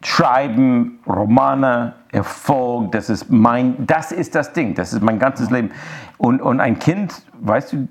[0.00, 5.72] Schreiben, Romane, Erfolg, das ist mein, das ist das Ding, das ist mein ganzes Leben.
[6.16, 7.88] Und, und ein Kind, weißt du,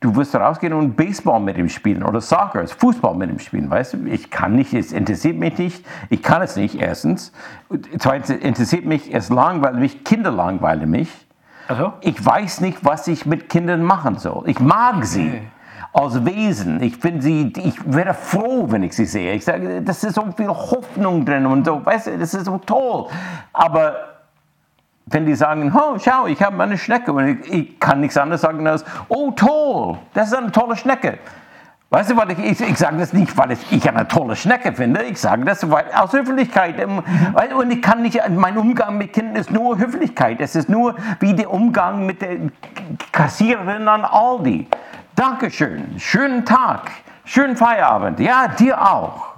[0.00, 3.94] du wirst rausgehen und Baseball mit ihm spielen oder Soccer, Fußball mit ihm spielen, weißt
[3.94, 4.04] du?
[4.04, 7.32] Ich kann nicht, es interessiert mich nicht, ich kann es nicht, erstens.
[7.98, 11.08] Zweitens, es interessiert mich, es langweilt mich, Kinder langweilen mich.
[11.66, 11.94] Also?
[12.02, 14.42] Ich weiß nicht, was ich mit Kindern machen soll.
[14.50, 15.42] Ich mag sie Okay.
[15.92, 16.82] Als Wesen.
[16.82, 19.32] Ich bin sie, ich werde froh, wenn ich sie sehe.
[19.32, 22.58] Ich sage, das ist so viel Hoffnung drin und so, weißt du, das ist so
[22.58, 23.06] toll.
[23.52, 23.96] Aber
[25.06, 28.42] wenn die sagen, oh, schau, ich habe eine Schnecke und ich, ich kann nichts anderes
[28.42, 31.18] sagen als, oh, toll, das ist eine tolle Schnecke.
[31.90, 35.04] Weißt du, weil ich, ich, ich sage das nicht, weil ich, eine tolle Schnecke finde,
[35.04, 36.78] ich sage das aus Höflichkeit.
[36.78, 37.02] Ähm,
[37.56, 40.38] Und ich kann nicht, mein Umgang mit Kindern ist nur Höflichkeit.
[40.42, 42.36] Es ist nur wie der Umgang mit der
[43.10, 44.66] Kassiererin an Aldi.
[45.18, 46.92] Dankeschön, schönen Tag,
[47.24, 48.20] schönen Feierabend.
[48.20, 49.32] Ja, dir auch.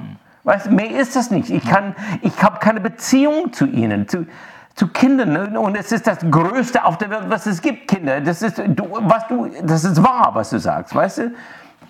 [0.44, 1.48] Weißt mehr ist das nicht.
[1.48, 4.26] Ich, kann- ich habe keine Beziehung zu ihnen, zu,
[4.74, 5.56] zu Kindern.
[5.56, 8.20] Und es ist das Größte auf der Welt, was es gibt, Kinder.
[8.20, 11.34] Das ist, du, was du, das ist wahr, was du sagst, weißt du?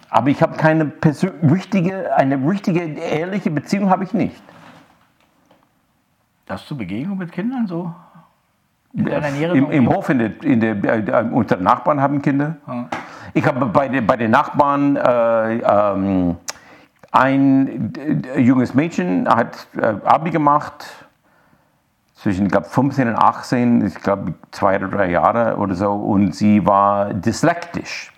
[0.09, 0.93] Aber ich habe keine
[1.53, 4.41] richtige, eine richtige, ehrliche Beziehung habe ich nicht.
[6.49, 7.93] Hast du Begegnung mit Kindern so?
[8.93, 9.05] In
[9.57, 9.89] Im, Im?
[9.89, 12.55] Hof, in der, in der, äh, unsere Nachbarn haben Kinder.
[13.35, 16.37] Ich habe bei, den- bei den Nachbarn äh, ähm,
[17.13, 17.93] ein
[18.35, 20.87] äh, junges Mädchen hat äh, Abi gemacht,
[22.15, 26.35] zwischen ich glaub, 15 und 18, ich glaube zwei oder drei Jahre oder so, und
[26.35, 28.13] sie war dyslektisch.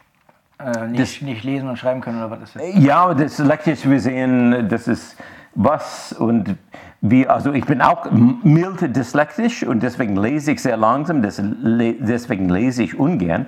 [0.59, 2.63] Äh, nicht, nicht lesen und schreiben können oder was ist das?
[2.75, 5.17] Ja, dyslektisch, wir sehen, das ist
[5.55, 6.57] was und
[7.01, 12.83] wir, also ich bin auch mild dyslektisch und deswegen lese ich sehr langsam, deswegen lese
[12.85, 13.47] ich ungern.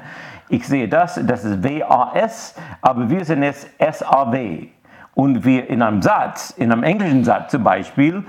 [0.49, 4.69] Ich sehe das, das ist W-A-S, aber wir sind jetzt S-A-W.
[5.15, 8.25] Und wir in einem Satz, in einem englischen Satz zum Beispiel,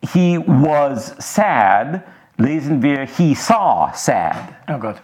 [0.00, 2.00] he was sad,
[2.36, 4.36] lesen wir he saw sad
[4.68, 4.96] Oh Gott.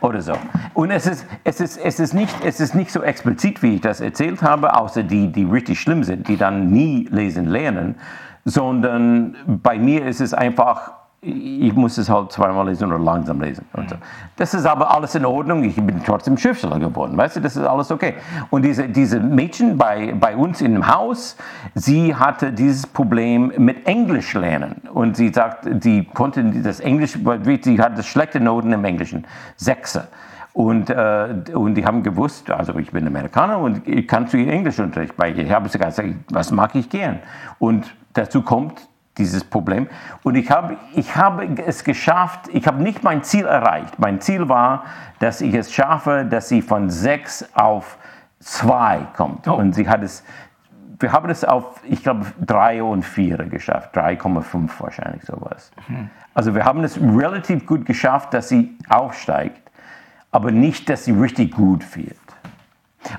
[0.00, 0.34] oder so.
[0.74, 3.80] Und es ist, es, ist, es, ist nicht, es ist nicht so explizit, wie ich
[3.80, 7.96] das erzählt habe, außer die, die richtig schlimm sind, die dann nie lesen lernen,
[8.44, 10.92] sondern bei mir ist es einfach,
[11.24, 13.64] ich muss es halt zweimal lesen oder langsam lesen.
[13.72, 13.96] Und so.
[14.36, 17.64] Das ist aber alles in Ordnung, ich bin trotzdem Schriftsteller geworden, weißt du, das ist
[17.64, 18.14] alles okay.
[18.50, 21.36] Und diese, diese Mädchen bei, bei uns im Haus,
[21.74, 24.82] sie hatte dieses Problem mit Englisch lernen.
[24.92, 27.18] Und sie sagt, sie konnte das Englisch,
[27.62, 30.08] sie hatte schlechte Noten im Englischen, Sechse.
[30.52, 34.52] Und, äh, und die haben gewusst, also ich bin Amerikaner und ich kann zu ihr
[34.52, 35.30] Englischunterricht bei.
[35.30, 37.18] Ich habe gesagt, was mag ich gern?
[37.58, 39.88] Und dazu kommt dieses Problem.
[40.22, 43.98] Und ich habe, ich habe es geschafft, ich habe nicht mein Ziel erreicht.
[43.98, 44.84] Mein Ziel war,
[45.20, 47.98] dass ich es schaffe, dass sie von sechs auf
[48.40, 49.46] zwei kommt.
[49.48, 50.24] Und sie hat es
[50.98, 55.70] wir haben es auf, ich glaube, 3 und 4 geschafft, 3,5 wahrscheinlich sowas.
[55.88, 56.08] Mhm.
[56.34, 59.70] Also wir haben es relativ gut geschafft, dass sie aufsteigt,
[60.30, 62.16] aber nicht, dass sie richtig gut wird.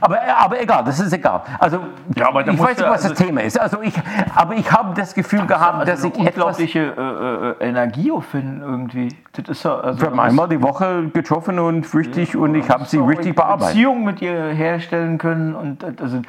[0.02, 1.42] Aber, aber egal, das ist egal.
[1.60, 1.80] Also,
[2.16, 3.60] ja, aber ich weiß nicht, was also das Thema ist.
[3.60, 3.94] Also ich,
[4.34, 9.16] aber ich habe das Gefühl gehabt, also dass ich unglaubliche äh, äh, Energie auffinden irgendwie.
[9.34, 12.70] Das ist ja, also, wir haben einmal die Woche getroffen und richtig ja, und ich
[12.70, 13.74] habe sie richtig bearbeitet.
[13.74, 16.22] Beziehungen mit ihr herstellen können und also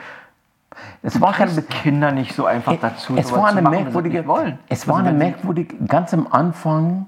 [1.02, 3.14] es war keine Kinder nicht so einfach dazu.
[3.16, 4.58] Es war eine machen, merkwürdige, wollen.
[4.68, 7.06] Es war also eine merkwürdige, ganz am Anfang,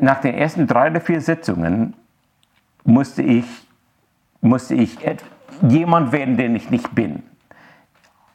[0.00, 1.94] nach den ersten drei oder vier Sitzungen
[2.84, 3.44] musste ich
[4.44, 4.98] musste ich
[5.62, 7.22] jemand werden, den ich nicht bin.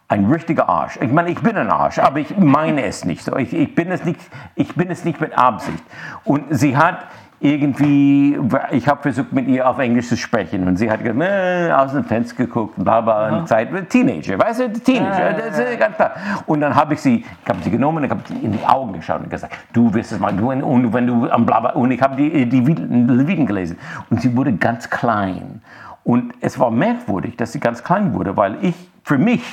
[0.08, 0.98] Ein richtiger Arsch.
[1.02, 3.38] Ich meine, ich bin ein Arsch, aber ich meine es nicht so.
[3.38, 4.20] Ich, ich, bin, es nicht,
[4.56, 5.84] ich bin es nicht mit Absicht.
[6.24, 7.06] Und sie hat
[7.42, 8.38] irgendwie,
[8.72, 11.94] ich habe versucht mit ihr auf Englisch zu sprechen und sie hat gesagt, äh, aus
[11.94, 13.46] dem Fenster geguckt, bla bla, ja.
[13.46, 16.12] Zeit, Teenager, weißt du, Teenager, das ist ganz klar.
[16.48, 18.92] Und dann habe ich sie, ich habe sie genommen, ich habe sie in die Augen
[18.94, 21.92] geschaut und gesagt, du wirst es mal, du, und wenn du am bla bla, und
[21.92, 23.78] ich habe die, die Leviten gelesen
[24.10, 25.62] und sie wurde ganz klein
[26.10, 28.74] und es war merkwürdig, dass sie ganz klein wurde, weil ich,
[29.04, 29.44] für mich,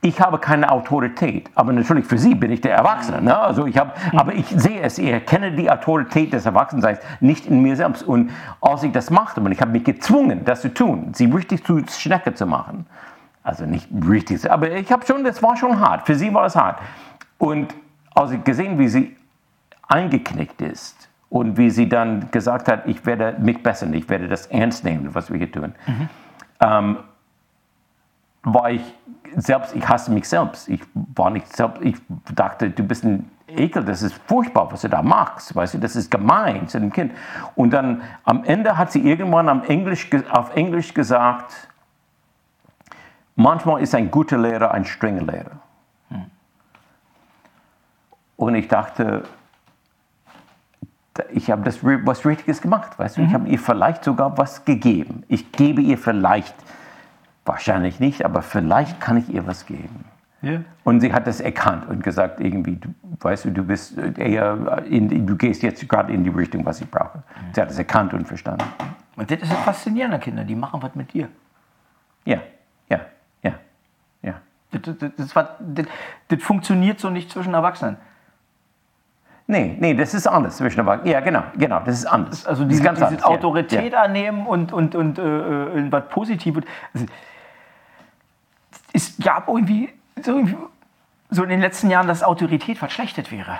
[0.00, 1.50] ich habe keine Autorität.
[1.54, 3.20] Aber natürlich für sie bin ich der Erwachsene.
[3.20, 3.38] Ne?
[3.38, 4.18] Also ich habe, mhm.
[4.18, 8.04] aber ich sehe es, ich erkenne die Autorität des Erwachsenseins nicht in mir selbst.
[8.04, 8.30] Und
[8.62, 11.84] als ich das machte, und ich habe mich gezwungen, das zu tun, sie richtig zu
[11.86, 12.86] Schnecke zu machen.
[13.42, 16.06] Also nicht richtig, aber ich habe schon, das war schon hart.
[16.06, 16.78] Für sie war es hart.
[17.36, 17.74] Und
[18.14, 19.14] als ich gesehen, wie sie
[19.88, 21.01] eingeknickt ist,
[21.32, 25.14] und wie sie dann gesagt hat, ich werde mich bessern, ich werde das ernst nehmen,
[25.14, 26.08] was wir hier tun, mhm.
[26.60, 26.96] ähm,
[28.42, 28.82] war ich
[29.36, 30.68] selbst, ich hasse mich selbst.
[30.68, 31.96] Ich war nicht selbst, ich
[32.34, 35.96] dachte, du bist ein Ekel, das ist furchtbar, was du da machst, weißt du, das
[35.96, 37.12] ist gemein zu dem Kind.
[37.54, 41.66] Und dann am Ende hat sie irgendwann am Englisch, auf Englisch gesagt,
[43.36, 45.60] manchmal ist ein guter Lehrer ein strenger Lehrer.
[46.10, 46.26] Mhm.
[48.36, 49.22] Und ich dachte,
[51.32, 53.20] ich habe das was Richtiges gemacht, weißt du?
[53.20, 53.26] Mhm.
[53.26, 55.24] Ich habe ihr vielleicht sogar was gegeben.
[55.28, 56.54] Ich gebe ihr vielleicht,
[57.44, 60.04] wahrscheinlich nicht, aber vielleicht kann ich ihr was geben.
[60.44, 60.64] Yeah.
[60.82, 62.88] Und sie hat das erkannt und gesagt, irgendwie, du,
[63.20, 66.90] weißt du, du bist eher, in, du gehst jetzt gerade in die Richtung, was ich
[66.90, 67.18] brauche.
[67.18, 67.54] Mhm.
[67.54, 68.64] Sie hat es erkannt und verstanden.
[69.14, 71.28] Und das ist das Faszinierende, Kinder, die machen was mit dir.
[72.24, 72.40] Ja,
[72.88, 73.00] ja,
[73.42, 73.54] ja,
[74.22, 74.34] ja.
[74.72, 75.86] Das, das, das, das,
[76.28, 77.98] das funktioniert so nicht zwischen Erwachsenen.
[79.52, 81.12] Nee, nee, das ist anders zwischen Erwachsenen.
[81.12, 82.46] Ja, genau, genau, das ist anders.
[82.46, 84.02] Also diese, diese anders, Autorität ja.
[84.02, 86.64] annehmen und, und, und äh, äh was Positives.
[86.94, 87.06] Also,
[88.94, 89.90] es gab irgendwie
[90.24, 90.56] so, irgendwie
[91.28, 93.58] so in den letzten Jahren, dass Autorität verschlechtert wäre.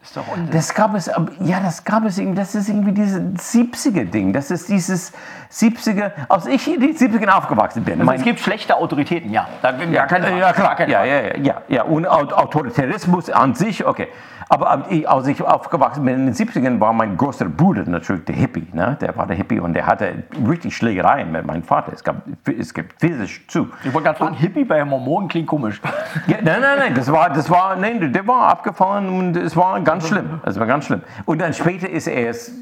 [0.00, 0.50] Das ist doch Unsinn.
[0.50, 3.20] Das gab es, ja, das gab es irgendwie, das ist irgendwie dieses
[3.54, 4.32] 70er-Ding.
[4.32, 5.12] Das ist dieses
[5.52, 8.00] 70er, als ich in den 70ern aufgewachsen bin.
[8.00, 9.46] Also es gibt schlechte Autoritäten, ja.
[9.60, 10.88] Da, ja, ja, ja, klar.
[10.88, 11.82] Ja, ja, ja, ja.
[11.82, 14.08] Und Autoritarismus an sich, okay.
[14.52, 18.66] Aber als ich aufgewachsen bin in den 70ern, war mein großer Bruder natürlich der Hippie.
[18.72, 18.96] Ne?
[19.00, 21.92] Der war der Hippie und der hatte richtig Schlägereien mit meinem Vater.
[21.92, 22.16] Es, gab,
[22.58, 23.68] es gibt physisch zu.
[23.84, 25.80] Ich wollte gerade fragen, Hippie bei Mormonen klingt komisch.
[26.26, 29.80] Ja, nein, nein, nein, das war, das war, nein, der war abgefallen und es war
[29.92, 30.40] ganz schlimm.
[30.44, 31.02] Es war ganz schlimm.
[31.24, 32.52] Und dann später ist er es,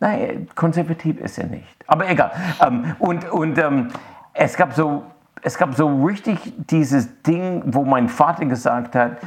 [0.00, 1.84] nein, konservativ ist er nicht.
[1.86, 2.32] Aber egal.
[2.64, 3.88] Ähm, und und ähm,
[4.34, 5.04] es gab so,
[5.42, 9.18] es gab so richtig dieses Ding, wo mein Vater gesagt hat,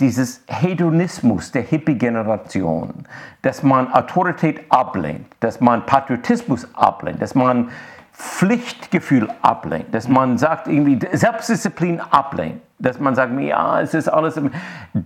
[0.00, 3.06] dieses Hedonismus der Hippie-Generation,
[3.42, 7.70] dass man Autorität ablehnt, dass man Patriotismus ablehnt, dass man
[8.12, 14.40] Pflichtgefühl ablehnt, dass man sagt, irgendwie Selbstdisziplin ablehnt, dass man sagt, ja, es ist alles.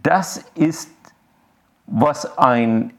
[0.03, 0.91] Das ist,
[1.87, 2.93] was ein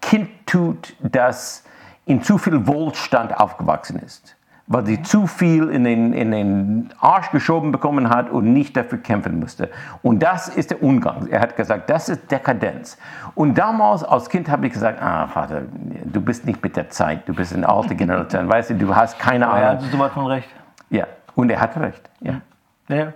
[0.00, 1.64] Kind tut, das
[2.04, 7.30] in zu viel Wohlstand aufgewachsen ist weil sie zu viel in den, in den Arsch
[7.30, 9.70] geschoben bekommen hat und nicht dafür kämpfen musste.
[10.02, 11.28] Und das ist der Umgang.
[11.28, 12.98] Er hat gesagt, das ist Dekadenz.
[13.34, 15.62] Und damals als Kind habe ich gesagt, ah Vater,
[16.04, 19.18] du bist nicht mit der Zeit, du bist eine alte Generation, weißt du, du hast
[19.18, 19.82] keine Ahnung.
[19.82, 20.48] Ja, du hast von recht.
[20.90, 22.10] Ja, und er hatte recht.
[22.20, 22.40] Ja.
[22.88, 23.12] ja.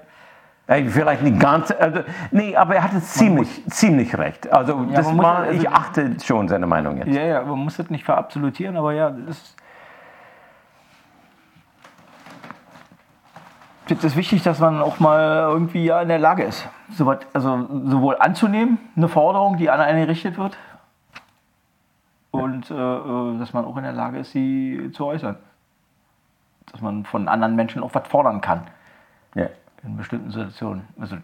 [0.71, 2.01] Vielleicht nicht ganz, also,
[2.31, 4.53] nee, aber er hatte ziemlich, ziemlich recht.
[4.53, 7.09] Also, ja, das war, also, ich achte schon seine Meinung jetzt.
[7.09, 9.57] Ja, ja, man muss das nicht verabsolutieren, aber ja, das ist
[13.89, 17.67] es ist wichtig, dass man auch mal irgendwie ja in der Lage ist, so also
[17.87, 20.57] sowohl anzunehmen, eine Forderung, die an einen gerichtet wird,
[22.31, 25.37] und äh, äh, dass man auch in der Lage ist, sie zu äußern.
[26.71, 28.63] Dass man von anderen Menschen auch was fordern kann.
[29.35, 29.49] Ja.
[29.83, 30.83] In bestimmten Situationen.
[30.99, 31.17] Also,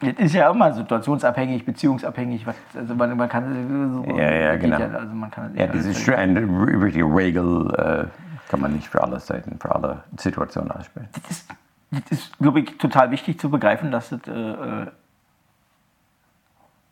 [0.00, 2.46] das ist ja immer situationsabhängig, beziehungsabhängig.
[2.74, 4.78] Also man, man kann so, ja, ja, genau.
[4.78, 8.06] Ja, also man kann ja, diese eine richtige Regel äh,
[8.48, 11.08] kann man nicht für alle Seiten, für alle Situationen ausspielen.
[11.12, 11.50] Das ist
[11.90, 14.86] Das ist, glaube ich, total wichtig zu begreifen, dass es äh,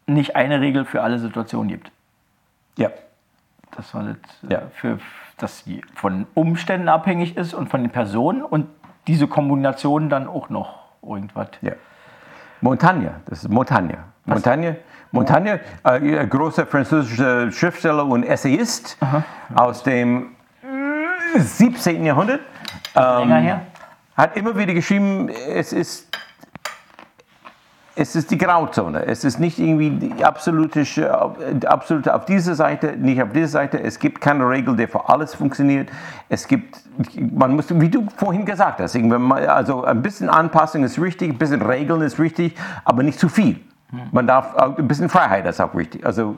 [0.06, 1.92] nicht eine Regel für alle Situationen gibt.
[2.76, 2.90] Ja.
[3.76, 4.62] Dass man das, ja.
[4.72, 4.98] für,
[5.36, 8.68] dass die von Umständen abhängig ist und von den Personen und
[9.06, 11.48] diese Kombination dann auch noch irgendwas.
[11.60, 11.72] Ja.
[12.60, 13.98] Montagne, das ist Montagne.
[14.24, 14.76] Montagne,
[15.12, 19.24] Montagne äh, großer französischer Schriftsteller und Essayist Aha.
[19.54, 20.34] aus dem
[21.36, 22.04] 17.
[22.04, 22.40] Jahrhundert.
[22.94, 23.60] Ähm, länger her?
[24.16, 26.05] Hat immer wieder geschrieben, es ist
[27.98, 29.06] es ist die Grauzone.
[29.06, 30.84] Es ist nicht irgendwie die absolute,
[31.66, 33.82] absolute auf dieser Seite, nicht auf dieser Seite.
[33.82, 35.88] Es gibt keine Regel, die für alles funktioniert.
[36.28, 36.78] Es gibt,
[37.18, 41.62] man muss, wie du vorhin gesagt hast, also ein bisschen Anpassung ist wichtig, ein bisschen
[41.62, 43.60] Regeln ist wichtig, aber nicht zu viel.
[44.12, 46.04] Man darf, ein bisschen Freiheit ist auch wichtig.
[46.04, 46.36] Also,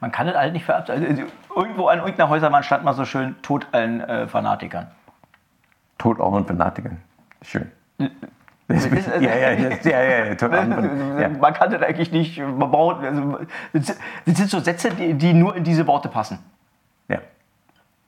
[0.00, 1.06] man kann das halt nicht verabschieden.
[1.08, 1.22] Also,
[1.60, 4.86] irgendwo an irgendeiner Häuserwand stand mal so schön, tot allen äh, Fanatikern.
[5.98, 6.98] Tot allen Fanatikern.
[7.42, 7.70] Schön.
[8.72, 10.24] Das, ja, ja, das, ja, ja,
[11.20, 13.38] ja, Man kann das eigentlich nicht, man braucht, also,
[13.72, 16.38] das sind so Sätze, die, die nur in diese Worte passen.
[17.08, 17.18] Ja.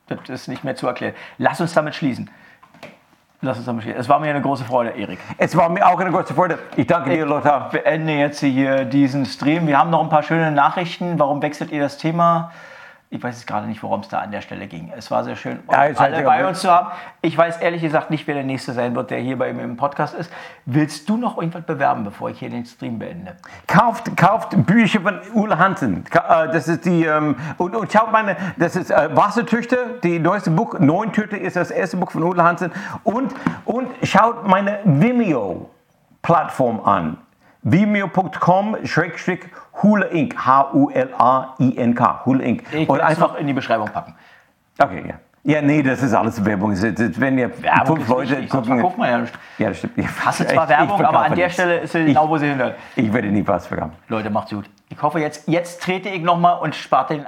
[0.07, 1.13] Das ist nicht mehr zu erklären.
[1.37, 2.29] Lass uns damit schließen.
[3.41, 3.99] Lass uns damit schließen.
[3.99, 5.19] Es war mir eine große Freude, Erik.
[5.37, 6.57] Es war mir auch eine große Freude.
[6.75, 7.69] Ich danke dir, Lothar.
[7.71, 9.67] Ich beende jetzt hier diesen Stream.
[9.67, 11.19] Wir haben noch ein paar schöne Nachrichten.
[11.19, 12.51] Warum wechselt ihr das Thema?
[13.15, 14.91] Ich weiß jetzt gerade nicht, worum es da an der Stelle ging.
[14.95, 16.91] Es war sehr schön, ja, alle bei uns zu haben.
[17.21, 19.77] Ich weiß ehrlich gesagt nicht, wer der Nächste sein wird, der hier bei mir im
[19.77, 20.29] Podcast ist.
[20.65, 23.37] Willst du noch irgendwas bewerben, bevor ich hier den Stream beende?
[23.67, 26.03] Kauft, kauft Bücher von Ulle Hansen.
[26.11, 30.51] Äh, das ist die, ähm, und, und schaut meine, das ist äh, Wassertüchter, die neueste
[30.51, 30.77] Buch.
[30.79, 32.73] Neun Tüte ist das erste Buch von Ulle Hansen.
[33.05, 37.17] Und, und schaut meine Vimeo-Plattform an
[37.65, 38.77] vimeo.com
[39.81, 40.35] Hula Inc.
[40.35, 42.25] H-U-L-A-I-N-K.
[42.25, 42.63] Hula Inc.
[42.73, 44.15] Ich und einfach in die Beschreibung packen.
[44.79, 45.15] Okay, ja.
[45.47, 46.71] Ja, nee, das ist alles Werbung.
[46.71, 48.79] Wenn ihr Werbung fünf Leute gucken.
[48.79, 49.33] Sonst man ja nicht.
[49.59, 49.95] Ja, das stimmt.
[49.99, 52.77] Ich hasse zwar Werbung, aber an der Stelle ist sie genau, wo sie hindert.
[52.95, 53.93] Ich werde nie was verkaufen.
[54.07, 54.67] Leute, macht's gut.
[54.89, 57.27] Ich hoffe, jetzt, jetzt trete ich nochmal und sparte den